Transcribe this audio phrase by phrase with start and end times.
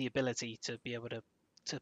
[0.00, 1.20] the ability to be able to
[1.66, 1.78] to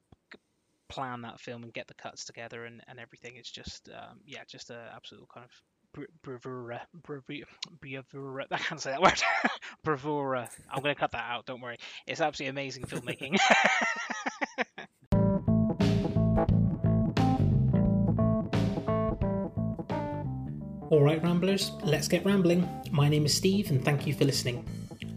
[0.88, 3.36] plan that film and get the cuts together and, and everything.
[3.36, 5.52] Is just um, yeah just a absolute kind of
[6.22, 8.46] bravura bravura.
[8.50, 9.22] I can't say that word.
[9.84, 10.50] Bravura.
[10.70, 11.78] I'm gonna cut that out don't worry.
[12.06, 13.38] It's absolutely amazing filmmaking.
[20.90, 22.68] All right, Ramblers, let's get rambling.
[22.90, 24.66] My name is Steve, and thank you for listening.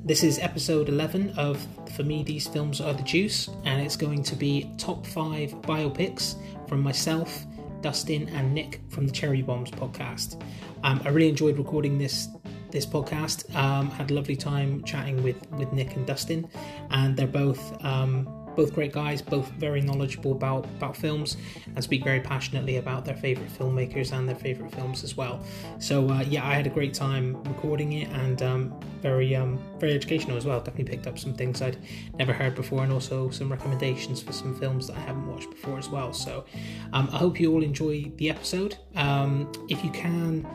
[0.03, 1.63] This is episode 11 of
[1.95, 6.37] For Me These Films Are the Juice, and it's going to be top five biopics
[6.67, 7.45] from myself,
[7.81, 10.41] Dustin, and Nick from the Cherry Bombs podcast.
[10.83, 12.29] Um, I really enjoyed recording this
[12.71, 13.55] this podcast.
[13.55, 16.49] Um, had a lovely time chatting with with Nick and Dustin,
[16.89, 21.37] and they're both um, both great guys, both very knowledgeable about about films,
[21.75, 25.39] and speak very passionately about their favorite filmmakers and their favorite films as well.
[25.79, 29.93] So uh, yeah, I had a great time recording it, and um, very um, very
[29.93, 30.59] educational as well.
[30.59, 31.77] Definitely picked up some things I'd
[32.17, 35.77] never heard before, and also some recommendations for some films that I haven't watched before
[35.77, 36.13] as well.
[36.13, 36.45] So
[36.93, 38.77] um, I hope you all enjoy the episode.
[38.95, 40.45] Um, if you can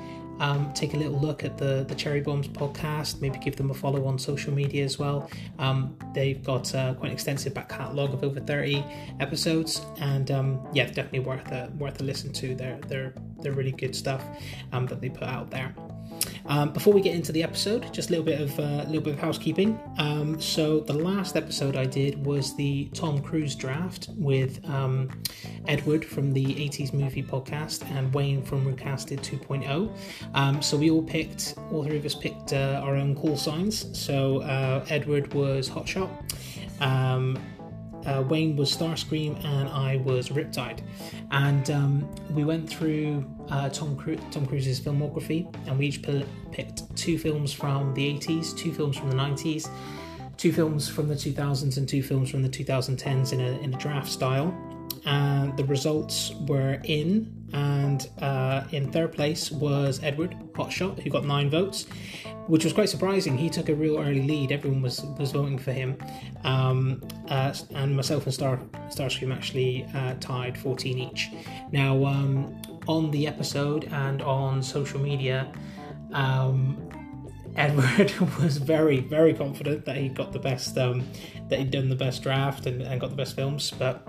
[0.41, 3.20] um, take a little look at the the Cherry Bombs podcast.
[3.20, 5.31] Maybe give them a follow on social media as well.
[5.59, 8.84] Um, they've got uh, quite an extensive back catalogue of over thirty
[9.20, 12.55] episodes, and um, yeah, definitely worth a worth a listen to.
[12.55, 14.25] They're they're they're really good stuff
[14.73, 15.75] um, that they put out there.
[16.48, 19.00] Um, before we get into the episode, just a little bit of a uh, little
[19.00, 19.78] bit of housekeeping.
[19.98, 25.11] Um, so the last episode I did was the Tom Cruise draft with um,
[25.66, 29.91] Edward from the 80s movie podcast and Wayne from Recasted 2.0.
[30.34, 33.98] Um, so we all picked, all three of us picked uh, our own call signs.
[33.98, 36.10] So uh, Edward was Hotshot.
[36.81, 37.38] Um,
[38.07, 40.81] uh, Wayne was Starscream and I was Riptide.
[41.31, 46.25] And um, we went through uh, Tom, Cru- Tom Cruise's filmography and we each p-
[46.53, 49.69] picked two films from the 80s, two films from the 90s,
[50.37, 53.79] two films from the 2000s, and two films from the 2010s in a, in a
[53.79, 54.55] draft style.
[55.05, 61.25] And the results were in, and uh, in third place was Edward Hotshot, who got
[61.25, 61.87] nine votes
[62.47, 63.37] which was quite surprising.
[63.37, 64.53] He took a real early lead.
[64.53, 65.97] Everyone was was voting for him,
[66.45, 68.59] um, uh, and myself and Star
[68.89, 71.31] Starscream actually uh, tied 14 each.
[71.73, 75.53] Now, um, on the episode and on social media,
[76.12, 76.77] um,
[77.57, 81.07] Edward was very very confident that he got the best, um,
[81.49, 84.07] that he'd done the best draft and, and got the best films, but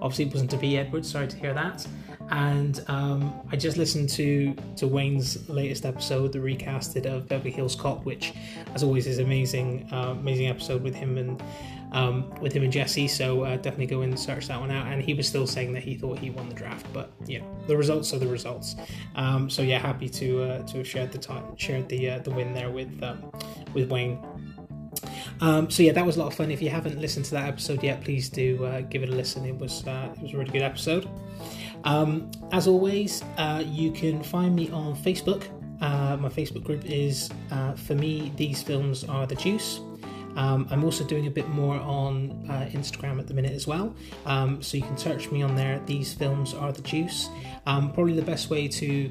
[0.00, 1.04] obviously it wasn't to be Edward.
[1.04, 1.86] Sorry to hear that
[2.30, 7.74] and um, I just listened to to Wayne's latest episode, the recasted of Beverly Hills
[7.76, 8.32] Cop, which,
[8.74, 11.42] as always, is amazing, uh, amazing episode with him and
[11.92, 13.08] um, with him and Jesse.
[13.08, 14.86] So uh, definitely go and search that one out.
[14.86, 17.76] And he was still saying that he thought he won the draft, but know the
[17.76, 18.76] results are the results.
[19.14, 22.30] Um, so yeah, happy to uh, to have shared the time, shared the uh, the
[22.30, 23.30] win there with um,
[23.74, 24.18] with Wayne.
[25.40, 26.50] Um, so yeah, that was a lot of fun.
[26.50, 29.44] If you haven't listened to that episode yet, please do uh, give it a listen.
[29.44, 31.08] It was uh, it was a really good episode.
[31.86, 35.44] Um, as always, uh, you can find me on Facebook.
[35.80, 39.80] Uh, my Facebook group is uh, For Me, These Films Are the Juice.
[40.36, 43.94] Um, I'm also doing a bit more on uh, Instagram at the minute as well.
[44.26, 45.80] Um, so you can search me on there.
[45.86, 47.28] These films are the juice.
[47.66, 49.10] Um, probably the best way to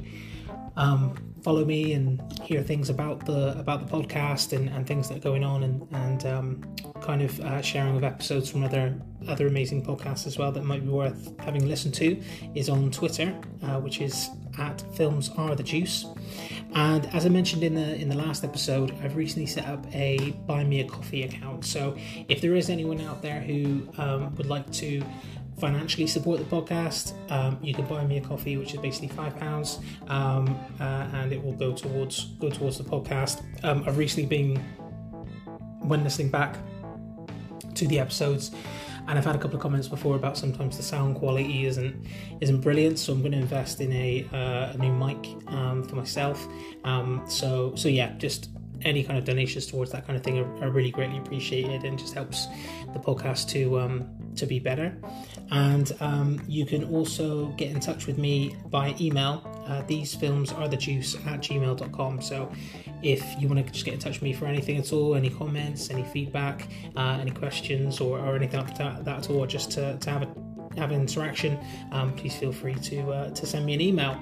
[0.78, 5.17] um, follow me and hear things about the about the podcast and, and things that
[5.17, 9.45] are going on and and um, kind of uh, sharing of episodes from other other
[9.45, 12.19] amazing podcasts as well that might be worth having listened to
[12.56, 16.06] is on Twitter, uh, which is at Films Are the Juice.
[16.73, 20.31] And as I mentioned in the in the last episode, I've recently set up a
[20.47, 21.63] Buy Me a Coffee account.
[21.63, 21.95] So
[22.27, 25.03] if there is anyone out there who um, would like to
[25.57, 29.38] financially support the podcast, um, you can buy me a coffee, which is basically five
[29.38, 33.43] pounds, um, uh, and it will go towards go towards the podcast.
[33.63, 34.57] Um, I've recently been
[35.79, 36.57] when listening back
[37.75, 38.51] to the episodes,
[39.07, 42.05] and I've had a couple of comments before about sometimes the sound quality isn't
[42.41, 42.99] isn't brilliant.
[42.99, 46.45] So I'm going to invest in a, uh, a new mic um, for myself.
[46.83, 48.49] Um, so so yeah, just
[48.81, 51.97] any kind of donations towards that kind of thing are, are really greatly appreciated and
[51.97, 52.47] just helps
[52.94, 54.95] the podcast to um, to be better.
[55.51, 59.44] And um, you can also get in touch with me by email.
[59.68, 62.22] Uh, these films are the juice at gmail.com.
[62.22, 62.51] So
[63.01, 65.30] if you want to just get in touch with me for anything at all, any
[65.30, 69.71] comments, any feedback, uh, any questions, or, or anything like that, that at all, just
[69.71, 70.45] to, to have a
[70.78, 71.57] have an interaction,
[71.92, 74.21] um, please feel free to uh, to send me an email.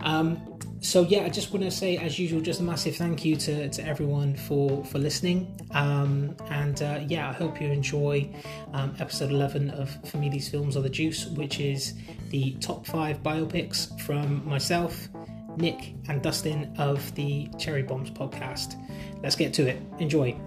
[0.00, 3.36] Um, so yeah, I just want to say, as usual, just a massive thank you
[3.36, 5.58] to, to everyone for for listening.
[5.72, 8.30] Um, and uh, yeah, I hope you enjoy
[8.72, 11.94] um, episode eleven of For Me These Films Are the Juice, which is
[12.30, 15.08] the top five biopics from myself,
[15.56, 18.74] Nick, and Dustin of the Cherry Bombs podcast.
[19.22, 19.82] Let's get to it.
[19.98, 20.38] Enjoy.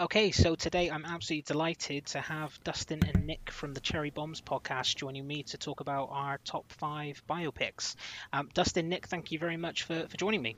[0.00, 4.40] Okay, so today I'm absolutely delighted to have Dustin and Nick from the Cherry Bombs
[4.40, 7.96] podcast joining me to talk about our top five biopics.
[8.32, 10.54] Um, Dustin, Nick, thank you very much for, for joining me.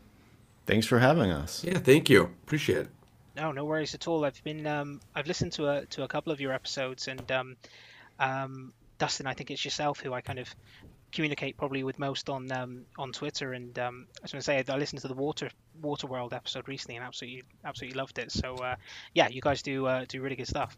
[0.67, 1.65] Thanks for having us.
[1.65, 2.25] Yeah, thank you.
[2.25, 2.89] Appreciate it.
[3.35, 4.27] No, no worries at all.
[4.27, 7.57] I've been um, I've listened to a to a couple of your episodes, and um,
[8.19, 10.55] um, Dustin, I think it's yourself who I kind of
[11.13, 13.53] communicate probably with most on um, on Twitter.
[13.53, 15.51] And um, I was going to say I listened to the Water
[15.83, 18.33] Water World episode recently and absolutely absolutely loved it.
[18.33, 18.77] So uh,
[19.15, 20.77] yeah, you guys do uh, do really good stuff.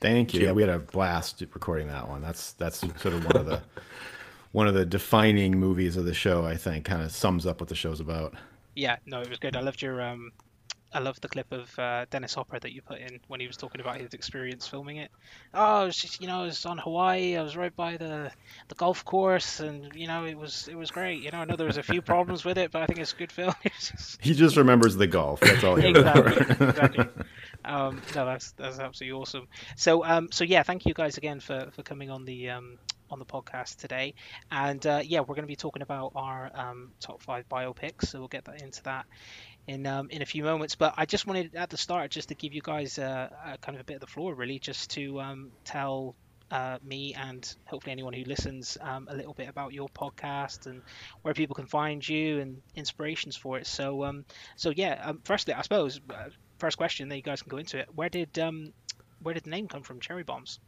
[0.00, 0.42] Thank you.
[0.42, 2.22] Yeah, we had a blast recording that one.
[2.22, 3.62] That's that's sort of one of the
[4.52, 6.44] one of the defining movies of the show.
[6.44, 8.34] I think kind of sums up what the show's about.
[8.76, 9.56] Yeah, no, it was good.
[9.56, 10.30] I loved your um,
[10.92, 13.58] I love the clip of uh, Dennis Hopper that you put in when he was
[13.58, 15.10] talking about his experience filming it.
[15.52, 17.36] Oh, it was just, you know, I was on Hawaii.
[17.36, 18.30] I was right by the
[18.68, 21.22] the golf course, and you know, it was it was great.
[21.22, 23.12] You know, I know there was a few problems with it, but I think it's
[23.12, 23.54] a good film.
[23.78, 24.18] just...
[24.22, 25.40] He just remembers the golf.
[25.40, 27.08] That's all he exactly, exactly.
[27.64, 29.46] Um, no, that's that's absolutely awesome.
[29.76, 32.78] So, um, so yeah, thank you guys again for for coming on the um
[33.10, 34.14] on the podcast today.
[34.50, 38.18] And uh, yeah, we're going to be talking about our um, top five biopics, so
[38.18, 39.06] we'll get that into that
[39.68, 40.74] in um, in a few moments.
[40.74, 43.80] But I just wanted at the start just to give you guys a, kind of
[43.80, 46.16] a bit of the floor, really, just to um, tell
[46.50, 50.80] uh, me and hopefully anyone who listens um, a little bit about your podcast and
[51.22, 53.66] where people can find you and inspirations for it.
[53.66, 54.24] So um,
[54.56, 57.78] so yeah, um, firstly, I suppose uh, first question, then you guys can go into
[57.78, 57.88] it.
[57.94, 58.72] Where did um,
[59.22, 60.00] where did the name come from?
[60.00, 60.58] Cherry bombs.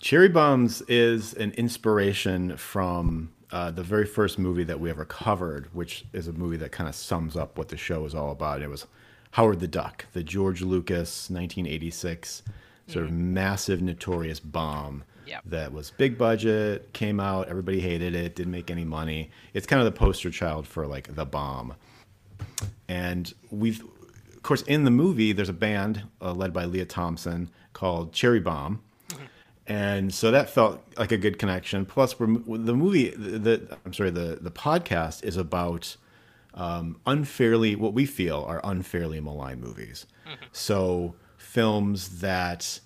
[0.00, 5.68] Cherry bombs is an inspiration from uh, the very first movie that we ever covered,
[5.74, 8.62] which is a movie that kind of sums up what the show is all about.
[8.62, 8.86] It was
[9.32, 12.42] Howard the Duck, the George Lucas 1986
[12.88, 15.42] sort of massive, notorious bomb yep.
[15.46, 19.30] that was big budget, came out, everybody hated it, didn't make any money.
[19.54, 21.74] It's kind of the poster child for like the bomb.
[22.88, 27.50] And we've, of course, in the movie, there's a band uh, led by Lea Thompson
[27.72, 28.82] called Cherry Bomb
[29.66, 31.86] and so that felt like a good connection.
[31.86, 35.96] Plus, the movie, the, the I'm sorry, the the podcast is about
[36.54, 40.06] um, unfairly what we feel are unfairly maligned movies.
[40.26, 40.44] Mm-hmm.
[40.52, 42.80] So films that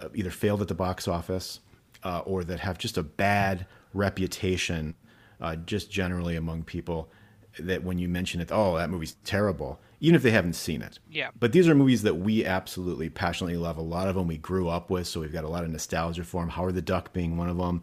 [0.00, 1.60] uh, either failed at the box office
[2.02, 4.94] uh, or that have just a bad reputation,
[5.40, 7.10] uh, just generally among people.
[7.58, 10.98] That when you mention it, oh, that movie's terrible even if they haven't seen it.
[11.10, 11.30] Yeah.
[11.38, 13.76] But these are movies that we absolutely passionately love.
[13.76, 16.24] A lot of them we grew up with, so we've got a lot of nostalgia
[16.24, 16.50] for them.
[16.50, 17.82] Howard the Duck being one of them.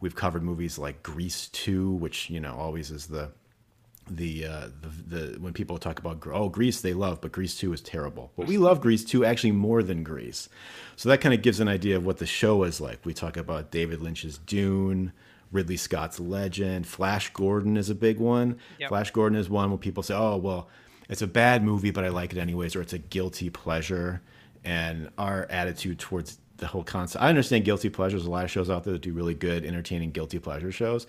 [0.00, 3.30] We've covered movies like Grease 2, which you know always is the
[4.10, 7.72] the uh, the, the when people talk about oh Grease they love, but Grease 2
[7.72, 8.30] is terrible.
[8.36, 10.50] But we love Grease 2 actually more than Grease.
[10.96, 13.00] So that kind of gives an idea of what the show is like.
[13.04, 15.12] We talk about David Lynch's Dune.
[15.52, 18.58] Ridley Scott's Legend, Flash Gordon is a big one.
[18.80, 18.88] Yep.
[18.88, 20.68] Flash Gordon is one where people say, "Oh, well,
[21.08, 24.22] it's a bad movie, but I like it anyways, or it's a guilty pleasure.
[24.64, 28.24] And our attitude towards the whole concept, I understand guilty pleasures.
[28.24, 31.06] A lot of shows out there that do really good, entertaining guilty pleasure shows.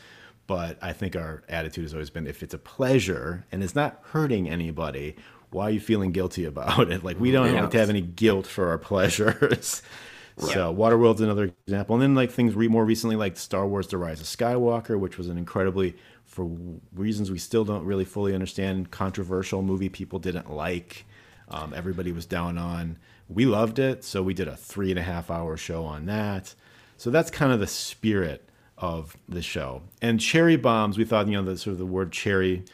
[0.48, 4.00] But I think our attitude has always been if it's a pleasure and it's not
[4.04, 5.16] hurting anybody,
[5.50, 7.04] why are you feeling guilty about it?
[7.04, 7.62] Like we don't yeah.
[7.62, 9.82] like to have any guilt for our pleasures.
[10.38, 10.54] Right.
[10.54, 13.98] So Waterworld's another example, and then like things re- more recently, like Star Wars: The
[13.98, 15.96] Rise of Skywalker, which was an incredibly
[16.36, 16.52] for
[16.94, 21.06] reasons we still don't really fully understand, controversial movie people didn't like.
[21.48, 22.98] Um, everybody was down on.
[23.30, 26.54] We loved it, so we did a three and a half hour show on that.
[26.98, 29.84] So that's kind of the spirit of the show.
[30.02, 32.66] And cherry bombs, we thought, you know, the sort of the word cherry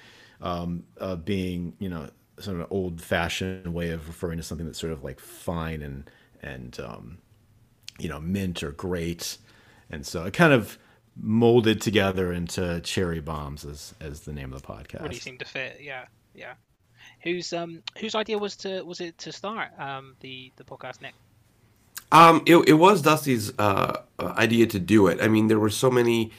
[0.42, 2.10] um, uh, being, you know,
[2.40, 5.84] sort of an old fashioned way of referring to something that's sort of like fine
[5.84, 6.10] and
[6.42, 7.20] and um,
[8.00, 9.38] you know mint or great.
[9.92, 10.80] And so it kind of
[11.16, 15.04] molded together into cherry bombs as as the name of the podcast.
[15.04, 15.80] Really seemed to fit.
[15.82, 16.54] Yeah, yeah.
[17.24, 21.14] Whose um whose idea was to was it to start um the the podcast, Nick?
[22.12, 25.22] Um, it it was Dusty's uh idea to do it.
[25.22, 26.32] I mean, there were so many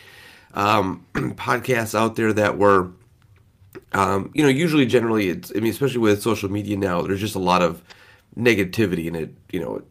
[0.55, 2.91] um podcasts out there that were.
[3.95, 5.51] Um, you know, usually, generally, it's.
[5.55, 7.83] I mean, especially with social media now, there's just a lot of
[8.37, 9.35] negativity in it.
[9.51, 9.83] You know,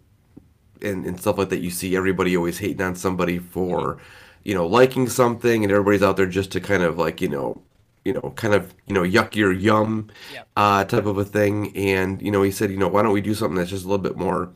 [0.81, 1.59] and, and stuff like that.
[1.59, 3.97] You see everybody always hating on somebody for,
[4.43, 7.61] you know, liking something, and everybody's out there just to kind of like, you know,
[8.05, 10.47] you know, kind of, you know, yuck your yum yep.
[10.55, 11.75] uh, type of a thing.
[11.77, 13.87] And, you know, he said, you know, why don't we do something that's just a
[13.87, 14.51] little bit more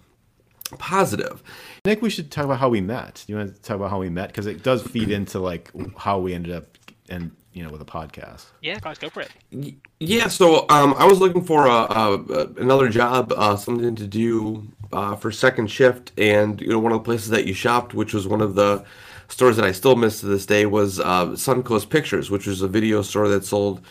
[0.79, 1.43] positive?
[1.45, 3.23] I think we should talk about how we met.
[3.27, 4.29] Do you want to talk about how we met?
[4.29, 6.77] Because it does feed into like how we ended up
[7.09, 8.45] and you know with a podcast.
[8.61, 9.75] Yeah, guys, go for it.
[9.99, 14.67] Yeah, so um, I was looking for a, a another job, uh, something to do
[14.91, 18.13] uh, for second shift, and you know one of the places that you shopped, which
[18.13, 18.83] was one of the
[19.27, 22.67] stores that I still miss to this day, was uh, Suncoast Pictures, which was a
[22.67, 23.81] video store that sold,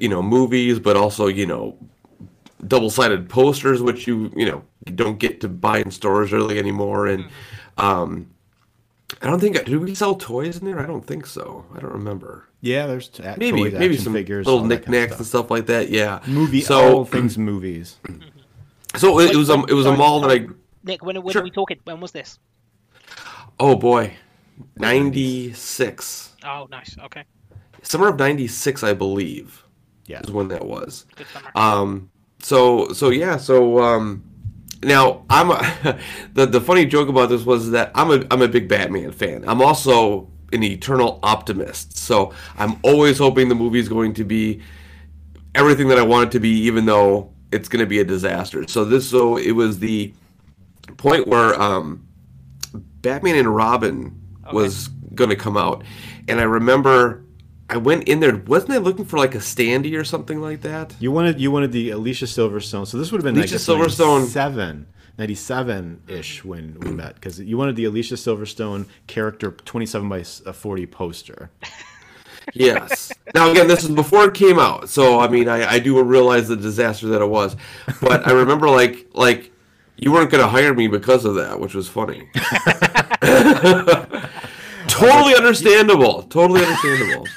[0.00, 1.76] you know, movies, but also you know
[2.66, 4.62] double-sided posters, which you you know
[4.94, 7.06] don't get to buy in stores really anymore.
[7.06, 7.26] And
[7.78, 8.30] um,
[9.22, 10.78] I don't think do we sell toys in there?
[10.80, 11.64] I don't think so.
[11.74, 12.46] I don't remember.
[12.62, 15.12] Yeah, there's t- a- Maybe toys, maybe some figures, little all that kind of knickknacks
[15.12, 15.18] stuff.
[15.20, 15.88] and stuff like that.
[15.88, 17.96] Yeah, Movie, So all things movies.
[18.96, 20.46] so it, it was a it was a mall that I
[20.82, 21.40] Nick, when, when Sure.
[21.40, 21.78] are we talking?
[21.84, 22.38] When was this?
[23.58, 24.14] oh boy,
[24.76, 26.96] ninety six Oh, nice.
[27.04, 27.24] Okay,
[27.82, 29.64] summer of ninety six I believe
[30.06, 30.20] Yeah.
[30.20, 31.06] is when that was.
[31.16, 31.50] good summer.
[31.54, 34.24] Um, so so yeah, so um,
[34.82, 35.98] now I'm a,
[36.34, 39.44] the the funny joke about this was that I'm a I'm a big Batman fan.
[39.46, 41.96] I'm also an eternal optimist.
[41.96, 44.60] So I'm always hoping the movie's going to be
[45.54, 48.66] everything that I want it to be, even though it's going to be a disaster.
[48.68, 50.12] So this so it was the
[50.96, 52.06] point where um,
[52.72, 54.19] Batman and Robin
[54.52, 55.84] was going to come out,
[56.28, 57.24] and I remember.
[57.72, 58.34] I went in there.
[58.36, 60.92] Wasn't I looking for like a standee or something like that?
[60.98, 62.84] You wanted you wanted the Alicia Silverstone.
[62.84, 64.22] So this would have been Alicia like Silverstone.
[64.22, 64.86] 97,
[65.18, 70.42] 97 ish when we met because you wanted the Alicia Silverstone character 27 by s-
[70.44, 71.50] uh, 40 poster.
[72.54, 73.12] Yes.
[73.36, 76.48] Now again, this is before it came out, so I mean, I, I do realize
[76.48, 77.54] the disaster that it was,
[78.00, 79.52] but I remember like like
[79.96, 82.28] you weren't going to hire me because of that, which was funny.
[85.00, 86.22] totally understandable.
[86.24, 87.26] Totally understandable.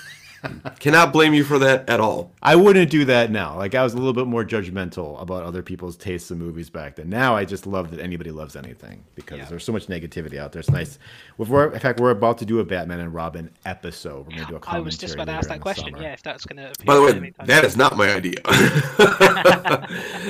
[0.79, 2.33] Cannot blame you for that at all.
[2.41, 3.55] I wouldn't do that now.
[3.57, 6.97] Like I was a little bit more judgmental about other people's tastes in movies back
[6.97, 7.09] then.
[7.09, 9.45] Now I just love that anybody loves anything because Yeah.
[9.45, 10.59] there's so much negativity out there.
[10.59, 10.99] It's nice.
[11.37, 14.25] We're, in fact, we're about to do a Batman and Robin episode.
[14.27, 14.81] We're going to do a I commentary.
[14.81, 15.93] I was just about to ask that question.
[15.93, 16.01] summer.
[16.03, 16.73] Yeah, if that's going to.
[16.83, 18.33] By the way, that is not my idea.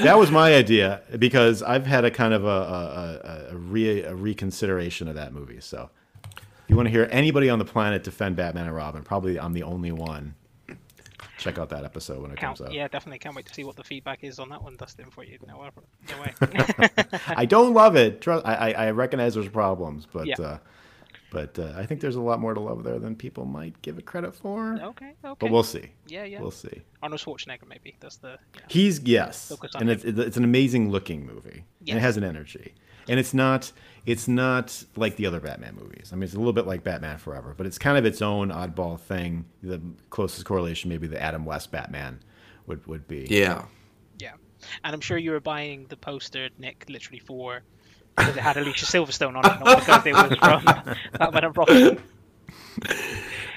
[0.03, 4.03] that was my idea because I've had a kind of a a, a, a, re,
[4.03, 5.59] a reconsideration of that movie.
[5.59, 5.89] So,
[6.63, 9.53] if you want to hear anybody on the planet defend Batman and Robin, probably I'm
[9.53, 10.35] the only one.
[11.37, 12.73] Check out that episode when it Count, comes out.
[12.73, 15.23] yeah, definitely can't wait to see what the feedback is on that one, Dustin, for
[15.23, 15.37] you.
[15.47, 15.69] No,
[16.09, 16.89] no way.
[17.27, 18.21] I don't love it.
[18.21, 20.35] Trust, I, I recognize there's problems, but Yeah.
[20.39, 20.57] uh,
[21.31, 23.97] but uh, I think there's a lot more to love there than people might give
[23.97, 24.75] it credit for.
[24.81, 25.35] okay, okay.
[25.39, 25.89] But we'll see.
[26.07, 26.39] yeah, yeah.
[26.39, 26.81] We'll see.
[27.01, 27.95] Arnold Schwarzenegger, maybe.
[27.99, 28.37] That's the.
[28.55, 28.61] Yeah.
[28.67, 32.73] He's yes, and it's it's an amazing looking movie, and it has an energy,
[33.09, 33.71] and it's not
[34.05, 36.09] it's not like the other Batman movies.
[36.11, 38.49] I mean, it's a little bit like Batman Forever, but it's kind of its own
[38.49, 39.45] oddball thing.
[39.61, 42.19] The closest correlation, maybe the Adam West Batman,
[42.67, 43.27] would would be.
[43.29, 43.65] yeah.
[44.19, 44.33] Yeah.
[44.83, 47.61] And I'm sure you were buying the poster, Nick, literally for.
[48.15, 50.63] Because it had Alicia Silverstone on it, not because it was from
[51.19, 51.99] Batman and Robin.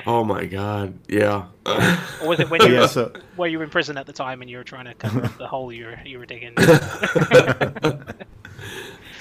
[0.07, 0.99] Oh my God.
[1.09, 1.47] Yeah.
[2.19, 4.41] Or was it when you Yeah, were, so were you in prison at the time
[4.41, 6.55] and you were trying to cover up the hole you were, you were digging?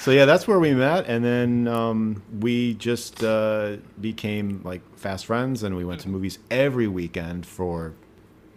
[0.05, 5.25] so yeah, that's where we met, and then um, we just uh, became like fast
[5.25, 7.93] friends, and we went to movies every weekend for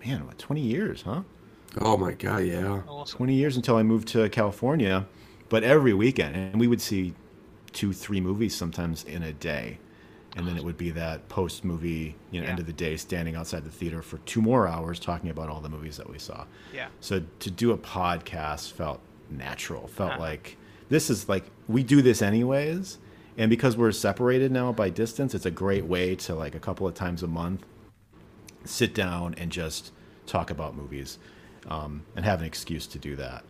[0.04, 1.22] man, what twenty years, huh?
[1.80, 2.44] oh my God.
[2.44, 2.82] Yeah.
[3.06, 5.06] 20 years until I moved to California,
[5.48, 6.36] but every weekend.
[6.36, 7.14] And we would see
[7.72, 9.78] two, three movies sometimes in a day.
[10.36, 13.36] And then it would be that post movie, you know, end of the day, standing
[13.36, 16.44] outside the theater for two more hours talking about all the movies that we saw.
[16.74, 16.88] Yeah.
[17.00, 19.00] So to do a podcast felt
[19.30, 20.20] natural, felt Uh-huh.
[20.20, 20.56] like
[20.88, 22.98] this is like we do this anyways.
[23.36, 26.88] And because we're separated now by distance, it's a great way to like a couple
[26.88, 27.64] of times a month
[28.64, 29.92] sit down and just
[30.26, 31.18] talk about movies
[31.68, 33.44] um, and have an excuse to do that.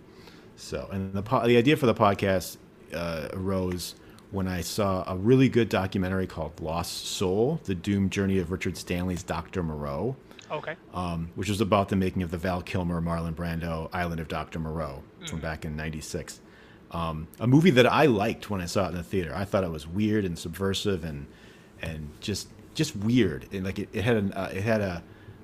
[0.56, 2.56] So, and the po- the idea for the podcast
[2.94, 3.94] uh, arose
[4.30, 8.76] when I saw a really good documentary called Lost Soul: The Doomed Journey of Richard
[8.76, 10.16] Stanley's Doctor Moreau,
[10.50, 10.74] Okay.
[10.92, 14.58] um, which was about the making of the Val Kilmer, Marlon Brando Island of Doctor
[14.58, 16.40] Moreau from back in '96.
[16.90, 19.32] Um, a movie that I liked when I saw it in the theater.
[19.34, 21.26] I thought it was weird and subversive and
[21.82, 23.46] and just just weird.
[23.52, 25.02] And like it, it had an uh, it had a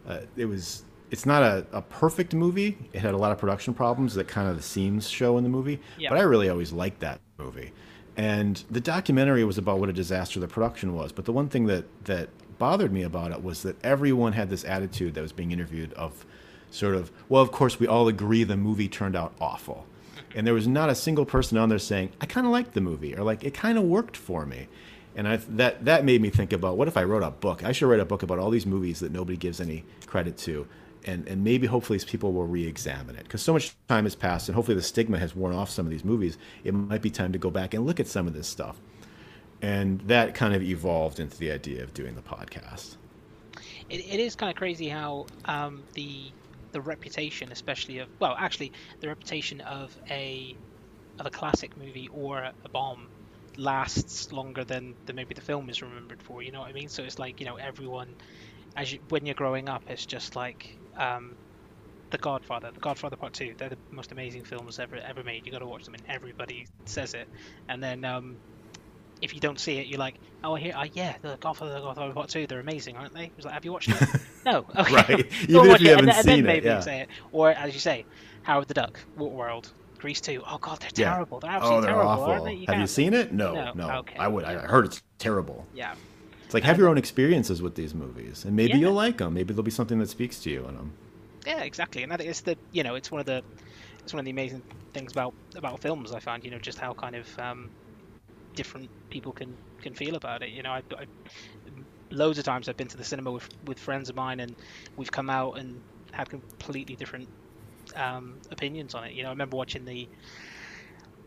[0.09, 2.79] uh, it was it's not a, a perfect movie.
[2.93, 5.51] It had a lot of production problems that kind of the seams show in the
[5.51, 5.81] movie.
[6.11, 7.73] But I really always liked that movie.
[8.17, 11.13] And the documentary was about what a disaster the production was.
[11.13, 14.65] But the one thing that that bothered me about it was that everyone had this
[14.65, 16.25] attitude that was being interviewed of
[16.71, 19.87] sort of, well, of course we all agree the movie turned out awful.
[20.35, 22.81] And there was not a single person on there saying, I kind of liked the
[22.81, 24.69] movie or like it kind of worked for me.
[25.17, 27.64] And I, that that made me think about what if I wrote a book?
[27.64, 30.67] I should write a book about all these movies that nobody gives any credit to,
[31.05, 34.57] and and maybe hopefully people will re-examine it because so much time has passed, and
[34.57, 36.37] hopefully the stigma has worn off some of these movies.
[36.64, 38.81] It might be time to go back and look at some of this stuff,
[39.62, 42.97] and that kind of evolved into the idea of doing the podcast.
[43.88, 46.33] It, it is kind of crazy how um, the
[46.75, 50.59] the reputation, especially of well, actually, the reputation of a
[51.19, 53.11] of a classic movie or a, bomb
[53.57, 56.43] lasts longer than, than maybe the film is remembered for.
[56.43, 56.88] You know what I mean?
[56.90, 58.16] So it's like you know everyone,
[58.76, 61.37] as you, when you're growing up, it's just like um,
[62.11, 63.54] The Godfather, The Godfather Part Two.
[63.59, 65.47] They're the most amazing films ever ever made.
[65.47, 67.28] You got to watch them, and everybody says it.
[67.69, 68.38] And then um,
[69.23, 72.12] if you don't see it, you're like, oh, here, uh, yeah, The Godfather, The Godfather
[72.12, 72.47] Part Two.
[72.47, 73.30] They're amazing, aren't they?
[73.37, 74.09] It's like, have you watched it?
[74.44, 74.66] no.
[74.76, 74.94] Okay.
[74.94, 75.11] Right.
[75.49, 76.80] Even if you haven't then- and then seen it, maybe yeah.
[76.80, 77.09] say it.
[77.33, 78.04] Or as you say,
[78.42, 80.42] Howard the Duck, Waterworld, Grease Two.
[80.47, 81.14] Oh God, they're Yeah.
[81.14, 81.40] terrible.
[81.40, 82.44] They're Oh, they're terrible, awful.
[82.44, 82.64] they?
[82.66, 83.33] Have you seen it?
[83.33, 83.73] No, No.
[83.75, 83.90] no.
[84.00, 84.16] Okay.
[84.18, 84.44] I would.
[84.44, 85.66] I heard it's terrible.
[85.75, 85.94] Yeah.
[86.44, 88.78] It's like have your own experiences with these movies, and maybe Yeah.
[88.80, 89.33] you'll like them.
[89.33, 90.92] Maybe there'll be something that speaks to you in them.
[91.47, 93.42] Yeah, exactly, and that is the you know it's one of the
[94.02, 96.92] it's one of the amazing things about about films I find you know just how
[96.92, 97.71] kind of um,
[98.54, 100.50] different people can can feel about it.
[100.50, 101.06] You know, I, I
[102.11, 104.58] loads of times I've been to the cinema with with friends of mine and
[104.96, 105.82] we've come out and
[106.12, 107.28] had completely different
[107.96, 109.14] um, opinions on it.
[109.14, 110.08] You know, I remember watching the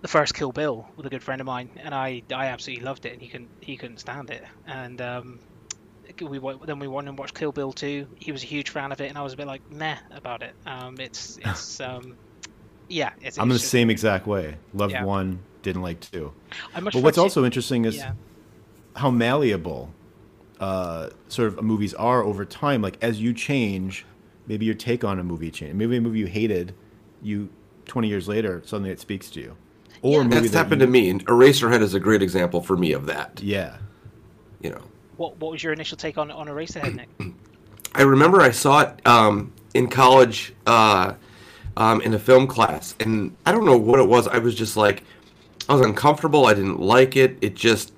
[0.01, 3.05] the first Kill Bill with a good friend of mine, and I I absolutely loved
[3.05, 5.39] it, and he couldn't he couldn't stand it, and um,
[6.21, 8.07] we then we went and watched Kill Bill 2.
[8.17, 10.43] He was a huge fan of it, and I was a bit like meh about
[10.43, 10.55] it.
[10.65, 12.17] Um, it's it's um,
[12.89, 13.37] yeah, it's.
[13.37, 14.55] I'm the just- same exact way.
[14.73, 15.03] Loved Yeah.
[15.03, 16.31] one, didn't like two.
[16.73, 18.13] But what's prefer- also interesting is yeah,
[18.95, 19.93] how malleable
[20.59, 22.81] uh, sort of movies are over time.
[22.81, 24.05] Like as you change,
[24.47, 25.73] maybe your take on a movie change.
[25.75, 26.73] Maybe a movie you hated,
[27.21, 27.49] you
[27.85, 29.55] 20 years later suddenly it speaks to you.
[30.01, 32.61] Or a movie That's that happened you- to me, and Eraserhead is a great example
[32.61, 33.39] for me of that.
[33.43, 33.77] Yeah.
[34.61, 34.81] You know,
[35.17, 37.09] what what was your initial take on on Eraserhead, Nick?
[37.95, 41.13] I remember I saw it um, in college uh,
[41.77, 44.27] um, in a film class, and I don't know what it was.
[44.27, 45.03] I was just like,
[45.69, 46.47] I was uncomfortable.
[46.47, 47.37] I didn't like it.
[47.39, 47.93] It just,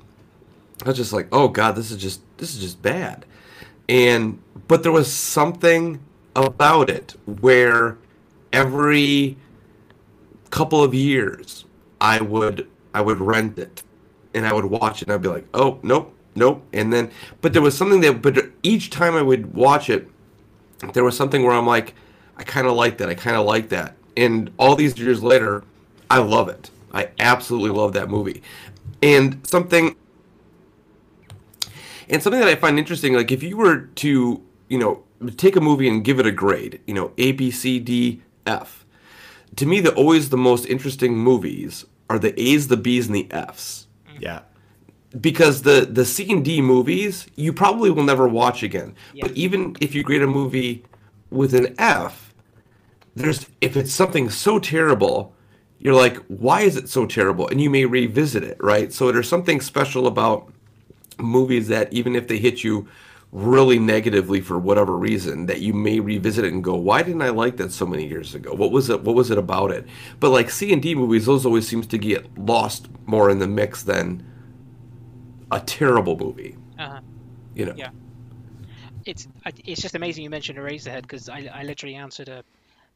[0.84, 3.26] I was just like, oh god, this is just this is just bad.
[3.88, 6.02] And but there was something
[6.36, 7.98] about it where
[8.52, 9.38] every
[10.50, 11.64] couple of years
[12.02, 13.82] I would I would rent it
[14.34, 16.66] and I would watch it and I'd be like, oh nope, nope.
[16.74, 20.10] And then but there was something that but each time I would watch it,
[20.94, 21.96] there was something where I'm like,
[22.40, 23.96] I kinda like that, I kinda like that.
[24.18, 25.64] And all these years later,
[26.10, 26.72] I love it.
[26.94, 28.42] I absolutely love that movie.
[29.04, 29.96] And something
[32.10, 35.04] and something that I find interesting, like if you were to, you know,
[35.38, 38.86] take a movie and give it a grade, you know, A, B, C, D, F.
[39.58, 43.28] To me, the always the most interesting movies are the A's, the B's, and the
[43.32, 43.88] F's.
[44.20, 44.42] Yeah.
[45.20, 48.96] Because the the C and D movies you probably will never watch again.
[49.14, 49.28] Yeah.
[49.28, 50.84] But even if you grade a movie
[51.30, 52.29] with an F,
[53.16, 55.36] there's if it's something so terrible,
[55.80, 57.48] you're like, why is it so terrible?
[57.48, 58.94] And you may revisit it, right?
[58.94, 60.52] So there's something special about
[61.20, 62.88] movies that even if they hit you
[63.32, 67.30] really negatively for whatever reason that you may revisit it and go why didn't i
[67.30, 69.86] like that so many years ago what was it what was it about it
[70.20, 73.48] but like c and d movies those always seems to get lost more in the
[73.48, 74.24] mix than
[75.52, 77.02] a terrible movie Uh-huh.
[77.56, 77.92] you know Yeah.
[79.06, 79.28] It's
[79.66, 82.44] it's just amazing you mentioned Eraserhead because I, I literally answered a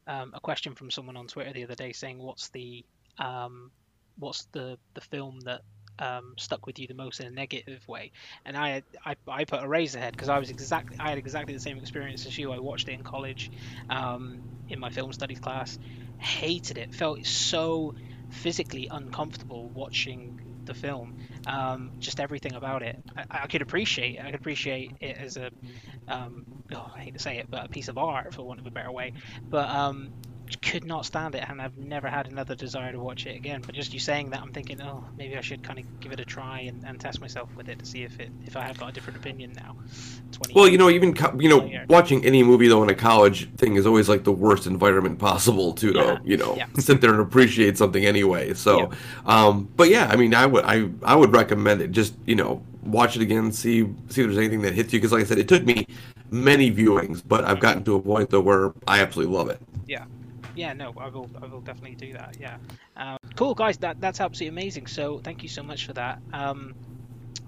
[0.06, 2.84] um, a question from someone on Twitter the other day saying what's the
[3.18, 3.70] um,
[4.18, 5.62] what's the the film that
[5.98, 8.12] um, stuck with you the most in a negative way?
[8.44, 11.78] And I I, I put Eraserhead because I was exactly I had exactly the same
[11.78, 12.52] experience as you.
[12.52, 13.50] I watched it in college
[13.88, 15.78] um, in my film studies class
[16.18, 17.94] hated it felt so
[18.30, 21.14] physically uncomfortable watching the film
[21.46, 22.96] um, just everything about it.
[23.16, 25.50] I, I could appreciate I could appreciate it as a
[26.08, 28.66] um, oh, I hate to say it but a piece of art for want of
[28.66, 29.12] a better way.
[29.50, 30.10] But um,
[30.62, 33.62] could not stand it and I've never had another desire to watch it again.
[33.64, 36.20] But just you saying that I'm thinking oh maybe I should kind of give it
[36.20, 38.78] a try and, and test myself with it to see if it if I have
[38.78, 39.76] got a different opinion now.
[40.32, 41.84] 20 well you know even co- you know yeah.
[41.88, 45.72] watching any movie though in a college thing is always like the worst environment possible
[45.74, 46.66] to Yeah, to you know yeah.
[46.78, 48.52] sit there and appreciate something anyway.
[48.54, 48.96] So Yeah.
[49.26, 51.90] um but yeah i mean i would i i would recommend it.
[51.90, 54.98] Just you know watch it again see see if there's anything that hits you.
[54.98, 55.86] Because like i said it took me
[56.30, 59.60] many viewings but i've gotten to a point though where i absolutely love it.
[59.86, 60.04] Yeah
[60.54, 62.56] yeah no i will i will definitely do that yeah
[62.96, 66.74] um, cool guys that that's absolutely amazing so thank you so much for that um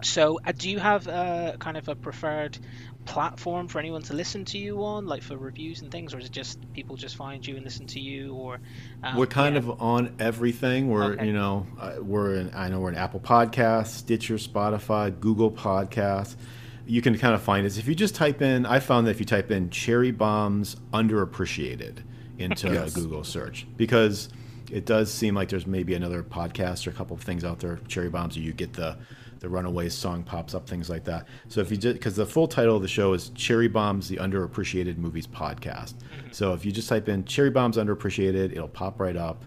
[0.02, 2.58] so uh, do you have uh, kind of a preferred
[3.06, 6.26] platform for anyone to listen to you on like for reviews and things or is
[6.26, 8.58] it just people just find you and listen to you or
[9.02, 9.60] um, we're kind yeah.
[9.60, 10.90] of on everything.
[10.90, 11.26] We're Okay.
[11.26, 16.36] you know uh, we're in I know we're in Apple Podcasts, Stitcher, Spotify, Google Podcasts.
[16.84, 18.66] You can kind of find us if you just type in.
[18.66, 21.98] I found that if you type in "cherry bombs underappreciated"
[22.38, 22.94] into Yes.
[22.94, 24.28] Google search because
[24.70, 27.78] it does seem like there's maybe another podcast or a couple of things out there.
[27.88, 28.96] Cherry bombs, or you get the
[29.38, 31.28] the Runaways song pops up, things like that.
[31.48, 34.16] So if you just because the full title of the show is Cherry Bombs: The
[34.16, 35.94] Underappreciated Movies Podcast.
[36.32, 39.44] So if you just type in Cherry Bombs Underappreciated, it'll pop right up.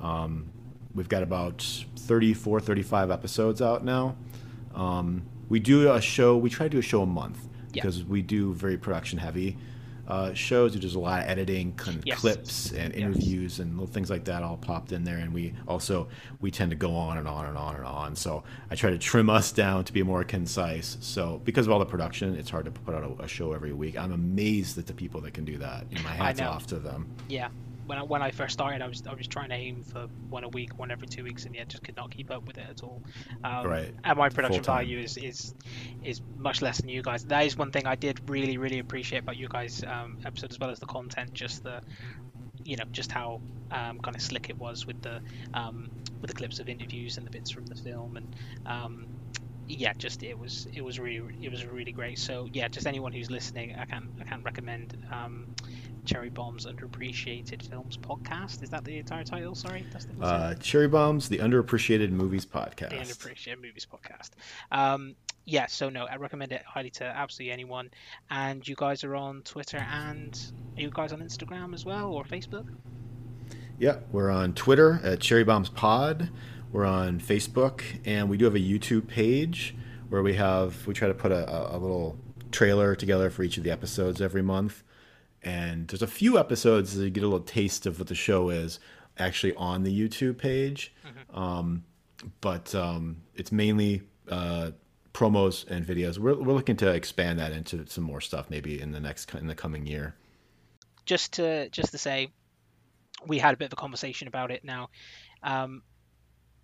[0.00, 0.50] Um,
[0.94, 1.60] we've got about
[1.96, 4.16] 34, 35 episodes out now.
[4.74, 6.36] Um, we do a show.
[6.36, 7.38] We try to do a show a month
[7.72, 7.82] Yeah.
[7.82, 9.58] because we do very production heavy.
[10.08, 10.74] Uh, shows.
[10.74, 12.18] There's a lot of editing, kind Yes.
[12.18, 13.02] clips, and Yes.
[13.02, 15.18] interviews, and little things like that all popped in there.
[15.18, 16.08] And we also
[16.40, 18.16] we tend to go on and on and on and on.
[18.16, 20.96] So I try to trim us down to be more concise.
[21.00, 23.72] So because of all the production, it's hard to put out a, a show every
[23.72, 23.96] week.
[23.98, 25.86] I'm amazed at the people that can do that.
[25.90, 27.06] You know, my hats off to them.
[27.28, 27.48] Yeah.
[27.84, 30.44] When I, when I first started, I was I was trying to aim for one
[30.44, 32.66] a week, one every two weeks, and yeah, just could not keep up with it
[32.68, 33.02] at all.
[33.44, 33.92] Um, Right.
[34.04, 34.76] And my production Full-time.
[34.76, 35.54] value is, is
[36.02, 37.24] is much less than you guys.
[37.24, 40.58] That is one thing I did really really appreciate about you guys' um, episode as
[40.60, 41.34] well as the content.
[41.34, 41.80] Just the
[42.64, 43.40] you know just how
[43.70, 45.20] um, kind of slick it was with the
[45.54, 45.88] um,
[46.20, 49.06] with the clips of interviews and the bits from the film and um,
[49.68, 53.12] yeah just it was it was really it was really great so yeah just anyone
[53.12, 55.46] who's listening i can't i can't recommend um,
[56.04, 60.88] cherry bombs underappreciated films podcast is that the entire title sorry that's the Uh, Cherry
[60.88, 62.90] Bombs, the underappreciated movies podcast.
[62.90, 64.30] the underappreciated movies podcast
[64.72, 67.88] um yeah so no i recommend it highly to absolutely anyone
[68.30, 72.24] and you guys are on twitter and are you guys on instagram as well or
[72.24, 72.66] facebook
[73.78, 76.30] Yeah, we're on Twitter at Cherry Bombs Pod.
[76.70, 79.74] We're on Facebook, and we do have a YouTube page
[80.08, 82.16] where we have we try to put a, a little
[82.52, 84.84] trailer together for each of the episodes every month.
[85.44, 88.50] And there's a few episodes that you get a little taste of what the show
[88.50, 88.78] is
[89.18, 90.94] actually on the YouTube page,
[91.34, 91.84] um,
[92.40, 94.70] but um, it's mainly uh,
[95.12, 96.18] promos and videos.
[96.18, 99.46] We're, we're looking to expand that into some more stuff maybe in the next in
[99.48, 100.14] the coming year.
[101.04, 102.28] just to just to say
[103.26, 104.88] we had a bit of a conversation about it now
[105.42, 105.82] um,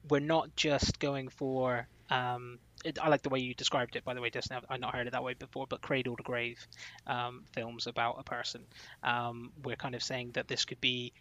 [0.08, 4.14] we're not just going for um, it, I like the way you described it by
[4.14, 6.58] the way Dustin I've, I've not heard it that way before but cradle to grave
[7.06, 8.64] um, films about a person
[9.02, 11.12] um, we're kind of saying that this could be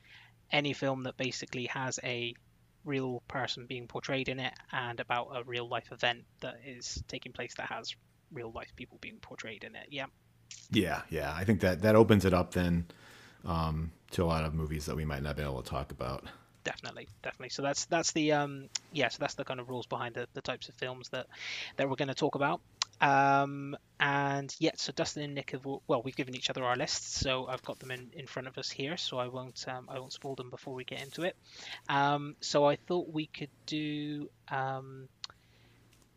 [0.51, 2.33] any film that basically has a
[2.85, 7.33] real person being portrayed in it and about a real life event that is taking
[7.33, 7.95] place that has
[8.31, 10.05] real life people being portrayed in it yeah
[10.71, 11.33] Yeah, yeah.
[11.35, 12.85] I think that that opens it up then
[13.45, 16.25] um, to a lot of movies that we might not be able to talk about.
[16.67, 20.13] Definitely definitely so that's that's the um yeah so that's the kind of rules behind
[20.15, 21.25] the, the types of films that
[21.77, 22.59] that we're going to talk about
[22.99, 27.21] um and yeah so dustin and nick have well we've given each other our lists
[27.21, 29.97] so i've got them in in front of us here so i won't um, i
[29.97, 31.37] won't spoil them before we get into it
[31.87, 35.07] um so i thought we could do um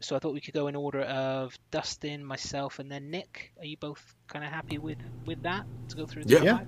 [0.03, 3.53] so I thought we could go in order of Dustin, myself, and then Nick.
[3.59, 6.25] Are you both kind of happy with with that to go through?
[6.25, 6.43] The Yeah.
[6.43, 6.59] Yeah.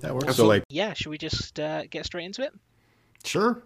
[0.00, 0.36] That works.
[0.36, 0.94] So like, Yeah.
[0.94, 2.52] Should we just uh, get straight into it?
[3.24, 3.62] Sure.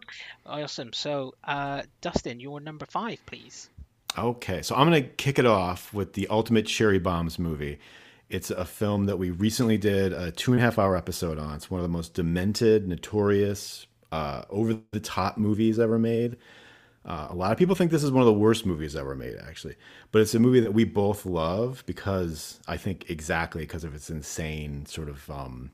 [0.47, 0.93] Awesome.
[0.93, 3.69] So, uh, Dustin, your number five, please.
[4.19, 7.79] Okay, so I'm gonna kick it off with the Ultimate Cherry Bombs movie.
[8.29, 11.55] It's a film that we recently did a two and a half hour episode on.
[11.55, 16.37] It's one of the most demented, notorious, uh, over the top movies ever made.
[17.05, 19.37] Uh, a lot of people think this is one of the worst movies ever made,
[19.47, 19.75] actually.
[20.13, 24.09] But it's a movie that we both love because I think exactly because of its
[24.09, 25.73] insane sort of um,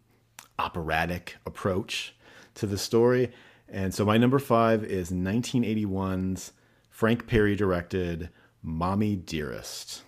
[0.59, 2.15] operatic approach
[2.55, 3.31] to the story.
[3.69, 6.53] And so my number five is 1981's
[6.89, 8.31] Frank Perry directed
[8.63, 10.03] Mommy Dearest.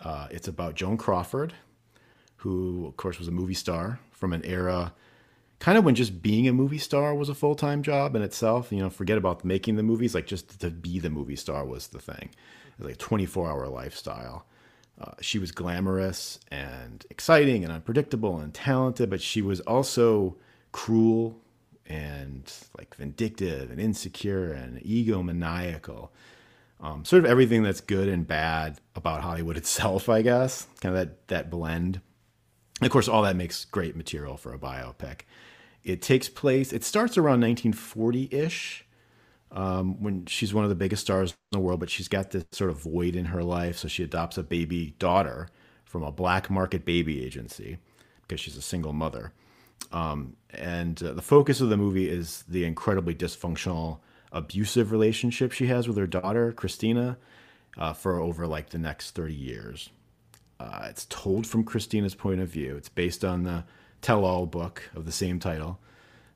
[0.00, 1.54] Uh, it's about Joan Crawford,
[2.36, 4.92] who, of course, was a movie star from an era
[5.62, 8.72] kind of when just being a movie star was a full time job in itself.
[8.72, 11.86] You know, forget about making the movies, like just to be the movie star was
[11.86, 12.30] the thing.
[12.32, 14.44] It was like a 24 hour lifestyle.
[15.00, 20.36] Uh, she was glamorous and exciting and unpredictable and talented, but she was also
[20.72, 21.40] cruel
[21.92, 26.08] and like vindictive and insecure and egomaniacal.
[26.80, 30.66] Um, sort of everything that's good and bad about Hollywood itself, I guess.
[30.80, 32.00] Kind of that that blend.
[32.80, 35.20] Of course, all that makes great material for a biopic.
[35.84, 36.72] It takes place.
[36.72, 38.84] It starts around 1940-ish,
[39.52, 42.44] um, when she's one of the biggest stars in the world, but she's got this
[42.52, 43.78] sort of void in her life.
[43.78, 45.48] So she adopts a baby daughter
[45.84, 47.78] from a black market baby agency
[48.22, 49.32] because she's a single mother.
[49.90, 53.98] Um, and uh, the focus of the movie is the incredibly dysfunctional,
[54.30, 57.18] abusive relationship she has with her daughter, Christina,
[57.76, 59.90] uh, for over like the next 30 years.
[60.60, 62.76] Uh, it's told from Christina's point of view.
[62.76, 63.64] It's based on the
[64.00, 65.78] tell all book of the same title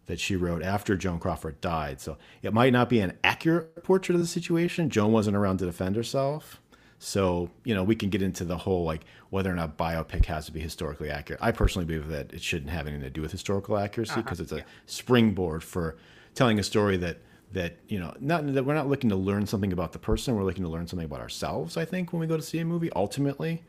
[0.07, 2.01] that she wrote after Joan Crawford died.
[2.01, 4.89] So it might not be an accurate portrait of the situation.
[4.89, 6.61] Joan wasn't around to defend herself.
[6.99, 10.47] So, you know, we can get into the whole like whether or not biopic has
[10.47, 11.43] to be historically accurate.
[11.43, 14.23] I personally believe that it shouldn't have anything to do with historical accuracy uh-huh.
[14.23, 15.97] because it's a springboard for
[16.35, 17.19] telling a story that
[17.53, 20.43] that you know not that we're not looking to learn something about the person we're
[20.43, 22.91] looking to learn something about ourselves i think when we go to see a movie
[22.97, 23.63] ultimately.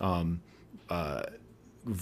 [0.00, 0.40] Um,
[0.88, 1.22] uh,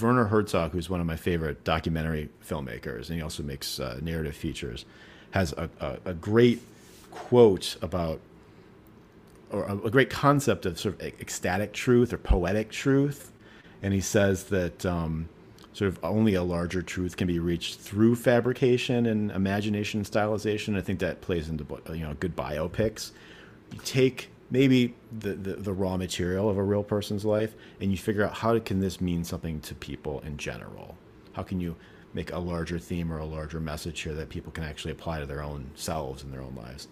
[0.01, 4.35] Werner Herzog, who's one of my favorite documentary filmmakers, and he also makes uh, narrative
[4.35, 4.85] features,
[5.31, 6.61] has a, a, a great
[7.11, 8.21] quote about,
[9.51, 13.33] or a, great concept of sort of ecstatic truth or poetic truth.
[13.83, 15.29] And he says that um,
[15.73, 20.77] sort of only a larger truth can be reached through fabrication and imagination and stylization.
[20.77, 23.13] I think that plays into you know good biopics.
[23.73, 27.99] You take maybe the, the, the raw material of a real person's life and you
[27.99, 30.97] figure out how can this mean something to people in general.
[31.35, 31.77] How can you
[32.15, 35.27] make a larger theme or a larger message here that people can actually apply to
[35.27, 36.89] their own selves and their own lives.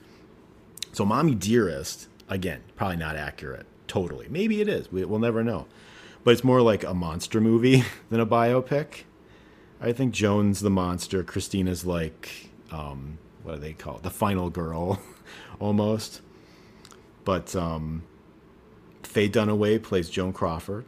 [0.92, 4.26] So, Mommy Dearest, again, probably not accurate totally.
[4.28, 4.90] Maybe it is.
[4.90, 5.66] We, we'll never know.
[6.24, 9.04] But it's more like a monster movie than a biopic.
[9.80, 11.22] I think Joan's the monster.
[11.22, 14.02] Christina's like, um, what do they call it?
[14.02, 15.00] The final girl,
[15.60, 16.22] almost.
[17.24, 18.02] But um,
[19.02, 20.84] Faye Dunaway plays Joan Crawford,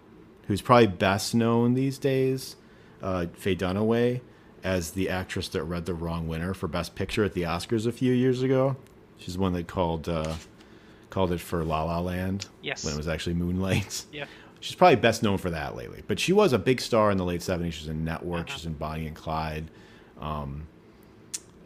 [0.46, 2.57] who's probably best known these days
[3.03, 4.20] uh, Faye Dunaway
[4.64, 7.92] as the actress that read the wrong winner for Best Picture at the Oscars a
[7.92, 8.77] few years ago.
[9.18, 10.35] She's the one that called uh,
[11.11, 12.47] called it for La La Land.
[12.62, 12.85] Yes.
[12.85, 14.05] When it was actually Moonlight.
[14.12, 14.27] Yeah.
[14.61, 17.25] She's probably best known for that lately, but she was a big star in the
[17.25, 17.73] late '70s.
[17.73, 18.49] She's in Network.
[18.49, 18.57] Uh-huh.
[18.57, 19.71] She's in Bonnie and Clyde.
[20.21, 20.66] Um,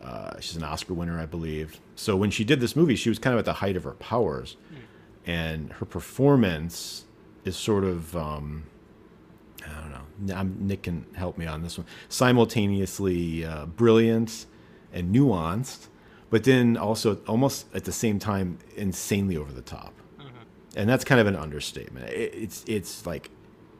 [0.03, 1.81] uh, she's an Oscar winner, I believe.
[1.97, 3.93] So when she did this movie, she was kind of at the height of her
[3.93, 5.31] powers, Hmm.
[5.31, 7.05] and her performance
[7.45, 8.65] is sort of um,
[9.67, 9.91] I don't
[10.27, 10.35] know.
[10.37, 11.87] I'm, Nick can help me on this one.
[12.09, 14.47] Simultaneously uh, brilliant
[14.93, 15.87] and nuanced,
[16.33, 19.93] but then also almost at the same time insanely over the top.
[20.75, 22.09] And that's kind of an understatement.
[22.09, 23.31] It, it's it's like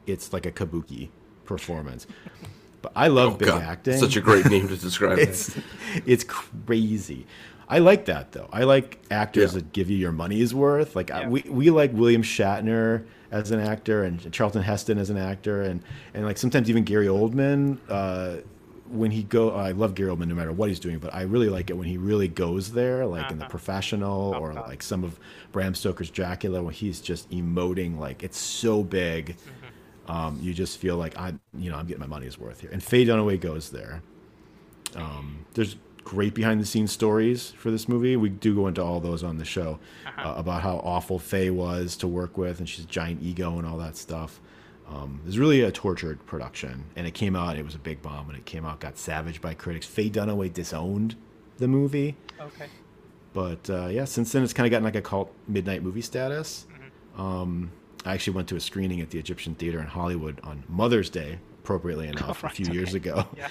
[0.05, 1.09] it's like a kabuki
[1.43, 2.05] performance.
[2.83, 3.97] But I love Oh, big God, acting.
[3.97, 5.49] Such a great name to describe it.
[6.05, 7.25] it's crazy.
[7.67, 8.47] I like that though.
[8.53, 9.59] I like actors Yeah.
[9.61, 10.95] that give you your money's worth.
[10.95, 15.17] Like I, we we like William Shatner as an actor and Charlton Heston as an
[15.17, 15.81] actor and
[16.13, 18.41] and like sometimes even Gary Oldman uh,
[18.89, 21.49] when he go I love Gary Oldman no matter what he's doing, but I really
[21.49, 23.49] like it when he really goes there like in the Uh-huh.
[23.51, 25.19] professional or like some of
[25.51, 29.35] Bram Stoker's Dracula when he's just emoting like it's so big.
[29.37, 30.11] Mm-hmm.
[30.11, 32.69] Um, you just feel like I'm, you know, I'm getting my money's worth here.
[32.73, 34.01] And Faye Dunaway goes there.
[34.95, 38.17] Um, there's great behind the scenes stories for this movie.
[38.17, 39.79] We do go into all those on the show
[40.17, 43.65] uh, about how awful Faye was to work with, and she's a giant ego and
[43.65, 44.41] all that stuff.
[44.93, 47.57] Um, it was really a tortured production, and it came out.
[47.57, 48.79] It was a big bomb and it came out.
[48.79, 49.85] Got savaged by critics.
[49.87, 51.15] Faye Dunaway disowned
[51.57, 52.65] the movie, Okay.
[53.33, 56.65] but uh, yeah, since then it's kind of gotten like a cult midnight movie status.
[57.17, 57.71] Um,
[58.05, 61.39] I actually went to a screening at the Egyptian Theater in Hollywood on Mother's Day,
[61.63, 63.25] appropriately enough, right, a few years ago.
[63.37, 63.47] Yeah.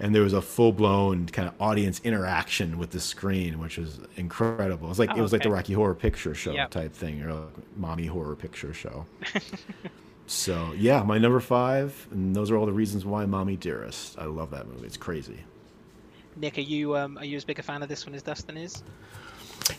[0.00, 3.98] And there was a full blown kind of audience interaction with the screen, which was
[4.16, 4.86] incredible.
[4.86, 5.50] It was like Oh, it was like the.
[5.50, 6.70] Rocky Horror Picture Show Yep.
[6.70, 9.06] type thing, or like mommy horror picture show.
[10.28, 14.18] so yeah, my number five, and those are all the reasons why Mommy Dearest.
[14.18, 14.86] I love that movie.
[14.86, 15.38] It's crazy.
[16.36, 18.56] Nick, are you um are you as big a fan of this one as Dustin
[18.56, 18.82] is?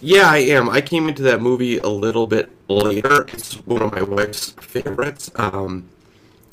[0.01, 0.69] Yeah, I am.
[0.69, 3.23] I came into that movie a little bit later.
[3.29, 5.31] It's one of my wife's favorites.
[5.35, 5.89] Um,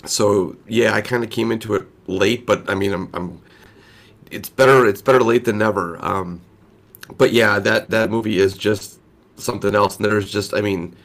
[0.04, 3.40] so yeah, I kind of came into it late, but I mean, I'm, I'm
[4.30, 4.86] it's better.
[4.86, 6.02] It's better late than never.
[6.04, 6.40] Um,
[7.16, 8.98] but yeah, that that movie is just
[9.36, 9.96] something else.
[9.96, 10.96] And there's just, I mean,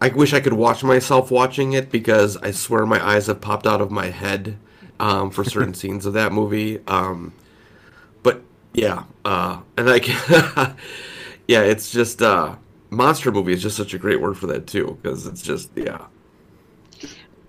[0.00, 3.66] I wish I could watch myself watching it because I swear my eyes have popped
[3.66, 4.58] out of my head
[5.00, 6.80] um, for certain scenes of that movie.
[6.86, 7.34] Um,
[8.22, 10.08] but yeah, uh, and like,
[11.48, 12.56] yeah, it's just uh,
[12.90, 16.06] monster movie is just such a great word for that too because it's just yeah.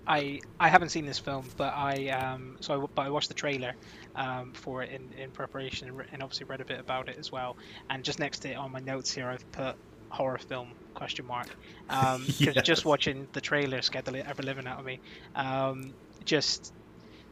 [0.07, 3.27] I I haven't seen this film, but I um so I, w- but I watched
[3.27, 3.75] the trailer
[4.15, 7.17] um for it in, in preparation and, re- and obviously read a bit about it
[7.17, 7.57] as well.
[7.89, 9.75] And just next to it on my notes here, I've put
[10.09, 11.55] horror film question mark
[11.89, 12.65] um 'cause Yes.
[12.65, 14.99] just watching the trailer scared the ever living out of me.
[15.35, 16.73] Um, just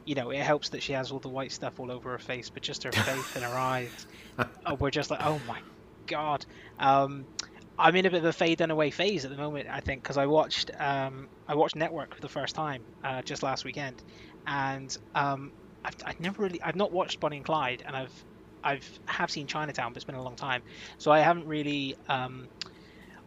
[0.05, 2.49] you know, it helps that she has all the white stuff all over her face,
[2.49, 4.05] but just her face and her eyes,
[4.65, 5.61] uh, we're just like, oh my
[6.07, 6.45] god.
[6.79, 7.27] Um,
[7.77, 10.17] I'm in a bit of a Faye Dunaway phase at the moment, I think, because
[10.17, 14.03] I watched um, I watched Network for the first time uh, just last weekend,
[14.47, 15.51] and um,
[15.83, 18.25] I've, I've never really I've not watched Bonnie and Clyde, and I've
[18.63, 20.63] I've have seen Chinatown, but it's been a long time,
[20.99, 22.47] so I haven't really um,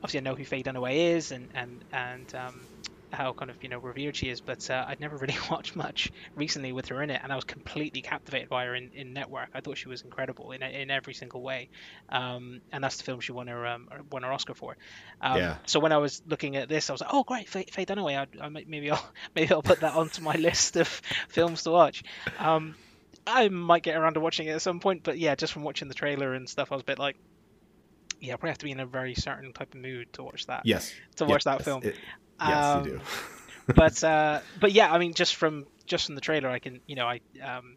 [0.03, 2.69] obviously I know who Faye Dunaway is and and and um,
[3.11, 6.11] how kind of you know revered she is, but uh, I'd never really watched much
[6.37, 9.49] recently with her in it, and I was completely captivated by her in, in Network.
[9.55, 11.69] I thought she was incredible in in every single way,
[12.11, 14.77] um, and that's the film she won her um, won her Oscar for.
[15.21, 15.57] Um, Yeah.
[15.67, 18.17] So when I was looking at this, I was like, oh great, Faye, Faye Dunaway.
[18.19, 20.89] I, I might, maybe I'll maybe I'll put that onto my list of
[21.29, 22.03] films to watch.
[22.39, 22.77] Um,
[23.27, 25.89] I might get around to watching it at some point, but yeah, just from watching
[25.89, 27.17] the trailer and stuff, I was a bit like,
[28.21, 30.47] yeah, I probably have to be in a very certain type of mood to watch
[30.47, 30.63] that.
[30.65, 30.93] Yes.
[31.17, 31.83] To watch that film.
[31.85, 31.97] It-
[32.41, 33.01] yes, Um, you do.
[33.75, 36.97] but uh, but yeah, I mean, just from just from the trailer, I can you
[36.97, 37.77] know I um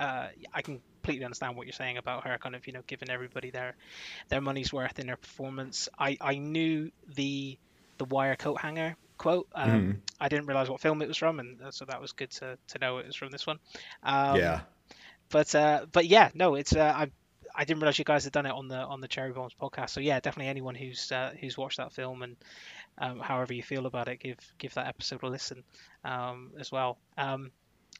[0.00, 3.08] uh I can completely understand what you're saying about her kind of you know giving
[3.10, 3.76] everybody their
[4.28, 5.88] their money's worth in her performance.
[5.98, 7.56] I I knew the
[7.98, 9.46] the wire coat hanger quote.
[9.54, 10.00] Um, Mhm.
[10.18, 12.58] I didn't realize what film it was from, and uh, so that was good to,
[12.68, 13.58] to know it was from this one.
[14.02, 14.60] Um, yeah.
[15.28, 17.10] But uh, but yeah, no, it's uh, I
[17.54, 19.90] I didn't realize you guys had done it on the on the Cherry Bombs podcast.
[19.90, 22.36] So yeah, definitely anyone who's uh, who's watched that film and
[22.98, 25.62] um, however you feel about it, give give that episode a listen
[26.04, 26.98] um, as well.
[27.18, 27.50] Um,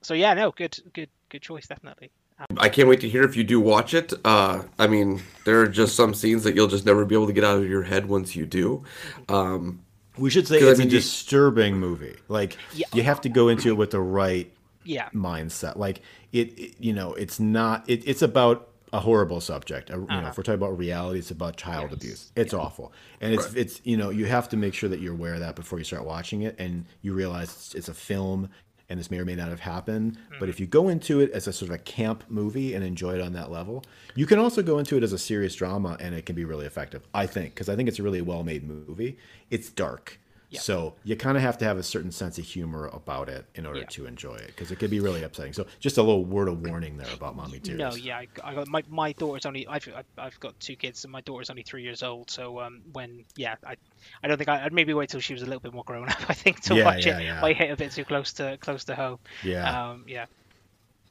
[0.00, 2.10] so yeah, no, good good good choice, definitely.
[2.56, 4.12] I can't wait to hear if you do watch it.
[4.24, 7.32] Uh, I mean, there are just some scenes that you'll just never be able to
[7.32, 8.82] get out of your head once you do.
[9.28, 9.84] Um,
[10.18, 12.16] We should say 'Cause, I it's mean, a you- disturbing movie.
[12.28, 12.86] Like Yeah.
[12.94, 15.76] you have to go into it with the right Yeah, mindset.
[15.76, 16.00] Like
[16.32, 17.88] it, it- you know, it's not.
[17.88, 19.90] It, it's about a horrible subject.
[19.90, 20.28] A- You know, uh-huh.
[20.28, 21.92] if we're talking about reality, it's about child Yes.
[21.94, 22.32] abuse.
[22.36, 25.34] It's awful, and it's it's you know you have to make sure that you're aware
[25.34, 28.48] of that before you start watching it, and you realize it's, it's a film.
[28.88, 30.64] And this may or may not have happened, but if mm-hmm.
[30.64, 33.32] you go into it as a sort of a camp movie and enjoy it on
[33.32, 33.82] that level,
[34.14, 36.66] you can also go into it as a serious drama, and it can be really
[36.66, 37.08] effective.
[37.14, 39.16] I think because I think it's a really well-made movie.
[39.50, 40.20] It's dark,
[40.60, 43.66] so you kind of have to have a certain sense of humor about it in
[43.66, 43.86] order Yeah.
[43.86, 45.52] to enjoy it because it could be really upsetting.
[45.52, 47.78] So just a little word of warning there about Mommie Dearest.
[47.78, 49.88] no, yeah, I, I got my my daughter's only I've
[50.18, 52.30] I've- got two kids and my daughter's only three years old.
[52.30, 53.76] So um, when yeah, I
[54.22, 56.08] I don't think I, I'd maybe wait till she was a little bit more grown
[56.08, 56.18] up.
[56.30, 58.94] I think to Yeah, watch it might hit a bit too close to close to
[58.94, 59.18] home.
[59.42, 59.90] Yeah.
[59.90, 60.26] Um, yeah.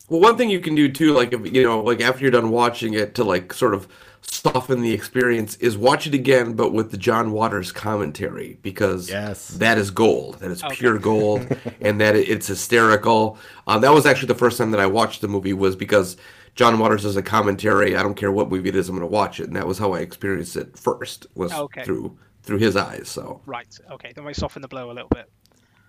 [0.10, 2.50] Well, one thing you can do too, like if you know, like after you're done
[2.52, 3.88] watching it, to like sort of
[4.22, 9.48] soften the experience, is watch it again, but with the John Waters commentary, because Yes.
[9.50, 10.40] that is gold.
[10.40, 10.76] That is Okay.
[10.76, 11.48] pure gold,
[11.82, 13.38] and that it's hysterical.
[13.68, 16.18] Um, that was actually the first time that I watched the movie was because
[16.56, 17.96] John Waters does a commentary.
[17.96, 19.78] I don't care what movie it is, I'm going to watch it, and that was
[19.80, 21.84] how I experienced it first was Okay.
[21.84, 23.08] through through his eyes.
[23.08, 23.68] So Right.
[23.92, 24.12] Okay.
[24.14, 25.30] That might soften the blow a little bit.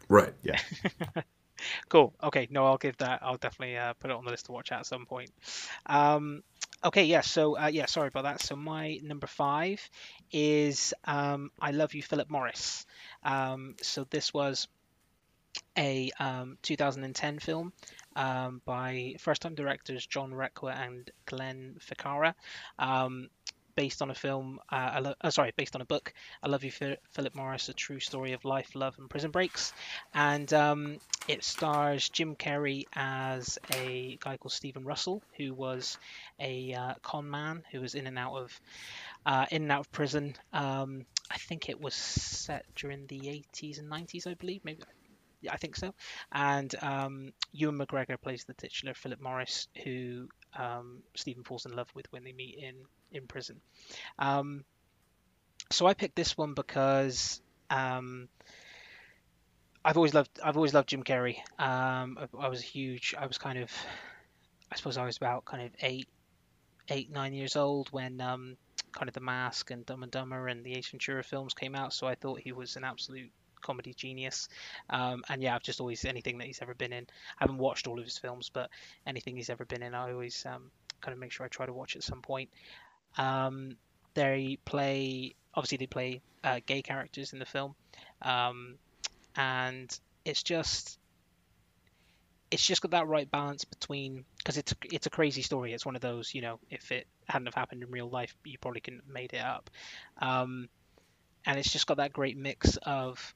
[0.08, 0.32] right.
[0.42, 0.58] Yeah.
[1.88, 2.14] Cool.
[2.22, 2.48] Okay.
[2.50, 3.20] No, I'll give that.
[3.22, 5.30] I'll definitely uh, put it on the list to watch at some point.
[5.86, 6.42] Um,
[6.84, 7.04] okay.
[7.04, 7.20] Yeah.
[7.20, 7.86] So uh, yeah.
[7.86, 8.40] Sorry about that.
[8.42, 9.80] So my number five
[10.30, 12.86] is um, "I Love You, Philip Morris."
[13.22, 14.68] Um, so this was
[15.78, 17.72] a um, 2010 film
[18.16, 22.34] um, by first-time directors John Requa and Glenn Ficarra.
[23.74, 26.70] Based on a film, uh, lo- uh, sorry, based on a book, I Love You,
[26.70, 29.72] Phil- Philip Morris, a true story of life, love, and prison breaks.
[30.14, 35.98] And um, it stars Jim Carrey as a guy called Stephen Russell, who was
[36.38, 38.60] a uh, con man who was in and out of
[39.26, 40.34] uh, in and out of prison.
[40.52, 44.64] Um, I think it was set during the 80s and 90s, I believe.
[44.64, 44.82] Maybe
[45.50, 45.94] I think so.
[46.30, 51.88] And um, Ewan McGregor plays the titular Philip Morris, who um, Stephen falls in love
[51.94, 52.74] with when they meet in
[53.12, 53.60] in prison.
[54.18, 54.64] Um,
[55.70, 58.28] so I picked this one because um,
[59.84, 61.36] I've always loved I've always loved Jim Carrey.
[61.58, 63.70] Um, I, I was huge I was kind of
[64.70, 66.08] I suppose I was about kind of eight
[66.88, 68.56] eight nine years old when um,
[68.92, 71.92] kind of The Mask and Dumb and Dumber and the Ace Ventura films came out.
[71.92, 73.30] So I thought he was an absolute
[73.62, 74.48] comedy genius.
[74.90, 77.06] Um, and yeah, I've just always anything that he's ever been in.
[77.40, 78.68] I haven't watched all of his films, but
[79.06, 80.70] anything he's ever been in, I always um,
[81.00, 82.50] kind of make sure I try to watch at some point.
[83.16, 83.76] Um,
[84.14, 87.74] they play obviously they play uh, gay characters in the film,
[88.22, 88.76] um,
[89.36, 90.98] and it's just
[92.50, 95.72] it's just got that right balance between because it's it's a crazy story.
[95.72, 98.58] It's one of those you know if it hadn't have happened in real life, you
[98.58, 99.70] probably couldn't have made it up.
[100.18, 100.68] Um,
[101.46, 103.34] and it's just got that great mix of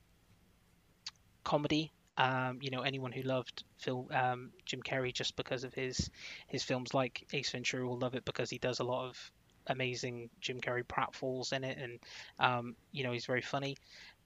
[1.45, 1.93] comedy.
[2.19, 6.11] Um, you know, anyone who loved Phil um, Jim Carrey just because of his
[6.47, 9.33] his films like Ace Ventura will love it because he does a lot of
[9.69, 11.99] amazing Jim Carrey pratfalls in it, and
[12.39, 13.77] um, you know he's very funny.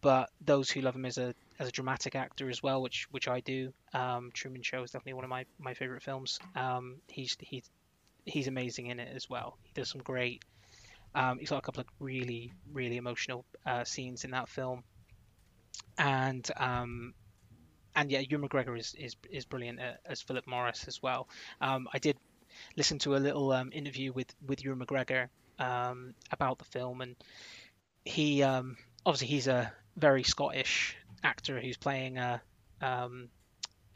[0.03, 3.29] But those who love him as a as a dramatic actor as well, which which
[3.29, 6.39] I do, um, Truman Show is definitely one of my my favorite films.
[6.57, 7.69] Um, he's he's
[8.25, 9.59] he's amazing in it as well.
[9.63, 10.43] He does some great.
[11.15, 14.85] Um, he's got a couple of really really emotional uh, scenes in that film,
[15.99, 17.15] and um,
[17.97, 21.29] and yeah, Ewan McGregor is is, is brilliant uh, as Philip Morris as well.
[21.61, 22.17] Um, I did
[22.77, 27.17] listen to a little um, interview with with Ewan McGregor um, about the film, and
[28.05, 32.41] he um, obviously he's a very Scottish actor who's playing a
[32.81, 33.29] um,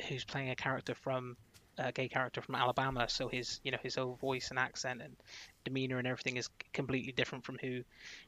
[0.08, 1.36] who's playing a character from
[1.78, 5.16] a gay character from Alabama, so his you know his whole voice and accent and
[5.64, 7.82] demeanor and everything is completely different from who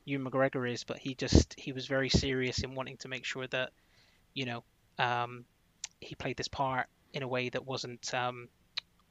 [0.05, 0.85] Ewan McGregor is.
[0.85, 3.71] But he just he was very serious in wanting to make sure that
[4.35, 4.65] you know
[4.99, 5.45] um,
[6.01, 8.49] he played this part in a way that wasn't um,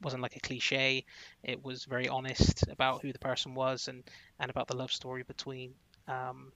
[0.02, 1.04] wasn't like a cliche.
[1.42, 4.04] It was very honest about who the person was and
[4.38, 5.74] and about the love story between
[6.08, 6.52] um,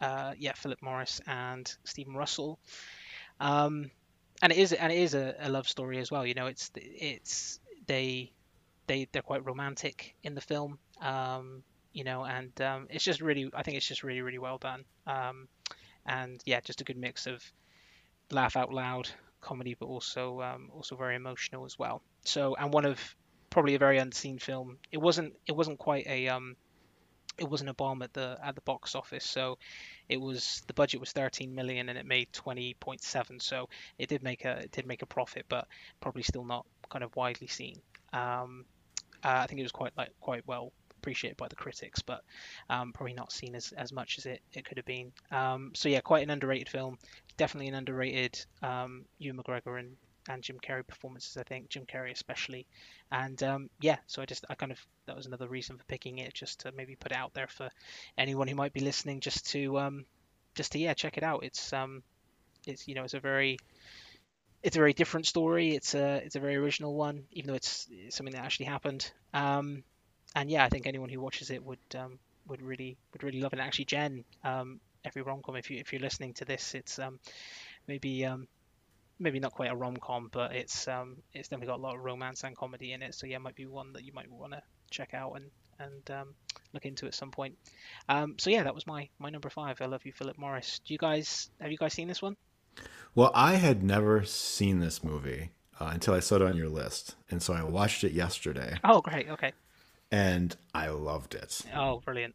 [0.00, 2.58] uh, yeah Philip Morris and Stephen Russell.
[3.40, 3.90] Um,
[4.42, 6.26] and it is and it is a, a love story as well.
[6.26, 8.32] You know, it's it's they
[8.86, 10.78] they they're quite romantic in the film.
[11.00, 11.62] Um,
[11.92, 14.84] you know, and um, it's just really I think it's just really really well done.
[15.06, 15.48] Um,
[16.06, 17.42] and yeah, just a good mix of
[18.30, 19.08] laugh out loud
[19.40, 22.02] comedy, but also um, also very emotional as well.
[22.24, 22.98] So and one of
[23.50, 24.78] probably a very unseen film.
[24.92, 26.56] It wasn't it wasn't quite a um,
[27.38, 29.24] it wasn't a bomb at the at the box office.
[29.24, 29.58] So
[30.08, 33.42] it was the budget was 13 million and it made 20.7.
[33.42, 33.68] So
[33.98, 35.66] it did make a it did make a profit, but
[36.00, 37.76] probably still not kind of widely seen.
[38.12, 38.64] Um,
[39.22, 42.22] uh, I think it was quite like quite well appreciated by the critics, but
[42.68, 45.12] um, probably not seen as, as much as it, it could have been.
[45.30, 46.98] Um, so yeah, quite an underrated film.
[47.38, 49.96] Definitely an underrated um, Ewan McGregor and,
[50.28, 51.36] and Jim Carrey performances.
[51.36, 52.66] I think Jim Carrey especially,
[53.10, 53.96] and um, yeah.
[54.06, 56.72] So I just I kind of that was another reason for picking it, just to
[56.72, 57.68] maybe put it out there for
[58.18, 60.04] anyone who might be listening, just to um,
[60.54, 61.44] just to yeah check it out.
[61.44, 62.02] It's um
[62.66, 63.58] it's you know it's a very
[64.62, 65.74] it's a very different story.
[65.74, 69.10] It's a it's a very original one, even though it's, it's something that actually happened.
[69.32, 69.82] Um,
[70.34, 73.52] and yeah, I think anyone who watches it would um, would really would really love
[73.52, 73.58] it.
[73.58, 77.18] Actually, Jen, um, every rom com, if you if you're listening to this, it's um,
[77.88, 78.46] maybe um,
[79.20, 82.02] maybe not quite a rom com, but it's um, it's definitely got a lot of
[82.02, 83.14] romance and comedy in it.
[83.14, 86.34] So yeah, might be one that you might want to check out and and um,
[86.72, 87.56] look into at some point.
[88.08, 89.80] Um, so yeah, that was my my number five.
[89.80, 90.80] I love you, Philip Morris.
[90.84, 92.36] Do you guys have you guys seen this one?
[93.14, 95.50] Well, I had never seen this movie
[95.80, 98.78] uh, until I saw it on your list, and so I watched it yesterday.
[98.84, 99.28] Oh, great.
[99.28, 99.52] Okay.
[100.12, 101.62] And I loved it.
[101.74, 102.34] Oh, brilliant.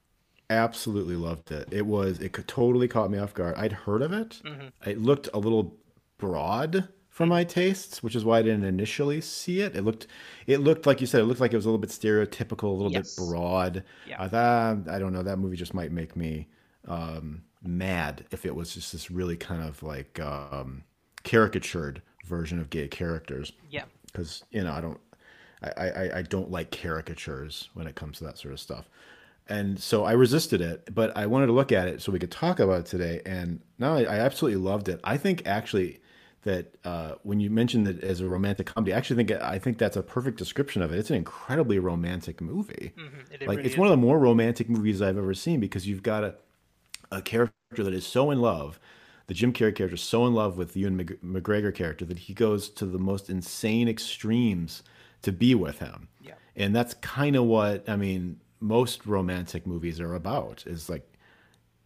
[0.49, 1.69] Absolutely loved it.
[1.71, 3.55] It was it totally caught me off guard.
[3.57, 4.41] I'd heard of it.
[4.45, 4.89] Mm-hmm.
[4.89, 5.75] It looked a little
[6.17, 9.75] broad for my tastes, which is why I didn't initially see it.
[9.75, 10.07] It looked,
[10.47, 12.67] it looked like you said, it looked like it was a little bit stereotypical, a
[12.67, 13.15] little Yes.
[13.15, 13.83] bit broad.
[14.07, 14.21] Yeah.
[14.21, 16.47] I thought, I don't know, that movie just might make me
[16.87, 20.83] um, mad if it was just this really kind of like um,
[21.23, 23.53] caricatured version of gay characters.
[23.69, 23.85] Yeah.
[24.07, 24.99] Because you know, I don't,
[25.63, 28.89] I, I, I don't like caricatures when it comes to that sort of stuff.
[29.47, 32.31] And so I resisted it, but I wanted to look at it so we could
[32.31, 33.21] talk about it today.
[33.25, 34.99] And no, I, I absolutely loved it.
[35.03, 35.99] I think actually
[36.45, 39.79] that uh, when you mentioned that as a romantic comedy, I actually think I think
[39.79, 40.99] that's a perfect description of it.
[40.99, 42.93] It's an incredibly romantic movie.
[42.97, 43.77] Mhm, it Like really it's is.
[43.77, 46.35] one of the more romantic movies I've ever seen because you've got a
[47.11, 48.79] a character that is so in love,
[49.27, 52.19] the Jim Carrey character is so in love with the Ewan Mc- McGregor character that
[52.19, 54.83] he goes to the most insane extremes
[55.23, 56.09] to be with him.
[56.19, 56.35] Yeah.
[56.55, 58.41] And that's kind of what I mean.
[58.61, 61.07] Most romantic movies are about is like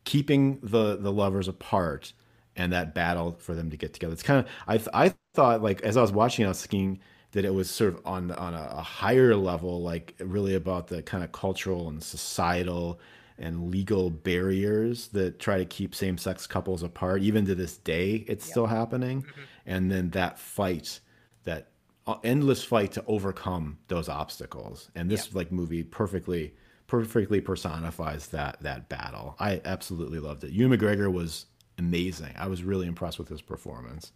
[0.05, 2.13] keeping the the lovers apart
[2.59, 4.13] and that battle for them to get together.
[4.13, 6.99] It's kind of I th- I thought like as I was watching, I was thinking
[7.31, 11.01] that it was sort of on on a, a higher level, like really about the
[11.01, 12.99] kind of cultural and societal
[13.37, 17.21] and legal barriers that try to keep same sex couples apart.
[17.21, 19.25] Even to this day, it's still happening.
[19.65, 20.99] And then that fight,
[21.45, 21.69] that
[22.07, 24.91] uh, endless fight to overcome those obstacles.
[24.95, 26.53] And this like movie perfectly
[26.87, 29.35] perfectly personifies that that battle.
[29.39, 30.51] I absolutely loved it.
[30.51, 31.45] Ewan McGregor was
[31.79, 32.33] amazing.
[32.37, 34.11] I was really impressed with his performance.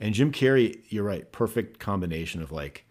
[0.00, 2.84] And Jim Carrey, you're right, perfect combination of like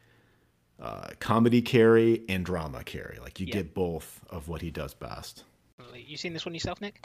[0.82, 3.20] uh, comedy Carrey and drama Carrey.
[3.22, 3.54] Like you Yeah.
[3.54, 5.44] get both of what he does best.
[5.94, 7.04] You seen this one yourself, Nick?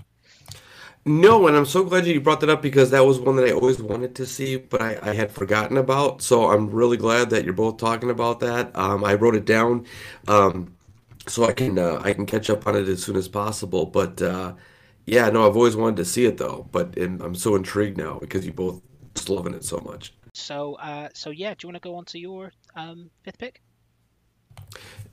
[1.07, 3.53] No, and I'm so glad you brought that up because that was one that I
[3.53, 6.21] always wanted to see, but I, I had forgotten about.
[6.23, 8.77] So I'm really glad that you're both talking about that.
[8.77, 9.87] Um, I wrote it down
[10.29, 10.75] um,
[11.27, 13.87] so I can uh, I can catch up on it as soon as possible.
[13.87, 14.55] But uh,
[15.11, 16.69] yeah, no, I've always wanted to see it though.
[16.71, 18.81] But I'm I'm so intrigued now because you both
[19.15, 20.15] just loving it so much.
[20.35, 23.61] So, uh, so yeah, do you want to go on to your um, fifth pick?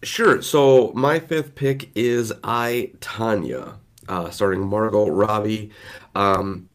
[0.03, 0.43] Sure.
[0.43, 3.77] So my fifth pick is I Tonya,
[4.07, 5.71] uh, starring Margot Robbie
[6.13, 6.69] um,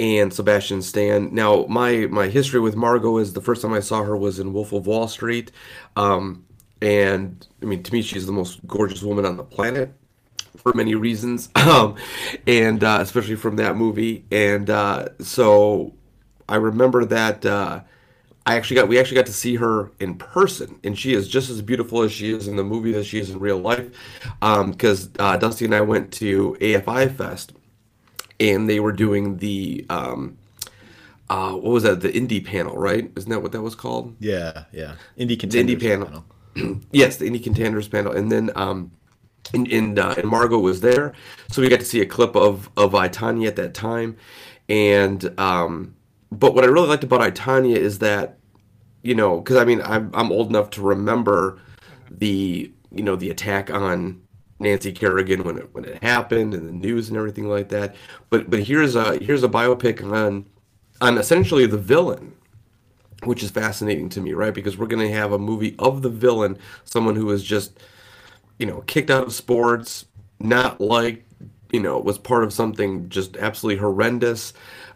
[0.00, 1.34] and Sebastian Stan.
[1.34, 4.54] Now my my history with Margot is the first time I saw her was in
[4.54, 5.52] Wolf of Wall Street,
[5.96, 6.46] um,
[6.80, 9.92] and I mean to me she's the most gorgeous woman on the planet
[10.56, 11.96] for many reasons, um,
[12.46, 14.24] and uh, especially from that movie.
[14.30, 15.94] And uh, so
[16.48, 17.80] I remember that uh,
[18.44, 21.50] I actually got we actually got to see her in person, and she is just
[21.50, 23.90] as beautiful as she is in the movie as she is in real life.
[24.40, 27.52] Because uh, Dusty and I went to AFI Fest,
[28.38, 30.38] and they were doing the um,
[31.28, 32.00] uh, what was that?
[32.00, 33.10] The indie panel, right?
[33.16, 34.14] Isn't that what that was called?
[34.20, 34.94] Yeah, yeah.
[35.18, 36.24] Indie the indie panel.
[36.92, 38.92] yes, the indie contenders panel, and then um,
[39.54, 41.12] and and, uh, and Margot was there,
[41.50, 44.16] so we got to see a clip of of I Tonya at that time,
[44.68, 45.94] and um,
[46.30, 48.38] but what I really liked about I Tonya is that,
[49.02, 51.60] you know, because I mean I'm I'm old enough to remember
[52.10, 54.22] the you know the attack on
[54.58, 57.94] Nancy Kerrigan when it when it happened and the news and everything like that,
[58.30, 60.46] but but here's a here's a biopic on
[61.00, 62.32] on essentially the villain
[63.24, 64.54] which is fascinating to me, right?
[64.54, 67.78] Because we're going to have a movie of the villain, someone who is just,
[68.58, 70.06] you know, kicked out of sports,
[70.40, 71.24] not like,
[71.72, 74.52] you know, was part of something just absolutely horrendous,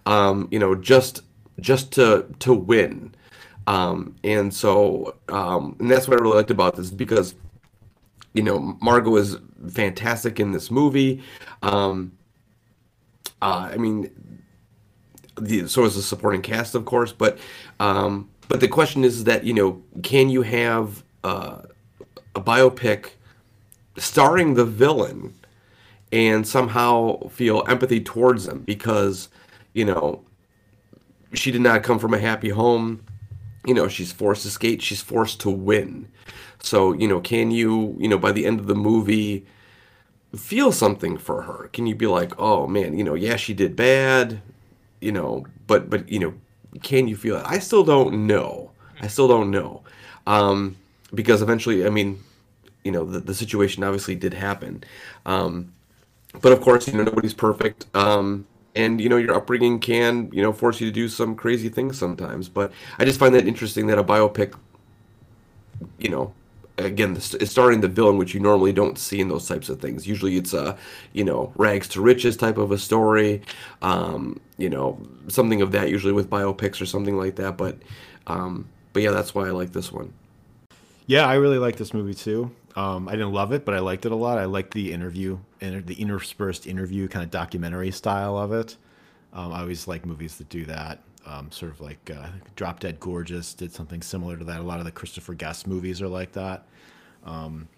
[0.06, 1.22] um, you know, just
[1.60, 3.14] just to to win.
[3.66, 7.34] Um, and so, um, and that's what I really liked about this because,
[8.32, 9.36] you know, Margot is
[9.72, 11.22] fantastic in this movie.
[11.62, 12.12] Um,
[13.42, 14.10] uh, I mean,
[15.40, 17.38] the so is the supporting cast, of course, but
[17.78, 21.62] um, but the question is that you know, can you have uh,
[22.34, 23.10] a biopic
[23.96, 25.34] starring the villain
[26.12, 29.28] and somehow feel empathy towards them because
[29.72, 30.22] you know
[31.32, 33.04] she did not come from a happy home.
[33.66, 34.82] You know she's forced to skate.
[34.82, 36.08] She's forced to win.
[36.60, 39.46] So you know can you you know by the end of the movie
[40.36, 41.68] feel something for her?
[41.72, 44.40] Can you be like oh man you know yeah she did bad
[45.00, 46.34] you know but but you know
[46.82, 47.44] can you feel it?
[47.46, 48.70] I still don't know.
[49.00, 49.82] I still don't know.
[50.26, 50.76] Um
[51.14, 52.22] because eventually i mean
[52.84, 54.84] you know the, the situation obviously did happen.
[55.26, 55.72] Um
[56.40, 57.86] but of course you know nobody's perfect.
[57.94, 61.68] Um and you know your upbringing can you know force you to do some crazy
[61.68, 62.48] things sometimes.
[62.48, 64.54] But i just find that interesting that a biopic
[65.98, 66.32] you know
[66.78, 70.06] again it's starring the villain which you normally don't see in those types of things.
[70.06, 70.76] Usually it's a
[71.12, 73.42] you know rags to riches type of a story.
[73.82, 77.56] Um, you know something of that usually with biopics or something like that.
[77.56, 77.78] But
[78.26, 80.12] um, but yeah that's why i like this one.
[81.06, 84.06] Yeah i really like this movie too um, I didn't love it, but I liked
[84.06, 84.38] it a lot.
[84.38, 88.76] I liked the interview and the interspersed interview kind of documentary style of it.
[89.32, 91.00] Um, I always like movies that do that.
[91.26, 94.60] Um, sort of like uh, Drop Dead Gorgeous did something similar to that.
[94.60, 96.66] A lot of the Christopher Guest movies are like that.
[97.24, 97.68] Um,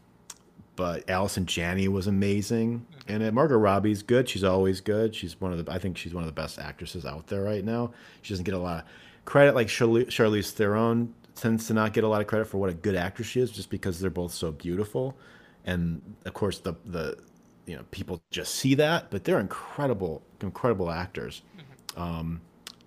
[0.76, 4.28] but Allison Janney was amazing, and Margot Robbie's good.
[4.28, 5.14] She's always good.
[5.14, 5.70] She's one of the.
[5.70, 7.93] I think she's one of the best actresses out there right now.
[8.22, 8.84] She doesn't get a lot of
[9.24, 12.74] credit like Charlize Theron tends to not get a lot of credit for what a
[12.74, 15.16] good actress she is, just because they're both so beautiful,
[15.64, 17.18] and of course the the
[17.66, 21.43] you know people just see that, but they're incredible incredible actors.
[21.57, 22.03] Mm-hmm.
[22.03, 22.41] Um,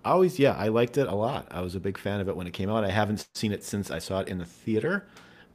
[0.04, 1.48] I always yeah I liked it a lot.
[1.50, 2.84] I was a big fan of it when it came out.
[2.84, 5.06] I haven't seen it since I saw it in the theater,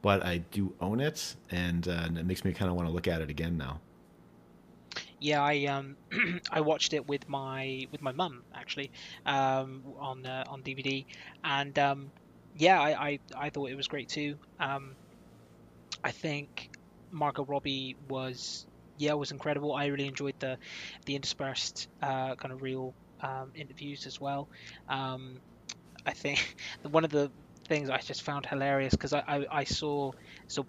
[0.02, 2.92] but I do own it, and, uh, and it makes me kind of want to
[2.92, 3.80] look at it again now.
[5.20, 5.96] Yeah, I um
[6.50, 8.90] I watched it with my with my mum actually
[9.24, 11.06] um, on uh, on DVD,
[11.44, 12.10] and um,
[12.56, 14.36] yeah, I, I, I thought it was great too.
[14.60, 14.94] Um,
[16.04, 16.70] I think
[17.10, 18.66] Margot Robbie was
[18.98, 19.74] yeah was incredible.
[19.74, 20.58] I really enjoyed the
[21.06, 24.48] the interspersed uh, kind of real um, interviews as well.
[24.88, 25.38] Um,
[26.06, 26.56] I think
[26.90, 27.30] one of the
[27.66, 30.12] things I just found hilarious because I, I, I saw
[30.48, 30.66] so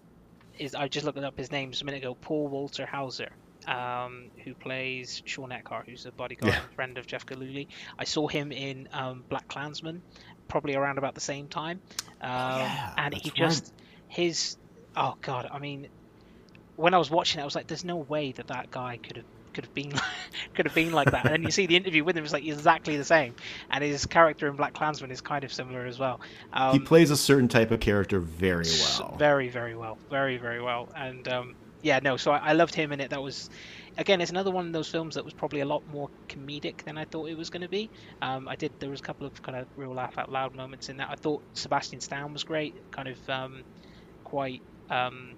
[0.59, 2.15] is I just looked up his name a minute ago.
[2.19, 3.29] Paul Walter Hauser.
[3.65, 6.59] Um, who plays Shawn Eckardt, who's a bodyguard yeah.
[6.75, 7.69] friend of Jeff Gillooly.
[7.97, 10.01] I saw him in um, BlacKkKlansman,
[10.47, 11.79] probably around about the same time.
[12.21, 13.71] Um, yeah, and he just right.
[14.07, 14.57] his
[14.95, 15.87] oh god, I mean,
[16.75, 19.17] when I was watching it, I was like, "There's no way that that guy could
[19.17, 19.91] have could have been
[20.55, 22.45] could have been like that." And then you see the interview with him; it's like
[22.45, 23.35] exactly the same.
[23.69, 26.21] And his character in BlacKkKlansman is kind of similar as well.
[26.51, 29.15] Um, he plays a certain type of character very well.
[29.17, 29.97] Very, very well.
[30.09, 30.89] Very, very well.
[30.95, 32.17] And um, yeah, no.
[32.17, 33.09] So I, I loved him in it.
[33.11, 33.49] That was
[33.97, 36.97] again, it's another one of those films that was probably a lot more comedic than
[36.97, 37.91] I thought it was going to be.
[38.21, 40.89] Um, I did there was a couple of kind of real laugh out loud moments
[40.89, 41.09] in that.
[41.09, 43.63] I thought Sebastian Stan was great, kind of um,
[44.23, 45.37] quite um,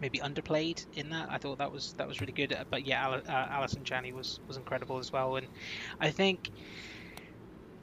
[0.00, 1.28] maybe underplayed in that.
[1.30, 2.56] I thought that was that was really good.
[2.70, 5.48] But yeah, Al- uh, Allison Janney was was incredible as well, and
[6.00, 6.50] I think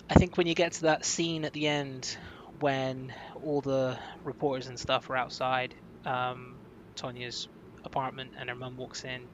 [0.09, 2.17] I think when you get to that scene at the end
[2.59, 5.73] when all the reporters and stuff are outside
[6.05, 6.61] um,
[6.95, 7.47] Tonya's
[7.83, 9.29] apartment and her mum walks in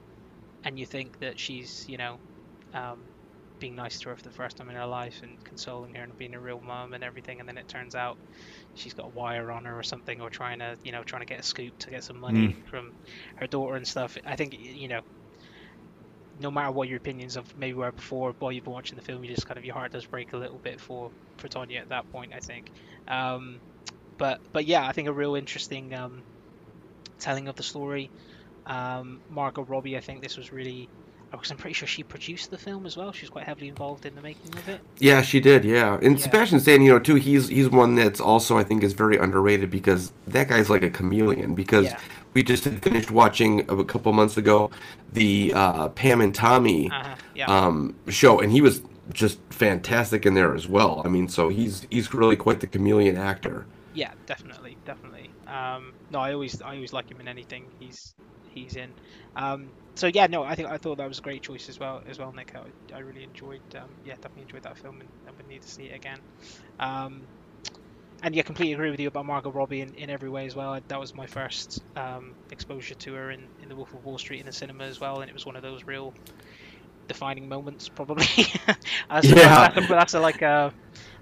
[0.64, 2.18] and you think that she's, you know,
[2.74, 2.98] um,
[3.58, 6.16] being nice to her for the first time in her life and consoling her and
[6.16, 8.16] being a real mom and everything, and then it turns out
[8.74, 11.26] she's got a wire on her or something, or trying to, you know, trying to
[11.26, 12.70] get a scoop to get some money mm.
[12.70, 12.92] from
[13.36, 14.16] her daughter and stuff.
[14.24, 15.00] I think, you know,
[16.40, 19.24] no matter what your opinions of maybe were before, while you've been watching the film,
[19.24, 21.88] you just kind of your heart does break a little bit for for Tonya at
[21.88, 22.32] that point.
[22.32, 22.70] I think,
[23.08, 23.60] um,
[24.18, 26.22] but but yeah, I think a real interesting um,
[27.18, 28.10] telling of the story.
[28.68, 30.88] Um, Margot Robbie, I think this was really
[31.30, 33.12] because I'm pretty sure she produced the film as well.
[33.12, 34.80] She's quite heavily involved in the making of it.
[34.98, 35.64] Yeah, she did.
[35.64, 36.24] Yeah, and yeah.
[36.24, 37.16] Sebastian Stan, you know, too.
[37.16, 40.90] He's he's one that's also I think is very underrated because that guy's like a
[40.90, 41.54] chameleon.
[41.54, 41.98] Because yeah.
[42.34, 44.70] we just finished watching a couple months ago
[45.12, 47.16] the uh, Pam and Tommy uh-huh.
[47.34, 47.46] yeah.
[47.46, 51.02] um, show, and he was just fantastic in there as well.
[51.04, 53.66] I mean, so he's he's really quite the chameleon actor.
[53.94, 55.30] Yeah, definitely, definitely.
[55.46, 57.66] Um, no, I always I always like him in anything.
[57.78, 58.14] He's
[58.64, 58.94] he's in.
[59.36, 62.02] Um, so yeah, no, I think I thought that was a great choice as well,
[62.06, 62.52] as well, Nick.
[62.54, 65.68] I, I really enjoyed, um, yeah, definitely enjoyed that film, and I would need to
[65.68, 66.20] see it again.
[66.78, 67.28] Um,
[68.22, 70.78] and yeah, completely agree with you about Margot Robbie in, in every way as well.
[70.88, 74.40] That was my first um, exposure to her in, in The Wolf of Wall Street
[74.40, 76.14] in the cinema as well, and it was one of those real
[77.08, 78.26] defining moments, probably.
[79.10, 79.70] that's, Yeah.
[79.74, 80.72] that's, that's a, like a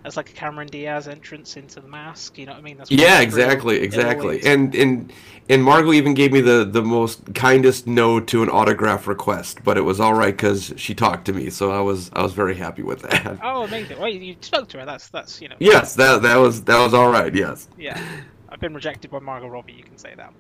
[0.07, 2.39] that's like a Cameron Diaz entrance into the mask.
[2.39, 2.77] You know what I mean?
[2.79, 3.79] That's Yeah, exactly.
[3.81, 4.41] Exactly.
[4.45, 5.13] And and
[5.49, 9.77] and Margot even gave me the the most kindest no to an autograph request, but
[9.77, 12.55] it was all right because she talked to me, so I was I was very
[12.55, 13.41] happy with that.
[13.43, 13.99] oh, amazing!
[13.99, 14.85] Well, you spoke to her.
[14.85, 15.57] That's that's you know.
[15.59, 17.35] Yes, that that was that was all right.
[17.35, 17.69] Yes.
[17.77, 18.01] Yeah,
[18.49, 19.73] I've been rejected by Margot Robbie.
[19.73, 20.33] You can say that.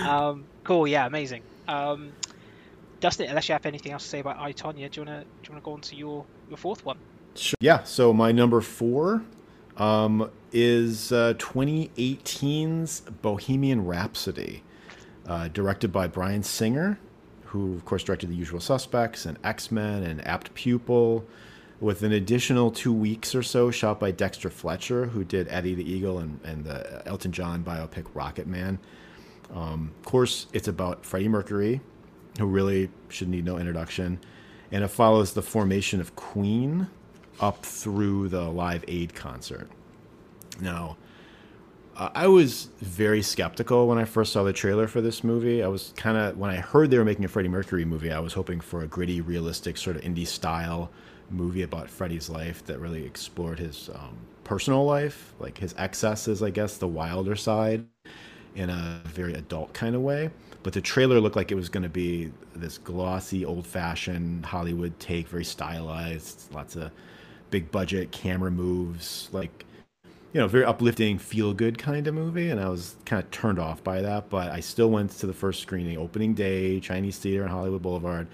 [0.04, 0.88] um, cool.
[0.88, 1.42] Yeah, amazing.
[1.68, 2.12] Um,
[3.00, 5.48] Dustin, unless you have anything else to say about I Tonya, do you wanna do
[5.48, 6.98] you wanna go on to your your fourth one?
[7.34, 7.56] Sure.
[7.60, 7.82] Yeah.
[7.84, 9.22] So my number four
[9.76, 14.62] um, is uh, 2018's Bohemian Rhapsody,
[15.26, 16.98] uh, directed by Bryan Singer,
[17.46, 21.26] who of course directed The Usual Suspects and X Men and Apt Pupil,
[21.80, 25.90] with an additional two weeks or so shot by Dexter Fletcher, who did Eddie the
[25.90, 28.78] Eagle and, and the Elton John biopic Rocketman.
[29.54, 31.80] Um, of course, it's about Freddie Mercury,
[32.38, 34.18] who really should need no introduction,
[34.72, 36.88] and it follows the formation of Queen
[37.40, 39.70] up through the Live Aid concert.
[40.60, 40.96] Now,
[41.96, 45.62] I was very skeptical when I first saw the trailer for this movie.
[45.62, 48.18] I was kind of when I heard they were making a Freddie Mercury movie, I
[48.18, 50.90] was hoping for a gritty, realistic sort of indie style
[51.30, 56.50] movie about Freddie's life that really explored his um, personal life, like his excesses, I
[56.50, 57.86] guess, the wilder side,
[58.54, 60.30] in a very adult kind of way.
[60.62, 65.28] But the trailer looked like it was going to be this glossy, old-fashioned Hollywood take,
[65.28, 66.90] very stylized, lots of
[67.50, 69.64] big budget camera moves, like
[70.34, 73.60] you know, very uplifting, feel good kind of movie, and I was kind of turned
[73.60, 74.28] off by that.
[74.30, 78.26] But I still went to the first screening, opening day, Chinese Theater on Hollywood Boulevard.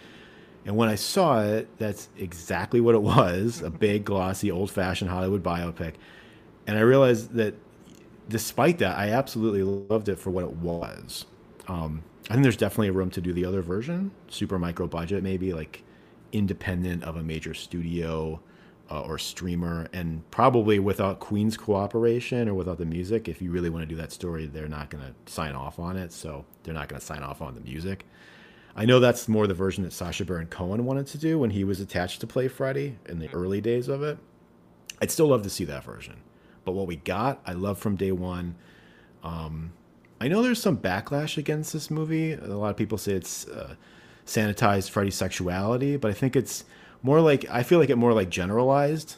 [0.65, 5.11] And when I saw it, that's exactly what it was a big, glossy, old fashioned
[5.11, 5.95] Hollywood biopic.
[6.67, 7.55] And I realized that
[8.31, 11.27] despite that, I absolutely loved it for what it was.
[11.69, 15.23] Um, I think there's definitely a room to do the other version, super micro budget,
[15.23, 15.83] maybe like
[16.33, 18.41] independent of a major studio
[18.91, 23.29] uh, or streamer, and probably without Queen's cooperation or without the music.
[23.29, 25.97] If you really want to do that story, they're not going to sign off on
[25.97, 28.07] it, so they're not going to sign off on the music.
[28.75, 31.65] I know that's more the version that Sacha Baron Cohen wanted to do when he
[31.65, 34.19] was attached to Play Freddie in the early days of it.
[35.03, 36.17] I'd still love to see that version,
[36.65, 38.55] but what we got, I love from day one.
[39.23, 39.73] Um,
[40.21, 42.33] I know there's some backlash against this movie.
[42.33, 43.75] A lot of people say it's uh,
[44.27, 46.65] sanitized Freddie's sexuality, but I think it's
[47.03, 49.17] more like I feel like it more like generalized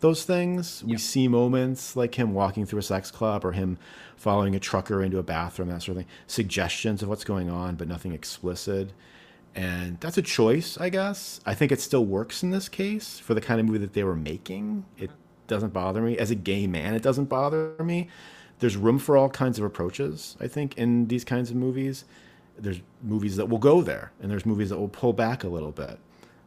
[0.00, 0.84] those things.
[0.84, 3.78] We see moments like him walking through a sex club or him
[4.16, 6.12] following a trucker into a bathroom, that sort of thing.
[6.26, 8.92] Suggestions of what's going on, but nothing explicit.
[9.54, 11.40] And that's a choice, I guess.
[11.44, 14.04] I think it still works in this case for the kind of movie that they
[14.04, 14.84] were making.
[14.96, 15.10] It
[15.48, 16.16] doesn't bother me.
[16.16, 18.08] As a gay man, it doesn't bother me.
[18.60, 22.04] There's room for all kinds of approaches, I think, in these kinds of movies.
[22.58, 25.70] There's movies that will go there, and there's movies that will pull back a little
[25.70, 25.98] bit.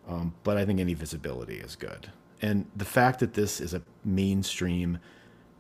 [0.08, 2.12] Um, but I think any visibility is good.
[2.41, 4.99] And the fact that this is a mainstream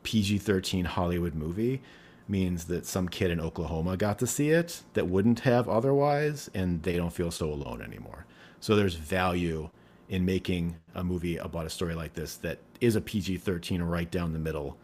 [0.03, 1.81] PG 13 Hollywood movie
[2.27, 6.81] means that some kid in Oklahoma got to see it that wouldn't have otherwise, and
[6.83, 8.25] they don't feel so alone anymore.
[8.59, 9.69] So there's value
[10.11, 14.11] in making a movie about a story like this that is a PG 13 right
[14.11, 14.77] down the middle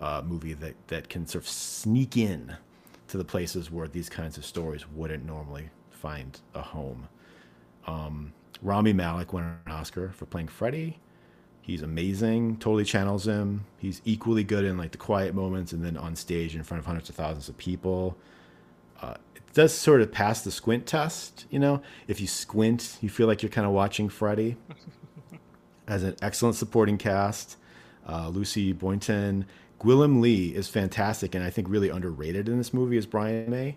[0.00, 2.54] uh, movie that, that can sort of sneak in
[3.08, 7.08] to the places where these kinds of stories wouldn't normally find a home.
[7.86, 10.98] Um, Rami Malek won an Oscar for playing Freddie.
[11.62, 12.58] He's amazing.
[12.58, 13.64] Totally channels him.
[13.78, 16.86] He's equally good in like the quiet moments and then on stage in front of
[16.86, 18.14] hundreds of thousands of people.
[19.00, 21.46] Uh, it does sort of pass the squint test.
[21.50, 24.56] You know, if you squint, you feel like you're kind of watching Freddie.
[25.88, 27.56] As an excellent supporting cast,
[28.08, 29.46] uh, Lucy Boynton,
[29.80, 33.76] Gwilym Lee is fantastic and I think really underrated in this movie is Brian May.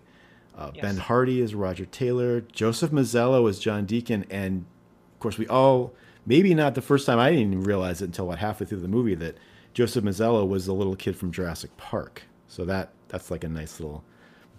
[0.57, 0.81] Uh, Yes.
[0.81, 2.41] Ben Hardy is Roger Taylor.
[2.41, 4.65] Joseph Mazzello is John Deacon, and
[5.13, 5.93] of course we all
[6.25, 8.87] maybe not the first time I didn't even realize it until what halfway through the
[8.87, 9.37] movie that
[9.73, 12.23] Joseph Mazzello was the little kid from Jurassic Park.
[12.47, 14.03] So that that's like a nice little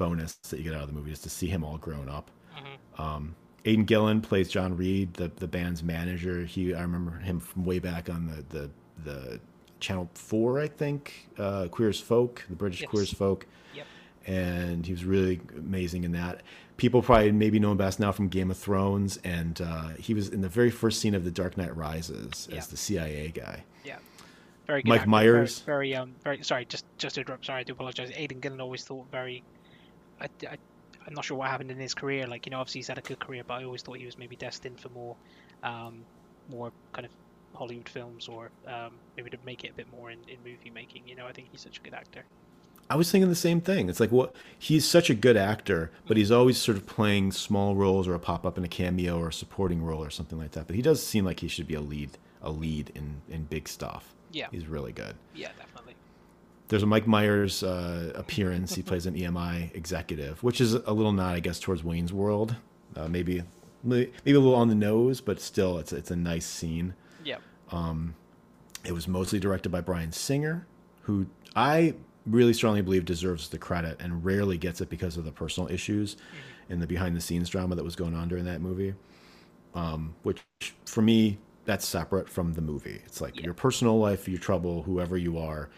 [0.01, 2.30] bonus that you get out of the movie is to see him all grown up.
[2.98, 3.36] Um,
[3.66, 6.44] Aidan Gillen plays John Reid, the the band's manager.
[6.44, 8.70] He I remember him from way back on the the
[9.05, 9.40] the
[9.80, 12.90] Channel Four, I think, uh, Queer as Folk, the British Yes.
[12.90, 13.86] Queer as Folk Yep.
[14.26, 16.42] and he was really amazing in that.
[16.78, 20.30] People probably maybe know him best now from Game of Thrones, and uh, he was
[20.30, 23.64] in the very first scene of The Dark Knight Rises as the CIA guy.
[23.84, 23.96] Yeah.
[24.66, 24.88] Very good.
[24.88, 25.59] Mike actor, Myers.
[25.61, 26.42] Very, very, um, very.
[26.42, 27.44] Sorry, just just to interrupt.
[27.44, 28.11] Sorry, I do apologize.
[28.14, 29.42] Aidan Gillen always thought very.
[30.21, 30.57] I, I,
[31.07, 32.27] I'm not sure what happened in his career.
[32.27, 34.18] Like you know, obviously he's had a good career, but I always thought he was
[34.18, 35.16] maybe destined for more,
[35.62, 36.05] um,
[36.49, 37.12] more kind of
[37.55, 41.03] Hollywood films, or um, maybe to make it a bit more in, in movie making.
[41.07, 42.25] You know, I think he's such a good actor.
[42.89, 43.89] I was thinking the same thing.
[43.89, 47.77] It's like what he's such a good actor, but he's always sort of playing small
[47.77, 50.51] roles or a pop up in a cameo or a supporting role or something like
[50.53, 50.66] that.
[50.66, 53.68] But he does seem like he should be a lead, a lead in in big
[53.68, 54.14] stuff.
[54.33, 54.47] Yeah.
[54.51, 55.14] he's really good.
[55.35, 55.80] Yeah, definitely.
[56.71, 58.75] There's a Mike Myers uh, appearance.
[58.77, 62.55] he plays an EMI executive, which is a little nod, I guess, towards Wayne's World.
[62.97, 63.43] Uh, maybe
[63.85, 66.95] maybe a little on the nose, but still, it's it's a nice scene.
[67.25, 67.39] Yeah.
[67.73, 68.14] Um,
[68.85, 70.66] It was mostly directed by Bryan Singer,
[71.03, 71.95] who I
[72.27, 76.16] really strongly believe deserves the credit and rarely gets it because of the personal issues
[76.68, 78.95] and the behind the scenes drama that was going on during that movie.
[79.75, 80.41] Um, which
[80.87, 83.01] for me, that's separate from the movie.
[83.07, 83.45] It's like Yeah.
[83.47, 85.68] your personal life, your trouble, whoever you are.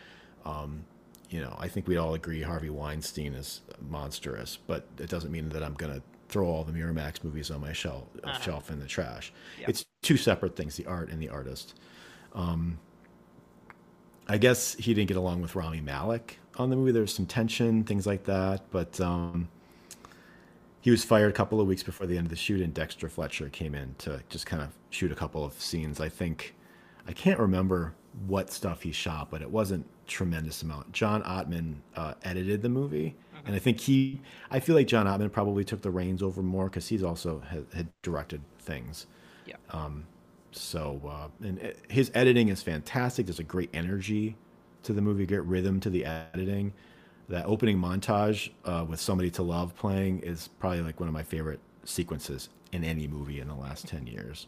[0.45, 0.85] Um,
[1.31, 5.49] you know, I think we'd all agree Harvey Weinstein is monstrous, but it doesn't mean
[5.51, 8.39] that I'm going to throw all the Miramax movies on my shelf, Uh-huh.
[8.41, 9.33] shelf in the trash.
[9.61, 9.67] Yeah.
[9.69, 11.75] It's two separate things: the art and the artist.
[14.29, 16.93] I guess he didn't get along with Rami Malek on the movie.
[16.93, 18.63] There's some tension, things like that.
[18.71, 19.49] But um,
[20.81, 23.09] he was fired a couple of weeks before the end of the shoot, and Dexter
[23.09, 26.01] Fletcher came in to just kind of shoot a couple of scenes.
[26.01, 26.55] I think
[27.07, 27.95] I can't remember
[28.27, 30.93] what stuff he shot, but it wasn't tremendous amount.
[30.93, 33.15] John Ottman uh, edited the movie,
[33.47, 34.21] and I think he.
[34.51, 37.67] I feel like John Ottman probably took the reins over more because he's also had,
[37.75, 39.07] had directed things.
[39.47, 39.57] Yeah.
[39.71, 40.05] Um,
[40.55, 43.25] So, uh, and it- his editing is fantastic.
[43.27, 44.37] There's a great energy
[44.83, 46.73] to the movie, great rhythm to the editing.
[47.29, 51.23] That opening montage uh, with "Somebody to Love" playing is probably like one of my
[51.23, 54.47] favorite sequences in any movie in the last ten years.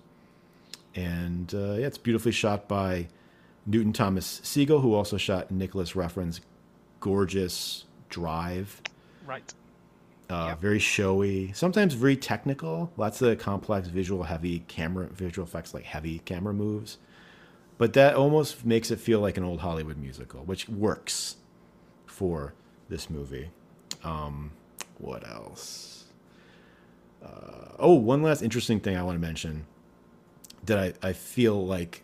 [0.95, 3.09] And uh, yeah, it's beautifully shot by
[3.67, 6.41] Newton Thomas Sigel, who also shot Nicolas Refn's
[7.01, 8.81] gorgeous Drive
[9.27, 9.53] right.
[10.31, 10.61] uh, Yep.
[10.61, 12.93] very showy, sometimes very technical.
[12.97, 16.99] Lots of complex visual heavy camera visual effects, like heavy camera moves.
[17.77, 21.37] But that almost makes it feel like an old Hollywood musical, which works
[22.07, 22.55] for
[22.89, 23.51] this movie.
[24.05, 24.53] Um,
[24.99, 26.05] what else?
[27.23, 29.67] Uh, oh, one last interesting thing I want to mention
[30.67, 32.04] that I, I feel like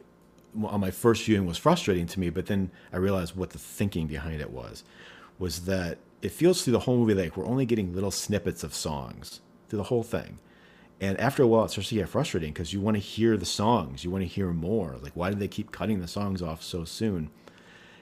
[0.65, 4.07] on my first viewing was frustrating to me, but then I realized what the thinking
[4.07, 4.85] behind it was,
[5.39, 8.75] was that it feels through the whole movie like we're only getting little snippets of
[8.75, 10.39] songs through the whole thing.
[11.01, 13.47] And after a while, it starts to get frustrating because you want to hear the
[13.47, 14.97] songs, you want to hear more.
[15.01, 17.31] Like, why do they keep cutting the songs off so soon?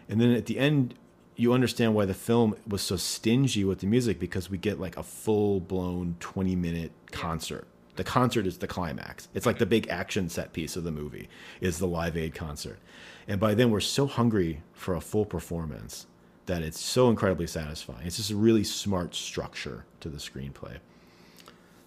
[0.08, 0.94] And then at the end,
[1.36, 4.96] you understand why the film was so stingy with the music because we get like
[4.96, 7.68] a full blown 20 minute concert.
[7.98, 9.26] The concert is the climax.
[9.34, 11.28] It's like the big action set piece of the movie
[11.60, 12.78] is the Live Aid concert.
[13.26, 16.06] And by then we're so hungry for a full performance
[16.46, 18.06] that it's so incredibly satisfying.
[18.06, 20.76] It's just a really smart structure to the screenplay.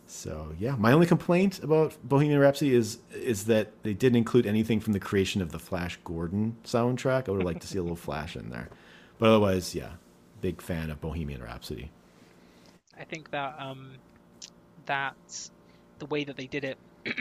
[0.05, 4.81] So yeah, my only complaint about Bohemian Rhapsody is is that they didn't include anything
[4.81, 7.29] from the creation of the Flash Gordon soundtrack.
[7.29, 8.67] I would have liked to see a little Flash in there,
[9.17, 9.91] but otherwise, yeah,
[10.41, 11.89] big fan of Bohemian Rhapsody.
[12.99, 13.91] I think that um,
[14.87, 15.15] that
[16.01, 16.79] the way that they did it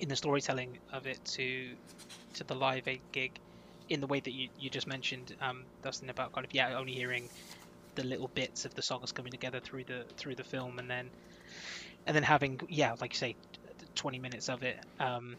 [0.00, 1.76] in the storytelling of it to
[2.34, 3.38] to the live aid gig,
[3.88, 6.94] in the way that you, you just mentioned, um, Dustin, about kind of yeah, only
[6.94, 7.30] hearing
[7.96, 11.12] the little bits of the songs coming together through the through the film, and then
[12.06, 13.36] and then having yeah, like you say,
[13.96, 15.38] 20 minutes of it, um,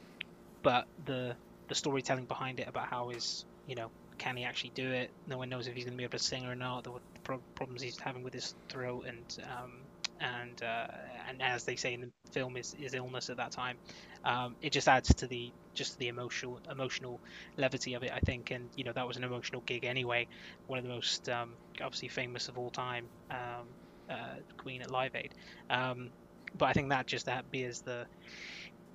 [0.63, 1.37] but the
[1.69, 5.11] the storytelling behind it about how is you know can he actually do it?
[5.27, 6.83] No one knows if he's going to be able to sing or not.
[6.85, 9.82] The, the pro- problems he's having with his throat and um,
[10.23, 10.87] and uh,
[11.29, 13.77] and as they say in the film, is his illness at that time.
[14.23, 17.21] Um, it just adds to the just the emotional emotional
[17.57, 18.51] levity of it, I think.
[18.51, 20.27] And you know that was an emotional gig anyway.
[20.67, 23.67] One of the most um, obviously famous of all time, um,
[24.09, 25.33] uh, Queen at Live Aid.
[25.69, 26.11] Um,
[26.57, 28.07] but I think that just that beers the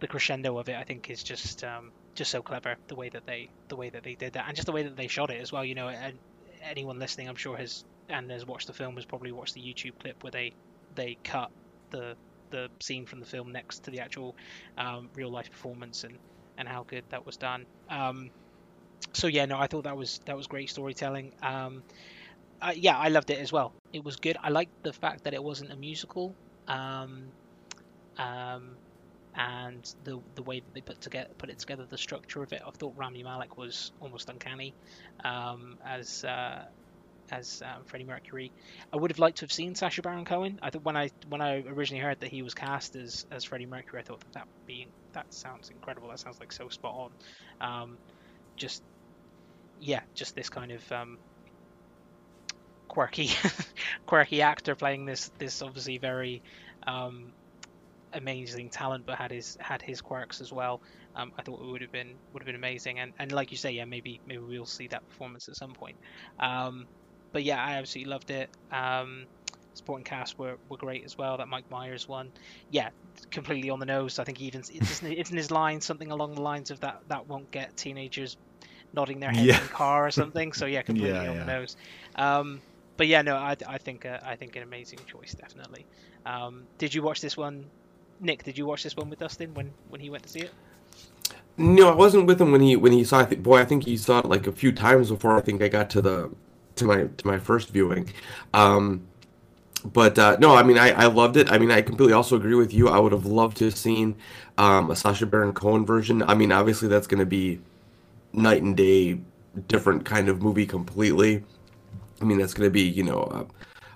[0.01, 0.77] the crescendo of it.
[0.77, 4.03] I think is just um, just so clever the way that they the way that
[4.03, 5.65] they did that, and just the way that they shot it as well.
[5.65, 6.19] You know, and
[6.63, 9.99] anyone listening, I'm sure has and has watched the film has probably watched the YouTube
[10.01, 10.55] clip where they
[10.99, 11.51] they cut
[11.93, 12.17] the
[12.53, 14.37] the scene from the film next to the actual
[14.79, 16.19] um, real life performance and
[16.59, 17.67] and how good that was done.
[17.91, 18.31] Um,
[19.15, 21.33] so yeah, no, I thought that was that was great storytelling.
[21.43, 21.85] Um,
[22.63, 23.75] uh, yeah, I loved it as well.
[23.93, 24.37] It was good.
[24.43, 26.37] I liked the fact that it wasn't a musical.
[26.69, 27.33] Um,
[28.19, 28.79] um,
[29.35, 32.63] and the the way that they put together put it together, the structure of it.
[32.67, 34.77] I thought Rami Malek was almost uncanny
[35.25, 36.65] um, as uh,
[37.31, 38.53] as um, Freddie Mercury.
[38.93, 40.59] I would have liked to have seen Sacha Baron Cohen.
[40.63, 43.67] I thought when I when I originally heard that he was cast as as Freddie
[43.67, 46.09] Mercury, I thought that that being that sounds incredible.
[46.09, 46.95] That sounds like so spot
[47.61, 47.83] on.
[47.83, 47.99] Um,
[48.57, 48.83] just
[49.81, 51.19] yeah, just this kind of um,
[52.89, 53.31] quirky
[54.07, 56.43] quirky actor playing this this obviously very
[56.87, 57.33] um,
[58.13, 60.81] amazing talent, but had his had his quirks as well.
[61.15, 63.57] Um, I thought it would have been would have been amazing, and and like you
[63.57, 65.97] say, yeah, maybe maybe we'll see that performance at some point.
[66.39, 66.87] Um,
[67.33, 68.51] but yeah, I absolutely loved it.
[68.73, 69.25] Um,
[69.75, 71.37] supporting cast were, were great as well.
[71.37, 72.31] That Mike Myers one,
[72.71, 72.89] yeah,
[73.31, 74.19] completely on the nose.
[74.19, 77.29] I think even it's, it's in his line something along the lines of that that
[77.29, 78.37] won't get teenagers
[78.93, 79.59] nodding their heads Yeah.
[79.59, 80.53] in the car or something.
[80.53, 81.45] So yeah, completely Yeah, on yeah.
[81.45, 81.77] the nose.
[82.17, 82.61] Um,
[82.97, 85.87] but yeah, no, I, I think uh, I think an amazing choice definitely.
[86.27, 87.65] Um, did you watch this one,
[88.21, 88.43] Nick?
[88.43, 90.53] Did you watch this one with Dustin when when he went to see it?
[91.57, 93.21] No, I wasn't with him when he when he saw.
[93.21, 93.43] it.
[93.43, 95.91] boy, I think he saw it like a few times before I think I got
[95.91, 96.31] to the
[96.79, 98.13] to my to my first viewing.
[98.55, 99.07] Um,
[99.85, 101.51] but uh, no, I mean I, I loved it.
[101.51, 102.89] I mean I completely also agree with you.
[102.89, 104.17] I would have loved to have seen
[104.57, 106.23] um, a Sacha Baron Cohen version.
[106.23, 107.61] I mean obviously that's going to be
[108.33, 109.21] night and day
[109.69, 111.45] different kind of movie completely.
[112.21, 113.23] I mean that's going to be you know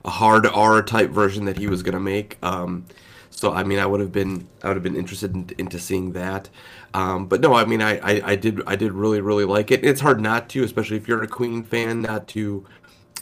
[0.04, 2.38] a, a hard R type version that he was going to make.
[2.42, 2.86] Um,
[3.32, 6.12] so I mean I would have been I would have been interested in, into seeing
[6.12, 6.48] that.
[6.94, 9.84] Um, but no, I mean I, I, I did I did really really like it.
[9.84, 12.64] It's hard not to, especially if you're a Queen fan, not to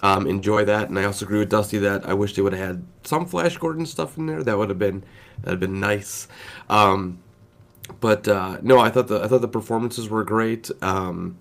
[0.03, 0.89] um, enjoy that.
[0.89, 3.57] And I also agree with Dusty that I wish they would have had some Flash
[3.57, 4.43] Gordon stuff in there.
[4.43, 5.05] That would have been
[5.43, 6.29] that have been nice.
[6.69, 7.23] Um,
[8.01, 10.71] but uh, no, I thought the I thought the performances were great.
[10.83, 11.39] Um,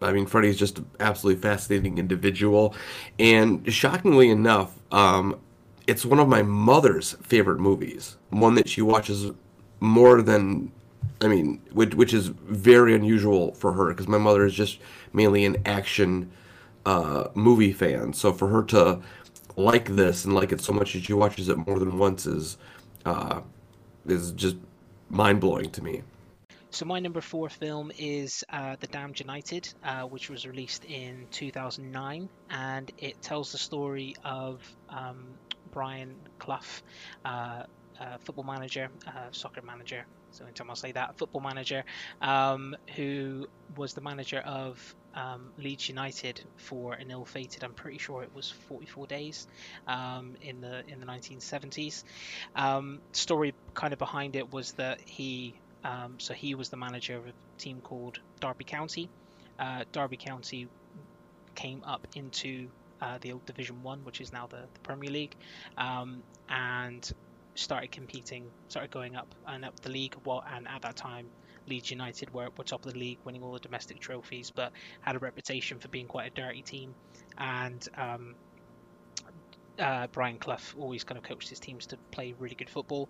[0.00, 2.74] I mean, Freddie's just an absolutely fascinating individual,
[3.18, 5.40] and shockingly enough, um,
[5.86, 8.16] it's one of my mother's favorite movies.
[8.30, 9.30] One that she watches
[9.80, 10.72] more than,
[11.20, 14.78] I mean, which, which is very unusual for her because my mother is just
[15.12, 16.30] mainly an action
[16.84, 18.12] uh, movie fan.
[18.12, 19.00] So for her to
[19.56, 22.58] like this and like it so much that she watches it more than once is
[23.04, 23.40] uh,
[24.06, 24.56] is just
[25.08, 26.02] mind blowing to me.
[26.70, 31.26] So my number four film is uh, The Damned United, uh, which was released in
[31.30, 34.60] 2009, and it tells the story of
[34.90, 35.26] um,
[35.76, 36.80] Brian Clough,
[37.26, 37.64] uh,
[38.00, 40.06] uh, football manager, uh, soccer manager.
[40.30, 41.84] So anytime I'll say that, football manager,
[42.22, 43.46] um, who
[43.76, 48.50] was the manager of um, Leeds United for an ill-fated, I'm pretty sure it was
[48.50, 49.46] 44 days,
[49.86, 52.04] um, in the in the 1970s.
[52.54, 57.18] Um, story kind of behind it was that he um, so he was the manager
[57.18, 59.10] of a team called Derby County.
[59.58, 60.68] Uh, Derby County
[61.54, 62.70] came up into
[63.00, 65.36] uh, the old Division One, which is now the, the Premier League,
[65.76, 67.10] um, and
[67.54, 70.14] started competing, started going up and up the league.
[70.24, 71.26] Well, and at that time,
[71.66, 75.16] Leeds United were, were top of the league, winning all the domestic trophies, but had
[75.16, 76.94] a reputation for being quite a dirty team.
[77.38, 78.34] And um,
[79.78, 83.08] uh, Brian Clough always kind of coached his teams to play really good football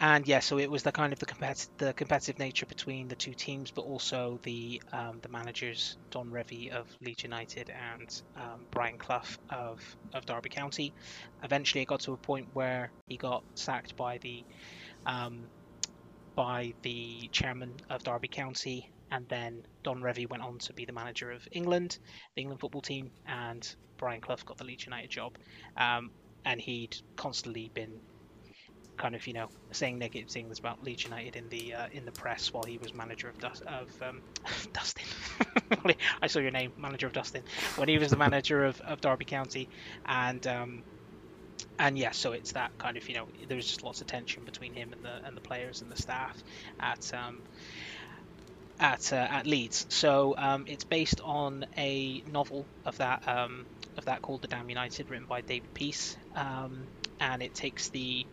[0.00, 3.16] and yeah, so it was the kind of the, compet- the competitive nature between the
[3.16, 8.66] two teams, but also the um, the managers Don Revie of Leeds United and um,
[8.72, 9.80] Brian Clough of
[10.12, 10.94] of Derby County.
[11.42, 14.44] Eventually, it got to a point where he got sacked by the
[15.06, 15.48] um,
[16.36, 20.92] by the chairman of Derby County, and then Don Revie went on to be the
[20.92, 21.98] manager of England,
[22.36, 23.62] the England football team, and
[23.98, 25.36] Brian Clough got the Leeds United job,
[25.76, 26.10] um,
[26.44, 28.00] and he'd constantly been
[28.96, 32.12] kind of you know saying negative things about Leeds United in the uh, in the
[32.12, 34.20] press while he was manager of of um,
[34.72, 35.04] Dustin.
[36.22, 37.42] I saw your name, manager of Dustin,
[37.76, 39.68] when he was the manager of, of Derby County,
[40.06, 40.82] and um,
[41.78, 44.74] and yeah, so it's that kind of you know there's just lots of tension between
[44.74, 46.36] him and the and the players and the staff
[46.78, 47.42] at um,
[48.78, 49.86] at uh, at Leeds.
[49.88, 53.66] So um, it's based on a novel of that um,
[53.96, 56.86] of that called The Damned United, written by David Peace, um,
[57.20, 58.26] and it takes the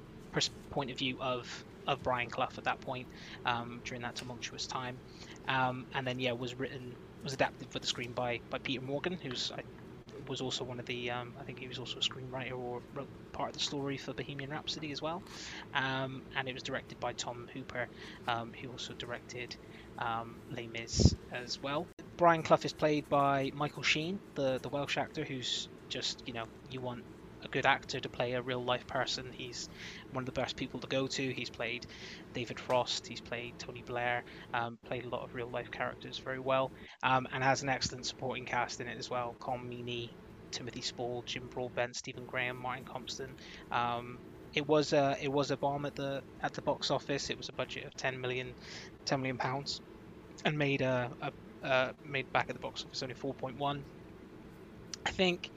[0.72, 3.08] point of view of of Brian Clough at that point
[3.46, 5.00] um, during that tumultuous time,
[5.48, 9.18] um, and then yeah was written was adapted for the screen by by Peter Morgan,
[9.22, 9.62] who's I,
[10.28, 13.10] was also one of the um, I think he was also a screenwriter or wrote
[13.34, 15.24] part of the story for Bohemian Rhapsody as well,
[15.74, 17.88] um, and it was directed by Tom Hooper,
[18.28, 19.56] um, who also directed
[20.00, 21.88] um, Les Mis as well.
[22.18, 26.46] Brian Clough is played by Michael Sheen, the the Welsh actor, who's just you know
[26.70, 27.04] you want
[27.44, 29.32] a good actor to play a real life person.
[29.34, 29.68] He's
[30.12, 31.34] one of the best people to go to.
[31.34, 31.86] He's played
[32.34, 34.24] David Frost, he's played Tony Blair,
[34.54, 36.72] um, played a lot of real life characters very well,
[37.04, 39.36] um, and has an excellent supporting cast in it as well.
[39.42, 40.12] Colm Meaney,
[40.52, 43.36] Timothy Spall, Jim Broadbent, Stephen Graham, Martin Compston.
[43.72, 44.20] Um,
[44.54, 47.30] it was a it was a bomb at the at the box office.
[47.30, 48.54] It was a budget of 10 million,
[49.06, 49.82] 10 million pounds,
[50.46, 51.32] and made a, a
[51.64, 53.86] uh, made back at the box office only 4.1.
[55.06, 55.50] I think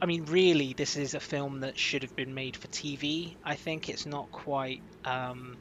[0.00, 3.36] I mean, really, this is a film that should have been made for TV.
[3.44, 4.82] I think it's not quite.
[5.04, 5.58] Um,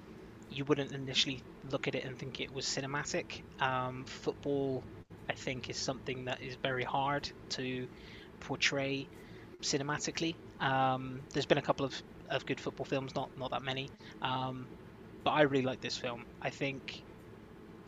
[0.49, 3.41] you wouldn't initially look at it and think it was cinematic.
[3.59, 4.85] Um, football,
[5.29, 7.87] I think, is something that is very hard to
[8.39, 9.09] portray
[9.63, 10.37] cinematically.
[10.59, 14.69] Um, there's been a couple of, of good football films, not not that many, um,
[15.25, 16.25] but I really like this film.
[16.41, 17.03] I think,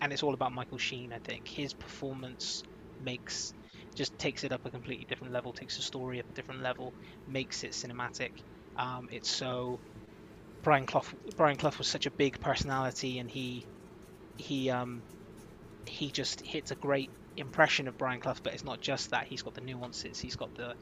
[0.02, 1.14] and it's all about Michael Sheen.
[1.14, 2.64] I think his performance
[3.00, 3.54] makes
[4.00, 6.96] just takes it up a completely different level, takes the story up a different level,
[7.28, 8.32] makes it cinematic.
[8.78, 9.82] Um, it's so
[10.64, 11.04] Brian Clough.
[11.38, 13.68] Brian Clough was such a big personality, and he
[14.38, 15.04] he um,
[15.88, 18.36] he just hits a great impression of Brian Clough.
[18.44, 20.20] But it's not just that; he's got the nuances.
[20.20, 20.76] He's got the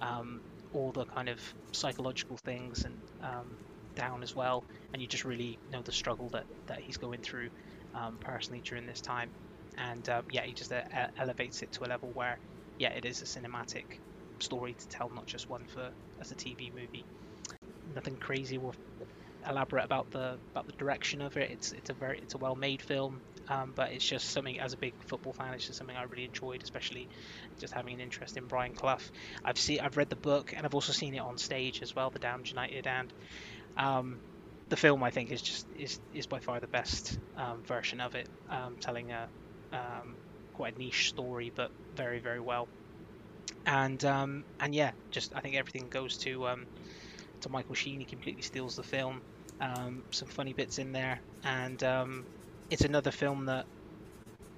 [0.00, 0.42] um,
[0.72, 1.40] all the kind of
[1.74, 3.58] psychological things and um,
[3.96, 7.50] down as well, and you just really know the struggle that that he's going through
[7.94, 9.32] um, personally during this time.
[9.78, 10.82] And uh, yeah, he just uh,
[11.18, 12.38] elevates it to a level where
[12.78, 13.84] yeah, it is a cinematic
[14.40, 17.06] story to tell, not just one for as a TV movie.
[17.84, 18.72] Nothing crazy or
[19.48, 21.50] elaborate about the about the direction of it.
[21.50, 24.72] It's it's a very it's a well made film, um, but it's just something as
[24.72, 27.08] a big football fan, it's just something I really enjoyed, especially
[27.60, 28.98] just having an interest in Brian Clough.
[29.44, 32.10] I've seen I've read the book and I've also seen it on stage as well,
[32.10, 33.12] The Damned United, and
[33.76, 34.20] um,
[34.68, 38.14] the film I think is just is is by far the best um, version of
[38.14, 39.30] it, um, telling a
[39.72, 40.18] um,
[40.62, 42.68] quite a niche story, but very very well.
[43.66, 46.66] And um, and yeah, just I think everything goes to um,
[47.40, 47.98] to Michael Sheen.
[47.98, 49.22] He completely steals the film.
[49.60, 52.26] Um, some funny bits in there, and um,
[52.70, 53.66] it's another film that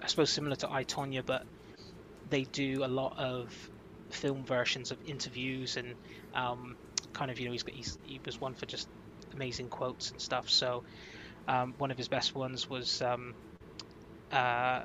[0.02, 1.42] I suppose similar to I Tonya, but
[2.28, 3.70] they do a lot of
[4.12, 5.94] film versions of interviews and
[6.34, 6.76] um,
[7.14, 8.88] kind of you know he's, he's he was one for just
[9.32, 10.50] amazing quotes and stuff.
[10.50, 10.84] So
[11.48, 13.32] um, one of his best ones was um,
[14.30, 14.82] uh,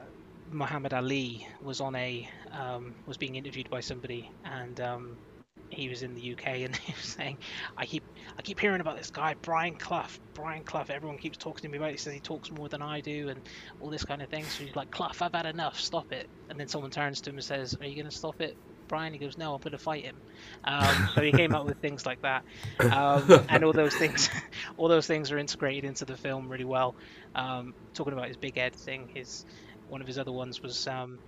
[0.51, 5.17] Muhammad Ali was on a um, was being interviewed by somebody, and um,
[5.69, 7.37] he was in the UK, and he was saying,
[7.77, 8.03] "I keep
[8.37, 10.07] I keep hearing about this guy Brian Clough.
[10.33, 10.85] Brian Clough.
[10.89, 11.89] Everyone keeps talking to me about.
[11.89, 11.93] it.
[11.93, 13.39] He says he talks more than I do, and
[13.81, 14.43] all this kind of thing.
[14.45, 15.79] So he's like, Clough, I've had enough.
[15.79, 16.29] Stop it.
[16.49, 18.57] And then someone turns to him and says, Are you going to stop it?
[18.89, 20.17] Brian, he goes, no, I'm going to fight him.
[20.65, 22.43] Um, so he came up with things like that,
[22.91, 24.29] um, and all those things,
[24.77, 26.95] all those things are integrated into the film really well.
[27.35, 29.45] Um, talking about his big Ed thing, his
[29.89, 31.19] one of his other ones was um,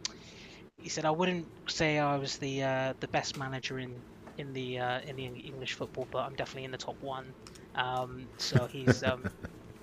[0.78, 4.03] he said, I wouldn't say I was the uh, the best manager in
[4.38, 7.34] in the uh, in the English football, but I'm definitely in the top one.
[7.76, 9.28] Um, so he's um,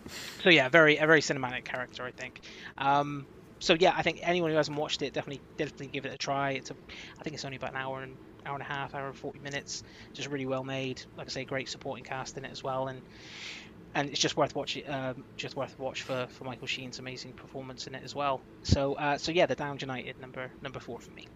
[0.42, 2.40] so yeah, very a very cinematic character, I think.
[2.78, 3.26] Um,
[3.60, 6.52] so yeah, I think anyone who hasn't watched it definitely definitely give it a try.
[6.52, 6.76] It's a,
[7.20, 9.40] I think it's only about an hour and hour and a half, hour and forty
[9.40, 9.82] minutes.
[10.14, 11.02] Just really well made.
[11.16, 13.02] Like I say, great supporting cast in it as well, and
[13.94, 14.88] and it's just worth watching.
[14.88, 18.40] Um, just worth watch for, for Michael Sheen's amazing performance in it as well.
[18.62, 21.26] So uh, so yeah, the Damned United number number four for me.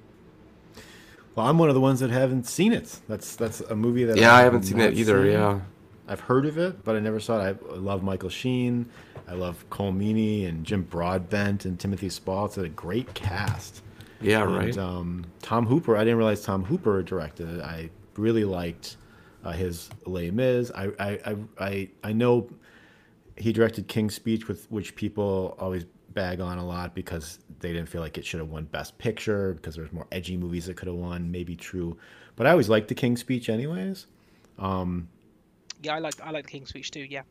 [1.35, 3.01] Well, I'm one of the ones that haven't seen it.
[3.09, 5.23] That's that's a movie that yeah, I, I haven't seen it either.
[5.23, 5.33] Seen.
[5.33, 5.61] Yeah,
[6.07, 7.59] I've heard of it, but I never saw it.
[7.71, 8.87] I love Michael Sheen.
[9.29, 12.47] I love Colm Meaney and Jim Broadbent and Timothy Spall.
[12.47, 13.83] It's a great cast.
[14.21, 14.77] Yeah, and, right.
[14.77, 15.97] Um, Tom Hooper.
[15.97, 17.63] I didn't realize Tom Hooper directed it.
[17.63, 18.97] I really liked
[19.45, 20.71] uh, his Les Mis.
[20.75, 22.49] I, I, I, I know
[23.37, 27.89] he directed King's Speech, with which people always bag on a lot because they didn't
[27.89, 30.89] feel like it should have won Best Picture because there's more edgy movies that could
[30.89, 31.31] have won.
[31.31, 31.97] Maybe true,
[32.37, 34.07] but I always liked the King's Speech anyways.
[34.59, 35.09] Um,
[35.83, 37.01] yeah, I like I like the King's Speech too.
[37.01, 37.23] Yeah.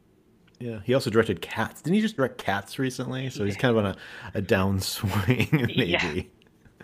[0.59, 1.81] Yeah, he also directed Cats.
[1.81, 3.31] Didn't he just direct Cats recently?
[3.31, 5.85] So he's kind of on a, a downswing, maybe.
[5.85, 6.21] Yeah.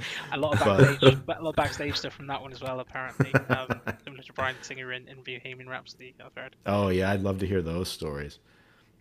[0.33, 2.79] A lot of backstage, a lot of backstage stuff from that one as well.
[2.79, 6.15] Apparently, um, similar to Bryan Singer in, in Bohemian Rhapsody.
[6.23, 6.55] I've heard.
[6.65, 8.39] Oh yeah, I'd love to hear those stories.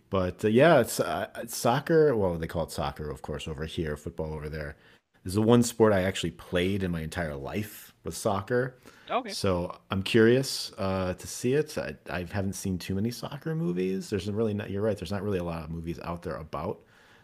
[0.09, 2.15] But uh, yeah, it's, uh, soccer.
[2.15, 3.97] Well, they call it soccer, of course, over here.
[3.97, 4.77] Football over there.
[5.23, 8.79] This the one sport I actually played in my entire life was soccer.
[9.09, 9.29] Okay.
[9.29, 11.77] So I'm curious uh, to see it.
[11.77, 14.09] I, I haven't seen too many soccer movies.
[14.09, 14.69] There's really not.
[14.69, 14.97] You're right.
[14.97, 16.79] There's not really a lot of movies out there about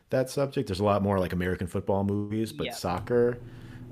[0.09, 0.67] that subject.
[0.67, 2.74] There's a lot more like American football movies, but yeah.
[2.74, 3.38] soccer.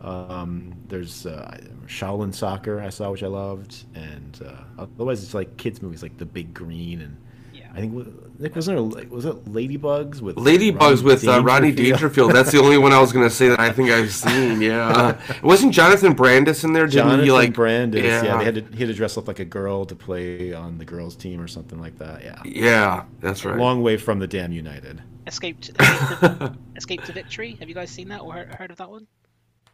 [0.02, 5.58] Um, there's uh, Shaolin Soccer I saw, which I loved, and uh, otherwise it's like
[5.58, 7.18] kids movies like The Big Green and
[7.54, 7.68] yeah.
[7.74, 12.34] I think Nick was there was it Ladybugs with Ladybugs with uh, Rodney Dangerfield.
[12.34, 14.62] That's the only one I was gonna say that I think I've seen.
[14.62, 16.86] Yeah, wasn't Jonathan Brandis in there?
[16.86, 18.04] Didn't Jonathan he like Brandis?
[18.04, 18.24] Yeah.
[18.24, 20.78] yeah, they had to he had to dress up like a girl to play on
[20.78, 22.24] the girls' team or something like that.
[22.24, 23.58] Yeah, yeah, that's right.
[23.58, 25.02] long way from the Damned United.
[25.28, 27.58] Escape to, escape to, escape to victory.
[27.60, 29.08] Have you guys seen that or heard of that one?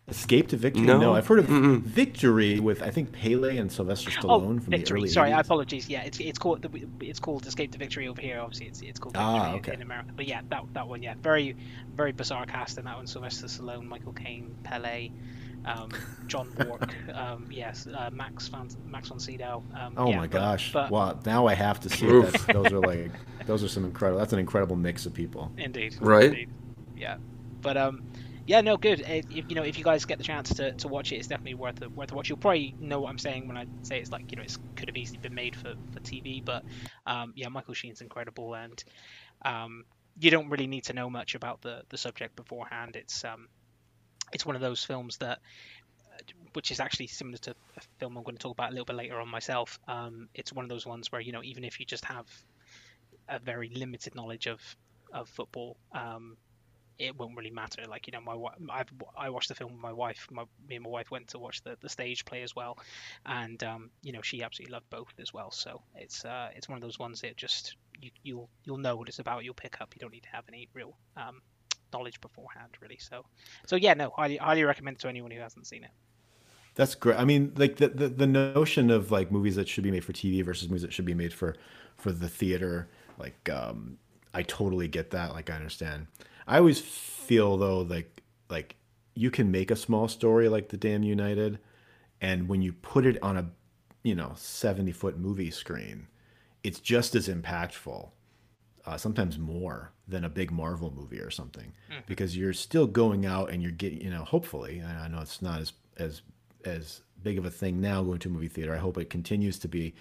[0.09, 0.83] Escape to Victory?
[0.83, 1.81] No, no I've heard of Mm-mm.
[1.81, 5.01] Victory with I think Pele and Sylvester oh, Stallone oh, from Victory.
[5.01, 5.09] the early.
[5.09, 5.39] Sorry, 80s.
[5.39, 5.89] apologies.
[5.89, 6.65] Yeah, it's it's called
[7.01, 8.39] it's called Escape to Victory over here.
[8.39, 9.73] Obviously, it's it's called Victory ah, okay.
[9.73, 10.11] in America.
[10.15, 11.57] But yeah, that that one, yeah, very
[11.93, 13.05] very bizarre cast in that one.
[13.05, 15.11] Sylvester Stallone, Michael Caine, Pele.
[15.65, 15.89] Um,
[16.27, 19.63] John Bork, um, yes, uh, Max Van, Max von Sydow.
[19.77, 20.71] Um, oh yeah, my gosh!
[20.71, 22.33] But, well, now I have to see it.
[22.53, 23.11] those are like,
[23.47, 24.19] those are some incredible.
[24.19, 25.51] That's an incredible mix of people.
[25.57, 25.97] Indeed.
[25.99, 26.25] Right.
[26.25, 26.49] Indeed.
[26.95, 27.17] Yeah,
[27.61, 28.03] but um,
[28.47, 29.03] yeah, no, good.
[29.07, 31.55] If, you know, if you guys get the chance to, to watch it, it's definitely
[31.55, 32.29] worth a, worth a watch.
[32.29, 34.89] You'll probably know what I'm saying when I say it's like you know it could
[34.89, 36.63] have easily been made for, for TV, but
[37.05, 38.81] um, yeah, Michael Sheen's incredible, and
[39.45, 39.83] um,
[40.19, 42.95] you don't really need to know much about the, the subject beforehand.
[42.95, 43.47] It's um,
[44.33, 45.39] it's one of those films that
[46.53, 48.95] which is actually similar to a film I'm going to talk about a little bit
[48.95, 49.79] later on myself.
[49.87, 52.25] Um, it's one of those ones where you know even if you just have
[53.29, 54.61] a very limited knowledge of
[55.13, 56.37] of football, um,
[56.99, 57.83] it won't really matter.
[57.87, 58.37] Like you know, my
[58.71, 60.27] I've, I watched the film with my wife.
[60.31, 62.77] My, me and my wife went to watch the, the stage play as well,
[63.25, 65.51] and um, you know she absolutely loved both as well.
[65.51, 69.07] So it's uh, it's one of those ones that just you, you'll you'll know what
[69.07, 69.43] it's about.
[69.43, 69.93] You'll pick up.
[69.95, 71.41] You don't need to have any real um,
[71.93, 72.97] knowledge beforehand, really.
[72.99, 73.25] So
[73.65, 75.91] so yeah, no, highly highly recommend to anyone who hasn't seen it.
[76.75, 77.17] That's great.
[77.19, 80.13] I mean, like the, the, the notion of like movies that should be made for
[80.13, 81.55] TV versus movies that should be made for
[81.97, 82.87] for the theater.
[83.17, 83.97] Like, um,
[84.33, 85.33] I totally get that.
[85.33, 86.07] Like, I understand.
[86.47, 88.75] I always feel though, like like
[89.13, 91.59] you can make a small story like the Damned United,
[92.21, 93.49] and when you put it on a
[94.03, 96.07] you know seventy foot movie screen,
[96.63, 98.09] it's just as impactful.
[98.85, 101.99] Uh, sometimes more than a big Marvel movie or something, mm-hmm.
[102.05, 105.59] because you're still going out and you're getting, you know, hopefully, I know it's not
[105.59, 106.21] as as
[106.63, 108.73] as big of a thing now going to a movie theater.
[108.73, 109.93] I hope it continues to be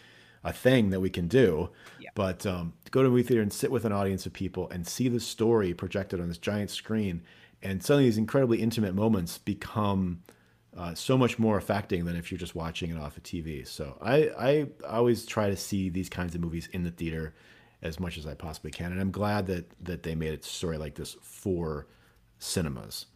[0.44, 1.70] a thing that we can do.
[1.98, 2.10] Yeah.
[2.14, 4.68] But um, to go to a movie theater and sit with an audience of people
[4.70, 7.22] and see the story projected on this giant screen,
[7.62, 10.22] and suddenly these incredibly intimate moments become
[10.76, 13.66] uh, so much more affecting than if you're just watching it off a TV.
[13.66, 17.34] So I, I always try to see these kinds of movies in the theater
[17.82, 20.78] as much as I possibly can, and I'm glad that that they made a story
[20.78, 21.86] like this for
[22.38, 23.06] cinemas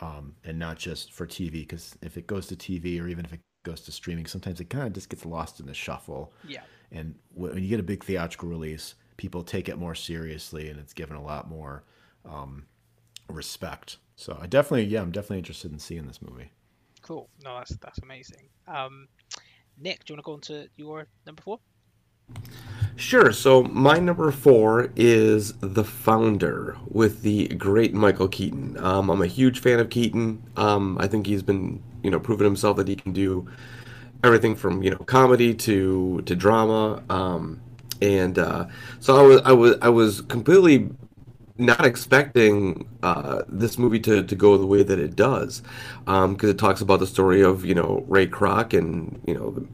[0.00, 1.52] um, and not just for TV.
[1.52, 4.70] Because if it goes to TV or even if it goes to streaming, sometimes it
[4.70, 6.32] kind of just gets lost in the shuffle.
[6.48, 6.62] Yeah.
[6.92, 10.94] And when you get a big theatrical release, people take it more seriously, and it's
[10.94, 11.84] given a lot more
[12.24, 12.64] um,
[13.28, 13.98] respect.
[14.14, 16.50] So I definitely, yeah, I'm definitely interested in seeing this movie.
[17.02, 17.28] Cool.
[17.44, 18.48] No, that's that's amazing.
[18.66, 19.08] Um,
[19.78, 21.58] Nick, do you want to go on to your number four?
[22.98, 23.30] Sure.
[23.30, 28.76] So my number four is The Founder with the great Michael Keaton.
[28.82, 30.42] Um, I'm a huge fan of Keaton.
[30.56, 33.46] Um, I think he's been, you know, proven himself that he can do
[34.24, 37.02] everything from you know comedy to to drama.
[37.10, 37.60] Um,
[38.00, 38.66] and uh,
[39.00, 40.90] so I was I was I was completely
[41.58, 45.62] not expecting uh, this movie to, to go the way that it does,
[46.04, 49.66] because um, it talks about the story of you know Ray Kroc and you know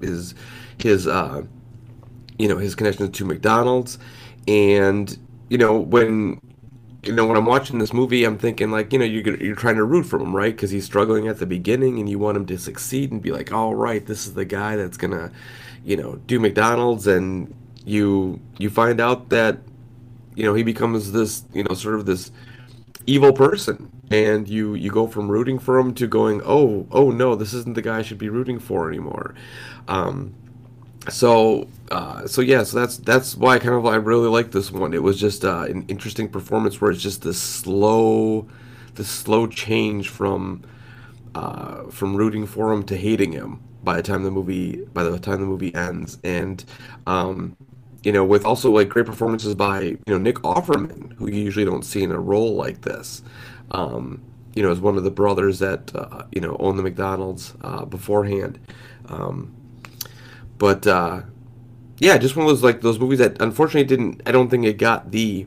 [0.00, 0.34] his
[0.78, 1.42] his uh,
[2.40, 3.98] you know his connection to McDonald's,
[4.48, 5.16] and
[5.50, 6.40] you know when
[7.02, 9.76] you know when I'm watching this movie, I'm thinking like you know you're you're trying
[9.76, 10.54] to root for him, right?
[10.54, 13.52] Because he's struggling at the beginning, and you want him to succeed and be like,
[13.52, 15.30] all right, this is the guy that's gonna,
[15.84, 19.58] you know, do McDonald's, and you you find out that
[20.34, 22.32] you know he becomes this you know sort of this
[23.06, 23.90] evil person.
[24.12, 27.74] And you you go from rooting for him to going oh oh no this isn't
[27.74, 29.36] the guy i should be rooting for anymore.
[29.86, 30.34] Um,
[31.10, 34.70] so uh, so yeah so that's that's why I kind of I really like this
[34.70, 34.94] one.
[34.94, 38.48] It was just uh, an interesting performance where it's just this slow
[38.94, 40.62] the slow change from
[41.34, 45.18] uh, from rooting for him to hating him by the time the movie by the
[45.18, 46.18] time the movie ends.
[46.24, 46.64] And
[47.06, 47.56] um,
[48.02, 51.64] you know with also like great performances by you know Nick Offerman who you usually
[51.64, 53.22] don't see in a role like this
[53.72, 54.22] um,
[54.54, 57.84] you know as one of the brothers that uh, you know owned the McDonald's uh,
[57.84, 58.58] beforehand.
[59.08, 59.54] Um,
[60.60, 61.22] but uh,
[61.98, 64.22] yeah, just one of those like those movies that unfortunately didn't.
[64.26, 65.46] I don't think it got the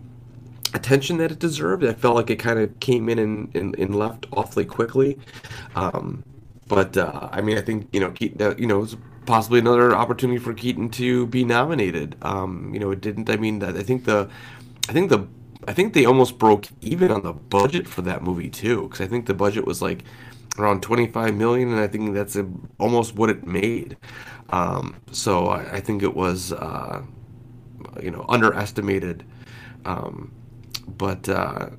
[0.73, 1.85] attention that it deserved.
[1.85, 5.19] I felt like it kind of came in and, and, and left awfully quickly.
[5.75, 6.23] Um,
[6.67, 8.97] but uh, I mean, I think you know, Keaton, you know, it was
[9.27, 12.15] possibly another opportunity for Keaton to be nominated.
[12.23, 13.29] Um, you know, it didn't.
[13.29, 14.27] I mean, I think the,
[14.89, 15.27] I think the,
[15.67, 19.07] I think they almost broke even on the budget for that movie too, because I
[19.07, 20.03] think the budget was like
[20.57, 22.47] around 25 million, and I think that's a,
[22.79, 23.97] almost what it made.
[24.49, 27.01] Um, so I, I, think it was, uh,
[28.01, 29.25] you know, underestimated.
[29.85, 30.31] Um,
[30.87, 31.69] but uh,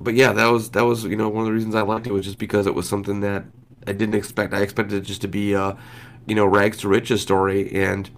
[0.00, 2.12] but yeah, that was that was you know one of the reasons I liked it
[2.12, 3.44] was just because it was something that
[3.86, 4.52] I didn't expect.
[4.52, 5.76] I expected it just to be a,
[6.26, 8.10] you know, rags to riches story, and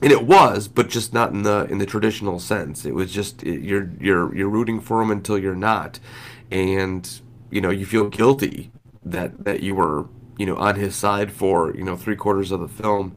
[0.00, 2.84] and it was, but just not in the in the traditional sense.
[2.84, 5.98] It was just it, you're you're you're rooting for him until you're not,
[6.50, 7.20] and
[7.50, 8.70] you know you feel guilty
[9.04, 10.06] that that you were
[10.38, 13.16] you know on his side for you know three quarters of the film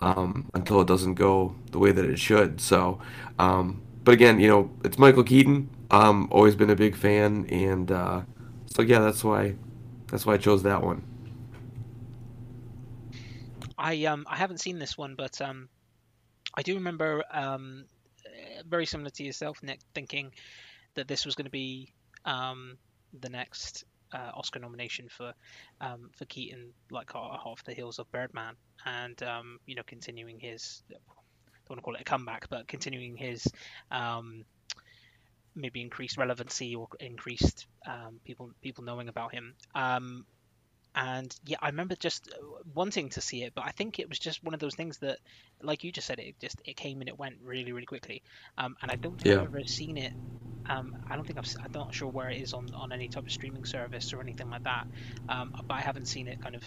[0.00, 2.60] um, until it doesn't go the way that it should.
[2.60, 3.00] So,
[3.38, 5.68] um, but again, you know it's Michael Keaton.
[5.90, 8.22] Um, always been a big fan, and uh,
[8.66, 9.54] so yeah, that's why
[10.08, 11.02] that's why I chose that one.
[13.78, 15.68] I um I haven't seen this one, but um
[16.54, 17.86] I do remember um
[18.66, 20.32] very similar to yourself, Nick, thinking
[20.94, 21.92] that this was going to be
[22.24, 22.78] um
[23.20, 25.32] the next uh, Oscar nomination for
[25.80, 28.54] um, for Keaton, like off the heels of Birdman,
[28.84, 32.66] and um, you know continuing his I don't want to call it a comeback, but
[32.66, 33.46] continuing his
[33.90, 34.44] um,
[35.54, 39.54] maybe increased relevancy or increased um, people people knowing about him.
[41.00, 42.42] And yeah, I remember just uh,
[42.74, 45.18] wanting to see it, but I think it was just one of those things that,
[45.62, 48.22] like you just said, it just it came and it went really really quickly.
[48.58, 49.36] Um, and I don't think Yeah.
[49.38, 50.12] I've ever seen it.
[50.68, 51.46] Um, I don't think I've.
[51.64, 54.50] I'm not sure where it is on, on any type of streaming service or anything
[54.50, 54.86] like that.
[55.28, 56.62] Um, but I haven't seen it kind of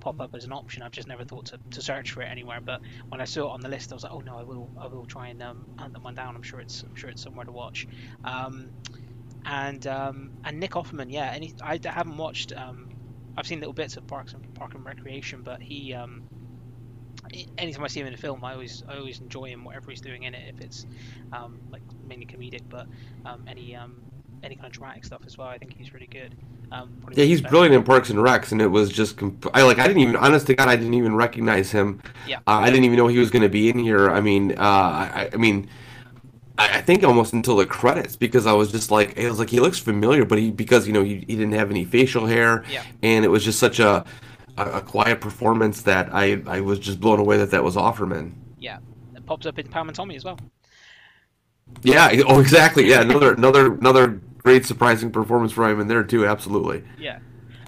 [0.00, 0.82] pop up as an option.
[0.82, 2.60] I've just never thought to, to search for it anywhere.
[2.66, 2.80] But
[3.10, 4.88] when I saw it on the list, I was like, oh no, I will I
[4.88, 6.34] will try and um, hunt that one down.
[6.36, 7.86] I'm sure it's I'm sure it's somewhere to watch.
[8.24, 8.72] Um,
[9.44, 12.52] and um, and Nick Offerman, yeah, and he, I haven't watched.
[12.56, 12.88] Um,
[13.38, 15.92] I've seen little bits of Parks and Park and Recreation, but he.
[15.94, 16.22] Um,
[17.58, 20.00] anytime I see him in a film, I always I always enjoy him whatever he's
[20.00, 20.54] doing in it.
[20.54, 20.86] If it's
[21.32, 22.86] um, like mainly comedic, but
[23.24, 23.96] um, any um,
[24.42, 26.34] any kind of dramatic stuff as well, I think he's really good.
[26.72, 29.16] Um, Yeah, he's of the best- brilliant in Parks and Recs, and it was just
[29.16, 32.00] comp- I like I didn't even honest to God I didn't even recognize him.
[32.26, 32.38] Yeah.
[32.38, 34.10] Uh, I didn't even know he was going to be in here.
[34.10, 35.68] I mean, uh, I, I mean,
[36.58, 39.60] I, think almost until the credits because I was just like I was like he
[39.60, 42.84] looks familiar, but he because you know he, he didn't have any facial hair, Yeah.
[43.02, 44.04] and it was just such a,
[44.56, 48.32] a a quiet performance that I I was just blown away that that was Offerman.
[48.58, 48.78] Yeah,
[49.14, 50.38] it pops up in Pam and Tommy as well.
[51.82, 52.10] Yeah.
[52.28, 52.88] Oh, exactly.
[52.88, 53.02] Yeah.
[53.02, 56.26] Another another another great surprising performance for him in there too.
[56.26, 56.84] Absolutely.
[56.98, 57.18] Yeah.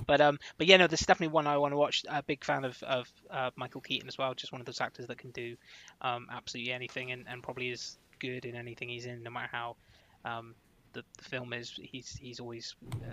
[0.07, 2.05] But um, but yeah, no, this is definitely one I want to watch.
[2.09, 4.33] A big fan of of uh, Michael Keaton as well.
[4.33, 5.55] Just one of those actors that can do
[6.01, 9.77] um, absolutely anything, and, and probably is good in anything he's in, no matter how
[10.25, 10.55] um,
[10.93, 11.79] the, the film is.
[11.81, 13.07] He's he's always uh,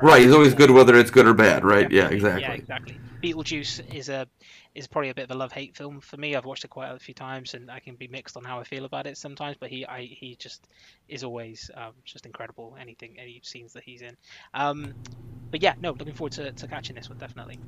[0.00, 0.22] Right.
[0.22, 1.64] He's always good whether it's good or bad.
[1.64, 1.90] Right.
[1.90, 2.02] Yeah.
[2.02, 2.16] Definitely.
[2.16, 2.42] Exactly.
[2.42, 3.00] Yeah, exactly.
[3.22, 4.28] Beetlejuice is a
[4.74, 6.36] is probably a bit of a love hate film for me.
[6.36, 8.64] I've watched it quite a few times, and I can be mixed on how I
[8.64, 9.56] feel about it sometimes.
[9.58, 10.68] But he I he just
[11.08, 12.76] is always um, just incredible.
[12.80, 14.16] Anything any scenes that he's in.
[14.54, 14.94] Um,
[15.50, 17.58] but yeah, no, looking forward to, to catching this one definitely.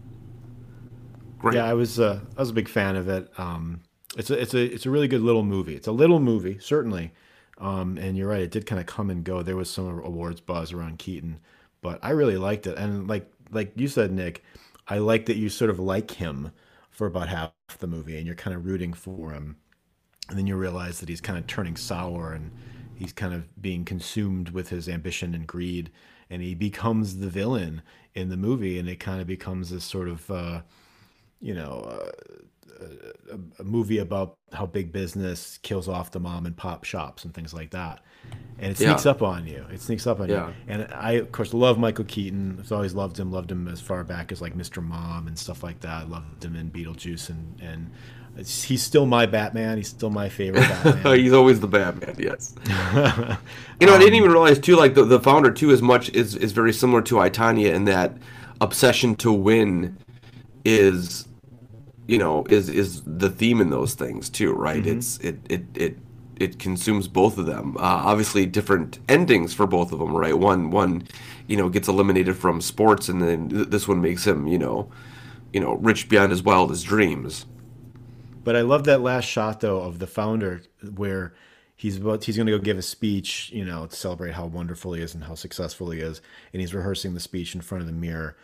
[1.39, 1.57] Great.
[1.57, 3.29] Yeah, I was uh, I was a big fan of it.
[3.39, 3.81] Um,
[4.17, 5.77] it's a it's a it's a really good little movie.
[5.77, 7.13] It's a little movie, certainly.
[7.59, 9.43] Um, and you're right, it did kind of come and go.
[9.43, 11.41] There was some awards buzz around Keaton,
[11.83, 12.77] but I really liked it.
[12.79, 14.43] And like like you said, Nick,
[14.89, 16.53] I like that you sort of like him
[16.91, 19.57] for about half the movie, and you're kind of rooting for him,
[20.29, 22.53] and then you realize that he's kind of turning sour and
[22.95, 25.91] he's kind of being consumed with his ambition and greed,
[26.31, 27.83] and he becomes the villain
[28.15, 30.63] in the movie, and it kind of becomes this sort of uh,
[31.41, 32.11] you know, uh,
[33.33, 37.35] a, a movie about how big business kills off the mom and pop shops and
[37.35, 38.01] things like that.
[38.59, 38.89] And it Yeah.
[38.91, 39.65] sneaks up on you.
[39.73, 40.49] It sneaks up on Yeah.
[40.49, 40.55] you.
[40.69, 42.57] And I, of course, love Michael Keaton.
[42.61, 43.31] I've always loved him.
[43.33, 44.83] Loved him as far back as like Mr.
[44.83, 46.11] Mom and stuff like that.
[46.11, 47.91] Loved him in Beetlejuice and and
[48.37, 49.77] it's, he's still my Batman.
[49.77, 51.19] He's still my favorite Batman.
[51.19, 52.17] He's always the Batman.
[52.19, 52.55] Yes.
[53.81, 54.77] You know, I didn't um, even realize too.
[54.77, 57.87] Like the, the founder too, as much is is very similar to I Tonya in
[57.87, 58.13] that
[58.61, 59.97] obsession to win
[60.67, 61.27] is,
[62.11, 64.85] you know, is is the theme in those things too, right?
[64.85, 65.97] It's it it it
[66.41, 67.77] it consumes both of them.
[67.77, 70.37] Uh, obviously, different endings for both of them, right?
[70.37, 71.05] One one,
[71.47, 74.91] you know, gets eliminated from sports, and then th- this one makes him, you know,
[75.53, 77.47] you know, rich beyond his wildest dreams.
[78.43, 80.63] But I love that last shot though of the founder
[80.97, 81.33] where
[81.77, 84.95] he's about he's going to go give a speech, you know, to celebrate how wonderful
[84.95, 86.21] he is and how successful he is,
[86.53, 88.37] and he's rehearsing the speech in front of the mirror.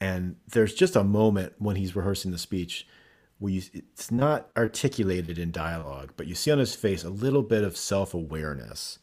[0.00, 2.84] And there's just a moment when he's rehearsing the speech
[3.42, 7.42] where you, it's not articulated in dialogue, but you see on his face a little
[7.42, 9.00] bit of self-awareness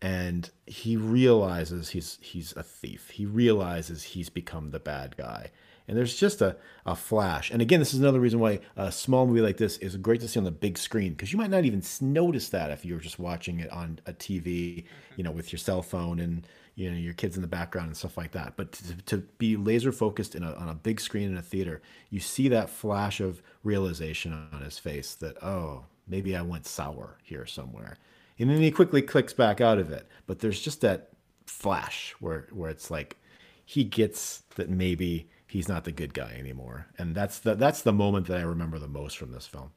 [0.00, 3.10] and he realizes he's he's a thief.
[3.10, 5.50] He realizes he's become the bad guy.
[5.88, 7.50] And there's just a, a flash.
[7.52, 10.28] And again, this is another reason why a small movie like this is great to
[10.28, 13.00] see on the big screen because you might not even notice that if you were
[13.00, 14.84] just watching it on a TV,
[15.16, 16.46] you know, with your cell phone and
[16.76, 18.54] you know your kids in the background and stuff like that.
[18.56, 21.82] But to, to be laser focused in a, on a big screen in a theater,
[22.10, 27.18] you see that flash of realization on his face that oh, maybe I went sour
[27.24, 27.96] here somewhere
[28.38, 30.06] and then he quickly clicks back out of it.
[30.26, 31.10] But there's just that
[31.46, 33.16] flash where where it's like
[33.64, 37.92] he gets that maybe he's not the good guy anymore, and that's the that's the
[37.92, 39.70] moment that I remember the most from this film.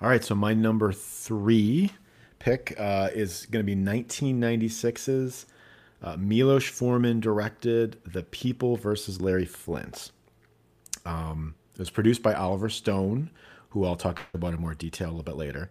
[0.00, 1.90] All right, so my number three
[2.38, 5.46] pick uh, is going to be 1996's
[6.02, 10.10] uh, Milos Forman directed The People versus Larry Flynt.
[11.04, 13.30] Um, it was produced by Oliver Stone,
[13.70, 15.70] who I'll talk about in more detail a little bit later.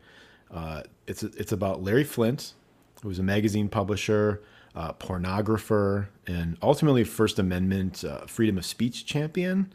[0.51, 2.53] Uh, it's it's about Larry Flynt,
[3.01, 4.41] who was a magazine publisher,
[4.75, 9.73] uh, pornographer, and ultimately First Amendment uh, freedom of speech champion.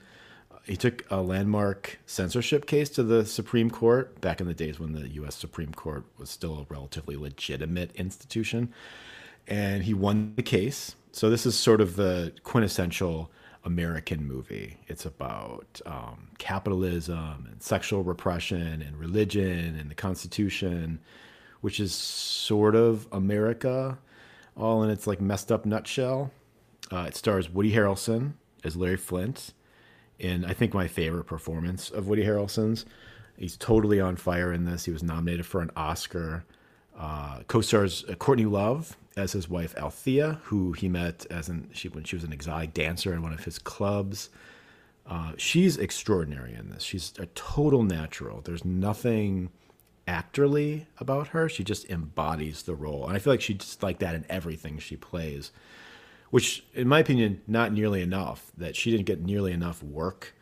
[0.64, 4.92] He took a landmark censorship case to the Supreme Court back in the days when
[4.92, 5.34] the U.S.
[5.34, 8.72] Supreme Court was still a relatively legitimate institution,
[9.46, 10.94] and he won the case.
[11.12, 13.30] So this is sort of the quintessential
[13.64, 14.78] American movie.
[14.88, 21.00] It's about um, capitalism and sexual repression and religion and the Constitution,
[21.60, 23.98] which is sort of America,
[24.56, 26.30] all in its like messed up nutshell.
[26.90, 28.32] Uh, it stars Woody Harrelson
[28.64, 29.52] as Larry Flynt
[30.18, 32.86] in I think my favorite performance of Woody Harrelson's.
[33.36, 34.84] He's totally on fire in this.
[34.84, 36.44] He was nominated for an Oscar.
[36.98, 41.88] Uh, co-stars uh, Courtney Love as his wife Althea, who he met as an she
[41.88, 44.30] when she was an exotic dancer in one of his clubs.
[45.06, 46.82] Uh, she's extraordinary in this.
[46.82, 48.40] She's a total natural.
[48.40, 49.50] There's nothing
[50.06, 51.48] actorly about her.
[51.48, 54.78] She just embodies the role, and I feel like she's just like that in everything
[54.78, 55.50] she plays.
[56.30, 58.52] Which, in my opinion, not nearly enough.
[58.56, 60.34] That she didn't get nearly enough work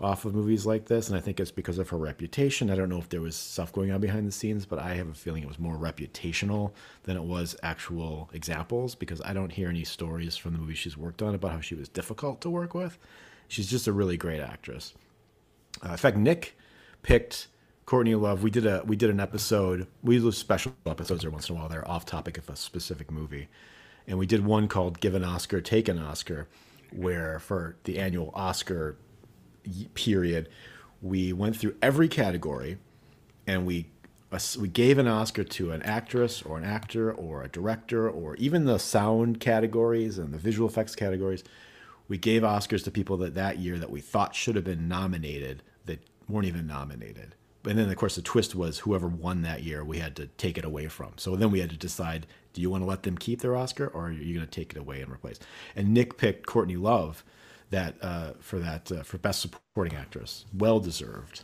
[0.00, 2.70] off of movies like this, and I think it's because of her reputation.
[2.70, 5.08] I don't know if there was stuff going on behind the scenes, but I have
[5.08, 6.72] a feeling it was more reputational
[7.02, 10.96] than it was actual examples because I don't hear any stories from the movies she's
[10.96, 12.98] worked on about how she was difficult to work with.
[13.48, 14.94] She's just a really great actress.
[15.84, 16.56] Uh, in fact, Nick
[17.02, 17.48] picked
[17.84, 18.42] Courtney Love.
[18.42, 19.86] We did a we did an episode.
[20.02, 21.68] We do special episodes every once in a while.
[21.68, 23.48] They're off topic of a specific movie,
[24.06, 26.48] and we did one called "Give an Oscar, Take an Oscar,"
[26.90, 28.96] where for the annual Oscar
[29.94, 30.48] period,
[31.02, 32.78] we went through every category,
[33.46, 33.86] and we
[34.58, 38.64] we gave an Oscar to an actress or an actor or a director or even
[38.64, 41.42] the sound categories and the visual effects categories
[42.10, 45.62] we gave Oscars to people that that year that we thought should have been nominated
[45.86, 47.36] that weren't even nominated.
[47.64, 50.58] And then, of course, the twist was whoever won that year, we had to take
[50.58, 51.12] it away from.
[51.16, 53.86] So then we had to decide: do you want to let them keep their Oscar,
[53.86, 55.38] or are you going to take it away and replace?
[55.76, 57.22] And Nick picked Courtney Love
[57.70, 61.42] that uh, for that uh, for best supporting actress, well deserved.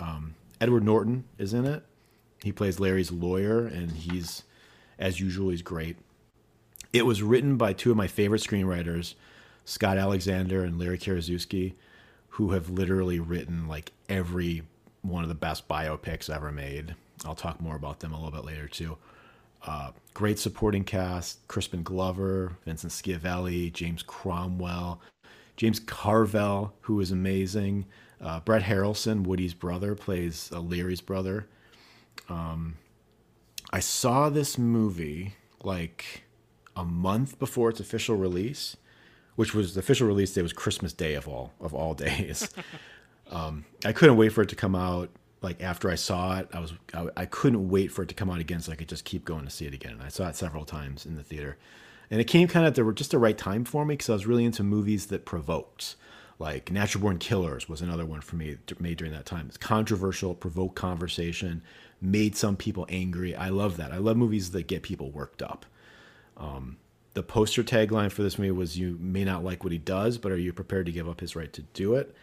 [0.00, 1.84] Um, Edward Norton is in it.
[2.42, 4.44] He plays Larry's lawyer, and he's,
[4.98, 5.96] as usual, he's great.
[6.92, 9.14] It was written by two of my favorite screenwriters,
[9.64, 11.74] Scott Alexander and Larry Karaszewski,
[12.30, 14.62] who have literally written like every
[15.02, 16.94] one of the best biopics ever made.
[17.24, 18.96] I'll talk more about them a little bit later too.
[19.66, 25.00] Uh, great supporting cast: Crispin Glover, Vincent Schiavelli, James Cromwell,
[25.58, 27.84] James Carville, who is amazing.
[28.18, 31.46] Uh, Brett Harrelson, Woody's brother, plays uh, Larry's brother.
[32.30, 32.76] Um,
[33.70, 36.24] I saw this movie like
[36.74, 38.76] a month before its official release
[39.38, 42.52] which was the official release day was Christmas Day of all of all days.
[43.30, 45.10] um, I couldn't wait for it to come out.
[45.42, 48.30] Like after I saw it, I was I, I, couldn't wait for it to come
[48.30, 49.92] out again so I could just keep going to see it again.
[49.92, 51.56] And I saw it several times in the theater,
[52.10, 54.14] and it came kind of at the just the right time for me because I
[54.14, 55.96] was really into movies that provoked.
[56.40, 59.46] Like Natural Born Killers was another one for me made during that time.
[59.48, 61.62] It's controversial, provoked conversation,
[62.00, 63.34] made some people angry.
[63.34, 63.90] I love that.
[63.90, 65.66] I love movies that get people worked up.
[66.36, 66.76] Um,
[67.14, 70.30] the poster tagline for this movie was "You may not like what he does, but
[70.30, 72.14] are you prepared to give up his right to do it?"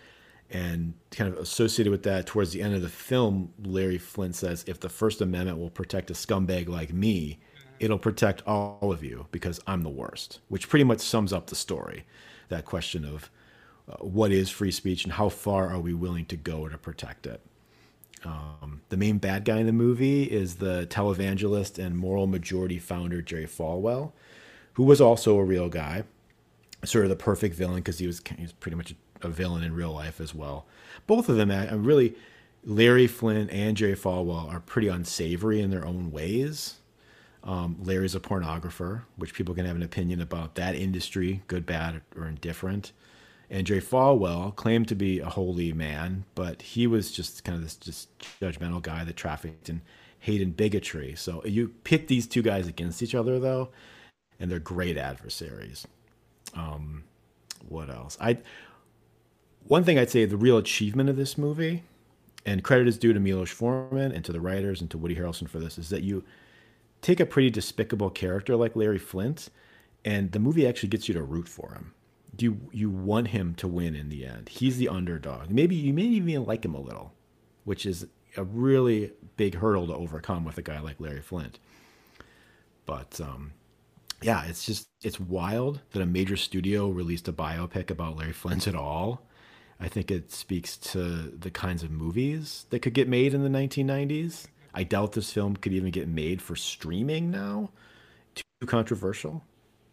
[0.50, 4.64] And kind of associated with that, towards the end of the film, Larry Flynt says,
[4.66, 7.40] "If the First Amendment will protect a scumbag like me,
[7.80, 11.56] it'll protect all of you because I'm the worst." Which pretty much sums up the
[11.56, 12.06] story.
[12.50, 13.30] That question of
[13.90, 17.28] uh, what is free speech and how far are we willing to go to protect
[17.28, 17.42] it.
[18.24, 23.22] Um, the main bad guy in the movie is the televangelist and moral majority founder
[23.22, 24.14] Jerry Falwell
[24.76, 26.04] who was also a real guy,
[26.84, 29.74] sort of the perfect villain because he was he was pretty much a villain in
[29.74, 30.66] real life as well.
[31.08, 32.16] Both of them, I really,
[32.64, 36.76] Larry Flynt and Jerry Falwell are pretty unsavory in their own ways.
[37.46, 42.02] Um, Larry's a pornographer, which people can have an opinion about that industry, good, bad,
[42.16, 42.92] or indifferent.
[43.52, 47.64] And Jerry Falwell claimed to be a holy man, but he was just kind of
[47.64, 48.10] this just
[48.42, 49.82] judgmental guy that trafficked in
[50.20, 51.14] hate and bigotry.
[51.16, 53.70] So you pit these two guys against each other, though,
[54.40, 55.86] and they're great adversaries.
[56.56, 57.04] Um,
[57.70, 58.18] what else?
[58.20, 58.40] I
[59.68, 61.84] one thing I'd say the real achievement of this movie,
[62.46, 65.48] and credit is due to Milos Forman and to the writers and to Woody Harrelson
[65.48, 66.24] for this, is that you
[67.06, 69.50] take a pretty despicable character like Larry Flynt,
[70.04, 71.94] and the movie actually gets you to root for him.
[72.38, 74.50] You you want him to win in the end.
[74.50, 75.52] He's the underdog.
[75.52, 77.14] Maybe you may even like him a little,
[77.64, 81.60] which is a really big hurdle to overcome with a guy like Larry Flynt.
[82.88, 83.54] But um,
[84.24, 88.68] yeah, it's just it's wild that a major studio released a biopic about Larry Flynt
[88.68, 89.22] at all.
[89.80, 93.50] I think it speaks to the kinds of movies that could get made in the
[93.50, 94.48] 1990s.
[94.76, 97.72] I doubt this film could even get made for streaming now.
[98.36, 99.42] Too controversial.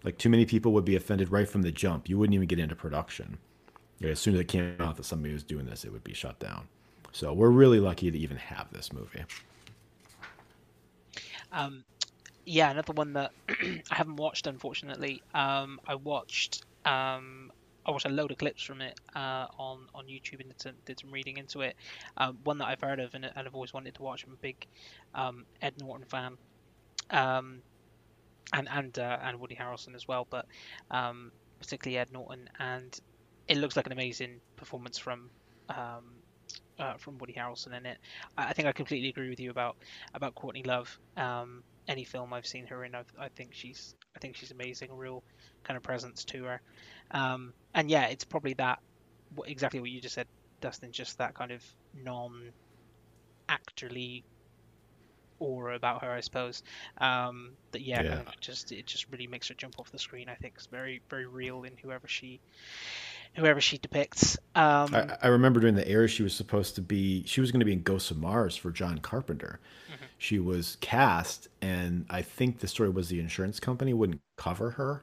[0.03, 2.09] Like too many people would be offended right from the jump.
[2.09, 3.39] You wouldn't even get into production.
[4.03, 6.39] As soon as it came out that somebody was doing this, it would be shut
[6.41, 6.67] down.
[7.13, 9.23] So we're really lucky to even have this movie.
[11.53, 11.85] Um,
[12.45, 15.23] yeah, another one that I haven't watched, unfortunately.
[15.33, 17.53] Um, I watched um,
[17.85, 20.73] I watched a load of clips from it uh, on on YouTube and did some,
[20.85, 21.77] did some reading into it.
[22.17, 24.25] Um, one that I've heard of and, and, I've always wanted to watch.
[24.25, 24.67] I'm a big
[25.15, 26.37] um, Ed Norton fan,
[27.11, 27.63] um,
[28.53, 30.47] and and uh, and Woody Harrelson as well, but
[30.91, 32.49] um, particularly Ed Norton.
[32.59, 32.99] And
[33.49, 35.31] it looks like an amazing performance from
[35.69, 36.05] um,
[36.79, 37.99] uh, from Woody Harrelson in it.
[38.37, 39.77] I, I think I completely agree with you about
[40.15, 40.99] about Courtney Love.
[41.17, 44.91] Um, any film I've seen her in, I've, I think she's I think she's amazing.
[44.91, 45.23] A real
[45.65, 46.61] kind of presence to her.
[47.13, 48.81] Um, and yeah, it's probably that
[49.47, 50.27] exactly what you just said,
[50.61, 50.93] Dustin.
[50.93, 51.63] Just that kind of
[52.03, 52.53] non-actorly
[55.39, 56.63] aura about her, I suppose.
[56.99, 58.23] Um, that yeah, Yeah.
[58.41, 60.29] Just it just really makes her jump off the screen.
[60.29, 62.41] I think it's very very real in whoever she
[63.35, 64.37] whoever she depicts.
[64.55, 67.61] Um, I, I remember during the era she was supposed to be she was going
[67.61, 69.61] to be in Ghosts of Mars for John Carpenter.
[69.91, 70.05] Mm-hmm.
[70.19, 75.03] She was cast, and I think the story was the insurance company wouldn't cover her,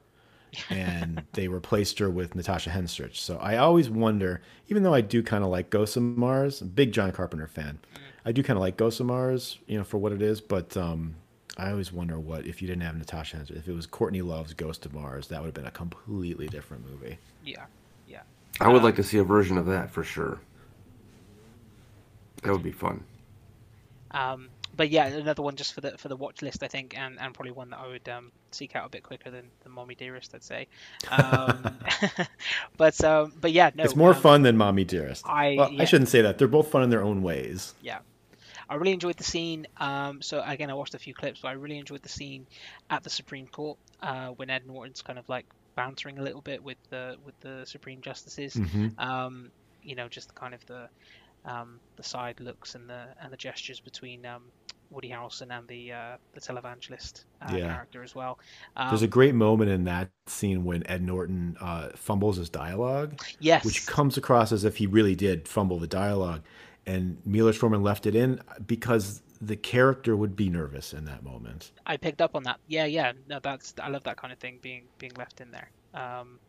[0.68, 3.16] and they replaced her with Natasha Henstridge.
[3.16, 6.68] So I always wonder, even though I do kind of like Ghost of Mars, I'm
[6.68, 7.78] a big John Carpenter fan.
[8.24, 10.76] I do kind of like Ghost of Mars, you know, for what it is, but
[10.76, 11.14] um,
[11.56, 14.54] I always wonder what if you didn't have Natasha Henstridge, if it was Courtney Love's
[14.54, 17.18] Ghost of Mars, that would have been a completely different movie.
[17.44, 17.64] yeah,
[18.08, 18.22] yeah.
[18.60, 20.40] I would like to see a version of that for sure.
[22.42, 23.04] That would be fun.
[24.12, 24.48] Um,
[24.80, 27.34] but yeah, another one just for the for the watch list, I think, and, and
[27.34, 30.34] probably one that I would um, seek out a bit quicker than the Mommie Dearest,
[30.34, 30.68] I'd say.
[31.10, 31.78] Um,
[32.78, 35.26] but um, but yeah, no, it's more um, fun than Mommie Dearest.
[35.28, 35.82] I- well, yeah.
[35.82, 36.38] I shouldn't say that.
[36.38, 37.74] They're both fun in their own ways.
[37.82, 37.98] Yeah,
[38.70, 39.66] I really enjoyed the scene.
[39.76, 42.46] Um, so again, I watched a few clips, but I really enjoyed the scene
[42.88, 45.44] at the Supreme Court uh, when Ed Norton's kind of like
[45.76, 48.54] bantering a little bit with the with the Supreme Justices.
[48.54, 48.98] Mhm.
[48.98, 49.50] Um,
[49.82, 50.88] you know, just kind of the
[51.44, 54.44] um, the side looks and the and the gestures between um,
[54.90, 57.66] Woody Harrelson and the uh, the televangelist uh, Yeah.
[57.66, 58.38] character as well.
[58.76, 63.20] Um, There's a great moment in that scene when Ed Norton uh, fumbles his dialogue,
[63.38, 66.42] yes, which comes across as if he really did fumble the dialogue.
[66.86, 71.72] And Milos Forman left it in because the character would be nervous in that moment.
[71.86, 72.60] I picked up on that.
[72.66, 73.12] Yeah, yeah.
[73.28, 75.70] No, that's I love that kind of thing being being left in there.
[75.94, 76.40] Um,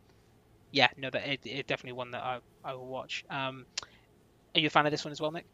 [0.72, 3.24] yeah, no, that it, it definitely one that I I will watch.
[3.30, 3.66] Um,
[4.54, 5.46] are you a fan of this one as well, Nick?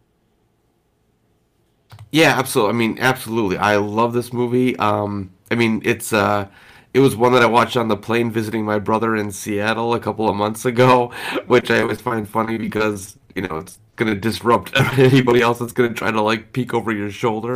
[2.10, 2.74] Yeah, absolutely.
[2.74, 3.59] I mean, absolutely.
[3.59, 4.77] I love this movie.
[4.78, 6.48] Um, I mean, it's uh,
[6.94, 10.01] it was one that I watched on the plane visiting my brother in Seattle a
[10.01, 11.12] couple of months ago,
[11.47, 15.93] which I always find funny because you know it's gonna disrupt anybody else that's gonna
[15.94, 17.55] try to like peek over your shoulder.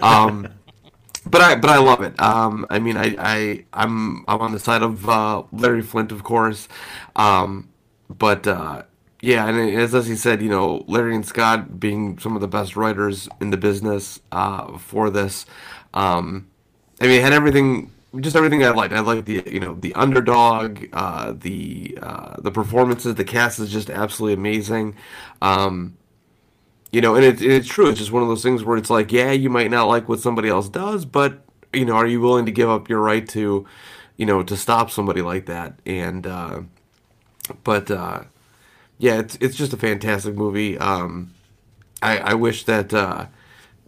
[0.00, 0.48] Um,
[1.26, 2.18] but I but I love it.
[2.20, 6.24] Um, I mean, I, I I'm I'm on the side of uh, Larry Flynt, of
[6.24, 6.68] course.
[7.16, 7.68] Um,
[8.08, 8.82] but uh,
[9.24, 12.48] yeah, and as as he said, you know, Larry and Scott being some of the
[12.48, 15.46] best writers in the business uh, for this.
[15.94, 16.48] Um,
[17.00, 17.90] I mean, it had everything,
[18.20, 18.92] just everything I liked.
[18.92, 23.14] I liked the you know the underdog, uh, the uh, the performances.
[23.14, 24.94] The cast is just absolutely amazing.
[25.40, 25.96] Um,
[26.92, 27.88] you know, and it, it's true.
[27.88, 30.20] It's just one of those things where it's like, yeah, you might not like what
[30.20, 31.40] somebody else does, but
[31.72, 33.66] you know, are you willing to give up your right to,
[34.18, 35.80] you know, to stop somebody like that?
[35.86, 36.60] And uh,
[37.64, 38.24] but uh,
[38.98, 40.78] yeah, it's it's just a fantastic movie.
[40.78, 41.34] Um,
[42.02, 43.26] I, I wish that uh,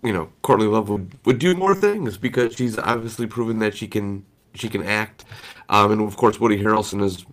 [0.03, 3.87] you know Courtney Love would, would do more things because she's obviously proven that she
[3.89, 4.25] can
[4.55, 5.25] she can act,
[5.69, 7.25] um, and of course Woody Harrelson is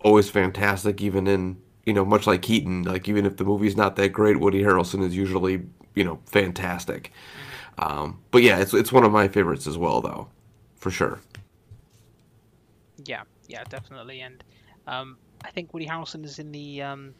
[0.00, 2.82] always fantastic, even in you know much like Keaton.
[2.82, 5.62] Like even if the movie's not that great, Woody Harrelson is usually
[5.94, 7.12] you know fantastic.
[7.78, 10.28] Um, but yeah, it's it's one of my favorites as well, though,
[10.76, 11.20] for sure.
[13.04, 14.20] Yeah, yeah, definitely.
[14.20, 14.44] And
[14.86, 17.14] um, I think Woody Harrelson is in the um,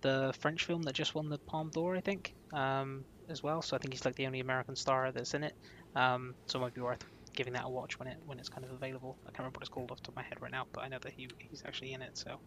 [0.00, 3.62] the French film that just won the Palme d'Or, I think, um, as well.
[3.62, 5.54] So I think he's like the only American star that's in it.
[5.94, 7.04] Um, so it might be worth
[7.34, 9.16] giving that a watch when it when it's kind of available.
[9.24, 10.84] I can't remember what it's called off the top of my head right now, but
[10.84, 12.16] I know that he he's actually in it.
[12.18, 12.38] So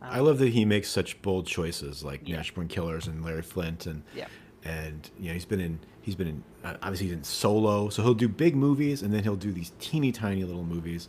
[0.00, 2.36] I love that he makes such bold choices like Yeah.
[2.36, 4.26] Nash Born Killers and Larry Flynt and Yeah.
[4.64, 8.14] and you know he's been in he's been in obviously he's in Solo so he'll
[8.14, 11.08] do big movies and then he'll do these teeny tiny little movies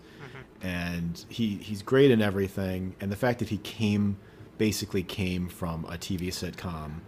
[0.64, 4.18] and he he's great in everything and the fact that he came
[4.58, 7.02] basically came from a TV sitcom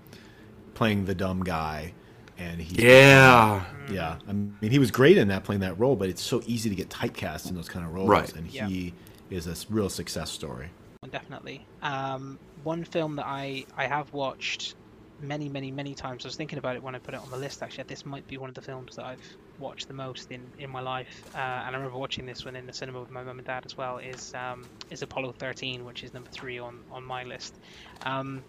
[0.73, 1.94] playing the dumb guy
[2.38, 6.10] and he Yeah, yeah I mean he was great in that playing that role but
[6.10, 8.34] it's so easy to get typecast in those kind of roles Right.
[8.36, 8.68] and Yeah.
[8.68, 8.94] he
[9.30, 10.69] is a real success story
[11.11, 11.64] definitely.
[11.84, 14.73] Um, one film that I I have watched
[15.20, 16.26] many many many times.
[16.26, 17.64] I was thinking about it when I put it on the list.
[17.64, 20.70] Actually, this might be one of the films that I've watched the most in in
[20.70, 21.26] my life.
[21.34, 23.66] Uh, and I remember watching this one in the cinema with my mum and dad
[23.66, 23.98] as well.
[24.00, 27.58] Is um, is Apollo 13, which is number three on on my list.
[28.04, 28.46] Um,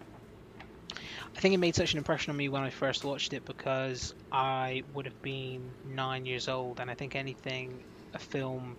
[1.35, 4.11] I think it made such an impression on me when I first watched it because
[4.31, 8.77] I would have been nine years old, and I think anything, a film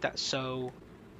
[0.00, 0.74] that so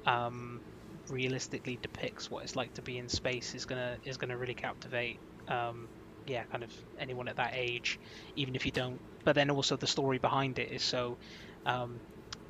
[0.05, 0.61] um,
[1.09, 5.19] realistically depicts what it's like to be in space is gonna is gonna really captivate.
[5.47, 5.89] Um,
[6.25, 7.99] yeah, kind of anyone at that age,
[8.35, 9.01] even if you don't.
[9.25, 11.17] But then also the story behind it is so
[11.65, 12.01] um,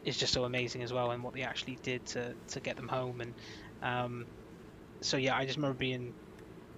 [0.03, 2.87] is just so amazing as well, and what they actually did to to get them
[2.87, 3.35] home and.
[3.81, 4.27] Um,
[5.01, 6.15] so yeah, I just remember being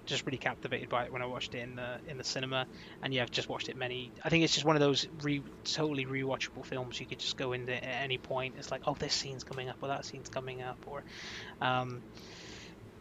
[0.06, 2.66] just really captivated by it when I watched it in the in the cinema.
[3.02, 4.12] And yeah, I've just watched it many.
[4.24, 6.98] I think it's just one of those re, totally rewatchable films.
[7.00, 8.56] You could just go into at any point.
[8.58, 11.04] It's like, oh, this scene's coming up, or that scene's coming up, or
[11.60, 12.02] um,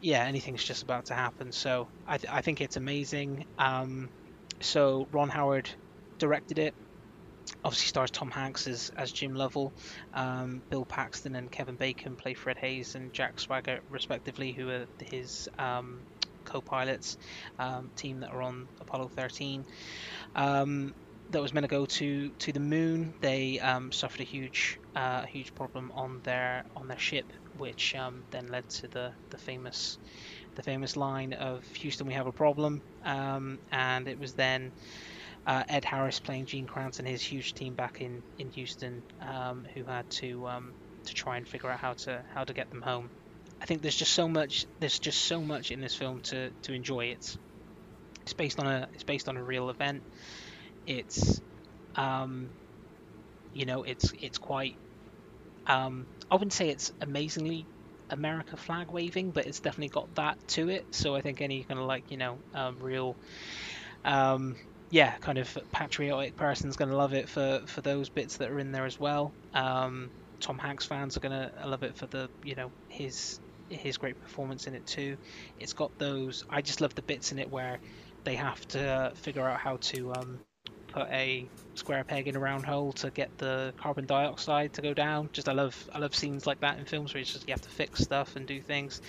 [0.02, 1.52] yeah, anything's just about to happen.
[1.52, 3.46] So I, th- I think it's amazing.
[3.58, 4.10] Um,
[4.62, 5.70] so Ron Howard
[6.18, 6.74] directed it.
[7.64, 9.74] Obviously stars Tom Hanks as, as Jim Lovell.
[10.14, 14.86] Um, Bill Paxton and Kevin Bacon play Fred Haise and Jack Swigert respectively, who are
[15.02, 16.00] his um,
[16.46, 17.18] co-pilots,
[17.58, 19.66] um, team that are on Apollo 13.
[20.36, 20.94] Um,
[21.32, 23.14] that was meant to go to, to the moon.
[23.22, 28.24] They um, suffered a huge uh, huge problem on their on their ship, which um,
[28.32, 29.98] then led to the, the famous
[30.56, 32.82] the famous line of Houston, we have a problem.
[33.06, 34.72] Um, and it was then
[35.46, 39.66] uh, Ed Harris playing Gene Kranz and his huge team back in in Houston, um,
[39.74, 40.74] who had to um,
[41.06, 43.10] to try and figure out how to how to get them home.
[43.62, 46.74] I think there's just so much there's just so much in this film to, to
[46.74, 47.06] enjoy.
[47.06, 47.38] It's
[48.22, 50.04] it's based on a it's based on a real event.
[50.88, 51.42] It's
[51.96, 52.50] um,
[53.54, 54.76] you know it's it's quite
[55.68, 57.68] um, I wouldn't say it's amazingly
[58.10, 60.88] America flag waving, but it's definitely got that to it.
[60.94, 63.18] So I think any kind of like you know um, real,
[64.04, 64.56] um,
[64.90, 68.60] yeah, kind of patriotic person's going to love it for for those bits that are
[68.60, 69.36] in there as well.
[69.54, 70.12] Um,
[70.42, 73.40] Tom Hanks fans are going to love it for the you know his
[73.70, 75.18] his great performance in it too.
[75.58, 76.44] It's got those.
[76.50, 77.80] I just love the bits in it where
[78.26, 80.40] they have to figure out how to um,
[80.92, 81.50] put a
[81.80, 85.30] square peg in a round hole to get the carbon dioxide to go down.
[85.34, 87.62] Just I love I love scenes like that in films where it's just you have
[87.62, 89.02] to fix stuff and do things.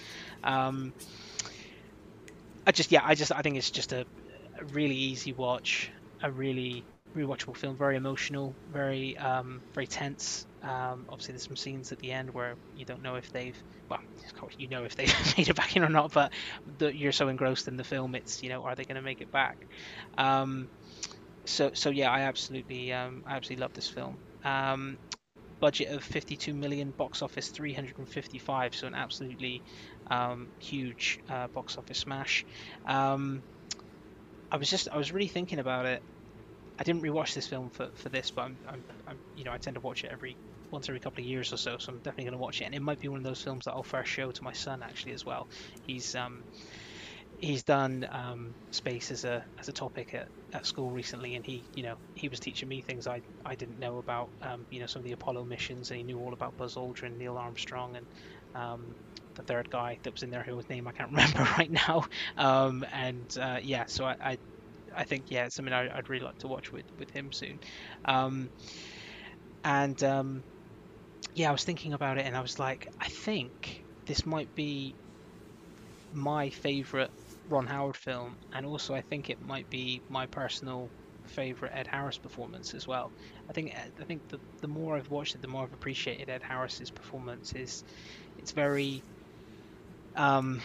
[0.43, 0.93] Um,
[2.67, 4.07] I just yeah I just I think it's just a,
[4.59, 5.91] a really easy watch,
[6.23, 6.85] a really
[7.17, 10.47] rewatchable film, very emotional, very um, very tense.
[10.63, 13.57] Um, obviously, there's some scenes at the end where you don't know if they've
[13.89, 16.33] well, of course you know if they've made it back in or not, but
[16.79, 19.21] the, you're so engrossed in the film, it's you know are they going to make
[19.21, 19.57] it back?
[20.17, 20.69] Um,
[21.51, 24.21] so so yeah, I absolutely um, I absolutely love this film.
[24.45, 24.99] Um,
[25.61, 29.63] budget of 52 million, box office 355, so an absolutely
[30.11, 32.45] um, huge uh, box office smash.
[32.87, 33.45] Um,
[34.51, 36.03] I was just I was really thinking about it.
[36.79, 39.59] I didn't rewatch this film for, for this, but I'm, I'm, I'm you know I
[39.59, 40.39] tend to watch it every
[40.73, 42.67] once every couple of years or so, so I'm definitely going to watch it.
[42.67, 44.83] And it might be one of those films that I'll first show to my son
[44.83, 45.49] actually as well.
[45.83, 46.45] He's um,
[47.39, 51.65] he's done um, space as a as a topic at, at school recently, and he
[51.75, 54.87] you know he was teaching me things I, I didn't know about um, you know
[54.87, 58.07] some of the Apollo missions, and he knew all about Buzz Aldrin, Neil Armstrong, and
[58.55, 58.95] um,
[59.37, 62.05] the third guy that was in there whose name I can't remember right now.
[62.37, 64.39] Um, and uh, yeah, so I, I,
[64.97, 67.61] I think yeah, it's something I, would really like to watch with with him soon.
[68.05, 68.51] Um,
[69.65, 70.45] and um,
[71.35, 74.97] yeah, I was thinking about it, and I was like, I think this might be
[76.13, 77.11] my favorite
[77.51, 80.93] Ron Howard film, and also I think it might be my personal
[81.27, 83.13] favorite Ed Harris performance as well.
[83.49, 86.43] I think I think the the more I've watched it, the more I've appreciated Ed
[86.43, 87.53] Harris's performance.
[87.55, 87.85] is
[88.39, 89.05] It's very
[90.15, 90.61] um,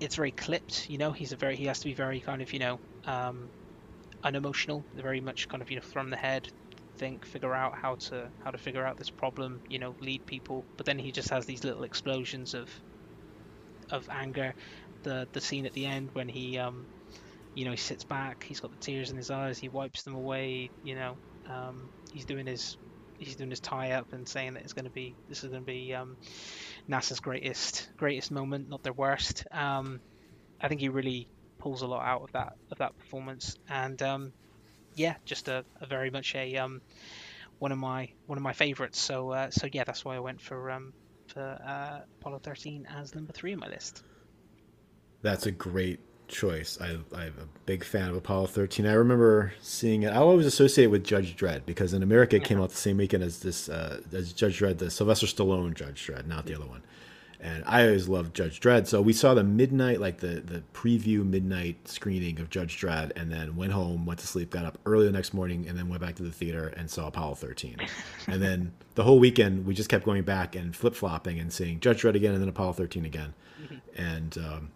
[0.00, 0.88] it's very clipped.
[0.88, 3.50] You know, he's a very he has to be very kind of you know um,
[4.24, 6.48] unemotional, very much kind of you know from the head,
[6.98, 9.62] think, figure out how to how to figure out this problem.
[9.68, 10.68] You know, lead people.
[10.76, 12.70] But then he just has these little explosions of
[13.90, 14.54] of anger
[15.06, 16.84] the the scene at the end when he um
[17.54, 20.14] you know he sits back he's got the tears in his eyes he wipes them
[20.14, 21.16] away you know
[21.48, 22.76] um, he's doing his
[23.18, 25.62] he's doing his tie up and saying that it's going to be this is going
[25.62, 26.16] to be um,
[26.88, 29.46] NASA's greatest greatest moment not their worst.
[29.52, 30.00] Um,
[30.60, 31.28] I think he really
[31.58, 33.56] pulls a lot out of that of that performance.
[33.68, 34.32] And um,
[34.94, 36.82] yeah just a, a, very much a um,
[37.58, 38.98] one of my one of my favorites.
[38.98, 40.92] So uh, so yeah that's why I went for um,
[41.28, 44.02] for uh, Apollo 13 as number three in my list
[45.26, 46.78] that's a great choice.
[46.80, 48.86] I, I'm a big fan of Apollo 13.
[48.86, 50.12] I remember seeing it.
[50.12, 52.96] I always associate it with Judge Dredd because in America it came out the same
[52.96, 56.66] weekend as this uh, as Judge Dredd, the Sylvester Stallone Judge Dredd, not the other
[56.66, 56.82] one.
[57.38, 58.86] And I always loved Judge Dredd.
[58.86, 63.30] So we saw the midnight, like the the preview midnight screening of Judge Dredd, and
[63.30, 66.00] then went home, went to sleep, got up early the next morning, and then went
[66.00, 67.76] back to the theater and saw Apollo 13.
[68.26, 71.78] and then the whole weekend we just kept going back and flip flopping and seeing
[71.78, 73.34] Judge Dredd again and then Apollo 13 again.
[73.62, 73.74] Mm-hmm.
[73.96, 74.70] And um,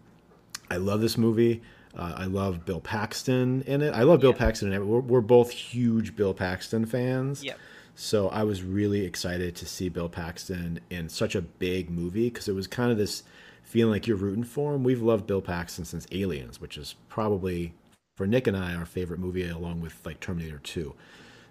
[0.71, 1.61] I love this movie.
[1.97, 3.93] Uh, I love Bill Paxton in it.
[3.93, 4.85] I love Bill Paxton in it.
[4.85, 7.43] We're, we're, both huge Bill Paxton fans.
[7.43, 7.59] Yep.
[7.95, 12.47] So I was really excited to see Bill Paxton in such a big movie because
[12.47, 13.23] it was kind of this
[13.63, 14.85] feeling like you're rooting for him.
[14.85, 17.73] We've loved Bill Paxton since Aliens, which is probably
[18.15, 20.95] for Nick and I our favorite movie along with like Terminator 2.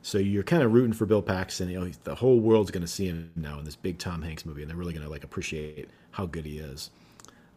[0.00, 1.68] So you're kind of rooting for Bill Paxton.
[1.68, 4.46] You know, the whole world's going to see him now in this big Tom Hanks
[4.46, 6.90] movie, and they're really going to like appreciate how good he is.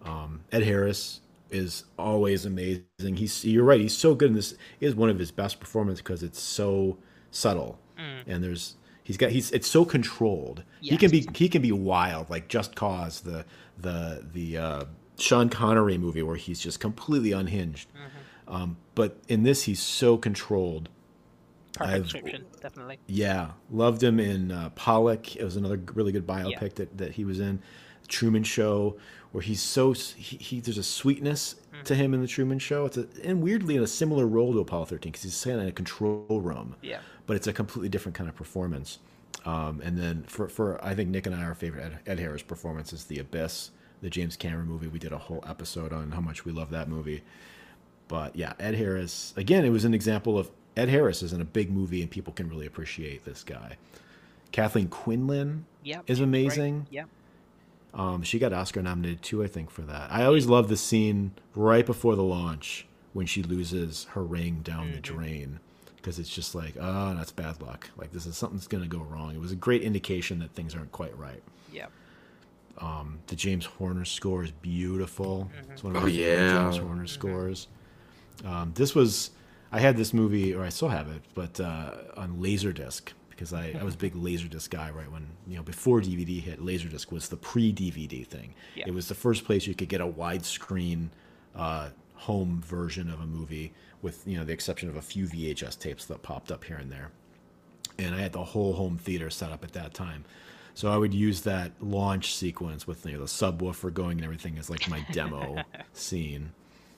[0.04, 1.22] Um, Ed Harris
[1.54, 2.84] is always amazing.
[3.16, 3.80] He's you're right.
[3.80, 4.56] He's so good in this.
[4.80, 6.98] Is one of his best performances because it's so
[7.32, 7.80] subtle,
[8.28, 10.64] and there's he's got he's it's so controlled.
[10.82, 13.46] He can be he can be wild like Just Cause the
[13.78, 14.84] the the uh,
[15.18, 17.90] Sean Connery movie where he's just completely unhinged.
[18.48, 20.90] Um, but in this, he's so controlled.
[21.74, 23.00] Perfect description, definitely.
[23.08, 25.36] Yeah, loved him in uh, Pollock.
[25.36, 26.68] It was another really good biopic Yeah.
[26.76, 27.62] that, that he was in.
[28.08, 28.98] Truman Show,
[29.34, 32.86] where he's so he, he there's a sweetness to him in the Truman Show.
[32.86, 35.64] It's a, and weirdly in a similar role to Apollo 13 because he's kind of
[35.64, 36.76] in a control room.
[36.82, 37.00] Yeah.
[37.28, 39.00] but it's a completely different kind of performance.
[39.46, 42.42] Um, and then for for I think Nick and I our favorite Ed, Ed Harris
[42.44, 44.88] performance is The Abyss, the James Cameron movie.
[44.88, 47.24] We did a whole episode on how much we love that movie.
[48.08, 49.66] But yeah, Ed Harris again.
[49.66, 52.48] It was an example of Ed Harris is in a big movie and people can
[52.50, 53.78] really appreciate this guy.
[54.52, 56.02] Kathleen Quinlan Yeah.
[56.08, 56.86] is amazing.
[56.92, 57.06] Yeah.
[57.94, 60.12] Um, she got Oscar nominated too, I think, for that.
[60.12, 64.92] I always love the scene right before the launch when she loses her ring down
[64.92, 65.60] the drain
[65.98, 67.90] because it's just like, oh, that's bad luck.
[67.96, 69.36] Like this is something's gonna go wrong.
[69.36, 71.44] It was a great indication that things aren't quite right.
[71.72, 71.86] Yeah.
[73.28, 75.50] The James Horner score is beautiful.
[75.72, 76.64] It's one of Oh, my favorite yeah.
[76.64, 77.68] James Horner scores.
[78.44, 79.32] Um, this was
[79.72, 83.76] I had this movie, or I still have it, but uh, on Laserdisc because I,
[83.80, 86.60] I was a big Laserdisc guy right when you know before DVD hit.
[86.60, 88.54] Laserdisc was the pre-DVD thing.
[88.76, 88.86] Yeah.
[88.88, 91.10] It was the first place you could get a widescreen
[91.56, 95.78] uh, home version of a movie, with you know the exception of a few VHS
[95.80, 97.12] tapes that popped up here and there
[97.98, 100.26] and I had the whole home theater set up at that time.
[100.76, 104.58] So I would use that launch sequence with you know, the subwoofer going and everything
[104.58, 106.52] as like my demo scene.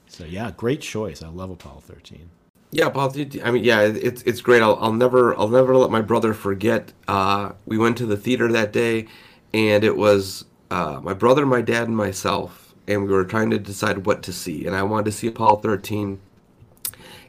[0.07, 1.21] So yeah, great choice.
[1.21, 2.29] I love Apollo 13.
[2.71, 3.13] Yeah, Paul.
[3.43, 4.61] I mean, yeah, it's it's great.
[4.61, 6.93] I'll, I'll never I'll never let my brother forget.
[7.07, 9.07] Uh, we went to the theater that day,
[9.53, 13.59] and it was uh, my brother, my dad, and myself, and we were trying to
[13.59, 14.65] decide what to see.
[14.67, 16.19] And I wanted to see Apollo 13,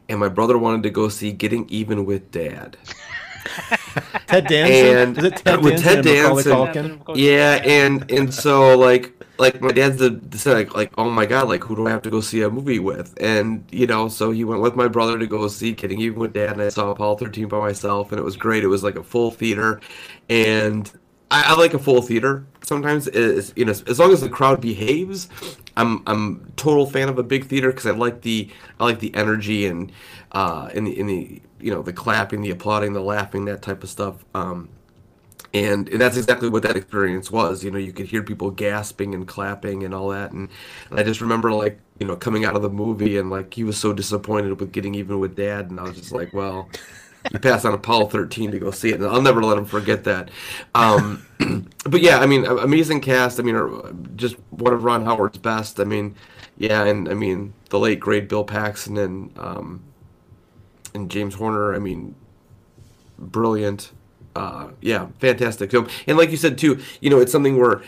[0.09, 2.77] and my brother wanted to go see Getting Even with Dad.
[4.27, 4.97] Ted Danson.
[4.97, 7.03] And Is it Ted with Danson Ted Danson?
[7.15, 11.27] Yeah, and and so like like my dad's the, the said like like oh my
[11.27, 14.09] god like who do I have to go see a movie with and you know
[14.09, 16.69] so he went with my brother to go see Getting Even with Dad and I
[16.69, 19.81] saw Apollo 13 by myself and it was great it was like a full theater
[20.29, 20.91] and
[21.31, 24.61] I, I like a full theater sometimes is you know as long as the crowd
[24.61, 25.29] behaves
[25.77, 28.51] I'm I'm total fan of a big theater because I like the
[28.81, 29.93] I like the energy and
[30.33, 33.83] uh in the in the you know the clapping the applauding the laughing that type
[33.83, 34.69] of stuff um
[35.55, 37.65] and, and that's exactly what that experience was.
[37.65, 40.51] You know, you could hear people gasping and clapping and all that, and,
[40.91, 43.65] and I just remember like you know coming out of the movie and like he
[43.65, 46.69] was so disappointed with getting even with Dad, and I was just like, well,
[47.33, 50.05] you passed on Apollo 13 to go see it, and I'll never let him forget
[50.05, 50.31] that.
[50.75, 51.27] Um,
[51.85, 53.41] but yeah, I mean, amazing cast.
[53.41, 55.81] I mean, uh, just one of Ron Howard's best.
[55.81, 56.17] I mean,
[56.59, 59.83] yeah, and I mean the late great Bill Paxton and um,
[60.97, 61.75] and James Horner.
[61.75, 62.17] I mean,
[63.19, 63.93] brilliant.
[64.35, 65.89] Uh, yeah, fantastic film.
[66.07, 67.83] And like you said too, you know, it's something where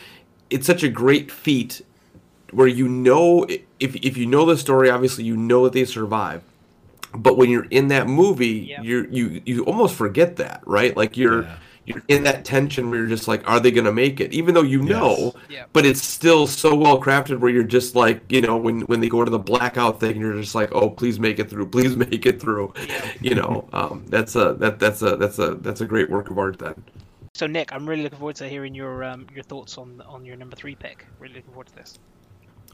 [0.51, 1.83] it's such a great feat
[2.53, 3.45] where you know
[3.81, 6.43] if if you know the story, obviously you know that they survive.
[7.15, 8.83] But when you're in that movie, Yeah.
[8.83, 10.97] you're you you almost forget that, right?
[10.97, 11.57] Like you're Yeah.
[11.89, 14.33] You're in that tension where you're just like, are they gonna make it?
[14.33, 15.65] Even though you know, Yeah.
[15.73, 19.09] but it's still so well crafted where you're just like, you know, when when they
[19.09, 22.27] go to the blackout thing, you're just like, oh, please make it through, please make
[22.27, 22.73] it through.
[23.21, 26.39] You know, um, that's a that that's a that's a that's a great work of
[26.39, 26.59] art.
[26.59, 26.83] Then.
[27.35, 30.37] So Nick, I'm really looking forward to hearing your um, your thoughts on on your
[30.37, 31.07] number three pick.
[31.19, 31.99] Really looking forward to this.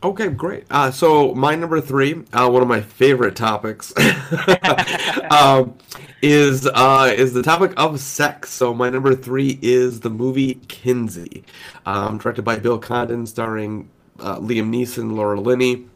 [0.02, 0.64] Okay, great.
[0.70, 3.92] Uh, so my number three, uh, one of my favorite topics,
[5.30, 5.74] um,
[6.20, 8.50] is uh, is the topic of sex.
[8.50, 11.44] So my number three is the movie Kinsey,
[11.86, 13.88] um, directed by Bill Condon, starring
[14.20, 15.86] uh, Liam Neeson, Laura Linney.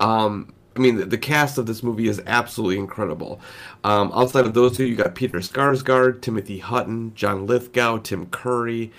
[0.00, 3.40] Um, I mean, the, the cast of this movie is absolutely incredible.
[3.84, 8.90] Um, outside of those two, you got Peter Sarsgaard, Timothy Hutton, John Lithgow, Tim Curry,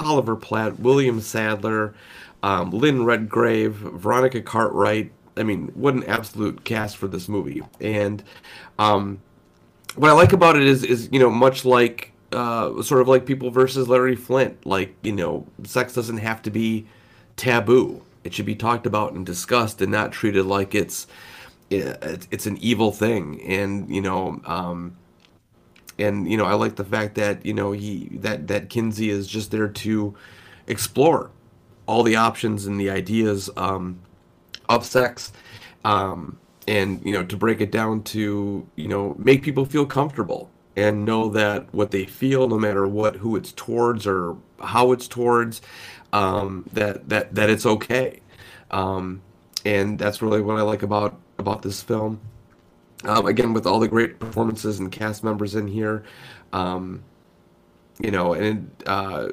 [0.00, 1.94] Oliver Platt, William Sadler,
[2.42, 5.12] um, Lynn Redgrave, Veronica Cartwright.
[5.36, 7.62] I mean, what an absolute cast for this movie.
[7.80, 8.22] And
[8.78, 9.20] um,
[9.94, 13.26] what I like about it is, is you know, much like uh, sort of like
[13.26, 14.66] People versus Larry Flynt.
[14.66, 16.86] Like, you know, sex doesn't have to be
[17.36, 18.02] taboo.
[18.24, 21.06] It should be talked about and discussed, and not treated like it's
[21.70, 23.40] it's it's an evil thing.
[23.42, 24.96] And you know, um,
[25.98, 29.26] and you know, I like the fact that you know he that that Kinsey is
[29.26, 30.14] just there to
[30.66, 31.30] explore
[31.90, 34.00] all the options and the ideas um,
[34.68, 35.32] of sex.
[35.84, 36.38] Um,
[36.68, 41.06] and you know to break it down to you know make people feel comfortable and
[41.06, 45.62] know that what they feel no matter what who it's towards or how it's towards
[46.12, 48.20] um, that that that it's okay
[48.70, 49.22] um,
[49.64, 52.20] and that's really what I like about about this film.
[53.04, 56.04] Um, again, with all the great performances and cast members in here,
[56.52, 57.02] um,
[57.98, 59.28] you know, and uh,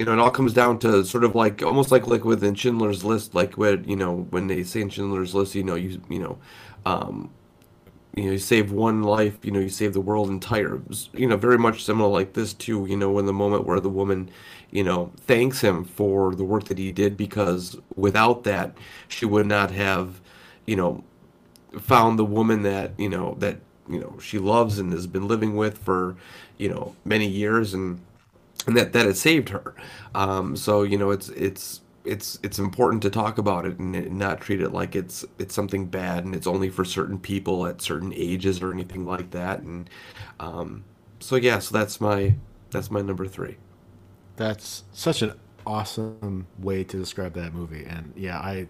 [0.00, 3.04] you know, it all comes down to sort of like almost like like within Schindler's
[3.04, 6.18] List, like when you know when they say in Schindler's List, you know, you you
[6.18, 6.38] know,
[6.86, 7.30] um,
[8.16, 10.80] you know, you save one life, you know, you save the world entire.
[11.12, 12.86] You know, very much similar like this too.
[12.88, 14.30] You know, in the moment where the woman,
[14.70, 18.74] you know, thanks him for the work that he did because without that,
[19.06, 20.22] she would not have,
[20.64, 21.04] you know,
[21.78, 25.56] found the woman that you know that you know she loves and has been living
[25.56, 26.16] with for
[26.56, 28.00] you know many years and
[28.66, 29.74] and that that it saved her.
[30.14, 34.40] Um, so you know, it's it's it's it's important to talk about it and not
[34.40, 38.12] treat it like it's it's something bad and it's only for certain people at certain
[38.14, 39.60] ages or anything like that.
[39.60, 39.88] And
[40.38, 40.84] um,
[41.20, 42.34] so yeah, so that's my
[42.70, 43.56] that's my number three.
[44.36, 45.34] That's such an
[45.66, 47.84] awesome way to describe that movie.
[47.84, 48.68] And yeah, I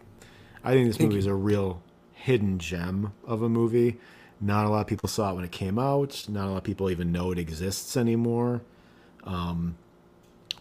[0.65, 1.21] I think this Thank movie you.
[1.21, 3.99] is a real hidden gem of a movie.
[4.41, 6.27] Not a lot of people saw it when it came out.
[6.29, 8.63] Not a lot of people even know it exists anymore.
[9.25, 9.77] Um,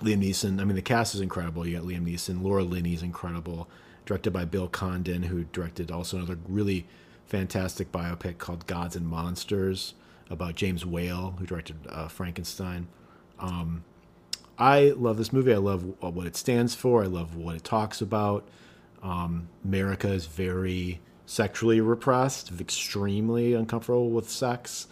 [0.01, 0.61] Liam Neeson.
[0.61, 1.67] I mean, the cast is incredible.
[1.67, 2.41] You got Liam Neeson.
[2.41, 3.67] Laura Linney's incredible.
[4.05, 6.87] Directed by Bill Condon, who directed also another really
[7.25, 9.93] fantastic biopic called Gods and Monsters
[10.29, 12.87] about James Whale, who directed uh, Frankenstein.
[13.39, 13.83] Um,
[14.57, 15.53] I love this movie.
[15.53, 17.03] I love what it stands for.
[17.03, 18.47] I love what it talks about.
[19.01, 24.87] Um, America is very sexually repressed, extremely uncomfortable with sex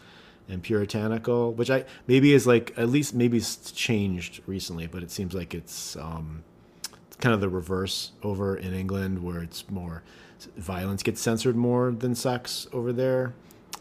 [0.49, 5.11] and puritanical, which I maybe is like at least maybe it's changed recently, but it
[5.11, 6.43] seems like it's um,
[7.19, 10.03] kind of the reverse over in England, where it's more
[10.55, 13.33] violence gets censored more than sex over there,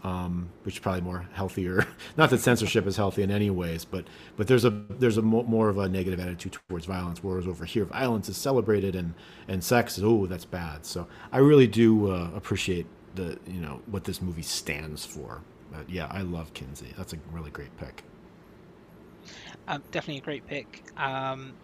[0.02, 1.86] um, which is probably more healthier.
[2.16, 4.06] Not that censorship is healthy in any ways, but
[4.36, 7.64] but there's a there's a mo- more of a negative attitude towards violence, whereas over
[7.64, 9.14] here violence is celebrated and
[9.48, 10.86] and sex is oh that's bad.
[10.86, 15.43] So I really do uh, appreciate the you know what this movie stands for.
[15.88, 16.92] Yeah, I love Kinsey.
[16.96, 18.02] That's a really great pick.
[19.68, 20.84] Um, definitely a great pick.
[20.96, 21.54] Um,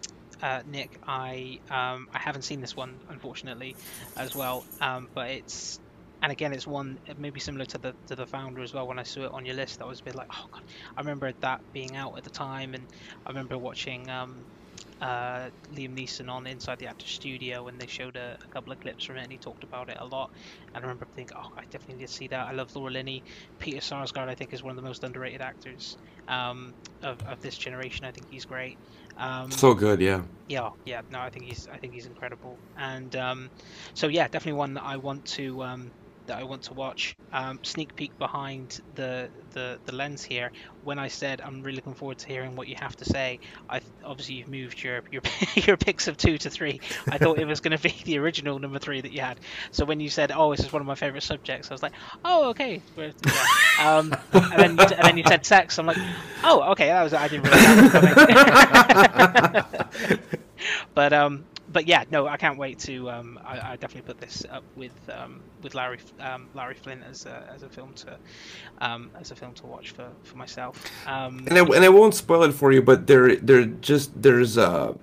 [0.41, 3.75] uh, Nick, I um, I haven't seen this one unfortunately,
[4.17, 4.65] as well.
[4.81, 5.79] Um, but it's
[6.21, 8.87] and again, it's one maybe similar to the to the founder as well.
[8.87, 10.63] When I saw it on your list, I was a bit like, oh god.
[10.97, 12.85] I remember that being out at the time, and
[13.25, 14.37] I remember watching um,
[15.01, 18.79] uh, Liam Neeson on Inside the Actor Studio when they showed a, a, couple of
[18.79, 20.31] clips from it and he talked about it a lot.
[20.67, 22.47] And I remember thinking, oh, I definitely need to see that.
[22.47, 23.23] I love Laura Linney.
[23.59, 25.97] Peter Sarsgaard, I think, is one of the most underrated actors
[26.27, 28.05] um, of, of this generation.
[28.05, 28.77] I think he's great.
[29.17, 30.21] Um, so good, yeah.
[30.47, 31.01] Yeah, yeah.
[31.11, 32.57] No, I think he's I think he's incredible.
[32.77, 33.49] And um,
[33.93, 35.91] so yeah, definitely one that I want to um,
[36.27, 37.15] that I want to watch.
[37.31, 40.51] Um, sneak peek behind the, the the lens here.
[40.83, 43.39] When I said I'm really looking forward to hearing what you have to say,
[43.69, 45.21] I obviously you've moved your your
[45.55, 46.81] your picks of two to three.
[47.09, 49.39] I thought it was going to be the original number three that you had.
[49.71, 51.93] So when you said, "Oh, this is one of my favorite subjects," I was like,
[52.23, 52.81] "Oh, okay."
[53.79, 55.77] Um, and then and then you said sex.
[55.79, 55.97] I'm like,
[56.43, 57.63] "Oh, okay." That was I didn't really.
[60.93, 63.09] but um, but yeah, no, I can't wait to.
[63.09, 67.25] Um, I, I, definitely put this up with um, with Larry um, Larry Flynt as
[67.25, 68.17] a, as a film to
[68.79, 70.81] um, as a film to watch for, for myself.
[71.07, 74.57] Um, and I, and I won't spoil it for you, but there there just there's
[74.57, 74.95] a,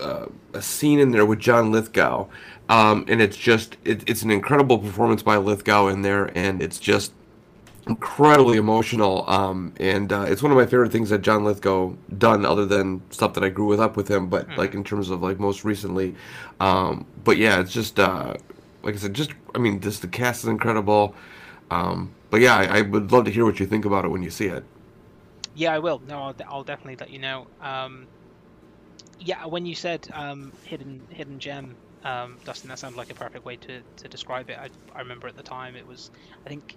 [0.00, 2.26] a, a scene in there with John Lithgow,
[2.68, 7.12] and it's just it, it's an incredible performance by Lithgow in there, and it's just
[7.86, 9.28] incredibly emotional.
[9.28, 13.02] Um, and uh, it's one of my favorite things that John Lithgow done, other than
[13.10, 14.28] stuff that I grew up with him.
[14.28, 14.58] But mm-hmm.
[14.58, 16.14] like in terms of like most recently,
[16.60, 18.34] um, but yeah, it's just uh,
[18.82, 21.14] like I said, just I mean, just the cast is incredible.
[21.70, 24.22] Um, but yeah, I, I, would love to hear what you think about it when
[24.22, 24.64] you see it.
[25.54, 26.02] Yeah, I will.
[26.06, 27.46] No, I'll, I'll definitely let you know.
[27.62, 28.06] Um,
[29.18, 31.74] yeah, when you said um, hidden hidden gem,
[32.04, 34.58] um, Dustin, that sounded like a perfect way to, to describe it.
[34.58, 36.10] I, I remember at the time it was,
[36.44, 36.76] I think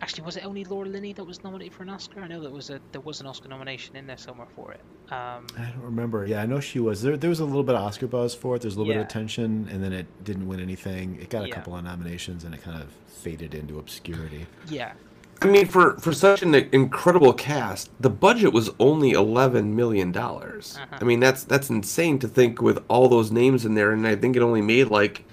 [0.00, 2.20] Actually, was it only Laura Linney that was nominated for an Oscar?
[2.20, 4.80] I know that was a there was an Oscar nomination in there somewhere for it.
[5.10, 6.24] Um, I don't remember.
[6.24, 7.02] Yeah, I know she was.
[7.02, 8.62] There, there was a little bit of Oscar buzz for it.
[8.62, 9.00] There's a little yeah.
[9.00, 11.18] bit of attention, and then it didn't win anything.
[11.20, 11.54] It got a yeah.
[11.54, 14.46] couple of nominations, and it kind of faded into obscurity.
[14.68, 14.92] Yeah.
[15.40, 20.76] I mean, for for such an incredible cast, the budget was only eleven million dollars.
[20.80, 20.98] Uh-huh.
[21.00, 24.14] I mean, that's that's insane to think with all those names in there, and I
[24.14, 25.24] think it only made like,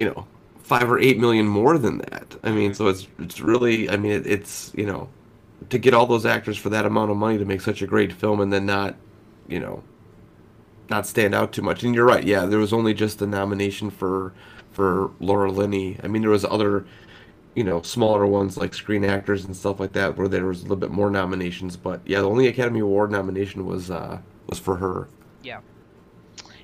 [0.00, 0.26] you know,
[0.66, 2.36] five or eight million more than that.
[2.42, 5.08] I mean, so it's it's really, I mean, it, it's you know,
[5.70, 8.12] to get all those actors for that amount of money to make such a great
[8.12, 8.96] film and then not,
[9.46, 9.84] you know,
[10.90, 11.84] not stand out too much.
[11.84, 14.32] And you're right, yeah, there was only just the nomination for
[14.72, 15.98] for Laura Linney.
[16.02, 16.84] I mean, there was other,
[17.54, 20.62] you know, smaller ones like Screen Actors and stuff like that where there was a
[20.64, 21.76] little bit more nominations.
[21.76, 25.08] But yeah, the only Academy Award nomination was uh was for her.
[25.42, 25.60] Yeah.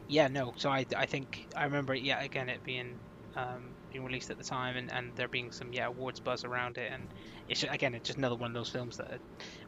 [0.08, 0.54] yeah, no.
[0.56, 2.98] So I, I think I remember yeah again it being
[3.36, 6.78] um, being released at the time and, and there being some yeah awards buzz around
[6.78, 7.12] it and
[7.48, 9.20] it's just, again it's just another one of those films that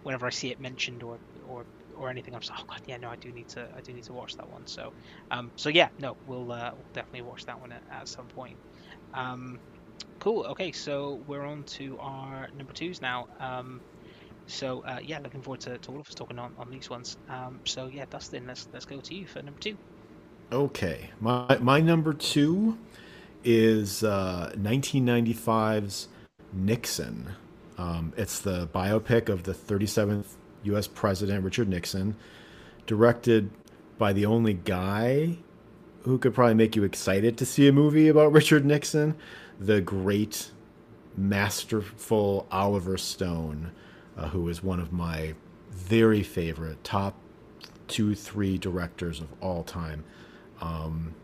[0.03, 3.11] whenever I see it mentioned or or or anything I'm just oh god yeah no
[3.11, 4.67] I do need to I do need to watch that one.
[4.67, 4.95] So
[5.31, 8.59] um so yeah no we'll uh, definitely watch that one at, at some point.
[9.15, 9.61] Um
[10.21, 13.27] cool okay so we're on to our number twos now.
[13.41, 13.83] Um
[14.47, 17.17] so uh, yeah looking forward to, to all of us talking on, on these ones.
[17.29, 19.79] Um so yeah Dustin let's let's go to you for number two.
[20.53, 22.79] Okay, my my number two
[23.45, 26.09] is uh, 1995's
[26.53, 27.33] Nixon.
[27.77, 30.27] Um, it's the biopic of the 37th
[30.65, 30.87] U.S.
[30.87, 32.17] President Richard Nixon,
[32.87, 33.51] directed
[33.99, 35.39] by the only guy
[36.03, 39.15] who could probably make you excited to see a movie about Richard Nixon,
[39.59, 40.51] the great,
[41.17, 43.73] masterful Oliver Stone,
[44.17, 45.35] uh, who is one of my
[45.71, 47.15] very favorite top
[47.89, 50.05] two, three directors of all time.
[50.61, 51.15] Um,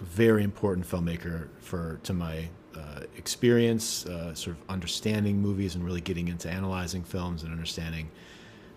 [0.00, 6.00] very important filmmaker for to my uh, experience, uh, sort of understanding movies and really
[6.00, 8.10] getting into analyzing films and understanding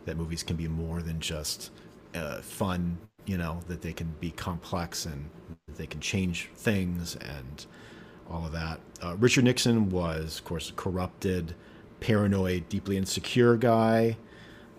[0.05, 1.71] that movies can be more than just
[2.15, 2.97] uh, fun.
[3.25, 5.29] You know that they can be complex and
[5.77, 7.65] they can change things and
[8.29, 8.79] all of that.
[9.01, 11.55] Uh, Richard Nixon was, of course, a corrupted,
[11.99, 14.17] paranoid, deeply insecure guy.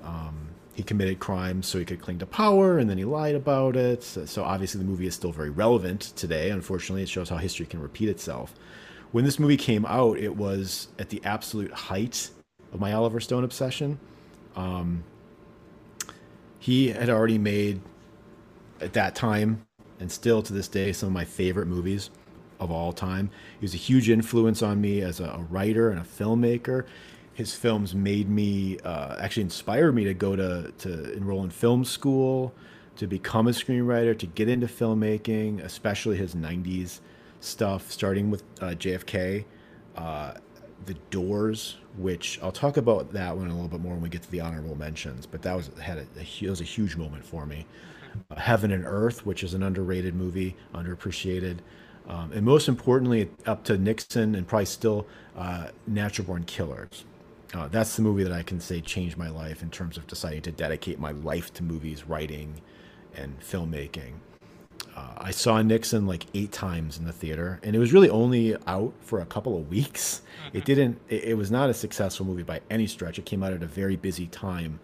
[0.03, 3.77] Um, he committed crimes so he could cling to power and then he lied about
[3.77, 4.03] it.
[4.03, 6.51] So obviously the movie is still very relevant today.
[6.51, 8.55] Unfortunately it shows how history can repeat itself.
[9.13, 12.31] When this movie came out it was at the absolute height
[12.73, 14.01] of my oliver stone obsession.
[14.57, 15.05] Um,
[16.59, 17.81] he had already made
[18.81, 19.65] at that time
[20.01, 22.11] and still to this day some of my favorite movies
[22.59, 23.31] of all time.
[23.61, 26.85] He was a huge influence on me as a, a writer and a filmmaker
[27.35, 31.85] his films made me uh, actually inspired me to go to to enroll in film
[31.85, 32.55] school,
[32.97, 37.01] to become a screenwriter, to get into filmmaking, especially his '90s
[37.40, 39.44] stuff, starting with uh, JFK,
[39.97, 40.35] uh,
[40.86, 44.23] The Doors, which I'll talk about that one a little bit more when we get
[44.23, 45.27] to the honorable mentions.
[45.27, 47.66] But that was had a, a was a huge moment for me.
[48.31, 51.59] Uh, Heaven and Earth, which is an underrated movie, underappreciated.
[52.06, 55.06] Um, and most importantly, up to Nixon and probably still
[55.36, 57.05] uh, Natural Born Killers
[57.55, 60.43] uh, that's the movie that I can say changed my life in terms of deciding
[60.43, 62.60] to dedicate my life to movies, writing,
[63.16, 64.14] and filmmaking.
[64.97, 68.56] Uh, I saw Nixon like eight times in the theater, and it was really only
[68.66, 70.22] out for a couple of weeks.
[70.47, 70.56] Mm-hmm.
[70.56, 71.01] It didn't.
[71.09, 73.18] It, it, was not a successful movie by any stretch.
[73.18, 74.78] It came out at a very busy time,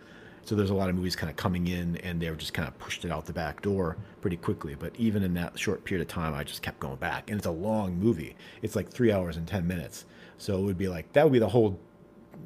[0.45, 2.67] so there's a lot of movies kind of coming in, and they were just kind
[2.67, 4.75] of pushed it out the back door pretty quickly.
[4.75, 7.47] But even in that short period of time, I just kept going back, and it's
[7.47, 8.37] a long movie.
[8.63, 10.07] It's like three hours and ten minutes,
[10.39, 11.79] so it would be like that would be the whole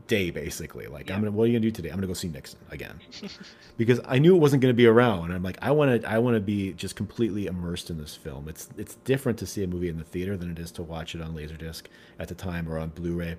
[0.06, 0.86] day basically.
[0.86, 1.16] Like yeah.
[1.16, 1.88] I'm gonna what are you gonna do today?
[1.88, 3.00] I'm gonna go see Nixon again.
[3.76, 5.32] because I knew it wasn't gonna be around.
[5.32, 8.48] I'm like, I wanna I wanna be just completely immersed in this film.
[8.48, 11.14] It's it's different to see a movie in the theater than it is to watch
[11.14, 11.84] it on Laserdisc
[12.18, 13.36] at the time or on Blu-ray.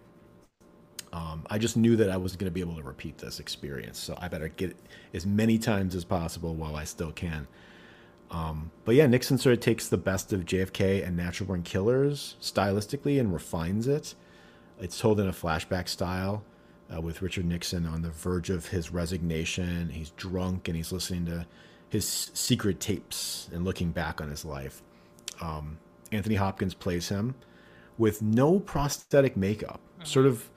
[1.14, 3.98] Um, I just knew that I wasn't going to be able to repeat this experience,
[3.98, 4.76] so I better get
[5.14, 7.48] as many times as possible while I still can.
[8.32, 12.36] Um, but yeah, Nixon sort of takes the best of JFK and Natural Born Killers
[12.41, 14.14] stylistically and refines it.
[14.80, 16.43] It's told in a flashback style
[16.93, 19.89] uh, with Richard Nixon on the verge of his resignation.
[19.89, 21.45] He's drunk and he's listening to
[21.89, 24.81] his secret tapes and looking back on his life.
[25.41, 25.77] Um,
[26.11, 27.35] Anthony Hopkins plays him
[27.97, 30.06] with no prosthetic makeup, mm-hmm.
[30.06, 30.49] sort of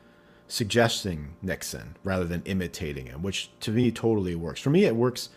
[0.48, 4.60] suggesting Nixon rather than imitating him, which to me totally works.
[4.60, 5.30] For me, it works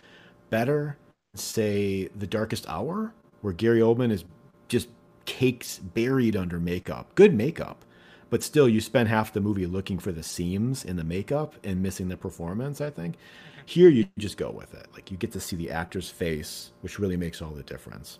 [0.50, 0.98] better,
[1.36, 4.26] say, The Darkest Hour, where Gary Oldman is
[4.68, 4.88] just
[5.26, 7.14] cakes buried under makeup.
[7.16, 7.84] Good makeup,
[8.32, 11.84] but still you spend half the movie looking for the seams in the makeup and
[11.84, 13.16] missing the performance i think.
[13.64, 14.88] Here you just go with it.
[14.94, 18.18] Like you get to see the actor's face which really makes all the difference.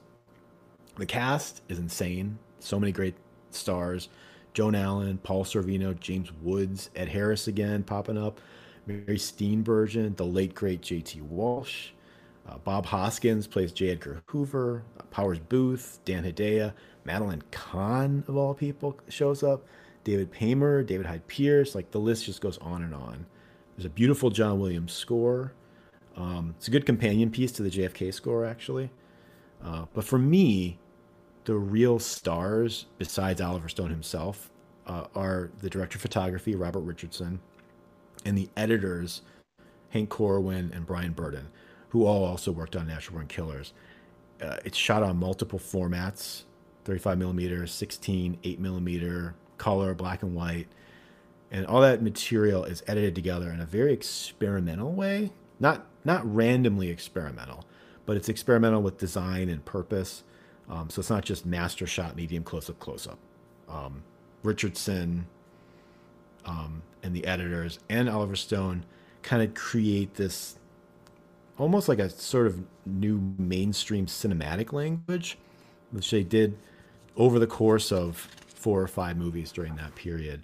[0.98, 2.38] The cast is insane.
[2.60, 3.16] So many great
[3.50, 4.10] stars.
[4.54, 8.40] Joan allen paul sorvino james woods ed harris again popping up.
[8.86, 11.92] Mary steenburgen the late great jt walsh.
[12.50, 13.92] Uh, bob hoskins plays j.
[13.92, 14.84] Edgar hoover.
[15.00, 16.74] Uh, powers boothe dan hedaya.
[17.06, 19.66] Madeline kahn of all people shows up
[20.04, 23.26] David Paymer, David Hyde Pierce, like the list just goes on and on.
[23.76, 25.54] There's a beautiful John Williams score.
[26.16, 28.90] Um, it's a good companion piece to the JFK score, actually.
[29.64, 30.78] Uh, but for me,
[31.46, 34.50] the real stars, besides Oliver Stone himself,
[34.88, 37.40] uh, are the director of photography, Robert Richardson,
[38.26, 39.22] and the editors,
[39.90, 41.46] Hank Corwin and Brian Berdan,
[41.90, 43.74] who all also worked on Natural Born Killers.
[44.42, 46.44] Uh, it's shot on multiple formats
[46.84, 50.68] 35 millimeter, 16, 8 millimeter, color, black and white,
[51.52, 55.32] and all that material is edited together in a very experimental way.
[55.60, 57.64] Not not randomly experimental,
[58.08, 60.24] but it's experimental with design and purpose.
[60.68, 63.20] Um, so it's not just master shot, medium close up, close up.
[63.70, 64.02] Um,
[64.42, 65.28] Richardson
[66.46, 68.84] um, and the editors and Oliver Stone
[69.22, 70.58] kind of create this
[71.60, 75.38] almost like a sort of new mainstream cinematic language,
[75.92, 76.58] which they did
[77.16, 78.28] over the course of
[78.62, 80.44] four or five movies during that period.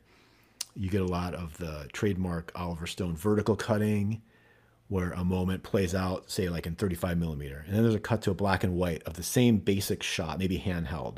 [0.76, 4.22] You get a lot of the trademark Oliver Stone vertical cutting,
[4.88, 8.22] where a moment plays out, say like in 35 millimeter, and then there's a cut
[8.23, 11.18] to a black and white of the same basic shot, maybe handheld,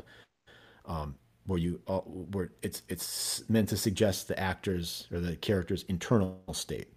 [0.84, 1.14] um,
[1.46, 6.42] where you uh, where it's it's meant to suggest the actors or the character's internal
[6.52, 6.92] state,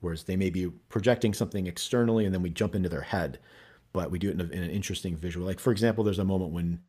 [0.00, 3.38] whereas they may be projecting something externally, and then we jump into their head,
[3.92, 5.46] but we do it in, a, in an interesting visual.
[5.46, 6.80] Like for example, there's a moment when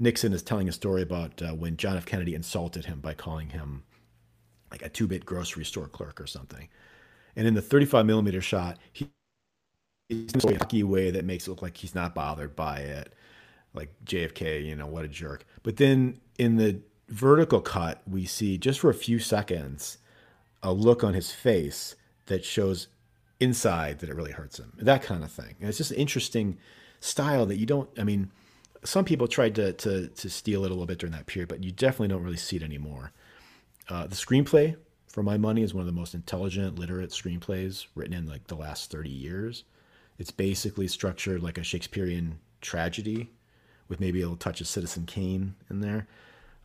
[0.00, 2.06] Nixon is telling a story about uh, when John F.
[2.06, 3.84] Kennedy insulted him by calling him
[4.70, 6.68] like a two-bit grocery store clerk or something
[7.36, 9.10] and in the 35 millimeter shot, he,
[10.08, 13.14] he's in a hockey way that makes it look like he's not bothered by it.
[13.74, 15.46] Like JFK, you know, what a jerk.
[15.62, 19.98] But then in the vertical cut, we see just for a few seconds
[20.62, 21.96] a look on his face
[22.26, 22.88] that shows
[23.40, 24.72] inside that it really hurts him.
[24.78, 25.56] That kind of thing.
[25.60, 26.58] And it's just an interesting
[27.00, 28.30] style that you don't, I mean,
[28.84, 31.62] some people tried to, to, to steal it a little bit during that period, but
[31.62, 33.12] you definitely don't really see it anymore.
[33.88, 34.76] Uh, the screenplay
[35.10, 38.54] for my money, is one of the most intelligent, literate screenplays written in like the
[38.54, 39.64] last 30 years.
[40.18, 43.30] It's basically structured like a Shakespearean tragedy
[43.88, 46.06] with maybe a little touch of Citizen Kane in there.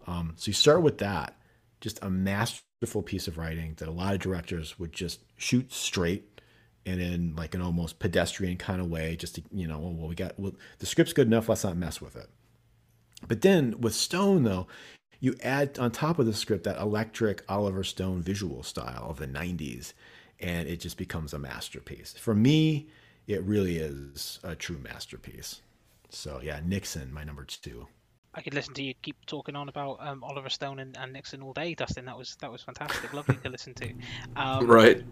[0.05, 1.35] Um, so you start with that,
[1.81, 6.35] just a masterful piece of writing that a lot of directors would just shoot straight
[6.86, 10.16] and in like an almost pedestrian kind of way, just to, you know, well, we
[10.16, 12.30] got, well, the script's good enough, let's not mess with it.
[13.28, 14.68] But then with Stone, though,
[15.20, 19.28] you add on top of the script that electric Oliver Stone visual style of the
[19.28, 19.94] 90s,
[20.40, 22.14] and it just becomes a masterpiece.
[22.14, 22.88] For me,
[23.26, 25.62] it really is a true masterpiece.
[26.10, 27.88] So, yeah, Nixon, my number two.
[28.36, 31.41] I could listen to you keep talking on about um, Oliver Stone and, and, Nixon
[31.41, 32.06] all day, Dustin.
[32.06, 33.94] That was that was fantastic, lovely to listen to.
[34.36, 35.03] Um, right.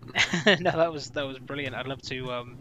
[0.45, 1.73] no, that was that was brilliant.
[1.75, 2.31] I'd love to.
[2.31, 2.57] Um,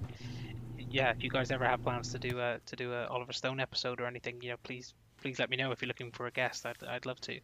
[0.90, 3.58] yeah, if you guys ever have plans to do a to do a Oliver Stone
[3.58, 6.30] episode or anything, you know, please please let me know if you're looking for a
[6.30, 6.64] guest.
[6.64, 7.34] I'd, I'd love to.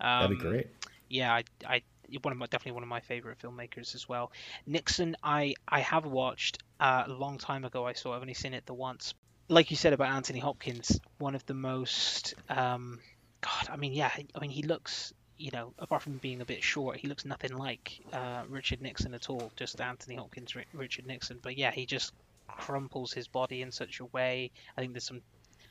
[0.00, 0.66] Um, That'd be um, great.
[1.08, 1.82] Yeah, I, I
[2.22, 4.30] one of my, definitely one of my favorite filmmakers as well.
[4.66, 7.86] Nixon, I I have watched uh, a long time ago.
[7.86, 8.14] I saw.
[8.14, 9.14] I've only seen it the once.
[9.48, 12.34] Like you said about Anthony Hopkins, one of the most.
[12.48, 13.00] Um,
[13.40, 15.12] God, I mean, yeah, I mean, he looks.
[15.38, 19.14] You know, apart from being a bit short, he looks nothing like uh, Richard Nixon
[19.14, 19.52] at all.
[19.54, 21.38] Just Anthony Hopkins, Richard Nixon.
[21.40, 22.12] But yeah, he just
[22.48, 24.50] crumples his body in such a way.
[24.76, 25.22] I think there's some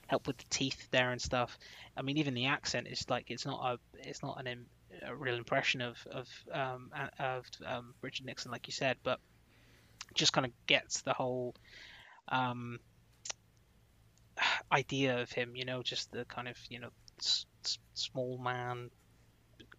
[0.08, 1.58] help with the teeth there and stuff.
[1.98, 4.66] I mean, even the accent is like it's not a it's not an
[5.06, 6.90] a real impression of of um,
[7.20, 9.20] of um, Richard Nixon, like you said, but
[10.14, 11.54] just kind of gets the whole
[12.30, 12.80] um,
[14.72, 15.56] idea of him.
[15.56, 16.89] You know, just the kind of you know
[17.19, 18.89] s- s- small man,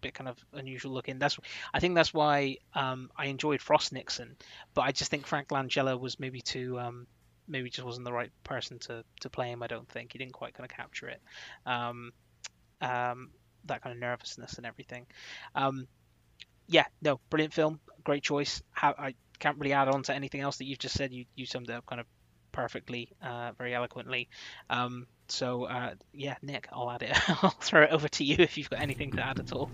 [0.01, 1.19] bit kind of unusual looking.
[1.19, 1.37] That's
[1.73, 4.35] I think that's why um, I enjoyed Frost Nixon,
[4.73, 7.07] but I just think Frank Langella was maybe too um,
[7.47, 9.63] maybe just wasn't the right person to to play him.
[9.63, 11.21] I don't think he didn't quite kind of capture it.
[11.65, 12.11] Um,
[12.81, 13.31] um,
[13.65, 15.05] that kind of nervousness and everything.
[15.55, 15.87] Um,
[16.67, 18.61] yeah, no, brilliant film, great choice.
[18.71, 21.11] How, I can't really add on to anything else that you've just said.
[21.11, 22.07] You you summed it up kind of
[22.51, 24.29] perfectly, uh, very eloquently.
[24.69, 27.17] Um, so uh, yeah, Nick, I'll add it.
[27.43, 29.69] I'll throw it over to you if you've got anything to add at all.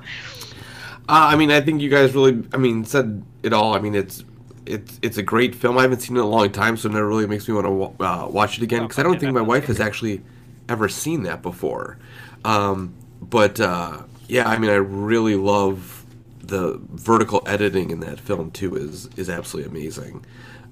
[1.07, 3.73] Uh, I mean, I think you guys really, I mean, said it all.
[3.75, 4.23] I mean, it's
[4.65, 5.77] it's it's a great film.
[5.77, 7.67] I haven't seen it in a long time, so it never really makes me want
[7.97, 10.21] to uh, watch it again because I don't think my wife has actually
[10.69, 11.97] ever seen that before.
[12.43, 16.05] Um, but uh, yeah, I mean, I really love
[16.39, 18.75] the vertical editing in that film too.
[18.75, 20.25] is is absolutely amazing.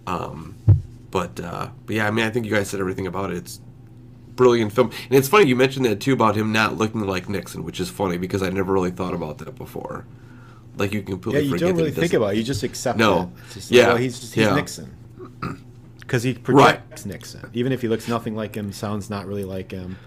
[0.08, 0.56] Um,
[1.14, 3.38] but uh, but yeah, I mean, I think you guys said everything about it.
[3.38, 3.61] It's
[4.35, 7.64] brilliant film, and it's funny you mentioned that too about him not looking like Nixon,
[7.64, 10.07] which is funny because I never really thought about that before.
[10.76, 12.38] Like you can completely yeah, you don't really think about it.
[12.38, 13.31] You just accept no.
[13.48, 13.53] it.
[13.53, 14.56] Just, yeah, well, he's just, he's yeah.
[14.56, 15.65] Nixon
[15.99, 17.14] because he projects right.
[17.14, 19.99] Nixon, even if he looks nothing like him, sounds not really like him.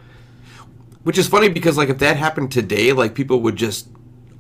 [1.05, 3.89] Which is funny because like if that happened today, like people would just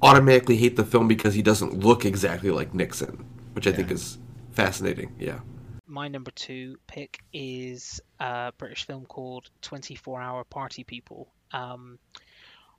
[0.03, 3.77] automatically hate the film because he doesn't look exactly like Nixon, which I yeah.
[3.77, 4.19] think is
[4.51, 5.15] fascinating.
[5.17, 5.39] Yeah.
[5.87, 11.99] My number two pick is a British film called 24 Hour Party People, um,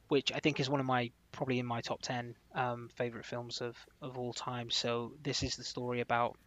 [0.09, 3.61] which I think is one of my probably in my top 10 um, favorite films
[3.61, 4.69] of, of all time.
[4.71, 6.37] So this is the story about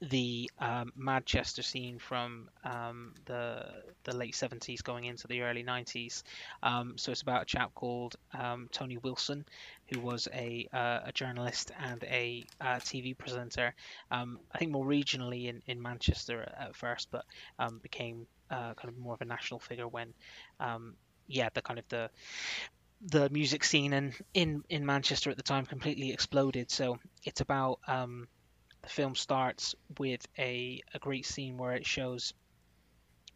[0.00, 3.66] the um, Manchester scene from um, the
[4.04, 6.22] the late 70s going into the early 90s.
[6.62, 9.44] Um, so it's about a chap called um, Tony Wilson,
[9.88, 13.74] who was a, uh, a journalist and a uh, TV presenter.
[14.10, 17.24] Um, I think more regionally in, in Manchester at first, but
[17.58, 20.12] um, became uh, kind of more of a national figure when,
[21.26, 22.10] yeah, the kind of the
[23.06, 26.70] the music scene in, in in Manchester at the time completely exploded.
[26.70, 28.28] So it's about um,
[28.84, 32.34] the film starts with a, a great scene where it shows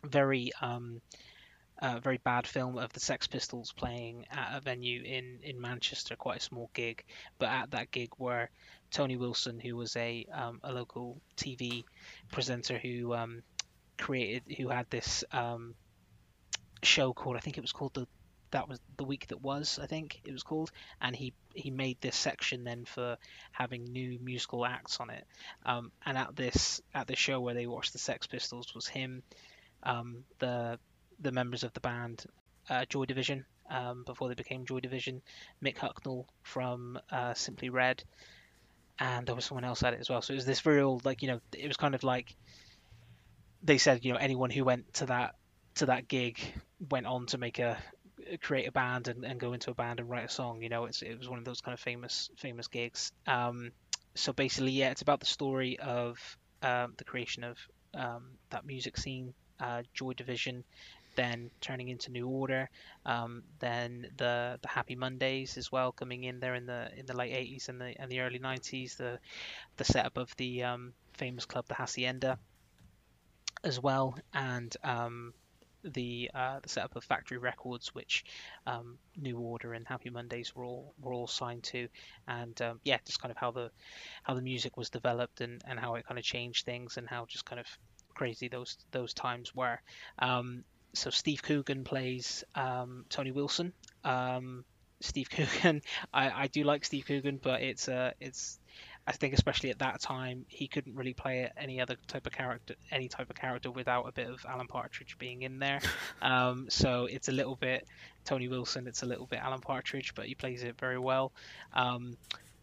[0.04, 1.00] very um,
[1.80, 6.16] a very bad film of the Sex Pistols playing at a venue in, in Manchester,
[6.16, 7.04] quite a small gig.
[7.38, 8.50] But at that gig were
[8.90, 11.84] Tony Wilson, who was a um, a local TV
[12.32, 13.42] presenter who um,
[13.96, 15.74] created, who had this um,
[16.82, 18.06] show called, I think it was called the
[18.50, 20.70] that was the week that was, I think it was called,
[21.00, 23.16] and he he made this section then for
[23.52, 25.24] having new musical acts on it.
[25.66, 29.22] Um, and at this at the show where they watched the Sex Pistols was him,
[29.82, 30.78] um, the
[31.20, 32.24] the members of the band
[32.68, 35.22] uh, Joy Division um, before they became Joy Division,
[35.62, 38.02] Mick Hucknall from uh, Simply Red,
[38.98, 40.22] and there was someone else at it as well.
[40.22, 42.34] So it was this real like you know it was kind of like
[43.62, 45.34] they said you know anyone who went to that
[45.76, 46.38] to that gig
[46.90, 47.78] went on to make a
[48.36, 50.62] create a band and, and go into a band and write a song.
[50.62, 53.12] You know, it's it was one of those kind of famous famous gigs.
[53.26, 53.72] Um,
[54.14, 56.18] so basically, yeah, it's about the story of
[56.62, 57.56] um, the creation of
[57.94, 60.64] um, that music scene, uh, Joy Division,
[61.14, 62.68] then turning into New Order,
[63.06, 67.16] um, then the the Happy Mondays as well coming in there in the in the
[67.16, 68.96] late 80s and the and the early 90s.
[68.96, 69.18] The
[69.76, 72.38] the setup of the um, famous club, the Hacienda,
[73.64, 75.34] as well, and um,
[75.88, 78.24] the uh, the setup of Factory Records, which
[78.66, 81.88] um, New Order and Happy Mondays were all were all signed to,
[82.26, 83.70] and um, yeah, just kind of how the
[84.22, 87.26] how the music was developed and, and how it kind of changed things and how
[87.26, 87.66] just kind of
[88.14, 89.80] crazy those those times were.
[90.18, 93.72] Um, so Steve Coogan plays um, Tony Wilson.
[94.04, 94.64] Um,
[95.00, 95.82] Steve Coogan,
[96.12, 98.58] I, I do like Steve Coogan, but it's uh, it's
[99.08, 102.74] I think especially at that time he couldn't really play any other type of character,
[102.92, 105.80] any type of character without a bit of Alan Partridge being in there.
[106.20, 107.86] Um, so it's a little bit
[108.24, 111.32] Tony Wilson, it's a little bit Alan Partridge, but he plays it very well.
[111.72, 112.16] Um,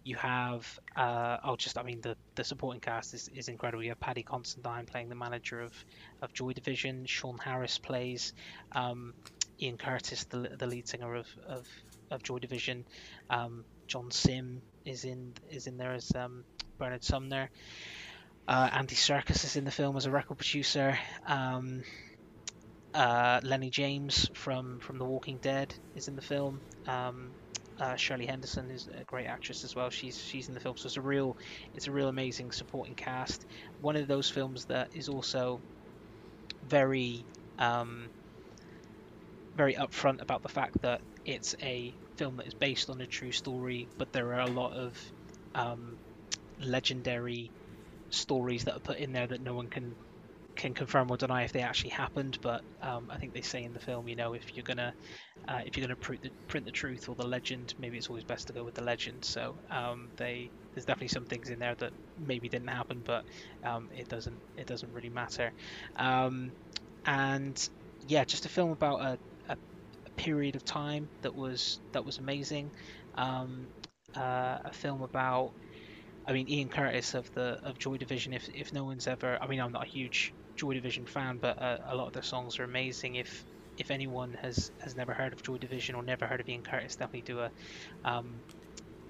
[0.03, 3.81] you have uh, oh just I mean the the supporting cast is, is incredible.
[3.81, 5.73] You have Paddy Considine playing the manager of,
[6.21, 7.05] of Joy Division.
[7.05, 8.33] Sean Harris plays
[8.73, 9.13] um,
[9.61, 11.67] Ian Curtis, the, the lead singer of, of,
[12.11, 12.85] of Joy Division.
[13.29, 16.43] Um, John Simm is in is in there as um,
[16.77, 17.49] Bernard Sumner.
[18.47, 20.97] Uh, Andy Serkis is in the film as a record producer.
[21.27, 21.83] Um,
[22.93, 26.61] uh, Lenny James from from The Walking Dead is in the film.
[26.87, 27.31] Um,
[27.79, 29.89] uh, Shirley Henderson is a great actress as well.
[29.89, 31.35] She's she's in the film, so it's a real
[31.73, 33.45] it's a real amazing supporting cast.
[33.81, 35.59] One of those films that is also
[36.67, 37.25] very
[37.57, 38.09] um,
[39.55, 43.31] very upfront about the fact that it's a film that is based on a true
[43.31, 44.97] story, but there are a lot of
[45.55, 45.99] um,
[46.59, 47.51] legendary
[48.09, 49.95] stories that are put in there that no one can
[50.57, 52.37] can confirm or deny if they actually happened.
[52.41, 54.93] But um, I think they say in the film, you know, if you're gonna
[55.47, 58.23] uh, if you're gonna print the, print the truth or the legend, maybe it's always
[58.23, 59.25] best to go with the legend.
[59.25, 63.25] So um, they there's definitely some things in there that maybe didn't happen, but
[63.63, 65.53] um, it doesn't it doesn't really matter.
[65.97, 66.53] Um,
[67.05, 67.57] and
[68.01, 69.19] yeah, just a film about a,
[70.17, 72.71] period of time that was that was amazing.
[73.15, 73.69] Um,
[74.15, 75.53] uh, a film about,
[76.25, 78.33] I mean, Ian Curtis of the of Joy Division.
[78.33, 81.61] If if no one's ever, I mean, I'm not a huge Joy Division fan, but
[81.61, 83.15] uh, a lot of their songs are amazing.
[83.15, 83.45] If
[83.77, 86.95] if anyone has has never heard of Joy Division or never heard of Ian Curtis,
[86.97, 87.51] definitely do a
[88.03, 88.43] um,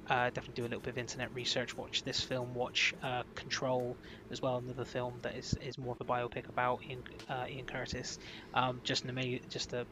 [0.07, 1.75] uh, definitely do a little bit of internet research.
[1.75, 2.53] Watch this film.
[2.53, 3.97] Watch uh, Control
[4.29, 7.65] as well, another film that is, is more of a biopic about Ian, uh, Ian
[7.65, 8.19] Curtis.
[8.53, 9.87] Um, just an amazing, just a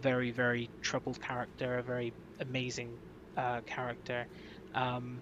[0.00, 2.98] very very troubled character, a very amazing
[3.36, 4.26] uh, character.
[4.74, 5.20] Um,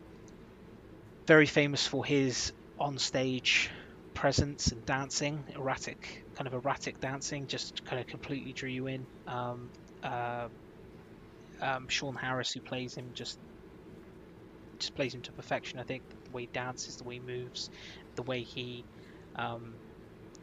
[1.27, 3.71] very famous for his on-stage
[4.15, 9.07] presence and dancing, erratic kind of erratic dancing, just kind of completely drew you in.
[9.27, 9.71] Um,
[10.03, 10.49] uh,
[11.61, 13.39] um, Sean Harris, who plays him, just
[14.79, 15.81] just plays him to perfection.
[15.81, 17.71] I think the way he dances, the way he moves,
[18.15, 18.85] the way he
[19.37, 19.75] um,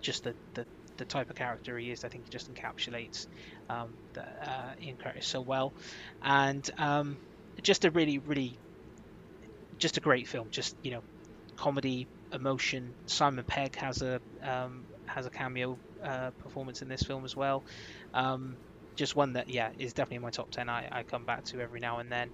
[0.01, 0.65] just the, the
[0.98, 3.28] the type of character he is, I think he just encapsulates
[3.70, 5.74] um, the, uh, Ian Curtis so well,
[6.22, 7.18] and um,
[7.61, 8.57] just a really, really,
[9.78, 10.49] just a great film.
[10.52, 11.03] Just you know,
[11.56, 12.94] comedy, emotion.
[13.06, 17.64] Simon Pegg has a um, has a cameo uh, performance in this film as well.
[18.14, 18.57] Um,
[18.95, 21.60] just one that yeah is definitely in my top 10 I, I come back to
[21.60, 22.30] every now and then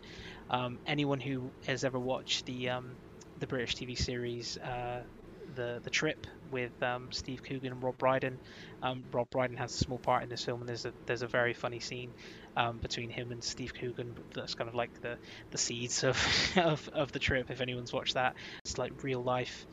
[0.50, 2.92] um, anyone who has ever watched the um,
[3.40, 5.02] the British TV series uh,
[5.56, 8.40] the the trip with um, Steve Coogan and Rob Brydon.
[8.82, 11.28] Um, Rob Brydon has a small part in this film, and there's a there's a
[11.28, 12.14] very funny scene
[12.56, 14.16] um, between him and Steve Coogan.
[14.36, 15.18] That's kind of like the
[15.52, 16.18] the seeds of,
[16.58, 17.50] of of the trip.
[17.50, 18.36] If anyone's watched that,
[18.66, 19.66] it's like real life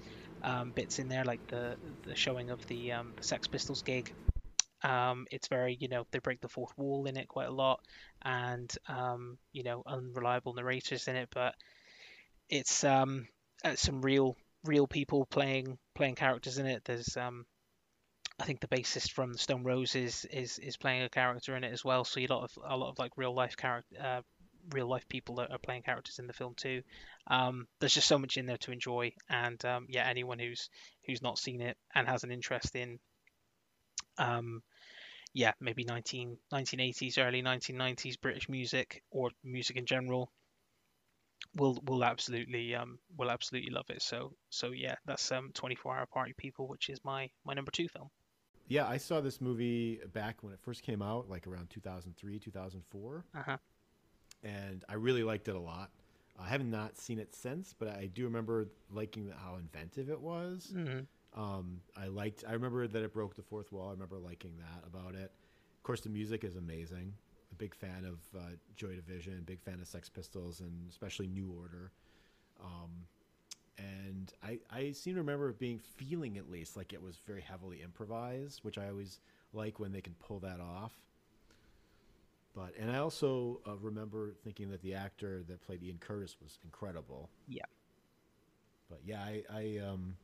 [0.43, 4.13] um, bits in there, like the the showing of the, um, Sex Pistols gig.
[4.83, 7.81] Um, it's very, you know, they break the fourth wall in it quite a lot,
[8.23, 8.71] and
[9.53, 11.55] you know, unreliable narrators in it, but
[12.49, 13.29] it's um,
[13.65, 14.37] uh, some real
[14.67, 16.85] real people playing playing characters in it.
[16.85, 17.47] There's um,
[18.39, 21.73] I think the bassist from the Stone Roses is is playing a character in it
[21.73, 22.05] as well.
[22.05, 24.23] So a lot of a lot of like real life character, uh,
[24.71, 26.83] real life people that are playing characters in the film too.
[27.29, 30.69] Um, there's just so much in there to enjoy, and um, yeah, anyone who's
[31.07, 32.99] who's not seen it and has an interest in,
[34.19, 34.63] um,
[35.33, 40.31] yeah, maybe 19 1980s, early 1990s British music or music in general,
[41.55, 44.03] will will absolutely um will absolutely love it.
[44.03, 47.89] So so yeah, that's um 24 Hour Party People, which is my my number two
[47.89, 48.09] film.
[48.69, 53.25] Yeah, I saw this movie back when it first came out, like around 2003, 2004.
[53.37, 53.57] Uh-huh.
[54.43, 55.91] And I really liked it a lot.
[56.39, 60.73] I have not seen it since, but I do remember liking how inventive it was.
[60.75, 61.41] Mm-hmm.
[61.41, 62.45] Um, I liked.
[62.47, 63.89] I remember that it broke the fourth wall.
[63.89, 65.31] I remember liking that about it.
[65.77, 67.15] Of course, the music is amazing.
[67.59, 71.93] Big fan of uh, Joy Division, big fan of Sex Pistols, and especially New Order.
[72.63, 73.07] Um,
[73.79, 77.83] and I, I seem to remember being feeling at least like it was very heavily
[77.83, 79.21] improvised, which I always
[79.53, 80.93] like when they can pull that off.
[82.55, 86.59] But and I also uh, remember thinking that the actor that played Ian Curtis was
[86.65, 87.29] incredible.
[87.47, 87.65] Yeah.
[88.89, 90.17] But yeah, I I um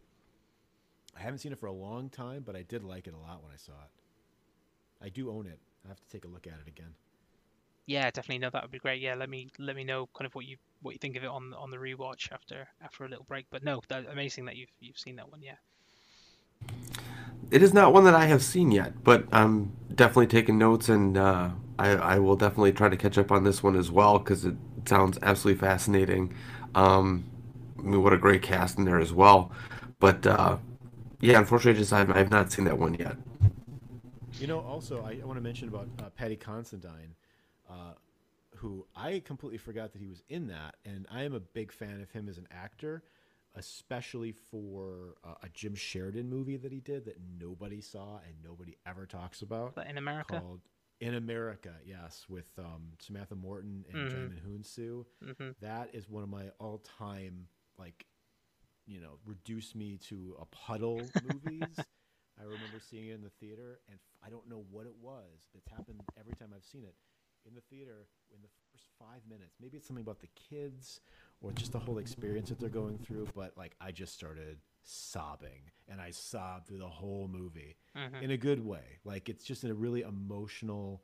[1.17, 3.43] I haven't seen it for a long time, but I did like it a lot
[3.43, 5.05] when I saw it.
[5.05, 5.59] I do own it.
[5.85, 6.95] I have to take a look at it again.
[7.87, 8.39] Yeah, definitely.
[8.39, 9.01] No, that would be great.
[9.01, 11.29] Yeah, let me let me know kind of what you what you think of it
[11.29, 13.47] on on the rewatch after after a little break.
[13.51, 15.43] But no, that amazing that you've you've seen that one.
[15.43, 15.57] Yeah.
[17.51, 21.19] It is not one that I have seen yet, but I'm definitely taking notes, and
[21.19, 24.45] uh, I, I will definitely try to catch up on this one as well because
[24.47, 24.55] it
[24.87, 26.35] sounds absolutely fascinating.
[26.75, 27.25] Um,
[27.79, 29.53] I mean, what a great cast in there as well.
[29.99, 30.57] But uh,
[31.21, 33.17] yeah, unfortunately, just I've, I've not seen that one yet.
[34.39, 37.15] You know, also I, I want to mention about uh, Paddy Considine,
[37.73, 37.95] uh,
[38.57, 42.01] who I completely forgot that he was in that, and I am a big fan
[42.03, 43.03] of him as an actor,
[43.55, 48.77] especially for uh, a Jim Sheridan movie that he did that nobody saw and nobody
[48.87, 49.75] ever talks about.
[49.75, 50.39] But in America.
[50.41, 50.61] Called
[51.01, 54.11] In America, yes, with um, Samantha Morton and Mhm.
[54.11, 55.05] Djimon Hounsou.
[55.39, 58.07] hmm That is one of my all-time like,
[58.87, 61.79] you know, reduce me to a puddle movies.
[62.41, 65.49] I remember seeing it in the theater, and I don't know what it was.
[65.55, 66.95] It's happened every time I've seen it
[67.47, 68.07] in the theater.
[68.35, 71.01] In the first five minutes, maybe it's something about the kids
[71.41, 73.29] or just the whole experience that they're going through.
[73.35, 78.31] But like, I just started sobbing, and I sobbed through the whole movie hmm in
[78.31, 79.01] a good way.
[79.05, 81.03] Like, it's just a really emotional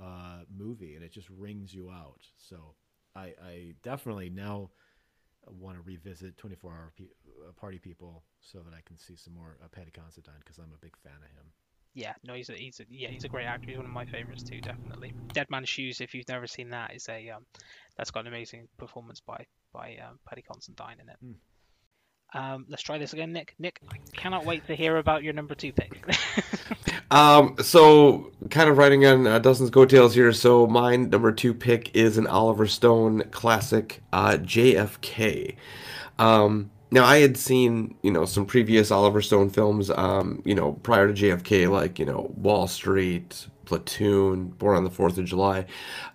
[0.00, 2.20] uh, movie, and it just wrings you out.
[2.36, 2.74] So,
[3.14, 4.70] I, I definitely now
[5.46, 7.04] want to revisit 24 Hour Pe-
[7.48, 10.72] uh, Party People so that I can see some more uh, Paddy Considine because I'm
[10.74, 11.52] a big fan of him.
[11.96, 13.68] Yeah, no, he's a he's a yeah he's a great actor.
[13.68, 15.14] He's one of my favorites too, definitely.
[15.32, 16.02] Dead Man's Shoes.
[16.02, 17.46] If you've never seen that, is a um,
[17.96, 21.16] that's got an amazing performance by by um, Paddy Considine in it.
[21.24, 21.34] Mm.
[22.38, 23.54] Um, let's try this again, Nick.
[23.58, 26.04] Nick, I cannot wait to hear about your number two pick.
[27.10, 30.32] Um, so kind of riding on uh, Dustin's coattails here.
[30.32, 35.56] So my number two pick is an Oliver Stone classic, uh, JFK.
[36.18, 40.72] Um, now I had seen, you know, some previous Oliver Stone films, um, you know,
[40.72, 45.66] prior to JFK, like, you know, Wall Street, Platoon, Born on the Fourth of July.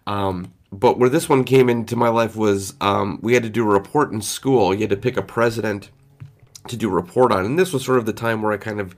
[0.08, 3.62] Um, but where this one came into my life was um, we had to do
[3.62, 4.74] a report in school.
[4.74, 5.92] You had to pick a president
[6.68, 8.80] to do a report on, and this was sort of the time where I kind
[8.80, 8.96] of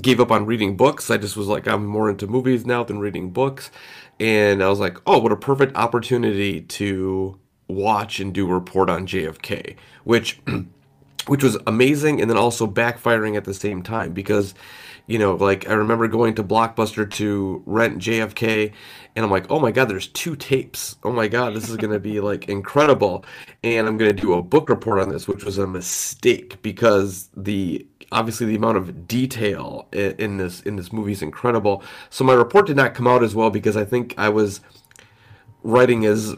[0.00, 1.10] gave up on reading books.
[1.10, 3.70] I just was like, I'm more into movies now than reading books.
[4.18, 7.38] And I was like, oh, what a perfect opportunity to
[7.70, 10.40] watch and do report on JFK, which
[11.26, 14.54] which was amazing and then also backfiring at the same time because
[15.10, 18.72] you know, like I remember going to Blockbuster to rent JFK
[19.16, 20.94] and I'm like, "Oh my god, there's two tapes.
[21.02, 23.24] Oh my god, this is going to be like incredible."
[23.64, 27.28] And I'm going to do a book report on this, which was a mistake because
[27.36, 31.82] the obviously the amount of detail in this in this movie is incredible.
[32.08, 34.60] So my report did not come out as well because I think I was
[35.64, 36.36] writing as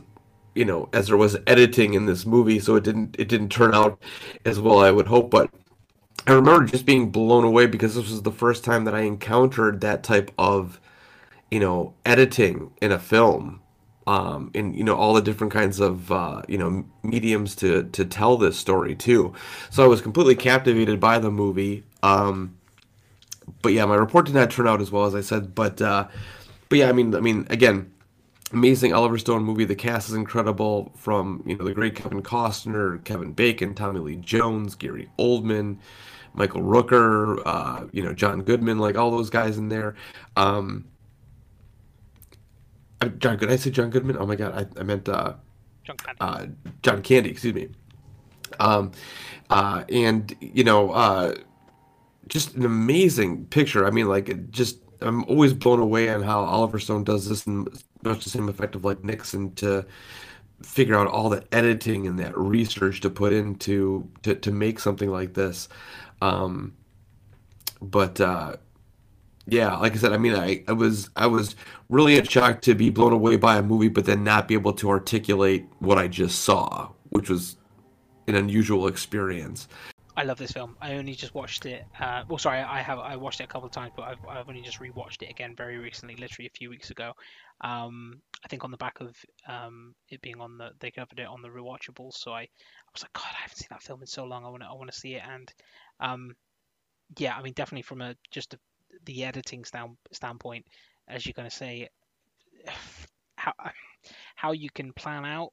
[0.55, 3.75] you know as there was editing in this movie so it didn't it didn't turn
[3.75, 4.01] out
[4.45, 5.51] as well I would hope but
[6.27, 9.81] I remember just being blown away because this was the first time that I encountered
[9.81, 10.81] that type of
[11.51, 13.63] you know editing in a film
[14.07, 18.05] um, and you know all the different kinds of uh, you know mediums to to
[18.05, 19.33] tell this story too.
[19.71, 21.85] So I was completely captivated by the movie.
[22.03, 22.57] Um,
[23.61, 25.55] but yeah, my report did not turn out as well as I said.
[25.55, 26.09] But uh,
[26.69, 27.93] but yeah, I mean, I mean, again,
[28.53, 29.65] amazing Oliver Stone movie.
[29.65, 30.93] The cast is incredible.
[30.97, 35.79] From you know the great Kevin Costner, Kevin Bacon, Tommy Lee Jones, Gary Oldman,
[36.35, 39.95] Michael Rooker, uh, you know John Goodman, like all those guys in there.
[40.37, 40.87] Um,
[43.19, 43.51] John Good.
[43.51, 44.17] I say John Goodman.
[44.19, 45.35] Oh my God, I, I meant uh,
[45.85, 46.19] John Candy.
[46.21, 46.47] uh,
[46.83, 47.31] John Candy.
[47.31, 47.69] Excuse me.
[48.61, 48.93] Um,
[49.51, 51.35] uh, and you know, uh,
[52.29, 53.87] just an amazing picture.
[53.87, 57.67] I mean, like, just I'm always blown away on how Oliver Stone does this in
[58.03, 59.85] much the same effect of like Nixon to
[60.63, 65.11] figure out all the editing and that research to put into to, to make something
[65.11, 65.69] like this.
[66.21, 66.75] Um,
[67.81, 68.57] but uh,
[69.47, 71.57] yeah, like I said, I mean, I, I was I was
[71.89, 74.73] really in shock to be blown away by a movie, but then not be able
[74.75, 77.57] to articulate what I just saw, which was
[78.29, 79.67] an unusual experience.
[80.15, 80.77] I love this film.
[80.81, 81.85] I only just watched it.
[81.99, 84.49] Uh, well, sorry, I have I watched it a couple of times, but I've, I've
[84.49, 87.13] only just rewatched it again very recently, literally a few weeks ago.
[87.63, 89.17] Um, I think on the back of
[89.49, 92.49] um, it being on the they covered it on the rewatchables, so I, I
[92.93, 94.45] was like, God, I haven't seen that film in so long.
[94.45, 95.51] I want to I want to see it, and
[95.99, 96.37] um,
[97.17, 98.59] yeah, I mean, definitely from a just a,
[99.07, 100.67] the editing stand, standpoint,
[101.09, 101.89] as you're going to say,
[103.37, 103.55] how
[104.35, 105.53] how you can plan out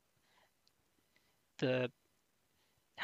[1.59, 1.89] the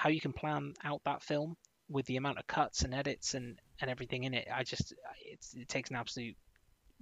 [0.05, 1.57] how you can plan out that film
[1.89, 4.47] with the amount of cuts and edits and, and everything in it.
[4.53, 4.93] I just
[5.25, 6.35] it's, it takes an absolute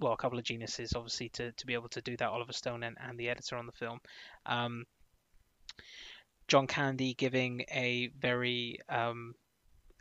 [0.00, 2.30] well a couple of geniuses obviously to, to be able to do that.
[2.30, 3.98] Oliver Stone and, and the editor on the film.
[4.46, 4.86] Um,
[6.48, 9.34] John Candy giving a very um,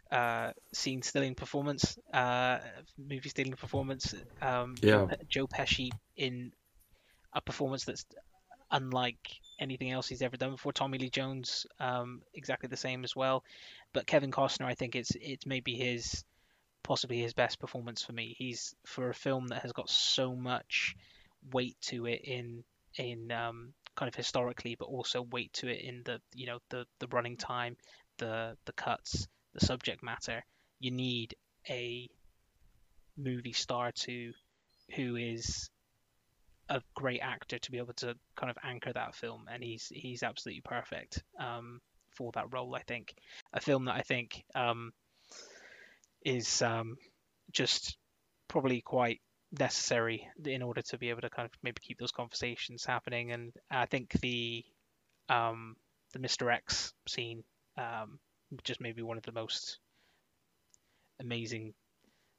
[0.09, 2.59] uh, scene stealing performance, uh,
[2.97, 4.15] movie stealing performance.
[4.41, 5.07] Um, Yeah.
[5.27, 6.53] Joe Pesci in
[7.33, 8.05] a performance that's
[8.73, 10.73] unlike anything else he's ever done before.
[10.73, 13.43] Tommy Lee Jones, um, exactly the same as well.
[13.93, 16.25] But Kevin Costner, I think it's it's maybe his
[16.81, 18.35] possibly his best performance for me.
[18.37, 20.95] He's for a film that has got so much
[21.51, 22.63] weight to it in
[22.97, 26.85] in um, kind of historically, but also weight to it in the you know the
[26.99, 27.77] the running time,
[28.17, 30.43] the the cuts, the subject matter.
[30.79, 31.35] You need
[31.69, 32.09] a
[33.15, 34.33] movie star to
[34.95, 35.69] who is
[36.69, 40.23] a great actor to be able to kind of anchor that film, and he's he's
[40.23, 41.79] absolutely perfect um,
[42.15, 42.75] for that role.
[42.75, 43.15] I think
[43.53, 44.91] a film that I think um,
[46.25, 46.97] is um,
[47.51, 47.97] just
[48.47, 49.21] probably quite
[49.59, 53.31] necessary in order to be able to kind of maybe keep those conversations happening.
[53.31, 54.63] And I think the
[55.29, 55.75] um,
[56.13, 56.53] the Mr.
[56.53, 57.43] X scene
[57.77, 58.19] um,
[58.63, 59.79] just maybe one of the most
[61.19, 61.73] amazing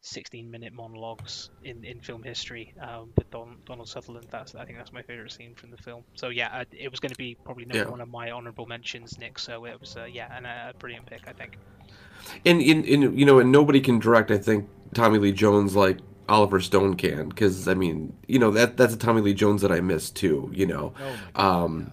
[0.04, 4.28] 16 minute monologues in, in film history um, with Don, Donald Sutherland.
[4.30, 6.04] That's I think that's my favorite scene from the film.
[6.14, 7.90] So yeah, I, it was going to be probably number Yeah.
[7.90, 9.38] one of my honorable mentions, Nick.
[9.38, 11.58] So it was uh, yeah, and a, a brilliant pick, I think.
[12.46, 14.30] And in, in you know, and nobody can direct.
[14.30, 15.98] I think Tommy Lee Jones like
[16.28, 19.72] Oliver Stone can, because I mean, you know, that that's a Tommy Lee Jones that
[19.72, 20.50] I miss too.
[20.54, 21.92] You know, Oh um,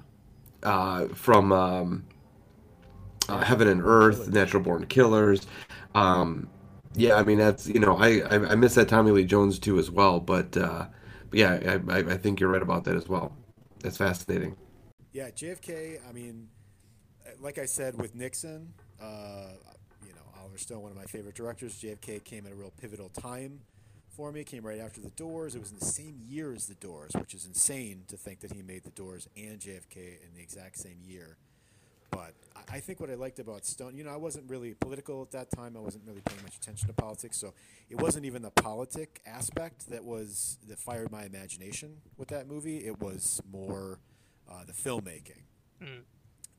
[0.63, 2.05] uh, from um,
[3.29, 5.45] uh, Heaven and Earth, Natural Born Killers.
[5.95, 6.49] Um,
[6.95, 9.79] yeah, I mean that's you know I, I I miss that Tommy Lee Jones too
[9.79, 10.19] as well.
[10.19, 10.85] But, uh,
[11.29, 13.35] but yeah, I, I think you're right about that as well.
[13.79, 14.55] That's fascinating.
[15.13, 15.99] Yeah, JFK.
[16.07, 16.47] I mean,
[17.39, 19.53] like I said with Nixon, uh,
[20.05, 21.81] you know, Oliver Stone, one of my favorite directors.
[21.81, 23.61] JFK came at a real pivotal time
[24.09, 24.43] for me.
[24.43, 25.55] Came right after The Doors.
[25.55, 28.53] It was in the same year as The Doors, which is insane to think that
[28.53, 31.37] he made The Doors and JFK in the exact same year.
[32.11, 35.21] But I- I think what I liked about Stone, you know, I wasn't really political
[35.23, 35.75] at that time.
[35.75, 37.53] I wasn't really paying much attention to politics, so
[37.89, 42.85] it wasn't even the politic aspect that was that fired my imagination with that movie.
[42.85, 43.99] It was more
[44.47, 45.43] uh, the filmmaking,
[45.81, 46.03] Mm.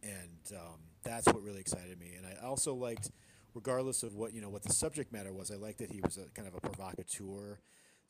[0.03, 2.15] and um, that's what really excited me.
[2.15, 3.11] And I also liked,
[3.55, 6.17] regardless of what you know, what the subject matter was, I liked that he was
[6.17, 7.61] a kind of a provocateur,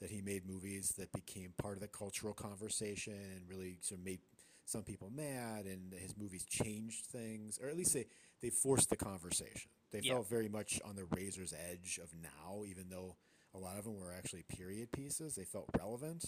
[0.01, 4.05] that he made movies that became part of the cultural conversation and really sort of
[4.05, 4.21] made
[4.65, 8.07] some people mad, and his movies changed things, or at least they
[8.41, 9.71] they forced the conversation.
[9.91, 10.15] They Yeah.
[10.15, 13.17] felt very much on the razor's edge of now, even though
[13.55, 15.35] a lot of them were actually period pieces.
[15.35, 16.25] They felt relevant,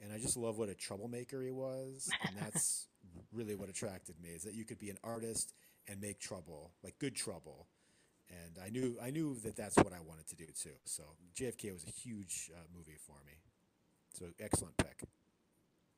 [0.00, 2.88] and I just love what a troublemaker he was, and that's
[3.32, 5.52] really what attracted me is that you could be an artist
[5.86, 7.68] and make trouble, like good trouble.
[8.30, 10.76] And I knew I knew that that's what I wanted to do too.
[10.84, 11.02] So
[11.34, 13.34] JFK was a huge uh, movie for me.
[14.12, 15.02] So excellent pick.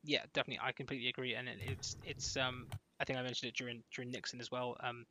[0.02, 0.60] Yeah, definitely.
[0.62, 2.68] I completely agree, and it, it's it's um
[3.00, 5.04] I think I mentioned it during during Nixon as well, um,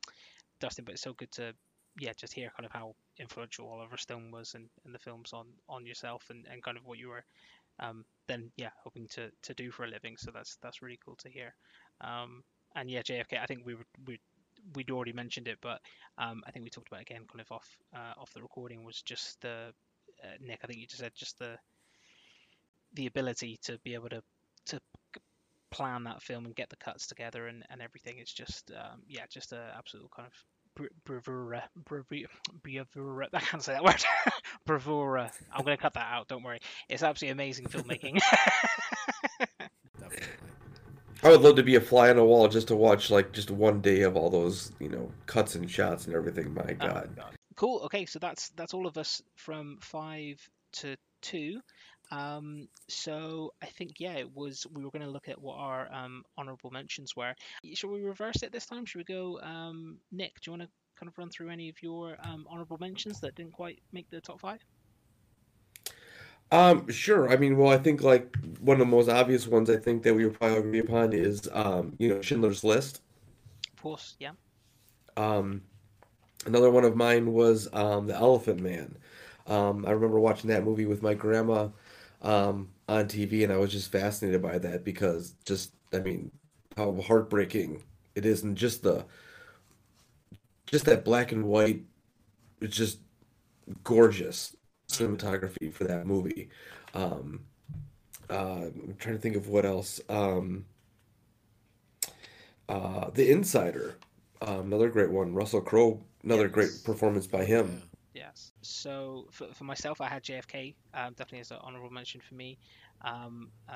[0.59, 0.85] Dustin.
[0.85, 1.53] But it's so good to
[1.99, 5.47] yeah just hear kind of how influential Oliver Stone was in, in the films on
[5.69, 7.23] on yourself and, and kind of what you were
[7.79, 10.17] um, then yeah, hoping to to do for a living.
[10.17, 11.55] So that's that's really cool to hear.
[12.01, 12.43] Um,
[12.75, 13.37] and yeah, JFK.
[13.39, 14.19] I think we were we
[14.75, 15.81] we'd already mentioned it, but
[16.17, 19.01] um, I think we talked about again, kind of off uh, off the recording, was
[19.03, 19.73] just the
[20.23, 20.61] uh, Nick.
[20.63, 21.57] I think you just said just the
[22.93, 24.21] the ability to be able to
[25.71, 28.17] plan that film and get the cuts together and, and everything.
[28.17, 30.33] It's just um, yeah, just a absolute kind of
[31.05, 34.03] bravura, bravura, I can't say that word,
[34.65, 35.31] bravura.
[35.53, 36.27] I'm going to cut that out.
[36.27, 36.59] Don't worry.
[36.87, 38.19] It's absolutely amazing filmmaking.
[39.99, 40.27] Definitely.
[41.21, 43.51] I would love to be a fly on the wall just to watch like just
[43.51, 46.53] one day of all those you know cuts and shots and everything.
[46.53, 47.15] My Oh, God.
[47.15, 47.35] God.
[47.55, 47.81] Cool.
[47.85, 50.39] Okay, so that's that's all of us from five
[50.73, 51.59] to two.
[52.11, 55.91] Um, so I think yeah, it was we were going to look at what our
[55.93, 57.33] um, honorable mentions were.
[57.73, 58.85] Should we reverse it this time?
[58.85, 59.39] Should we go?
[59.41, 60.69] Um, Nick, do you want to
[60.99, 64.19] kind of run through any of your um, honorable mentions that didn't quite make the
[64.19, 64.59] top five?
[66.51, 67.29] Um, sure.
[67.29, 70.15] I mean, well, I think like one of the most obvious ones I think that
[70.15, 73.01] we would probably agree upon is um, you know, Schindler's List.
[73.71, 74.31] Of course, yeah.
[75.15, 75.61] Um,
[76.45, 78.97] another one of mine was um, The Elephant Man.
[79.45, 81.69] Um, I remember watching that movie with my grandma
[82.21, 86.31] um, on TV, and I was just fascinated by that because just, I mean,
[86.75, 87.83] how heartbreaking
[88.15, 89.05] it is, and just the,
[90.65, 91.83] just that black and white,
[92.61, 92.99] it's just
[93.83, 94.55] gorgeous
[94.87, 96.49] cinematography for that movie.
[96.93, 97.41] Um,
[98.29, 99.99] uh, I'm trying to think of what else.
[100.09, 100.65] Um,
[102.67, 103.95] uh, The Insider,
[104.41, 105.33] um, another great one.
[105.33, 107.88] Russell Crowe, another great performance by him.
[108.13, 108.51] Yes.
[108.61, 112.57] So for, for myself, I had JFK um, definitely as an honorable mention for me.
[113.05, 113.73] Um, uh,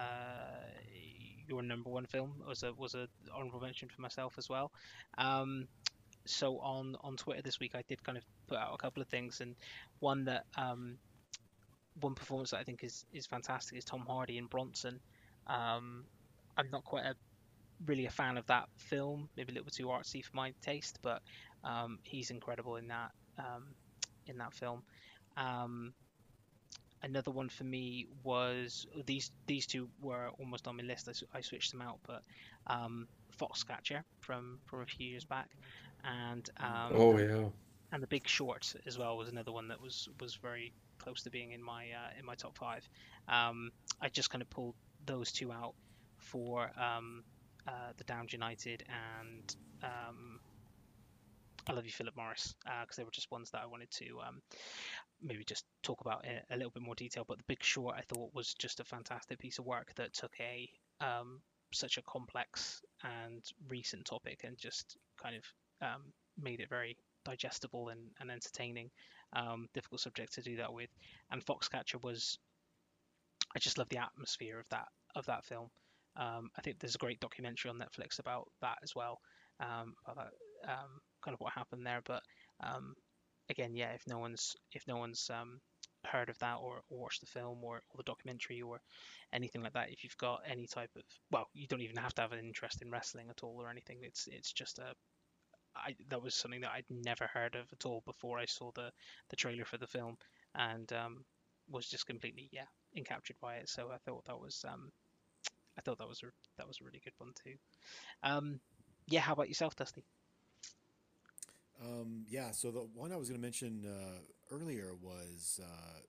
[1.47, 4.71] your number one film was a was a honorable mention for myself as well.
[5.17, 5.67] Um,
[6.25, 9.07] so on on Twitter this week, I did kind of put out a couple of
[9.09, 9.55] things, and
[9.99, 10.97] one that um,
[12.01, 14.99] one performance that I think is is fantastic is Tom Hardy in Bronson.
[15.47, 16.05] Um,
[16.57, 17.15] I'm not quite a
[17.85, 21.21] really a fan of that film, maybe a little too artsy for my taste, but
[21.63, 23.75] um, he's incredible in that um,
[24.27, 24.83] in that film.
[25.37, 25.93] Um,
[27.01, 31.09] another one for me was these these two were almost on my list.
[31.33, 32.23] I switched them out, but
[32.67, 33.07] um,
[33.39, 35.49] Foxcatcher from from a few years back,
[36.03, 37.49] and um, Oh yeah.
[37.91, 41.29] and the Big Short as well was another one that was was very close to
[41.29, 42.87] being in my uh, in my top five.
[43.27, 43.71] Um,
[44.01, 44.75] I just kind of pulled
[45.05, 45.73] those two out
[46.17, 47.23] for um,
[47.67, 50.32] uh, the Damned United and um,
[51.67, 54.41] I Love You, Philip Morris, because they were just ones that I wanted to um,
[55.21, 57.25] maybe just talk about in a little bit more detail.
[57.27, 60.33] But the Big Short I thought was just a fantastic piece of work that took
[60.39, 60.69] a
[60.99, 61.41] um,
[61.71, 65.43] such a complex and recent topic and just kind of
[65.81, 66.01] um,
[66.41, 68.89] made it very digestible and, and entertaining.
[69.35, 70.89] Um, difficult subject to do that with.
[71.31, 72.37] And Foxcatcher was,
[73.55, 75.69] I just love the atmosphere of that of that film.
[76.15, 79.19] Um, I think there's a great documentary on Netflix about that as well,
[79.59, 80.31] um, about
[80.65, 80.77] that
[81.23, 82.01] kind of what happened there.
[82.05, 82.23] But
[82.61, 82.95] um,
[83.49, 85.59] again, yeah, if no one's if no one's um,
[86.05, 88.79] heard of that or, or watched the film or, or the documentary or
[89.33, 92.21] anything like that, if you've got any type of well, you don't even have to
[92.21, 93.99] have an interest in wrestling at all or anything.
[94.03, 94.93] It's it's just a
[95.75, 98.91] I, that was something that I'd never heard of at all before I saw the
[99.29, 100.17] the trailer for the film,
[100.55, 101.25] and um,
[101.69, 102.67] was just completely yeah
[102.97, 103.69] encaptured by it.
[103.69, 104.91] So I thought that was um,
[105.77, 106.27] I thought that was a
[106.57, 107.55] that was a really good one too.
[108.23, 108.59] Um,
[109.07, 110.05] yeah, how about yourself, Dusty?
[111.83, 115.99] Um, yeah, so the one I was going to mention uh, earlier was uh,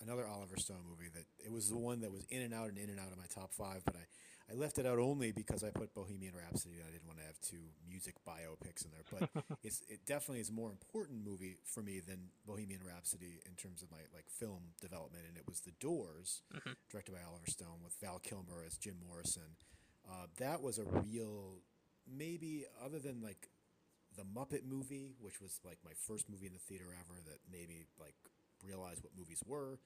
[0.00, 2.78] another Oliver Stone movie that it was the one that was in and out and
[2.78, 5.64] in and out of my top five, but I, I left it out only because
[5.64, 6.76] I put Bohemian Rhapsody.
[6.76, 10.40] and I didn't want to have two music biopics in there, but it's it definitely
[10.40, 14.28] is a more important movie for me than Bohemian Rhapsody in terms of my like
[14.28, 16.42] film development, and it was The Doors,
[16.90, 19.56] directed by Oliver Stone with Val Kilmer as Jim Morrison.
[20.08, 21.56] Uh, that was a real,
[22.06, 23.48] maybe other than like
[24.16, 27.68] the Muppet movie, which was like my first movie in the theater ever that made
[27.68, 28.14] me like
[28.62, 29.78] realize what movies were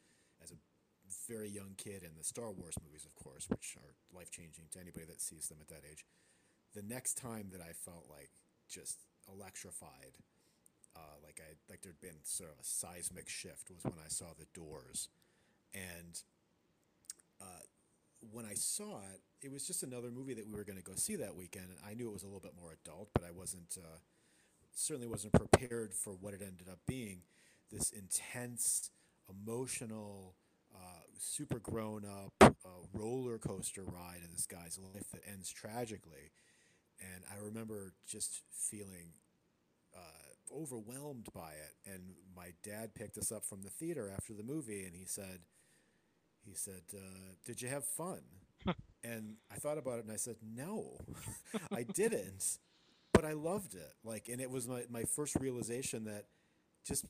[0.42, 0.56] as a
[1.26, 4.80] very young kid, and the Star Wars movies, of course, which are life changing to
[4.80, 6.04] anybody that sees them at that age.
[6.74, 8.30] The next time that I felt like
[8.68, 10.20] just electrified,
[10.94, 14.26] uh, like I like there'd been sort of a seismic shift was when I saw
[14.38, 15.08] The Doors,
[15.72, 16.20] and
[17.40, 17.64] uh,
[18.32, 20.94] when I saw it, it was just another movie that we were going to go
[20.94, 21.66] see that weekend.
[21.70, 23.98] And I knew it was a little bit more adult, but I wasn't uh,
[24.78, 27.22] certainly wasn't prepared for what it ended up being.
[27.70, 28.90] This intense,
[29.28, 30.34] emotional,
[30.74, 36.32] uh, super grown up uh, roller coaster ride in this guy's life that ends tragically.
[37.00, 39.12] And I remember just feeling
[39.94, 41.90] uh, overwhelmed by it.
[41.92, 45.40] And my dad picked us up from the theater after the movie, and he said,
[46.46, 48.20] he said, uh, "Did you have fun?"
[49.04, 50.98] and I thought about it, and I said, "No,
[51.72, 52.58] I didn't."
[53.18, 53.94] But I loved it.
[54.04, 56.26] Like, and it was my, my first realization that
[56.86, 57.04] just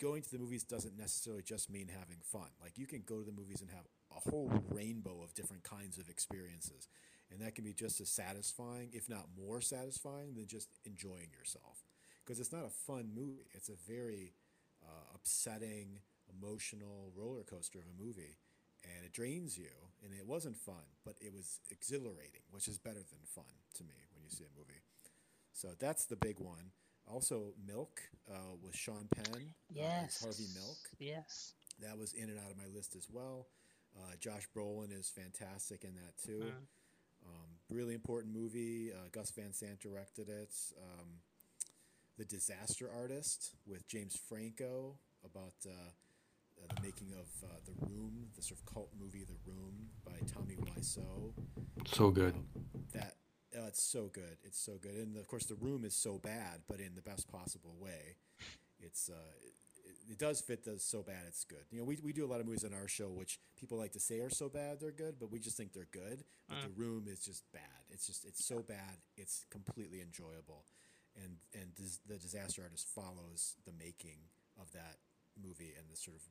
[0.00, 2.48] going to the movies doesn't necessarily just mean having fun.
[2.62, 3.84] Like, you can go to the movies and have
[4.16, 6.88] a whole rainbow of different kinds of experiences,
[7.30, 11.84] and that can be just as satisfying, if not more satisfying, than just enjoying yourself.
[12.24, 14.32] Because it's not a fun movie; it's a very
[14.82, 15.98] uh, upsetting,
[16.32, 18.38] emotional roller coaster of a movie
[18.84, 19.70] and it drains you
[20.02, 23.94] and it wasn't fun but it was exhilarating which is better than fun to me
[24.12, 24.81] when you see a movie
[25.52, 26.70] so that's the big one
[27.06, 28.00] also milk
[28.30, 30.20] uh, with sean penn Yes.
[30.22, 31.54] uh, harvey milk Yes.
[31.80, 33.46] that was in and out of my list as well
[33.98, 37.28] uh, josh brolin is fantastic in that too Mm.
[37.28, 41.08] um, really important movie uh, gus van sant directed it um,
[42.18, 48.26] the disaster artist with james franco about uh, uh, the making of uh, The Room,
[48.36, 51.32] the sort of cult movie The Room by Tommy Wiseau.
[51.86, 52.34] So good.
[52.92, 53.14] That
[53.56, 54.38] uh, it's so good.
[54.44, 54.94] It's so good.
[54.94, 58.16] And of course, The Room is so bad, but in the best possible way.
[58.80, 59.14] It's uh,
[59.44, 61.64] it, it does fit the so bad it's good.
[61.70, 63.92] You know, we, we do a lot of movies on our show which people like
[63.92, 66.24] to say are so bad they're good, but we just think they're good.
[66.48, 67.86] But The Room is just bad.
[67.90, 70.64] It's just it's so bad it's completely enjoyable.
[71.16, 74.18] And and dis- the disaster artist follows the making
[74.60, 74.96] of that
[75.40, 76.22] movie and the sort of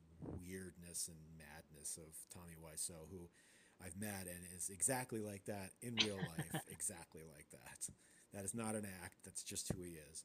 [0.46, 3.28] weirdness and madness of Tommy Wiseau, who
[3.84, 7.88] I've met and is exactly like that in real life, exactly like that.
[8.32, 9.16] That is not an act.
[9.24, 10.24] That's just who he is.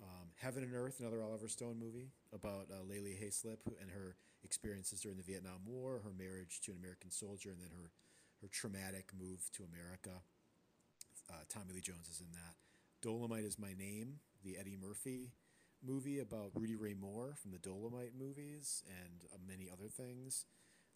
[0.00, 4.16] Um, Heaven and Earth, another Oliver Stone movie about uh, Le Ly Hayslip and her
[4.42, 7.90] experiences during the Vietnam War, her marriage to an American soldier, and then her
[8.40, 10.22] her traumatic move to America.
[11.28, 12.54] Uh, Tommy Lee Jones is in that.
[13.02, 15.32] Dolomite is My Name, the Eddie Murphy
[15.86, 20.44] movie about Rudy Ray Moore from the Dolomite movies and uh, many other things.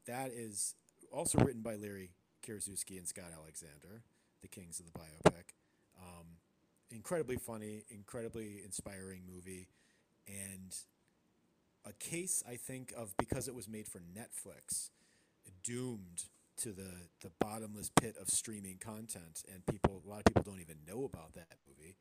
[0.06, 0.74] That is
[1.14, 2.10] also written by Larry
[2.46, 4.02] Karaszewski and Scott Alexander,
[4.42, 5.54] the kings of the biopic.
[5.98, 6.26] Um,
[6.90, 9.68] incredibly funny, incredibly inspiring movie,
[10.26, 10.74] and
[11.86, 14.90] a case I think of because it was made for Netflix,
[15.62, 16.24] doomed
[16.56, 20.60] to the the bottomless pit of streaming content, and people a lot of people don't
[20.60, 21.96] even know about that movie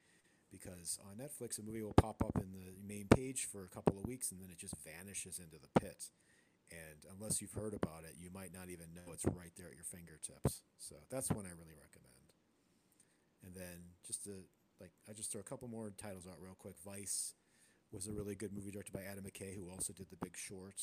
[0.51, 3.97] because on Netflix a movie will pop up in the main page for a couple
[3.97, 6.09] of weeks and then it just vanishes into the pit.
[6.71, 9.75] And unless you've heard about it, you might not even know it's right there at
[9.75, 10.63] your fingertips.
[10.77, 12.27] So that's one I really recommend.
[13.45, 14.45] And then just to
[14.79, 16.75] like, I just throw a couple more titles out real quick.
[16.83, 17.35] Vice
[17.91, 20.81] was a really good movie directed by Adam McKay, who also did The Big Short.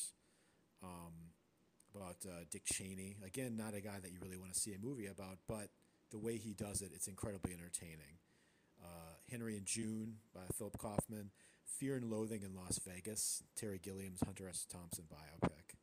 [0.81, 1.35] Um,
[1.93, 3.17] about uh, Dick Cheney.
[3.25, 5.69] Again, not a guy that you really want to see a movie about, but
[6.11, 8.19] the way he does it, it's incredibly entertaining.
[8.81, 11.31] Uh, Henry and June by Philip Kaufman.
[11.65, 14.65] Fear and Loathing in Las Vegas, Terry Gilliam's Hunter S.
[14.69, 15.77] Thompson biopic.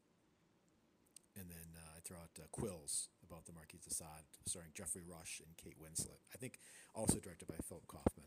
[1.34, 5.02] And then uh, I throw out uh, Quills about the Marquis de Sade, starring Geoffrey
[5.06, 6.16] Rush and Kate Winslet.
[6.34, 6.58] I think
[6.94, 8.24] also directed by Philip Kaufman.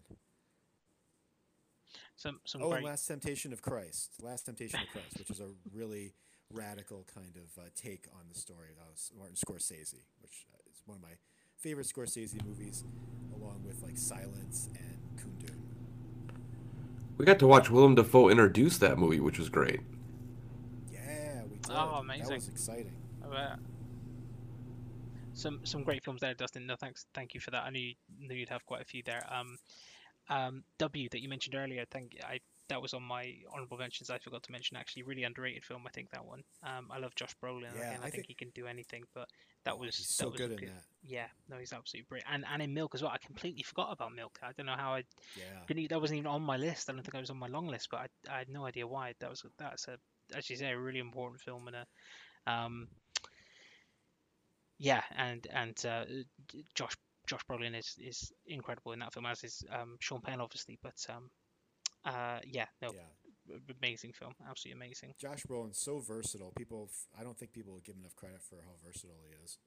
[2.16, 2.78] Some some Oh, great.
[2.78, 4.14] and Last Temptation of Christ.
[4.22, 6.14] Last Temptation of Christ, which is a really
[6.54, 10.98] radical kind of uh, take on the story of Martin Scorsese, which uh, is one
[10.98, 11.16] of my
[11.58, 12.84] favorite Scorsese movies,
[13.36, 15.58] along with like Silence and Kundun.
[17.18, 19.80] We got to watch Willem Dafoe introduce that movie, which was great.
[20.92, 21.72] Yeah, we did.
[21.72, 22.28] Oh, amazing!
[22.28, 22.96] That was exciting.
[23.24, 23.56] Uh,
[25.42, 26.66] some some great films there, Dustin.
[26.68, 27.64] No, thanks, thank you for that.
[27.64, 29.24] I knew you, knew you'd have quite a few there.
[29.30, 29.58] Um,
[30.30, 31.82] um, W that you mentioned earlier.
[31.82, 32.40] I think I
[32.70, 34.10] that was on my honorable mentions.
[34.10, 35.84] I forgot to mention actually, really underrated film.
[35.86, 36.42] I think that one.
[36.64, 37.64] Um, I love Josh Brolin.
[37.76, 39.28] Yeah, again, I, I think, think- he can do anything, but
[39.66, 40.84] that was He's that so was good in that.
[41.04, 42.30] Yeah, no, he's absolutely brilliant.
[42.32, 43.12] And and in Milk as well.
[43.12, 44.40] I completely forgot about Milk.
[44.42, 45.04] I don't know how I
[45.36, 45.44] Yeah.
[45.68, 45.90] didn't.
[45.90, 46.90] That wasn't even on my list.
[46.90, 48.88] I don't think I was on my long list, but I, I had no idea
[48.88, 49.14] why.
[49.20, 49.98] That was that's a
[50.34, 51.86] as you say a really important film and a
[52.52, 52.88] um
[54.82, 56.06] yeah and and uh,
[56.76, 56.94] Josh
[57.28, 60.98] Josh Brolin is is incredible in that film as is um, Sean Penn obviously, but
[61.10, 61.30] um
[62.04, 63.56] uh yeah no Yeah.
[63.80, 65.14] amazing film absolutely amazing.
[65.20, 66.52] Josh Brolin's so versatile.
[66.58, 69.58] People, I don't think people give him enough credit for how versatile he is.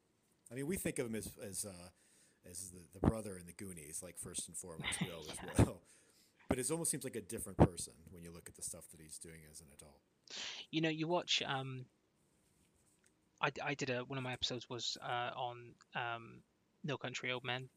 [0.50, 1.88] I mean, we think of him as as uh,
[2.50, 5.80] as the, the brother in the Goonies, like first and foremost, we always will.
[6.48, 9.00] But it almost seems like a different person when you look at the stuff that
[9.00, 10.00] he's doing as an adult.
[10.70, 11.42] You know, you watch.
[11.46, 11.86] Um,
[13.44, 16.40] I, I did a one of my episodes was uh, on um,
[16.82, 17.68] No Country Old Men.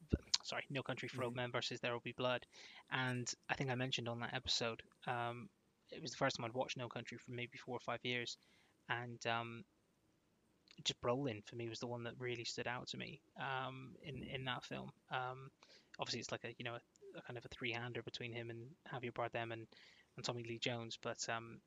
[0.44, 2.45] Sorry, No Country for Old Men versus There Will Be Blood,
[2.89, 4.81] and I think I mentioned on that episode.
[5.07, 5.49] Um,
[5.91, 8.38] it was the first time I'd watched No Country for maybe four or five years,
[8.88, 9.65] and um,
[10.85, 14.23] just Brolin for me was the one that really stood out to me um, in
[14.23, 14.91] in that film.
[15.11, 15.52] Um,
[15.99, 18.49] obviously, it's like a you know a, a kind of a three hander between him
[18.52, 19.68] and Javier Bardem and,
[20.15, 21.60] and Tommy Lee Jones, but um,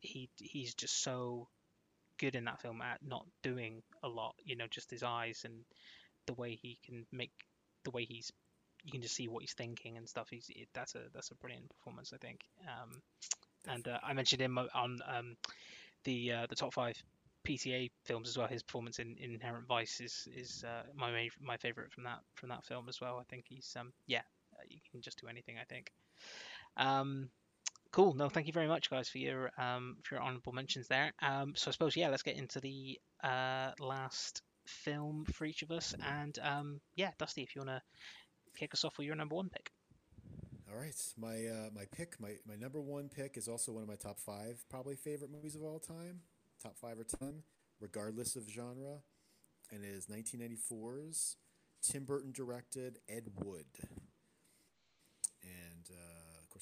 [0.00, 1.46] he he's just so
[2.18, 4.34] good in that film at not doing a lot.
[4.44, 5.64] You know, just his eyes and
[6.26, 7.32] the way he can make
[7.84, 8.32] the way he's
[8.84, 10.28] you can just see what he's thinking and stuff.
[10.30, 12.40] He's it, that's a that's a brilliant performance, I think.
[12.62, 13.00] Um,
[13.66, 15.36] and uh, I mentioned him on um,
[16.04, 16.96] the uh, the top five
[17.46, 18.46] PTA films as well.
[18.46, 22.50] His performance in, in Inherent Vice is is uh, my my favorite from that from
[22.50, 23.18] that film as well.
[23.18, 24.22] I think he's um yeah,
[24.54, 25.56] uh, you can just do anything.
[25.60, 25.90] I think.
[26.76, 27.30] Um,
[27.94, 28.12] cool.
[28.14, 31.12] No, thank you very much, guys, for your um for your honourable mentions there.
[31.22, 35.70] Um, so I suppose yeah, let's get into the uh last film for each of
[35.70, 37.80] us, and um yeah, Dusty, if you wanna
[38.56, 39.70] kick us off with your number one pick.
[40.68, 43.88] All right, my uh, my pick, my my number one pick is also one of
[43.88, 46.22] my top five probably favorite movies of all time,
[46.60, 47.44] top five or ten,
[47.80, 49.02] regardless of genre,
[49.70, 51.36] and it is 1994's
[51.80, 53.66] Tim Burton directed Ed Wood,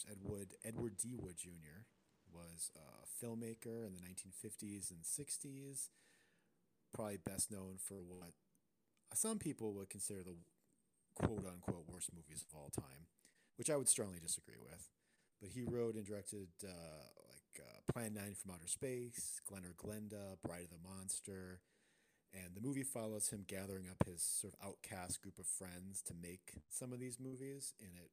[0.04, 1.14] course Edward D.
[1.16, 1.86] Wood Jr.
[2.32, 5.88] was a filmmaker in the 1950s and 60s,
[6.94, 8.32] probably best known for what
[9.14, 10.36] some people would consider the
[11.14, 13.06] quote unquote worst movies of all time,
[13.56, 14.88] which I would strongly disagree with.
[15.40, 16.68] But he wrote and directed uh,
[17.28, 21.60] like uh, Plan 9 from Outer Space, Glen or Glenda, Bride of the Monster.
[22.32, 26.14] And the movie follows him gathering up his sort of outcast group of friends to
[26.14, 27.74] make some of these movies.
[27.78, 28.08] And it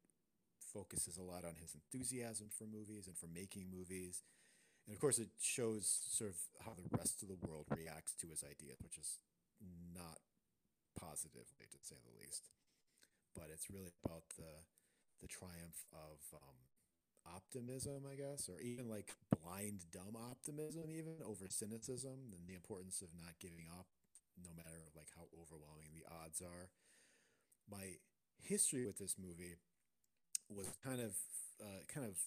[0.73, 4.23] focuses a lot on his enthusiasm for movies and for making movies.
[4.85, 8.27] And of course, it shows sort of how the rest of the world reacts to
[8.27, 9.19] his ideas, which is
[9.93, 10.19] not
[10.97, 12.49] positively, to say the least
[13.35, 14.65] but it's really about the
[15.21, 16.59] the triumph of um,
[17.27, 23.01] optimism, I guess, or even like blind, dumb optimism, even over cynicism, and the importance
[23.01, 23.87] of not giving up,
[24.39, 26.71] no matter like how overwhelming the odds are.
[27.69, 27.99] My
[28.39, 29.59] history with this movie
[30.49, 31.15] was kind of
[31.61, 32.17] uh, kind of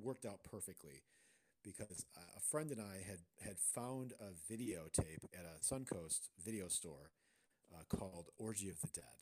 [0.00, 1.02] worked out perfectly
[1.64, 7.10] because a friend and I had had found a videotape at a Suncoast video store
[7.72, 9.20] uh, called Orgy of the Dead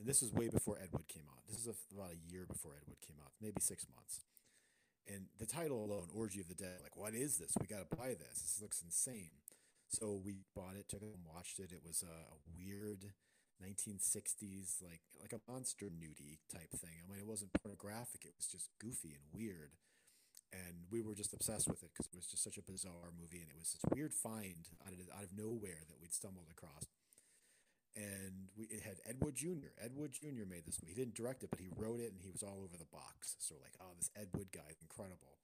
[0.00, 1.44] and this is way before Ed Wood came out.
[1.46, 4.24] This is a, about a year before Ed Wood came out, maybe six months.
[5.06, 7.52] And the title alone, Orgy of the Dead, like, what is this?
[7.60, 8.40] We got to buy this.
[8.40, 9.44] This looks insane.
[9.88, 11.72] So we bought it, took it and watched it.
[11.72, 13.12] It was a, a weird
[13.62, 16.98] 1960s, like like a monster nudie type thing.
[17.00, 18.24] I mean, it wasn't pornographic.
[18.24, 19.76] It was just goofy and weird.
[20.50, 23.38] And we were just obsessed with it because it was just such a bizarre movie,
[23.38, 26.90] and it was this weird find out of out of nowhere that we'd stumbled across
[27.96, 29.74] and we it had Ed Wood Jr.
[29.82, 30.46] Ed Wood Jr.
[30.46, 30.94] made this movie.
[30.94, 33.36] He didn't direct it, but he wrote it, and he was all over the box.
[33.38, 35.38] So like, oh, this Ed Wood guy, is incredible.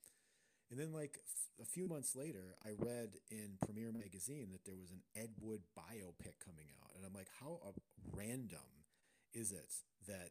[0.70, 1.18] And then like
[1.60, 5.62] a few months later, I read in Premiere magazine that there was an Ed Wood
[5.78, 7.60] biopic coming out, and I'm like, how
[8.12, 8.84] random
[9.32, 9.72] is it
[10.08, 10.30] that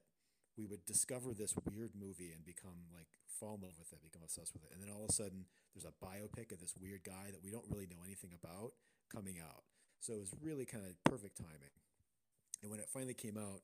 [0.57, 4.23] we would discover this weird movie and become like fall in love with it, become
[4.23, 7.03] obsessed with it, and then all of a sudden there's a biopic of this weird
[7.03, 8.71] guy that we don't really know anything about
[9.11, 9.63] coming out.
[9.99, 11.75] So it was really kind of perfect timing.
[12.61, 13.61] And when it finally came out,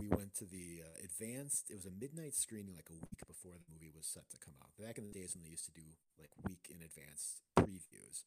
[0.00, 1.70] we went to the uh, advanced.
[1.70, 4.54] It was a midnight screening, like a week before the movie was set to come
[4.62, 4.74] out.
[4.78, 8.24] Back in the days when they used to do like week in advance previews,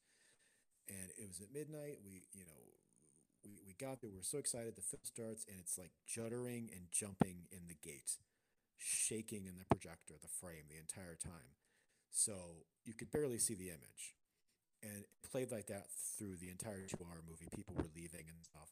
[0.88, 2.00] and it was at midnight.
[2.04, 2.62] We, you know,
[3.44, 4.12] we, we got there.
[4.12, 4.76] We are so excited.
[4.76, 8.18] The film starts, and it's like juddering and jumping in the gate,
[8.78, 11.60] shaking in the projector, the frame, the entire time.
[12.12, 14.16] So you could barely see the image,
[14.82, 17.52] and it played like that through the entire two-hour movie.
[17.54, 18.72] People were leaving and stuff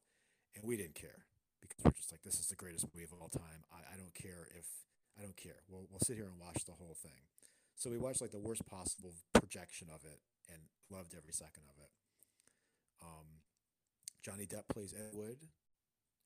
[0.55, 1.25] and we didn't care
[1.67, 3.65] because we're just like, this is the greatest movie of all time.
[3.71, 4.65] I, I don't care if
[5.17, 5.63] I don't care.
[5.67, 7.27] We'll we'll sit here and watch the whole thing.
[7.75, 11.77] So we watched like the worst possible projection of it and loved every second of
[11.81, 11.91] it.
[13.03, 13.43] Um,
[14.23, 15.37] Johnny Depp plays Ed Wood,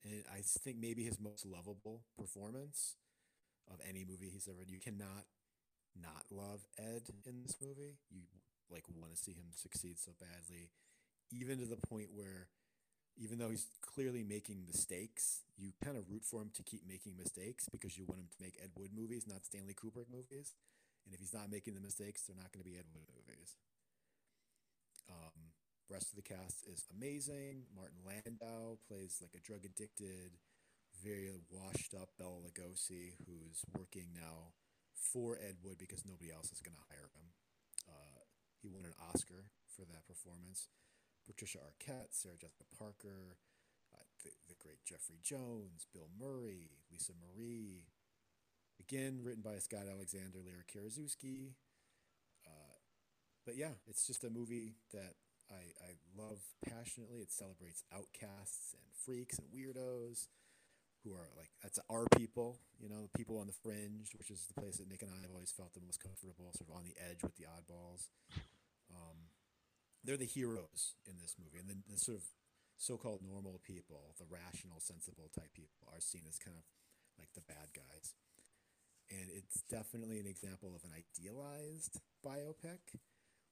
[0.04, 2.96] and I think maybe his most lovable performance
[3.70, 4.64] of any movie he's ever.
[4.66, 5.26] You cannot
[6.00, 7.98] not love Ed in this movie.
[8.10, 8.22] You
[8.70, 10.70] like want to see him succeed so badly,
[11.32, 12.48] even to the point where
[13.18, 17.18] even though he's clearly making mistakes, you kind of root for him to keep making
[17.18, 20.54] mistakes because you want him to make Ed Wood movies, not Stanley Kubrick movies.
[21.06, 23.58] And if he's not making the mistakes, they're not going to be Ed Wood movies.
[25.10, 25.56] Um,
[25.90, 27.66] rest of the cast is amazing.
[27.76, 30.38] Martin Landau plays like a drug addicted,
[31.04, 34.54] very washed up Bela Lugosi who's working now
[34.94, 37.28] for Ed Wood because nobody else is going to hire him.
[37.88, 38.22] Uh,
[38.62, 40.68] he won an Oscar for that performance.
[41.30, 43.38] Patricia Arquette, Sarah Jessica Parker,
[43.94, 47.86] uh, the, the great Jeffrey Jones, Bill Murray, Lisa Marie.
[48.82, 51.54] Again, written by Scott Alexander, Larry Karaszewski.
[52.48, 52.82] Uh,
[53.46, 55.14] but yeah, it's just a movie that
[55.52, 57.20] I, I love passionately.
[57.20, 60.28] It celebrates outcasts and freaks and weirdos
[61.04, 64.48] who are like, that's our people, you know, the people on the fringe, which is
[64.48, 66.84] the place that Nick and I have always felt the most comfortable, sort of on
[66.84, 68.10] the edge with the oddballs.
[70.04, 72.26] They're the heroes in this movie, and then the sort of
[72.80, 76.64] so-called normal people, the rational, sensible type people, are seen as kind of
[77.20, 78.16] like the bad guys.
[79.12, 82.96] And it's definitely an example of an idealized biopic,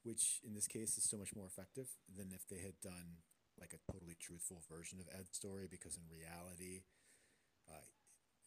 [0.04, 3.26] which in this case is so much more effective than if they had done
[3.60, 5.68] like a totally truthful version of Ed's story.
[5.68, 6.86] Because in reality,
[7.68, 7.90] uh,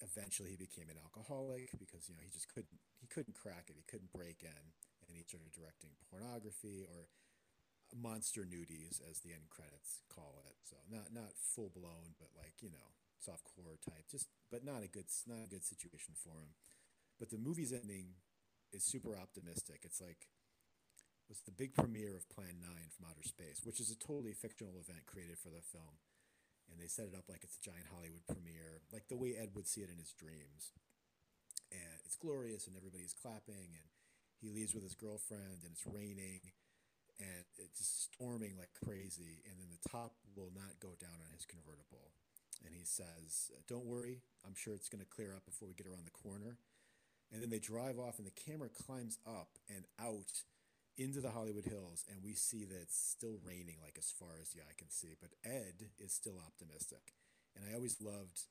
[0.01, 3.77] eventually he became an alcoholic because you know he just couldn't he couldn't crack it.
[3.77, 4.65] He couldn't break in,
[5.05, 7.11] and he started directing pornography or
[7.95, 10.57] monster nudies, as the end credits call it.
[10.63, 14.09] So not not full blown, but like you know soft core type.
[14.11, 16.55] Just but not a good not a good situation for him.
[17.19, 18.17] But the movie's ending
[18.73, 19.83] is super optimistic.
[19.85, 20.31] It's like
[21.31, 24.75] was the big premiere of Plan 9 from Outer Space, which is a totally fictional
[24.75, 26.03] event created for the film.
[26.67, 29.55] And they set it up like it's a giant Hollywood premiere, like the way Ed
[29.55, 30.75] would see it in his dreams.
[31.71, 33.87] And it's glorious, and everybody's clapping, and
[34.43, 36.51] he leaves with his girlfriend, and it's raining,
[37.21, 39.45] and it's storming like crazy.
[39.45, 42.17] And then the top will not go down on his convertible.
[42.65, 45.87] And he says, Don't worry, I'm sure it's going to clear up before we get
[45.87, 46.59] around the corner.
[47.31, 50.43] And then they drive off, and the camera climbs up and out
[50.99, 54.51] into the Hollywood Hills, and we see that it's still raining, like as far as
[54.51, 55.15] the eye can see.
[55.15, 57.15] But Ed is still optimistic.
[57.55, 58.51] And I always loved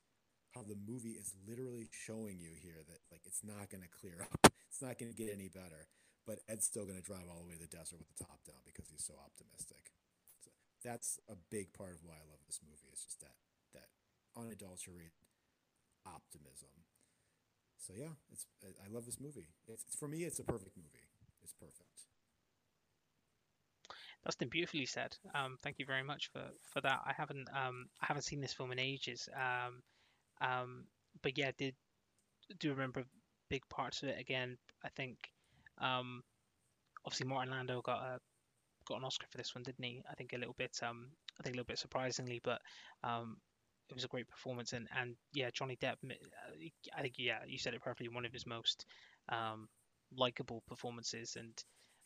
[0.56, 4.26] how the movie is literally showing you here that like it's not going to clear
[4.32, 5.88] up, it's not going to get any better
[6.30, 8.46] but Ed's still going to drive all the way to the desert with the top
[8.46, 9.98] down because he's so optimistic.
[10.46, 10.54] So
[10.86, 12.86] that's a big part of why I love this movie.
[12.94, 13.34] It's just that
[13.74, 13.90] that
[14.38, 15.26] unadulterated
[16.06, 16.70] optimism.
[17.82, 19.50] So yeah, it's I love this movie.
[19.66, 21.10] It's, for me, it's a perfect movie.
[21.42, 22.06] It's perfect.
[24.24, 25.18] Dustin, beautifully said.
[25.34, 27.00] Um, thank you very much for, for that.
[27.08, 29.28] I haven't um, I haven't seen this film in ages.
[29.34, 29.82] Um,
[30.46, 30.84] um,
[31.24, 31.74] but yeah, did
[32.60, 33.04] do remember
[33.50, 34.20] big parts of it.
[34.20, 35.18] Again, I think
[35.80, 36.22] um,
[37.06, 38.20] obviously, Martin Landau got a
[38.86, 40.02] got an Oscar for this one, didn't he?
[40.10, 41.08] I think a little bit, um,
[41.40, 42.60] I think a little bit surprisingly, but
[43.04, 43.38] um,
[43.90, 44.74] it was a great performance.
[44.74, 48.10] And and yeah, Johnny Depp, uh, I think yeah, you said it perfectly.
[48.10, 48.86] One of his most
[49.30, 49.68] um,
[50.16, 51.64] likable performances, and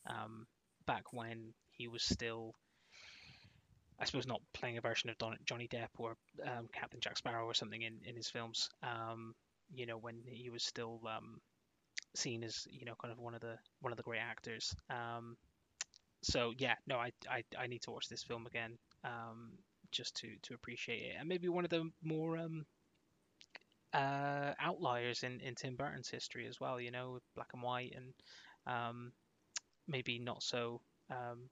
[0.09, 0.45] um,
[0.85, 2.53] back when he was still.
[3.99, 7.45] I suppose not playing a version of Don, Johnny Depp or um, Captain Jack Sparrow
[7.45, 8.67] or something in, in his films.
[8.81, 9.33] Um,
[9.73, 11.39] you know, when he was still um,
[12.15, 14.75] seen as you know kind of one of the one of the great actors.
[14.89, 15.37] Um,
[16.23, 19.51] so yeah, no, I, I I need to watch this film again um,
[19.91, 22.65] just to to appreciate it, and maybe one of the more um,
[23.93, 26.79] uh, outliers in, in Tim Burton's history as well.
[26.79, 28.13] You know, black and white and
[28.65, 29.11] um,
[29.87, 31.49] maybe not so um,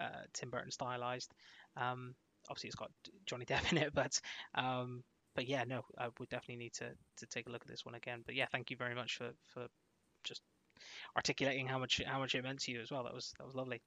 [0.00, 1.32] uh, Tim Burton stylized.
[1.76, 2.14] Um,
[2.48, 2.90] obviously, it's got
[3.26, 4.20] Johnny Depp in it, but
[4.54, 5.02] um,
[5.34, 7.94] but yeah, no, I would definitely need to, to take a look at this one
[7.96, 8.22] again.
[8.24, 9.66] But yeah, thank you very much for, for
[10.24, 10.42] just
[11.16, 13.04] articulating how much how much it meant to you as well.
[13.04, 13.80] That was that was lovely.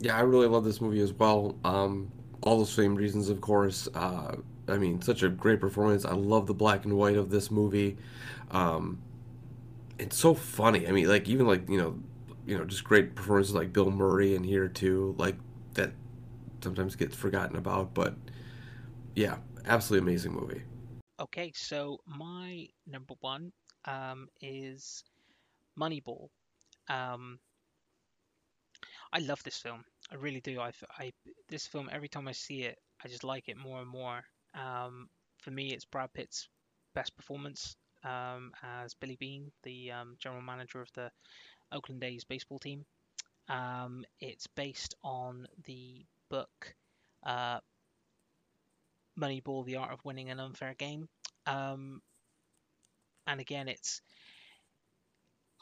[0.00, 1.56] Yeah, I really love this movie as well.
[1.64, 2.10] Um,
[2.42, 3.88] all the same reasons, of course.
[3.94, 4.36] Uh,
[4.68, 6.04] I mean, such a great performance.
[6.04, 7.96] I love the black and white of this movie.
[8.50, 9.02] Um,
[9.98, 10.86] it's so funny.
[10.86, 11.98] I mean, like even like you know,
[12.46, 15.14] you know, just great performances like Bill Murray in here too.
[15.18, 15.36] Like
[15.74, 15.92] that
[16.62, 18.14] sometimes gets forgotten about, but
[19.14, 20.62] yeah, absolutely amazing movie.
[21.20, 23.52] Okay, so my number one
[23.84, 25.02] um, is
[25.78, 26.28] Moneyball.
[26.88, 27.38] Um,
[29.12, 29.84] I love this film.
[30.10, 30.60] I really do.
[30.60, 31.12] I, I
[31.48, 34.22] this film every time I see it, I just like it more and more.
[34.54, 35.08] Um,
[35.38, 36.48] for me, it's Brad Pitt's
[36.94, 41.10] best performance um, as Billy Beane, the um, general manager of the
[41.72, 42.84] Oakland A's baseball team.
[43.48, 46.74] Um, it's based on the book
[47.24, 47.60] uh,
[49.18, 51.08] Moneyball: The Art of Winning an Unfair Game.
[51.46, 52.02] Um,
[53.26, 54.00] and again, it's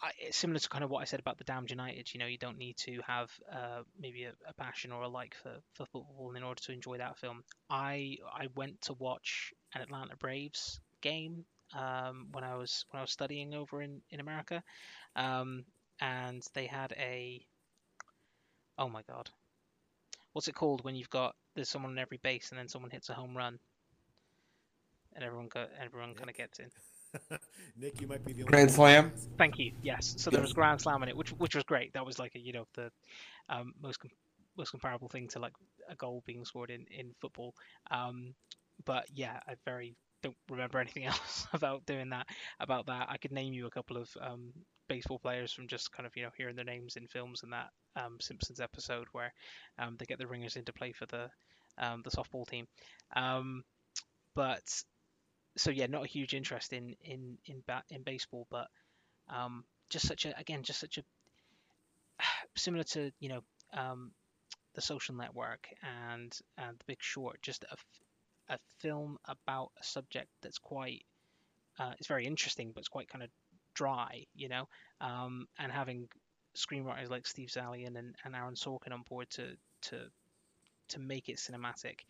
[0.03, 2.13] I, similar to kind of what I said about the Damned United.
[2.13, 5.35] You know, you don't need to have uh, maybe a, a, passion or a like
[5.43, 7.45] for, for football in order to enjoy that film.
[7.71, 11.45] I I went to watch an Atlanta Braves game
[11.75, 14.63] um, when I was when I was studying over in in America,
[15.15, 15.65] um,
[16.01, 17.45] and they had a
[18.79, 19.31] oh my god,
[20.33, 23.09] what's it called when you've got there's someone on every base and then someone hits
[23.09, 23.59] a home run,
[25.15, 26.71] and everyone go everyone kind of gets in.
[27.77, 29.13] Nick, you might be the only Grand Slam.
[29.39, 29.73] Thank you.
[29.83, 30.15] Yes.
[30.19, 31.93] So there was Grand Slam in it, which which was great.
[31.95, 32.91] That was like a, you know the
[33.49, 34.11] um, most com-
[34.57, 35.53] most comparable thing to like
[35.89, 37.55] a goal being scored in in football.
[37.91, 38.35] Um,
[38.85, 42.27] but yeah, I very don't remember anything else about doing that.
[42.61, 44.53] About that, I could name you a couple of um,
[44.89, 47.69] baseball players from just kind of you know hearing their names in films and that
[47.97, 49.33] um, Simpsons episode where
[49.79, 51.29] um, they get the ringers into play for the
[51.79, 52.67] um, the softball team.
[53.15, 53.63] Um,
[54.35, 54.65] but
[55.57, 58.69] so yeah, not a huge interest in in in ba- in baseball, but
[59.29, 61.03] um, just such a again just such a
[62.57, 63.41] similar to you know
[63.73, 64.13] um,
[64.75, 70.29] The Social Network and and The Big Short, just a, a film about a subject
[70.43, 71.05] that's quite
[71.79, 73.31] uh, it's very interesting, but it's quite kind of
[73.75, 74.69] dry, you know.
[75.01, 76.09] Um, and having
[76.57, 80.07] screenwriters like Steve Zaillian and, and Aaron Sorkin on board to to
[80.89, 82.01] to make it cinematic,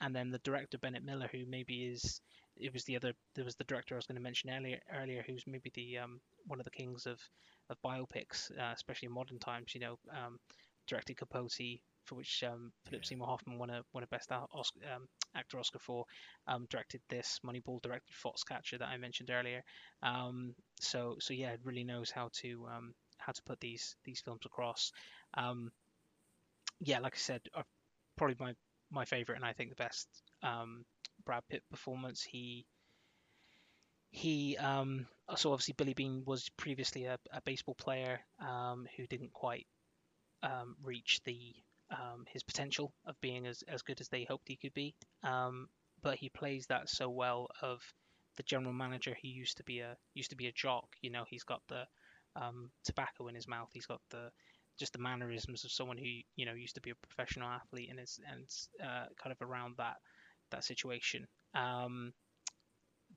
[0.00, 2.20] and then the director Bennett Miller, who maybe is
[2.56, 5.24] it was the other there was the director I was going to mention earlier earlier,
[5.26, 7.20] who's maybe the um, one of the kings of
[7.70, 9.74] of biopics, uh, especially in modern times.
[9.74, 10.38] You know, um,
[10.86, 15.08] directed Capote, for which um, Philip Seymour Hoffman won a won a Best Oscar, um,
[15.34, 16.04] Actor Oscar for.
[16.46, 19.62] Um, directed this Moneyball, directed Foxcatcher that I mentioned earlier.
[20.02, 24.20] Um, so so yeah, it really knows how to um, how to put these these
[24.20, 24.92] films across.
[25.34, 25.70] Um,
[26.80, 27.62] yeah, like I said, uh,
[28.16, 28.54] probably my
[28.90, 30.06] my favorite and I think the best
[31.24, 32.22] Brad Pitt performance.
[32.22, 32.66] He
[34.10, 39.32] he um, so obviously Billy Beane was previously a, a baseball player um, who didn't
[39.32, 39.66] quite
[40.42, 41.54] um, reach the
[41.90, 44.94] um, his potential of being as, as good as they hoped he could be.
[45.22, 45.68] Um,
[46.02, 47.80] but he plays that so well of
[48.36, 49.16] the general manager.
[49.20, 50.86] He used to be a used to be a jock.
[51.00, 51.84] You know, he's got the
[52.36, 53.68] um, tobacco in his mouth.
[53.72, 54.30] He's got the
[54.78, 58.00] just the mannerisms of someone who you know used to be a professional athlete and
[58.00, 58.46] is and
[58.82, 59.96] uh, kind of around that
[60.52, 61.26] that situation.
[61.54, 62.12] Um,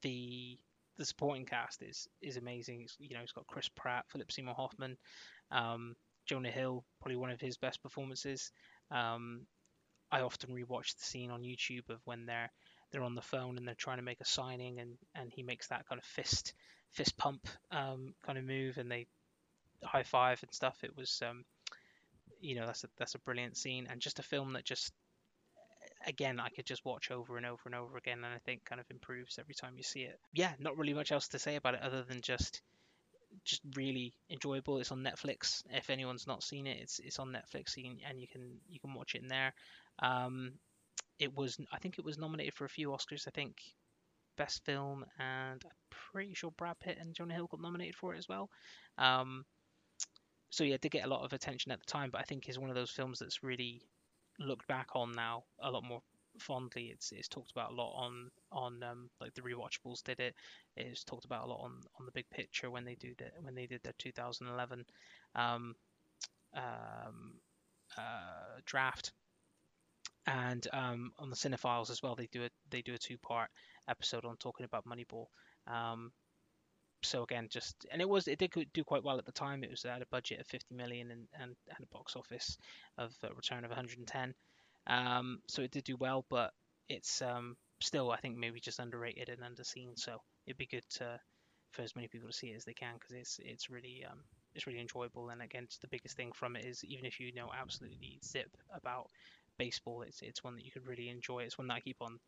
[0.02, 0.58] the
[0.98, 2.82] the supporting cast is is amazing.
[2.82, 4.98] It's, you know, it's got Chris Pratt, Philip Seymour Hoffman,
[5.52, 8.52] um, Jonah Hill, probably one of his best performances.
[8.92, 9.46] Um,
[10.12, 12.52] I often rewatch the scene on YouTube of when they're
[12.92, 15.68] they're on the phone and they're trying to make a signing, and and he makes
[15.68, 16.54] that kind of fist
[16.92, 19.08] fist pump um, kind of move, and they
[19.84, 20.84] high five and stuff.
[20.84, 21.44] It was, um,
[22.40, 24.94] you know, that's a that's a brilliant scene, and just a film that just
[26.06, 28.82] again I could just watch over and over and over again, and I think kind
[28.82, 30.20] of improves every time you see it.
[30.34, 32.62] Yeah, not really much else to say about it other than just
[33.44, 34.80] just really enjoyable.
[34.80, 35.64] It's on Netflix.
[35.72, 39.16] If anyone's not seen it, it's it's on Netflix, and you can you can watch
[39.16, 39.54] it in there.
[40.00, 40.54] Um,
[41.20, 43.28] it was I think it was nominated for a few Oscars.
[43.28, 43.58] I think
[44.38, 45.72] best film, and I'm
[46.12, 48.50] pretty sure Brad Pitt and Jonah Hill got nominated for it as well.
[48.98, 49.46] Um,
[50.50, 52.48] so yeah, it did get a lot of attention at the time, but I think
[52.48, 53.82] is one of those films that's really
[54.40, 56.02] looked back on now a lot more
[56.40, 56.92] fondly.
[56.94, 60.36] It's it's talked about a lot on on um, like the rewatchables did it.
[60.76, 63.56] It's talked about a lot on on the big picture when they do the, when
[63.56, 64.86] they did their 2011
[65.36, 65.76] um,
[66.56, 67.34] um,
[67.98, 69.12] uh, draft.
[70.28, 73.50] And um, on the Cinephiles as well, they do a they do a two part
[73.88, 75.28] episode on talking about Moneyball.
[75.68, 76.12] Um,
[77.06, 79.64] so again, just and it was it did do quite well at the time.
[79.64, 82.58] It was at a budget of 50 million and and had a box office
[82.98, 84.34] of a return of 110.
[84.88, 86.54] Um, so it did do well, but
[86.90, 89.98] it's um, still I think maybe just underrated and underseen.
[89.98, 91.20] So it'd be good to
[91.72, 94.20] for as many people to see it as they can because it's it's really um,
[94.54, 95.30] it's really enjoyable.
[95.30, 99.10] And again, the biggest thing from it is even if you know absolutely zip about
[99.58, 101.40] baseball, it's it's one that you could really enjoy.
[101.44, 102.20] It's one that I keep on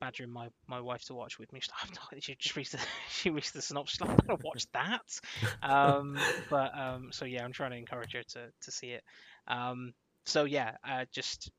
[0.00, 1.60] badgering my, my wife to watch with me.
[1.60, 1.70] She's
[2.12, 2.78] like, she just reads the
[3.10, 4.00] she reads the synopsis.
[4.00, 5.20] Like, I'm gonna watch that.
[5.62, 6.18] Um,
[6.50, 9.02] but um, so yeah, I'm trying to encourage her to to see it.
[9.48, 9.92] Um,
[10.24, 11.50] so yeah, uh, just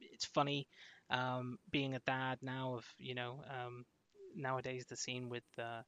[0.00, 0.66] it's funny
[1.10, 2.74] um, being a dad now.
[2.76, 3.84] Of you know um,
[4.34, 5.82] nowadays the scene with uh,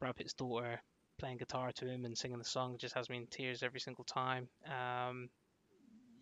[0.00, 0.80] Brad Pitt's daughter
[1.18, 4.04] playing guitar to him and singing the song just has me in tears every single
[4.04, 4.48] time.
[4.66, 5.28] Um,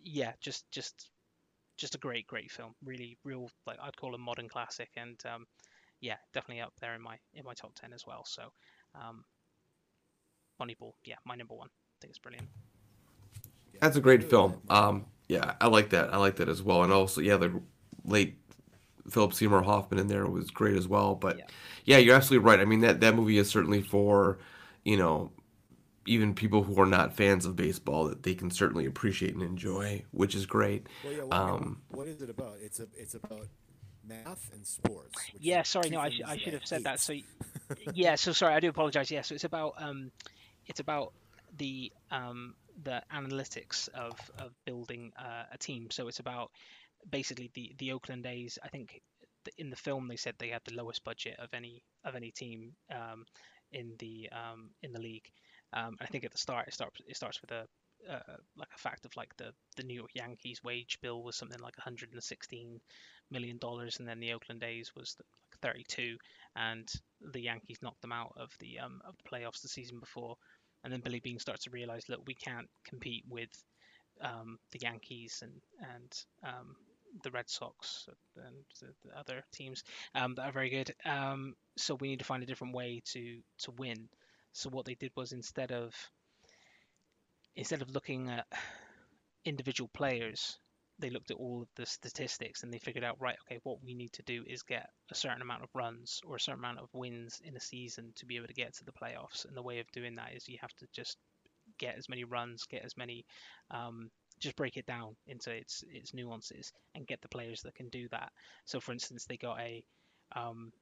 [0.04, 1.10] yeah, just just
[1.80, 2.74] just a great, great film.
[2.84, 5.46] Really, real like I'd call a modern classic, and um,
[6.00, 8.24] yeah, definitely up there in my in my top ten as well.
[8.26, 8.52] So,
[8.94, 9.24] um,
[10.60, 11.68] Moneyball, yeah, my number one.
[11.68, 12.48] I think it's brilliant.
[13.80, 14.60] That's a great film.
[14.68, 16.12] Um, yeah, I like that.
[16.12, 16.82] I like that as well.
[16.82, 17.60] And also, yeah, the
[18.04, 18.36] late
[19.08, 21.14] Philip Seymour Hoffman in there was great as well.
[21.14, 21.44] But yeah.
[21.84, 22.60] yeah, you're absolutely right.
[22.60, 24.38] I mean, that that movie is certainly for
[24.84, 25.32] you know
[26.10, 30.02] even people who are not fans of baseball that they can certainly appreciate and enjoy,
[30.10, 30.88] which is great.
[31.04, 32.56] Well, yeah, what, um, what is it about?
[32.60, 33.46] It's a it's about
[34.04, 35.14] math and sports.
[35.38, 36.98] Yeah, sorry, no, I, sh- I should have said that.
[36.98, 37.14] So
[37.94, 39.08] yeah, so sorry, I do apologize.
[39.08, 40.10] Yeah, so it's about um,
[40.66, 41.12] it's about
[41.56, 45.92] the um the analytics of of building uh, a team.
[45.92, 46.50] So it's about
[47.08, 48.58] basically the the Oakland A's.
[48.64, 49.00] I think
[49.58, 52.72] in the film they said they had the lowest budget of any of any team
[52.92, 53.26] um,
[53.70, 55.30] in the um, in the league.
[55.72, 57.66] Um, I think at the start it starts it starts with a
[58.08, 61.60] uh, like a fact of like the the New York Yankees wage bill was something
[61.60, 62.80] like 116
[63.30, 66.16] million dollars, and then the Oakland A's was like 32,
[66.56, 66.88] and
[67.32, 70.36] the Yankees knocked them out of the um, of the playoffs the season before,
[70.84, 73.50] and then Billy Beane starts to realize, look, we can't compete with
[74.20, 75.52] um, the Yankees and
[75.94, 76.74] and um,
[77.22, 79.82] the Red Sox and the, other teams
[80.14, 80.94] um, that are very good.
[81.04, 84.08] Um, so we need to find a different way to to win.
[84.52, 85.94] So what they did was instead of
[87.56, 88.46] instead of looking at
[89.44, 90.58] individual players,
[90.98, 93.94] they looked at all of the statistics and they figured out right okay what we
[93.94, 96.88] need to do is get a certain amount of runs or a certain amount of
[96.92, 99.44] wins in a season to be able to get to the playoffs.
[99.46, 101.16] And the way of doing that is you have to just
[101.78, 103.24] get as many runs get as many
[103.70, 107.88] um, just break it down into its its nuances and get the players that can
[107.88, 108.30] do that.
[108.64, 109.84] So for instance they got a
[110.36, 110.72] um,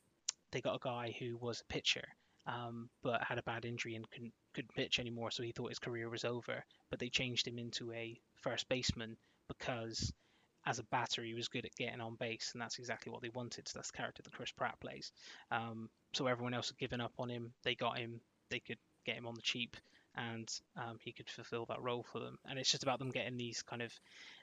[0.50, 2.04] they got a guy who was a pitcher
[2.48, 5.78] um, but had a bad injury and couldn't couldn't pitch anymore, so he thought his
[5.78, 6.64] career was over.
[6.90, 9.16] But they changed him into a first baseman
[9.48, 10.12] because
[10.66, 13.28] as a batter he was good at getting on base, and that's exactly what they
[13.28, 13.68] wanted.
[13.68, 15.12] So that's the character that Chris Pratt plays.
[15.50, 17.52] Um, so everyone else had given up on him.
[17.64, 18.20] They got him.
[18.50, 19.76] They could get him on the cheap,
[20.16, 22.38] and um, he could fulfill that role for them.
[22.48, 23.92] And it's just about them getting these kind of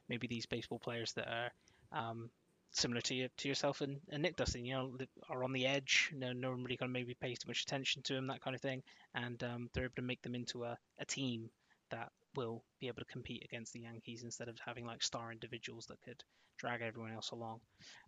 [0.07, 1.51] maybe these baseball players that are
[1.91, 2.29] um,
[2.75, 4.97] similar to you, to yourself and, and Nick Dustin, you know,
[5.29, 6.11] are on the edge.
[6.13, 8.55] No, no one really kind of maybe pays too much attention to them, that kind
[8.55, 11.49] of thing, and um, they're able to make them into a, a team
[11.91, 15.85] that will be able to compete against the Yankees instead of having like star individuals
[15.85, 16.23] that could
[16.57, 17.59] drag everyone else along.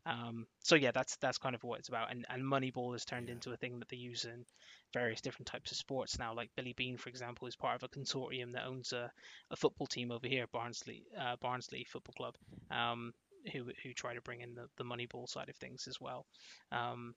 [0.06, 2.12] Um, so yeah, that's that's kind of what it's about.
[2.12, 3.36] And and Moneyball has turned Yeah.
[3.36, 4.46] into a thing that they use in
[4.94, 6.34] various different types of sports now.
[6.34, 9.12] Like Billy Beane, for example, is part of a consortium that owns a,
[9.52, 12.36] a football team over here, Barnsley uh, Barnsley Football Club.
[12.72, 13.14] Um,
[13.52, 16.26] who who try to bring in the, the money ball side of things as well.
[16.72, 17.16] Um,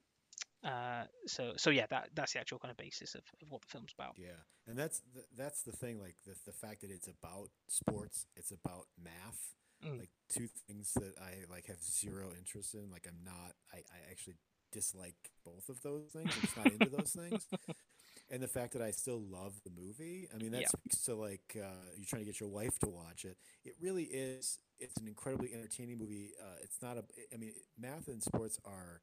[0.63, 3.67] uh, so so yeah, that that's the actual kind of basis of, of what the
[3.67, 4.15] film's about.
[4.17, 5.99] Yeah, and that's the, that's the thing.
[5.99, 9.55] Like the the fact that it's about sports, it's about math.
[9.83, 9.99] Mm.
[9.99, 12.91] Like two things that I like have zero interest in.
[12.91, 13.53] Like I'm not.
[13.73, 14.35] I, I actually
[14.71, 16.31] dislike both of those things.
[16.35, 17.47] I'm just not into those things.
[18.31, 20.29] And the fact that I still love the movie.
[20.33, 20.67] I mean, that Yeah.
[20.67, 23.37] speaks to like uh, you're trying to get your wife to watch it.
[23.65, 24.57] It really is.
[24.79, 26.31] It's an incredibly entertaining movie.
[26.41, 27.03] Uh, it's not a.
[27.33, 29.01] I mean, math and sports are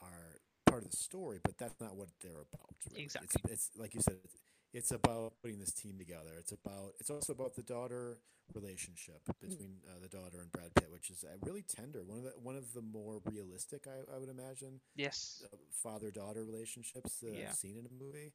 [0.00, 2.74] are part of the story, but that's not what they're about.
[2.90, 3.04] really.
[3.04, 3.40] Exactly.
[3.44, 4.16] It's, it's like you said.
[4.24, 4.34] It's,
[4.72, 6.30] it's about putting this team together.
[6.38, 6.92] It's about.
[7.00, 8.18] It's also about the daughter
[8.54, 12.02] relationship between uh, the daughter and Brad Pitt, which is uh, really tender.
[12.04, 15.42] One of the one of the more realistic, I, I would imagine, Yes.
[15.52, 17.48] uh, father-daughter relationships that Yeah.
[17.50, 18.32] I've seen in a movie.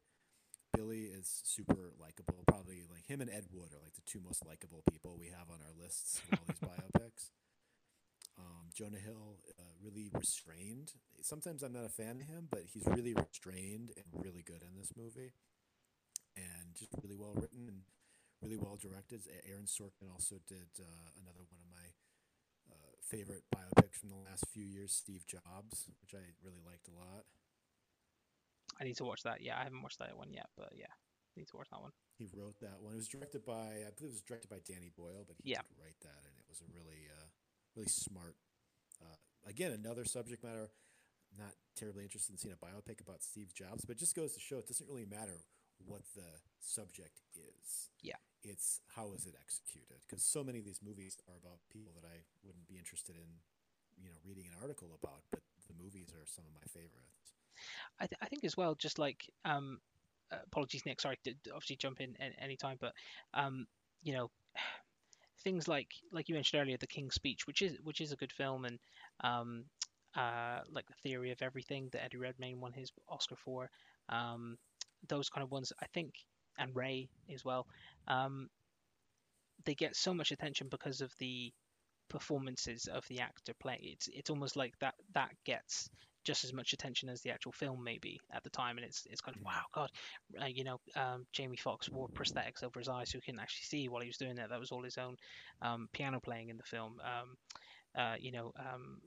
[0.76, 2.44] Billy is super likable.
[2.46, 5.48] Probably like him and Ed Wood are like the two most likable people we have
[5.50, 6.58] on our lists of all these
[7.02, 7.30] biopics.
[8.38, 10.92] Um, Jonah Hill, uh, really restrained.
[11.22, 14.78] Sometimes I'm not a fan of him, but he's really restrained and really good in
[14.78, 15.32] this movie,
[16.78, 17.82] just really well written and
[18.40, 19.26] really well directed.
[19.50, 21.86] Aaron Sorkin also did uh, another one of my
[22.70, 26.94] uh, favorite biopics from the last few years, Steve Jobs, which I really liked a
[26.94, 27.26] lot.
[28.80, 29.40] I need to watch that.
[29.42, 30.92] Yeah, I haven't watched that one yet, but yeah,
[31.36, 31.90] need to watch that one.
[32.16, 32.92] He wrote that one.
[32.94, 35.62] It was directed by, I believe it was directed by Danny Boyle, but he Yeah.
[35.66, 37.26] did write that, and it was a really, uh,
[37.74, 38.36] really smart.
[39.02, 39.16] Uh,
[39.46, 40.70] again, another subject matter.
[41.36, 44.40] Not terribly interested in seeing a biopic about Steve Jobs, but it just goes to
[44.40, 45.44] show it doesn't really matter
[45.84, 47.90] what the subject is.
[48.02, 48.20] Yeah.
[48.42, 49.98] It's how is it executed?
[50.06, 53.42] Because so many of these movies are about people that I wouldn't be interested in,
[53.96, 55.22] you know, reading an article about.
[55.30, 57.34] But the movies are some of my favorites.
[57.98, 59.78] I, th- I think as well, just like um,
[60.32, 61.00] uh, apologies, Nick.
[61.00, 62.92] Sorry to to obviously jump in at any time, but
[63.34, 63.66] um,
[64.02, 64.30] you know,
[65.44, 68.32] things like like you mentioned earlier, The King's Speech, which is which is a good
[68.32, 68.78] film, and
[69.22, 69.64] um,
[70.16, 73.70] uh, like the Theory of Everything that Eddie Redmayne won his Oscar for,
[74.08, 74.56] um,
[75.08, 75.72] those kind of ones.
[75.80, 76.14] I think,
[76.58, 77.66] and Ray as well.
[78.06, 78.48] Um,
[79.64, 81.52] they get so much attention because of the
[82.08, 83.78] performances of the actor play.
[83.82, 85.90] It's it's almost like that that gets
[86.24, 89.20] just as much attention as the actual film maybe at the time and it's it's
[89.20, 89.90] kind of wow god
[90.42, 93.64] uh, you know um, Jamie Foxx wore prosthetics over his eyes so he couldn't actually
[93.64, 95.16] see while he was doing that that was all his own
[95.62, 97.36] um, piano playing in the film um,
[97.96, 99.00] uh, you know um,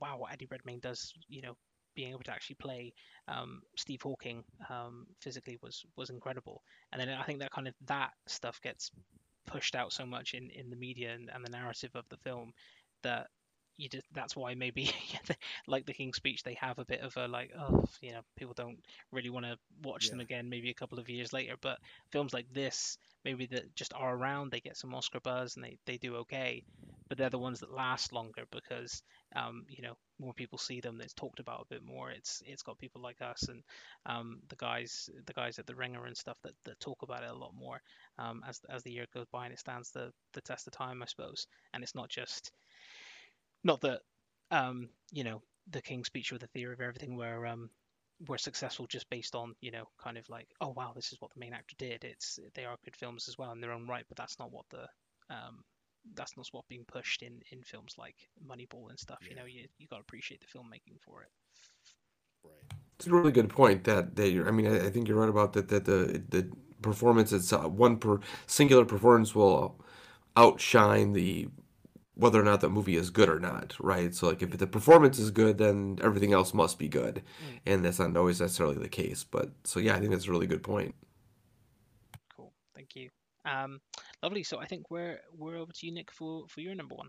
[0.00, 1.54] wow what Eddie Redmayne does you know
[1.94, 2.92] being able to actually play
[3.28, 6.62] um, Steve Hawking um, physically was was incredible.
[6.92, 8.90] And then I think that kind of that stuff gets
[9.46, 12.52] pushed out so much in in the media and, and the narrative of the film
[13.02, 13.28] that
[13.76, 14.90] you just that's why maybe
[15.66, 18.54] like the King's Speech they have a bit of a like oh you know people
[18.54, 18.78] don't
[19.12, 21.78] really want to watch them again maybe a couple of years later but
[22.10, 25.76] films like this maybe that just are around they get some Oscar buzz and they,
[25.86, 26.62] they do okay
[27.08, 29.02] but they're the ones that last longer because
[29.36, 32.62] um, you know more people see them it's talked about a bit more it's it's
[32.62, 33.62] got people like us and
[34.06, 37.30] um, the guys the guys at the ringer and stuff that, that talk about it
[37.30, 37.80] a lot more
[38.18, 41.02] um, as as the year goes by and it stands the the test of time
[41.02, 42.52] I suppose and it's not just
[43.64, 44.00] not that
[44.50, 47.70] um, you know the King's Speech or the Theory of Everything were um,
[48.28, 51.32] were successful just based on you know kind of like oh wow this is what
[51.32, 52.04] the main actor did.
[52.04, 54.66] It's they are good films as well in their own right, but that's not what
[54.70, 54.86] the
[55.30, 55.64] um,
[56.14, 59.20] that's not what's being pushed in in films like Moneyball and stuff.
[59.28, 61.28] You know you you got to appreciate the filmmaking for it.
[62.44, 62.78] Right.
[62.98, 63.84] It's a really good point.
[63.84, 65.68] That that you're, I mean, I, I think you're right about that.
[65.68, 66.50] That the the
[66.82, 69.80] performance, it's uh, one per singular performance will
[70.36, 71.48] outshine the
[72.14, 74.14] whether or not that movie is good or not, right?
[74.14, 77.22] So like if the performance is good, then everything else must be good,
[77.66, 79.24] and that's not always necessarily the case.
[79.24, 80.94] But so yeah, I think that's a really good point.
[82.36, 82.52] Cool.
[82.74, 83.10] Thank you.
[83.44, 83.80] Um,
[84.22, 84.42] lovely.
[84.42, 87.08] So I think we're we're over to you, Nick, for for your number one.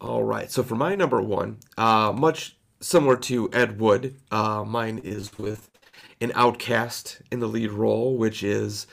[0.00, 0.50] All right.
[0.50, 5.70] So for my number one, uh, much similar to Ed Wood, uh, mine is with
[6.20, 8.86] an outcast in the lead role, which is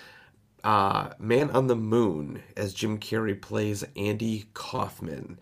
[0.63, 5.39] uh, Man on the Moon, as Jim Carrey plays Andy Kaufman.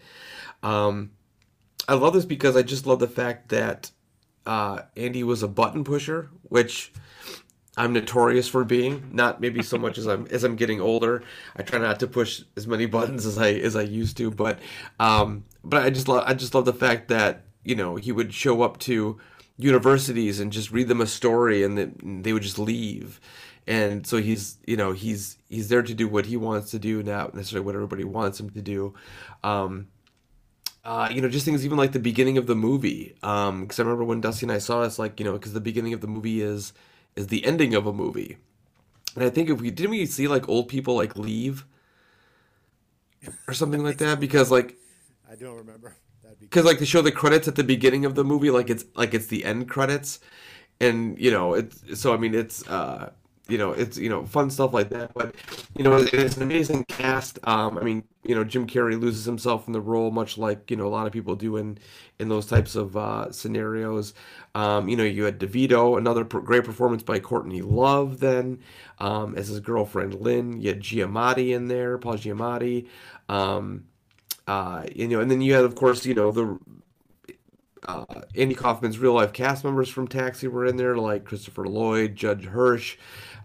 [0.64, 1.12] Um,
[1.88, 3.92] I love this because I just love the fact that
[4.46, 6.92] uh, Andy was a button pusher, which
[7.78, 9.10] I'm notorious for being.
[9.12, 11.24] Not maybe so much as I'm as I'm getting older.
[11.56, 14.60] I try not to push as many buttons as I as I used to, but
[15.00, 18.34] um, but I just love I just love the fact that you know he would
[18.34, 19.20] show up to
[19.58, 23.20] universities and just read them a story, and they would just leave.
[23.68, 27.02] And so he's you know he's he's there to do what he wants to do,
[27.02, 28.94] not necessarily what everybody wants him to do.
[29.44, 29.88] Um,
[30.84, 33.16] uh, you know, just things even like the beginning of the movie.
[33.24, 35.62] Um, because I remember when Dusty and I saw this, like you know, because the
[35.62, 36.74] beginning of the movie is
[37.16, 38.38] is the ending of a movie,
[39.16, 41.66] and I think if we didn't we see like old people like leave
[43.48, 44.76] or something like that because like
[45.30, 45.96] I don't remember.
[46.40, 49.14] Because like they show the credits at the beginning of the movie like it's like
[49.14, 50.20] it's the end credits
[50.80, 53.10] and you know it's so i mean it's uh
[53.48, 55.36] you know it's you know fun stuff like that but
[55.78, 57.40] you know it's, an amazing cast.
[57.44, 60.78] Um i mean you know jim carrey loses himself in the role much like you
[60.78, 61.78] know a lot of people do in
[62.20, 64.14] in those types of uh scenarios.
[64.56, 68.60] Um you know you had devito another great performance by courtney love then
[69.00, 70.60] um as his girlfriend lynn.
[70.60, 72.88] You had giamatti in there paul giamatti.
[73.30, 73.86] Um
[74.48, 76.60] uh, you know, and then you had, of course, you know, the
[77.88, 82.16] uh, Andy Kaufman's real life cast members from Taxi were in there, like Christopher Lloyd,
[82.16, 82.98] Judd Hirsch,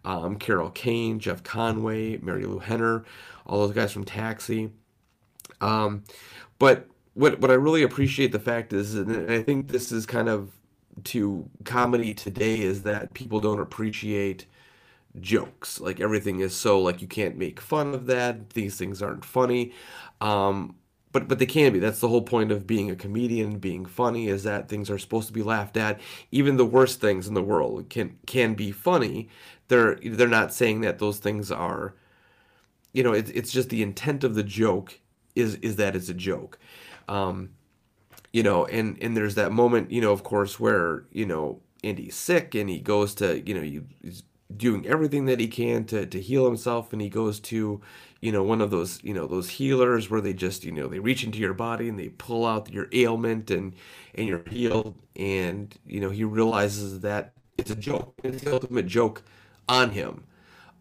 [0.04, 3.04] um, Carol Kane, Jeff Conaway, Mary Lou Henner,
[3.46, 4.72] all those guys from Taxi.
[5.60, 6.04] Um,
[6.58, 10.28] but what what I really appreciate the fact is, and I think this is kind
[10.28, 10.52] of
[11.04, 14.46] to comedy today, is that people don't appreciate
[15.20, 15.80] jokes.
[15.80, 18.50] Like everything is so like you can't make fun of that.
[18.50, 19.72] These things aren't funny.
[20.20, 20.76] Um,
[21.12, 21.78] but but they can be.
[21.80, 25.26] That's the whole point of being a comedian, being funny, is that things are supposed
[25.28, 26.00] to be laughed at.
[26.30, 29.28] Even the worst things in the world can can be funny.
[29.70, 31.94] They're they're not saying that those things are.
[32.92, 35.00] You know, it's it's just the intent of the joke
[35.36, 36.58] is is that it's a joke.
[37.08, 37.50] Um,
[38.32, 42.16] you know, and and there's that moment, you know, of course, where you know Andy's
[42.16, 44.22] sick and he goes to, you know, he, he's
[44.56, 47.80] doing everything that he can to to heal himself, and he goes to,
[48.20, 50.98] you know, one of those, you know, those healers where they just, you know, they
[50.98, 53.74] reach into your body and they pull out your ailment and
[54.14, 58.86] and you're healed, and you know, he realizes that it's a joke, it's the ultimate
[58.86, 59.22] joke
[59.70, 60.24] on him.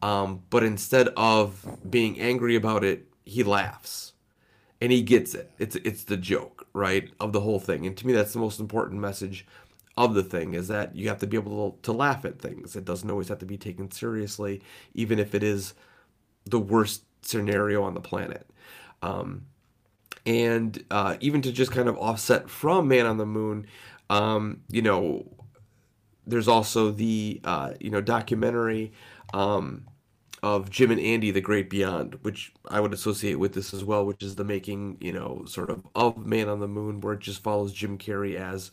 [0.01, 4.13] Um, but instead of being angry about it, he laughs
[4.81, 5.51] and he gets it.
[5.59, 7.85] It's it's the joke, right, of the whole thing.
[7.85, 9.45] And to me, that's the most important message
[9.97, 12.75] of the thing is that you have to be able to, to laugh at things.
[12.75, 14.61] It doesn't always have to be taken seriously,
[14.93, 15.73] even if it is
[16.45, 18.49] the worst scenario on the planet.
[19.01, 19.45] Um,
[20.25, 23.67] and uh, even to just kind of offset from Man on the Moon,
[24.09, 25.25] um, you know,
[26.29, 28.91] there's also the uh, you know documentary
[29.33, 29.85] um,
[30.43, 34.05] of Jim and Andy: The Great Beyond, which I would associate with this as well,
[34.05, 37.19] which is the making you know sort of of Man on the Moon, where it
[37.21, 38.71] just follows Jim Carrey as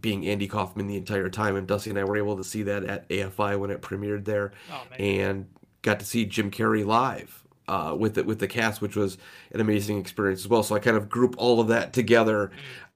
[0.00, 2.84] being Andy Kaufman the entire time, and Dusty and I were able to see that
[2.84, 5.46] at AFI when it premiered there, Oh, and
[5.82, 9.18] got to see Jim Carrey live uh, with it with the cast, which was
[9.52, 10.62] an amazing experience as well.
[10.62, 12.50] So I kind of group all of that together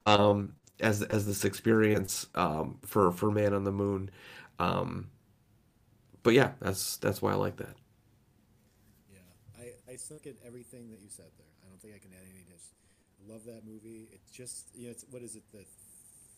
[0.06, 4.10] um, as as this experience um, for for Man on the Moon.
[4.58, 5.08] Um,
[6.22, 7.76] but yeah, that's that's why I like that.
[9.12, 9.18] Yeah,
[9.58, 11.46] I, I suck at everything that you said there.
[11.64, 12.46] I don't think I can add anything.
[12.50, 12.72] Just
[13.20, 14.08] I love that movie.
[14.12, 15.64] It's just you know, it's what is it, the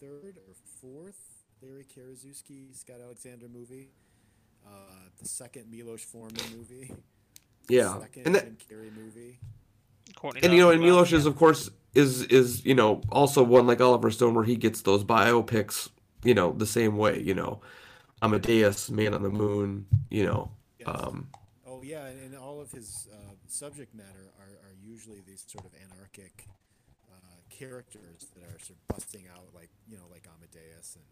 [0.01, 3.91] third or fourth Larry Karaszewski, Scott Alexander movie?
[4.67, 6.93] Uh, the second Milos Forman movie.
[7.69, 9.39] Yeah, Second and that, Jim Carrey movie.
[10.15, 11.31] Courtney and you know, and as well, Milos is yeah.
[11.31, 15.05] of course is is you know also one like Oliver Stone where he gets those
[15.05, 15.89] biopics
[16.25, 17.61] you know the same way you know
[18.23, 20.51] Amadeus, Man on the Moon, you know.
[20.79, 20.89] Yes.
[20.89, 21.29] Um,
[21.67, 25.67] Oh yeah, and, and all of his uh, subject matter are, are usually these sort
[25.67, 26.47] of anarchic
[27.11, 31.05] uh, characters that are sort of busting out, like you know, like Amadeus and,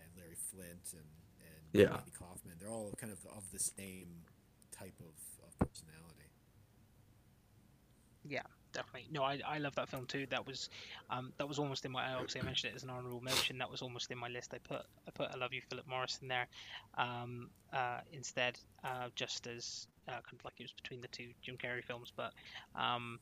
[0.00, 1.06] and Larry Flynt and
[1.38, 1.96] and Yeah.
[1.98, 2.56] Andy Kaufman.
[2.58, 4.26] They're all kind of of the same
[4.72, 5.14] type of,
[5.46, 6.11] of personality.
[8.28, 8.42] Yeah,
[8.72, 9.08] definitely.
[9.10, 10.26] No, I, I love that film too.
[10.30, 10.68] That was
[11.10, 13.58] um that was almost in my obviously I mentioned it as an honorable mention.
[13.58, 14.54] That was almost in my list.
[14.54, 16.46] I put I put I love you Philip Morris in there
[16.96, 21.28] um uh instead uh just as uh, kind of like it was between the two
[21.42, 22.32] Jim Carrey films, but
[22.74, 23.18] um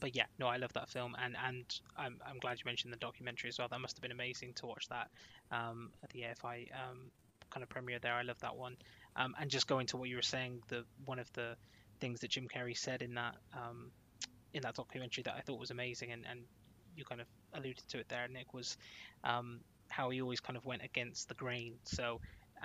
[0.00, 1.64] but yeah, no, I love that film, and and
[1.96, 3.68] I'm I'm glad you mentioned the documentary as well.
[3.68, 5.08] That must have been amazing to watch that
[5.50, 7.10] um, at the AFI um,
[7.50, 8.14] kind of premiere there.
[8.14, 8.76] I love that one.
[9.16, 11.56] Um, and just going to what you were saying, the one of the
[12.00, 13.90] things that Jim Carrey said in that um,
[14.58, 16.48] in that documentary that I thought was amazing, and, and
[16.96, 18.76] you kind of alluded to it there, Nick, was
[19.24, 21.78] um, how he always kind of went against the grain.
[21.86, 22.20] So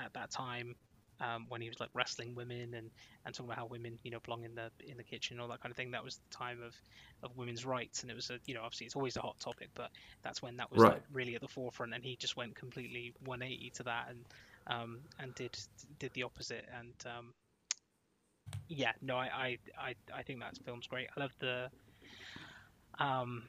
[0.05, 0.75] at that time,
[1.21, 2.91] um, when he was like wrestling women and,
[3.25, 5.49] and talking about how women you know belong in the in the kitchen and all
[5.49, 6.75] that kind of thing, that was the time of,
[7.23, 9.69] of women's rights, and it was a you know obviously it's always a hot topic,
[9.75, 9.91] but
[10.23, 11.01] that's when that was Right.
[11.01, 14.25] like, really at the forefront, and he just went completely 180 to that and
[14.67, 15.57] um, and did
[15.99, 17.33] did the opposite, and um,
[18.69, 19.57] yeah, no, I, I
[19.89, 21.07] I I think that film's great.
[21.15, 21.69] I love the
[22.99, 23.43] um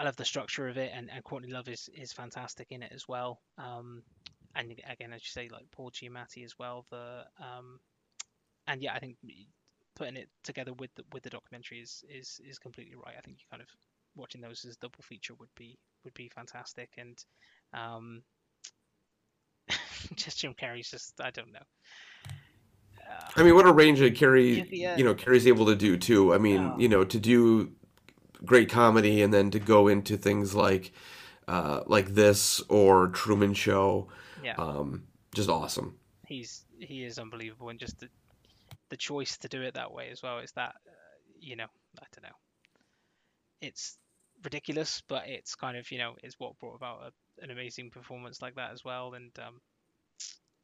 [0.00, 2.92] I love the structure of it, and, and Courtney Love is, is fantastic in it
[2.94, 3.40] as well.
[3.58, 4.02] Um,
[4.54, 6.86] and again, as you say, like Paul Giamatti as well.
[6.90, 7.80] The um,
[8.68, 9.16] and yeah, I think
[9.96, 13.14] putting it together with the, with the documentary is, is is completely right.
[13.18, 13.68] I think you kind of
[14.14, 17.18] watching those as a double feature would be would be fantastic, and
[17.72, 18.22] um,
[20.14, 21.58] just Jim Carrey's just I don't know.
[23.10, 24.96] Uh, I mean, what a range that Carrey, Yeah, yeah.
[24.96, 26.34] you know, Carrey's able to do too.
[26.34, 26.76] I mean, Yeah.
[26.76, 27.72] you know, to do
[28.44, 30.92] great comedy and then to go into things like,
[31.46, 34.08] uh, like this or Truman Show,
[34.42, 35.98] yeah, um, just awesome.
[36.26, 38.08] he's he is unbelievable, and just the
[38.90, 40.90] the choice to do it that way as well is that uh,
[41.40, 41.66] you know
[42.00, 42.36] I don't know.
[43.60, 43.98] It's
[44.44, 48.42] ridiculous, but it's kind of you know it's what brought about a, an amazing performance
[48.42, 49.60] like that as well, and um,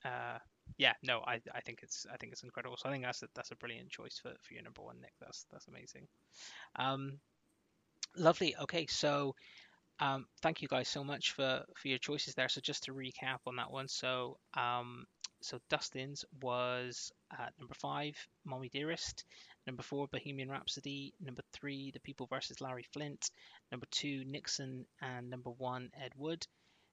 [0.04, 0.38] uh,
[0.76, 2.76] yeah, no, I, I think it's I think it's incredible.
[2.76, 5.12] So I think that's a, that's a brilliant choice for, for your number one, Nick.
[5.20, 6.06] That's that's amazing.
[6.76, 7.18] Um,
[8.16, 8.56] lovely.
[8.62, 9.34] Okay, so
[10.00, 12.48] um, thank you guys so much for for your choices there.
[12.48, 15.06] So just to recap on that one, so um,
[15.44, 19.24] so Dustin's was uh, number five, Mommie Dearest.
[19.66, 21.14] Number four, Bohemian Rhapsody.
[21.20, 23.30] Number three, The People versus Larry Flynt.
[23.70, 26.46] Number two, Nixon, and number one, Ed Wood.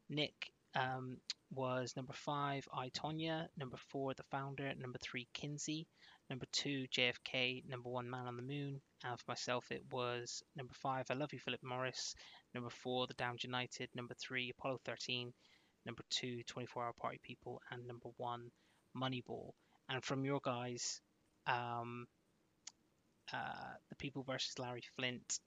[0.09, 1.17] Nick um,
[1.49, 3.47] was number five, I Tonya.
[3.57, 4.73] Number four, The Founder.
[4.75, 5.87] Number three, Kinsey.
[6.29, 7.67] Number two, JFK.
[7.67, 8.81] Number one, Man on the Moon.
[9.03, 12.15] And for myself, it was number five, I Love You, Philip Morris.
[12.53, 13.89] Number four, The Damned United.
[13.95, 15.33] Number three, Apollo 13.
[15.85, 17.61] Number two, 24 Hour Party People.
[17.71, 18.51] And number one,
[18.95, 19.51] Moneyball.
[19.89, 21.01] And from your guys,
[21.47, 22.05] um,
[23.33, 25.39] uh, The People versus Larry Flynt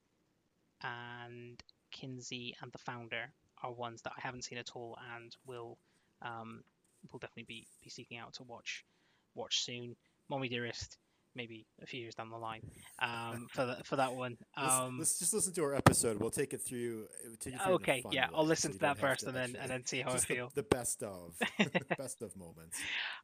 [0.82, 5.78] and Kinsey and The Founder are ones that I haven't seen at all and will
[6.22, 6.62] um,
[7.12, 8.84] will definitely be, be seeking out to watch
[9.34, 9.94] watch soon.
[10.28, 10.96] Mommie Dearest,
[11.36, 12.60] maybe a few years down the line
[13.00, 14.36] um, for that for that one.
[14.56, 16.18] Let's, Um, let's just listen to our episode.
[16.20, 17.06] We'll take it through.
[17.40, 19.70] take you through okay, yeah, I'll listen so to that first to and then and
[19.70, 20.52] then see how I just the- feel.
[20.54, 21.34] The, best of,
[21.98, 22.78] best of moments.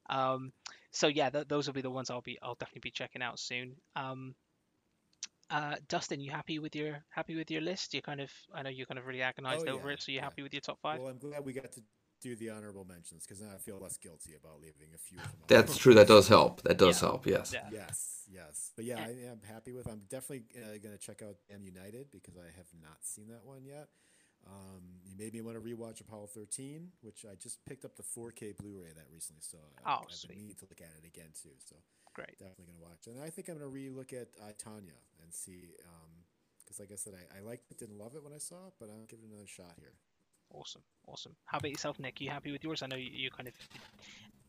[0.09, 0.53] Um,
[0.93, 3.39] so yeah, th- those will be the ones I'll be I'll definitely be checking out
[3.39, 3.77] soon.
[3.97, 4.35] Um,
[5.51, 7.93] uh, Dustin, you happy with your happy with your list?
[7.95, 10.13] You kind of I know you're kind of really agonized Oh, over yeah, it, so
[10.13, 10.25] you yeah.
[10.25, 11.01] happy with your top five?
[11.01, 11.81] Well, I'm glad we got to
[12.21, 15.25] do the honorable mentions because now I feel less guilty about leaving a few of
[15.25, 15.41] them.
[15.49, 15.95] That's true.
[15.95, 16.63] That does help.
[16.63, 17.09] That does Yeah.
[17.09, 17.27] help.
[17.27, 17.53] Yes.
[17.53, 17.69] Yeah.
[17.73, 18.73] Yes, yes.
[18.77, 19.87] But yeah, I am happy with.
[19.89, 23.45] I'm definitely uh, going to check out Damned United because I have not seen that
[23.45, 23.89] one yet.
[24.47, 28.03] Um, you made me want to rewatch Apollo 13, which I just picked up the
[28.03, 30.29] 4K Blu-ray that recently, so I, Oh, I've sweet.
[30.31, 31.53] been meaning to look at it again too.
[31.59, 31.77] So
[32.15, 32.39] Great.
[32.39, 33.07] definitely going to watch.
[33.07, 35.75] And I think I'm going to re-look at I Tonya and see
[36.65, 38.75] because, like I said, I, I liked it, didn't love it when I saw it,
[38.81, 39.93] but I'll give it another shot here.
[40.53, 41.35] Awesome, awesome.
[41.45, 42.21] How about yourself, Nick?
[42.21, 42.83] You happy with yours?
[42.83, 43.55] I know you, you kind of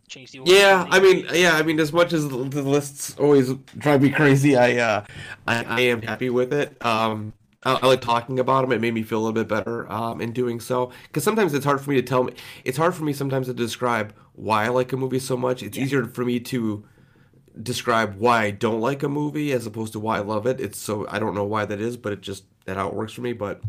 [0.07, 0.51] changed the order.
[0.51, 0.87] Yeah.
[0.89, 4.57] I mean, yeah, I mean, as much as the, the lists always drive me crazy,
[4.57, 5.05] I, uh,
[5.47, 6.83] I, I am happy with it.
[6.85, 8.71] Um, I, I like talking about them.
[8.71, 10.91] It made me feel a little bit better um, in doing so.
[11.03, 12.33] Because sometimes it's hard for me to tell me.
[12.65, 15.63] It's hard for me sometimes to describe why I like a movie so much.
[15.63, 16.83] It's easier for me to
[17.61, 20.59] describe why I don't like a movie as opposed to why I love it.
[20.59, 23.13] It's so I don't know why that is, but it just that how it works
[23.13, 23.33] for me.
[23.33, 23.61] But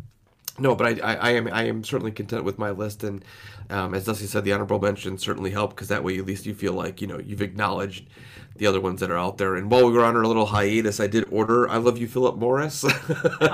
[0.58, 3.24] no, but I, I, I am I am certainly content with my list, and
[3.70, 6.54] um, as Dusty said, the honorable mentions certainly help because that way at least you
[6.54, 8.08] feel like you know you've acknowledged
[8.56, 9.56] the other ones that are out there.
[9.56, 12.36] And while we were on our little hiatus, I did order "I Love You, Philip
[12.36, 13.46] Morris," okay,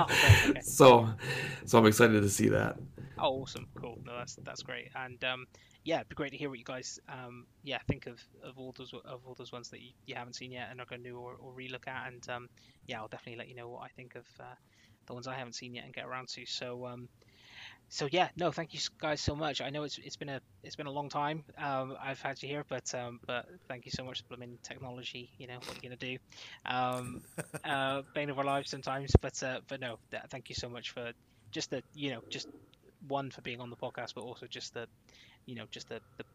[0.49, 0.59] okay.
[0.61, 1.09] so
[1.65, 2.77] so I'm excited to see that.
[3.17, 3.97] Oh, awesome, cool.
[4.05, 4.89] No, that's that's great.
[4.95, 5.47] And um,
[5.85, 8.73] yeah, it'd be great to hear what you guys um, yeah think of, of all
[8.77, 11.09] those of all those ones that you, you haven't seen yet and are going to
[11.09, 12.11] do or, or relook at.
[12.11, 12.49] And um,
[12.87, 14.55] yeah, I'll definitely let you know what I think of uh,
[15.09, 16.45] the ones I haven't seen yet and get around to.
[16.47, 17.09] So um,
[17.89, 19.61] so yeah, no, thank you guys so much.
[19.61, 21.43] I know it's it's been a it's been a long time.
[21.57, 25.31] Um, I've had you here, but um, but thank you so much for blooming technology.
[25.37, 26.17] You know what you're gonna do.
[26.65, 27.21] Um,
[27.65, 30.91] uh, bane of our lives sometimes, but uh, but no, th- thank you so much
[30.91, 31.11] for
[31.51, 32.47] just the you know just
[33.07, 34.87] one for being on the podcast, but also just the
[35.45, 36.25] you know just the the,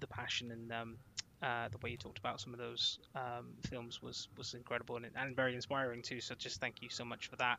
[0.00, 0.98] the passion and um,
[1.42, 5.06] uh, the way you talked about some of those um, films was was incredible and,
[5.16, 6.20] and very inspiring too.
[6.20, 7.58] So just thank you so much for that.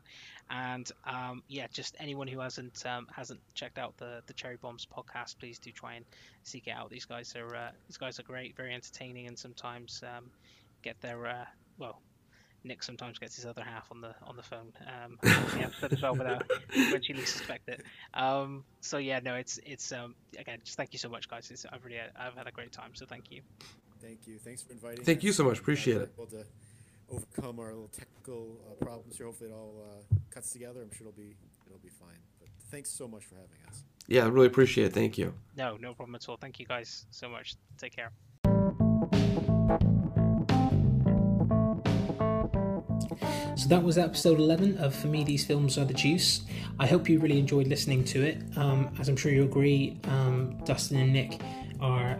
[0.50, 4.86] And um, yeah, just anyone who hasn't um, hasn't checked out the the Cherry Bombs
[4.86, 6.04] podcast, please do try and
[6.44, 6.90] seek it out.
[6.90, 10.30] These guys are uh, these guys are great, very entertaining, and sometimes um,
[10.82, 11.44] get their uh,
[11.78, 12.02] well.
[12.64, 16.02] Nick sometimes gets his other half on the on the phone um, the episode as
[16.02, 17.82] well without when you least suspect it.
[18.14, 21.50] Um, so yeah, no, it's it's um, again just thank you so much, guys.
[21.50, 23.42] It's, I've really I've had a great time, so thank you.
[24.00, 24.38] Thank you.
[24.38, 25.04] Thanks for inviting.
[25.04, 25.24] Thank us.
[25.24, 25.58] you so much.
[25.58, 26.12] Appreciate we're it.
[26.18, 26.44] Able to
[27.10, 29.26] overcome our little technical uh, problems here.
[29.26, 30.82] Hopefully, it all uh, cuts together.
[30.82, 31.34] I'm sure it'll be
[31.66, 32.18] it'll be fine.
[32.40, 33.84] But thanks so much for having us.
[34.08, 34.92] Yeah, I really appreciate it.
[34.92, 35.34] Thank you.
[35.56, 36.36] No, no problem at all.
[36.36, 37.54] Thank you guys so much.
[37.78, 39.51] Take care.
[43.62, 46.40] So that was episode 11 of For Me These Films Are the Juice.
[46.80, 48.42] I hope you really enjoyed listening to it.
[48.56, 51.40] Um, as I'm sure you agree, um, Dustin and Nick
[51.80, 52.18] are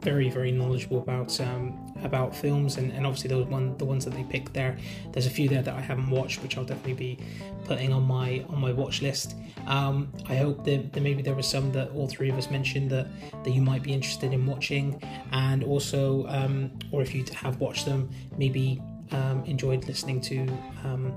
[0.00, 4.14] very, very knowledgeable about um, about films, and, and obviously those one the ones that
[4.14, 4.78] they picked there.
[5.12, 7.18] There's a few there that I haven't watched, which I'll definitely be
[7.64, 9.34] putting on my on my watch list.
[9.66, 12.88] Um, I hope that, that maybe there was some that all three of us mentioned
[12.92, 13.08] that
[13.44, 15.02] that you might be interested in watching,
[15.32, 18.08] and also, um, or if you have watched them,
[18.38, 18.80] maybe
[19.12, 20.46] um, enjoyed listening to
[20.84, 21.14] um,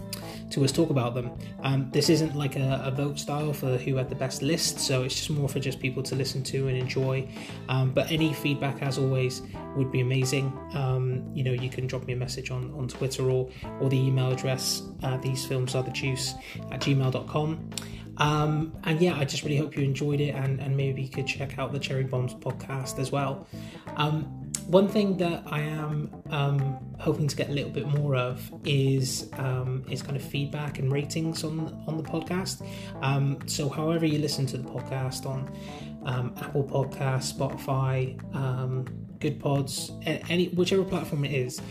[0.51, 1.31] to us talk about them.
[1.61, 5.03] Um, this isn't like a, a, vote style for who had the best list, so
[5.03, 7.27] it's just more for just people to listen to and enjoy.
[7.69, 9.41] Um, but any feedback, as always,
[9.75, 10.57] would be amazing.
[10.73, 13.97] Um, you know, you can drop me a message on, on Twitter or or the
[13.97, 14.83] email address.
[15.03, 16.33] Uh, these films are the juice
[16.71, 17.69] at gmail.com.
[18.17, 21.25] Um, and yeah, I just really hope you enjoyed it and, and maybe you could
[21.25, 23.47] check out the Cherry Bombs podcast as well.
[23.95, 28.41] Um, one thing that I am um, hoping to get a little bit more of
[28.63, 32.65] is um, is kind of feedback and ratings on on the podcast.
[33.01, 35.51] Um, so, however you listen to the podcast on
[36.05, 38.85] um, Apple Podcast, Spotify, um,
[39.19, 41.61] Good Pods, any whichever platform it is,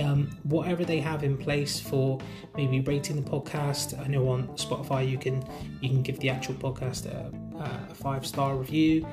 [0.00, 2.18] um, whatever they have in place for
[2.56, 3.98] maybe rating the podcast.
[3.98, 5.42] I know on Spotify you can
[5.80, 7.32] you can give the actual podcast a,
[7.90, 9.06] a five star review.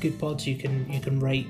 [0.00, 1.48] Good Pods you can you can rate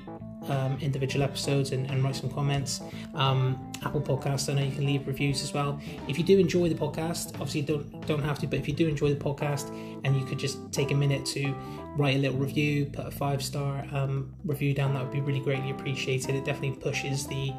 [0.49, 2.81] um, individual episodes and, and, write some comments.
[3.15, 5.81] Um, Apple Podcast, I know you can leave reviews as well.
[6.09, 8.89] If you do enjoy the podcast, obviously don't don't have to, but if you do
[8.89, 9.69] enjoy the podcast
[10.05, 11.55] and you could just take a minute to
[11.97, 15.41] write a little review, put a five star um, review down, that would be really
[15.41, 16.35] greatly appreciated.
[16.35, 17.53] It definitely pushes the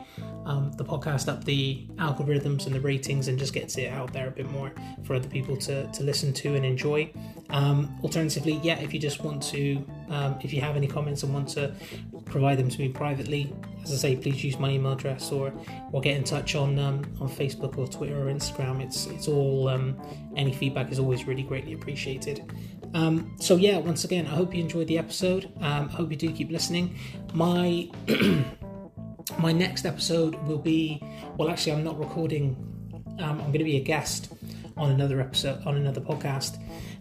[0.46, 4.28] um, the podcast up the algorithms and the ratings and just gets it out there
[4.28, 4.72] a bit more
[5.04, 7.12] for other people to, to listen to and enjoy.
[7.52, 11.34] Um, alternatively, yeah, if you just want to, um, if you have any comments and
[11.34, 11.74] want to
[12.26, 15.54] provide them to me privately, as I say, please use my email address or
[15.92, 18.82] or get in touch on um, on Facebook or Twitter or Instagram.
[18.82, 20.00] It's it's all um,
[20.36, 22.52] any feedback is always really greatly appreciated.
[22.94, 25.52] Um, so yeah, once again, I hope you enjoyed the episode.
[25.62, 26.98] Um, I hope you do keep listening.
[27.34, 27.90] My
[29.40, 31.02] my next episode will be
[31.38, 32.56] well, actually, I'm not recording.
[33.20, 34.34] Um, I'm going to be a guest
[34.78, 36.58] on another episode on another podcast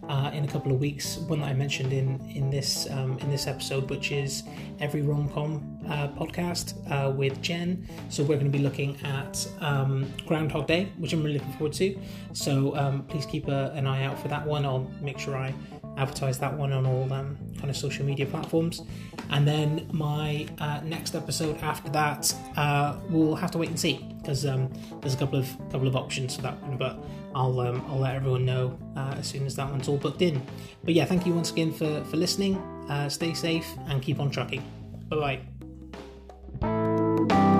[0.09, 1.17] uh, in a couple of weeks.
[1.17, 4.43] One that I mentioned in in this um, in this episode, which is
[4.79, 7.87] every rom com uh, podcast uh, with Jen.
[8.09, 11.73] So we're going to be looking at um, Groundhog Day, which I'm really looking forward
[11.73, 11.97] to.
[12.33, 14.65] So um, please keep a, an eye out for that one.
[14.65, 15.53] I'll make sure I
[15.99, 18.81] advertise that one on all um, kind of social media platforms.
[19.29, 24.05] And then my uh, next episode after that, uh, we'll have to wait and see
[24.17, 24.71] because um,
[25.01, 26.77] there's a couple of couple of options for that one.
[26.77, 26.97] But
[27.35, 30.41] I'll um, I'll let everyone know uh, as soon as that one's all booked in.
[30.83, 32.57] But yeah, thank you once again for for listening.
[32.89, 34.63] Uh, stay safe and keep on trucking.
[35.09, 35.41] Bye
[36.61, 37.58] bye.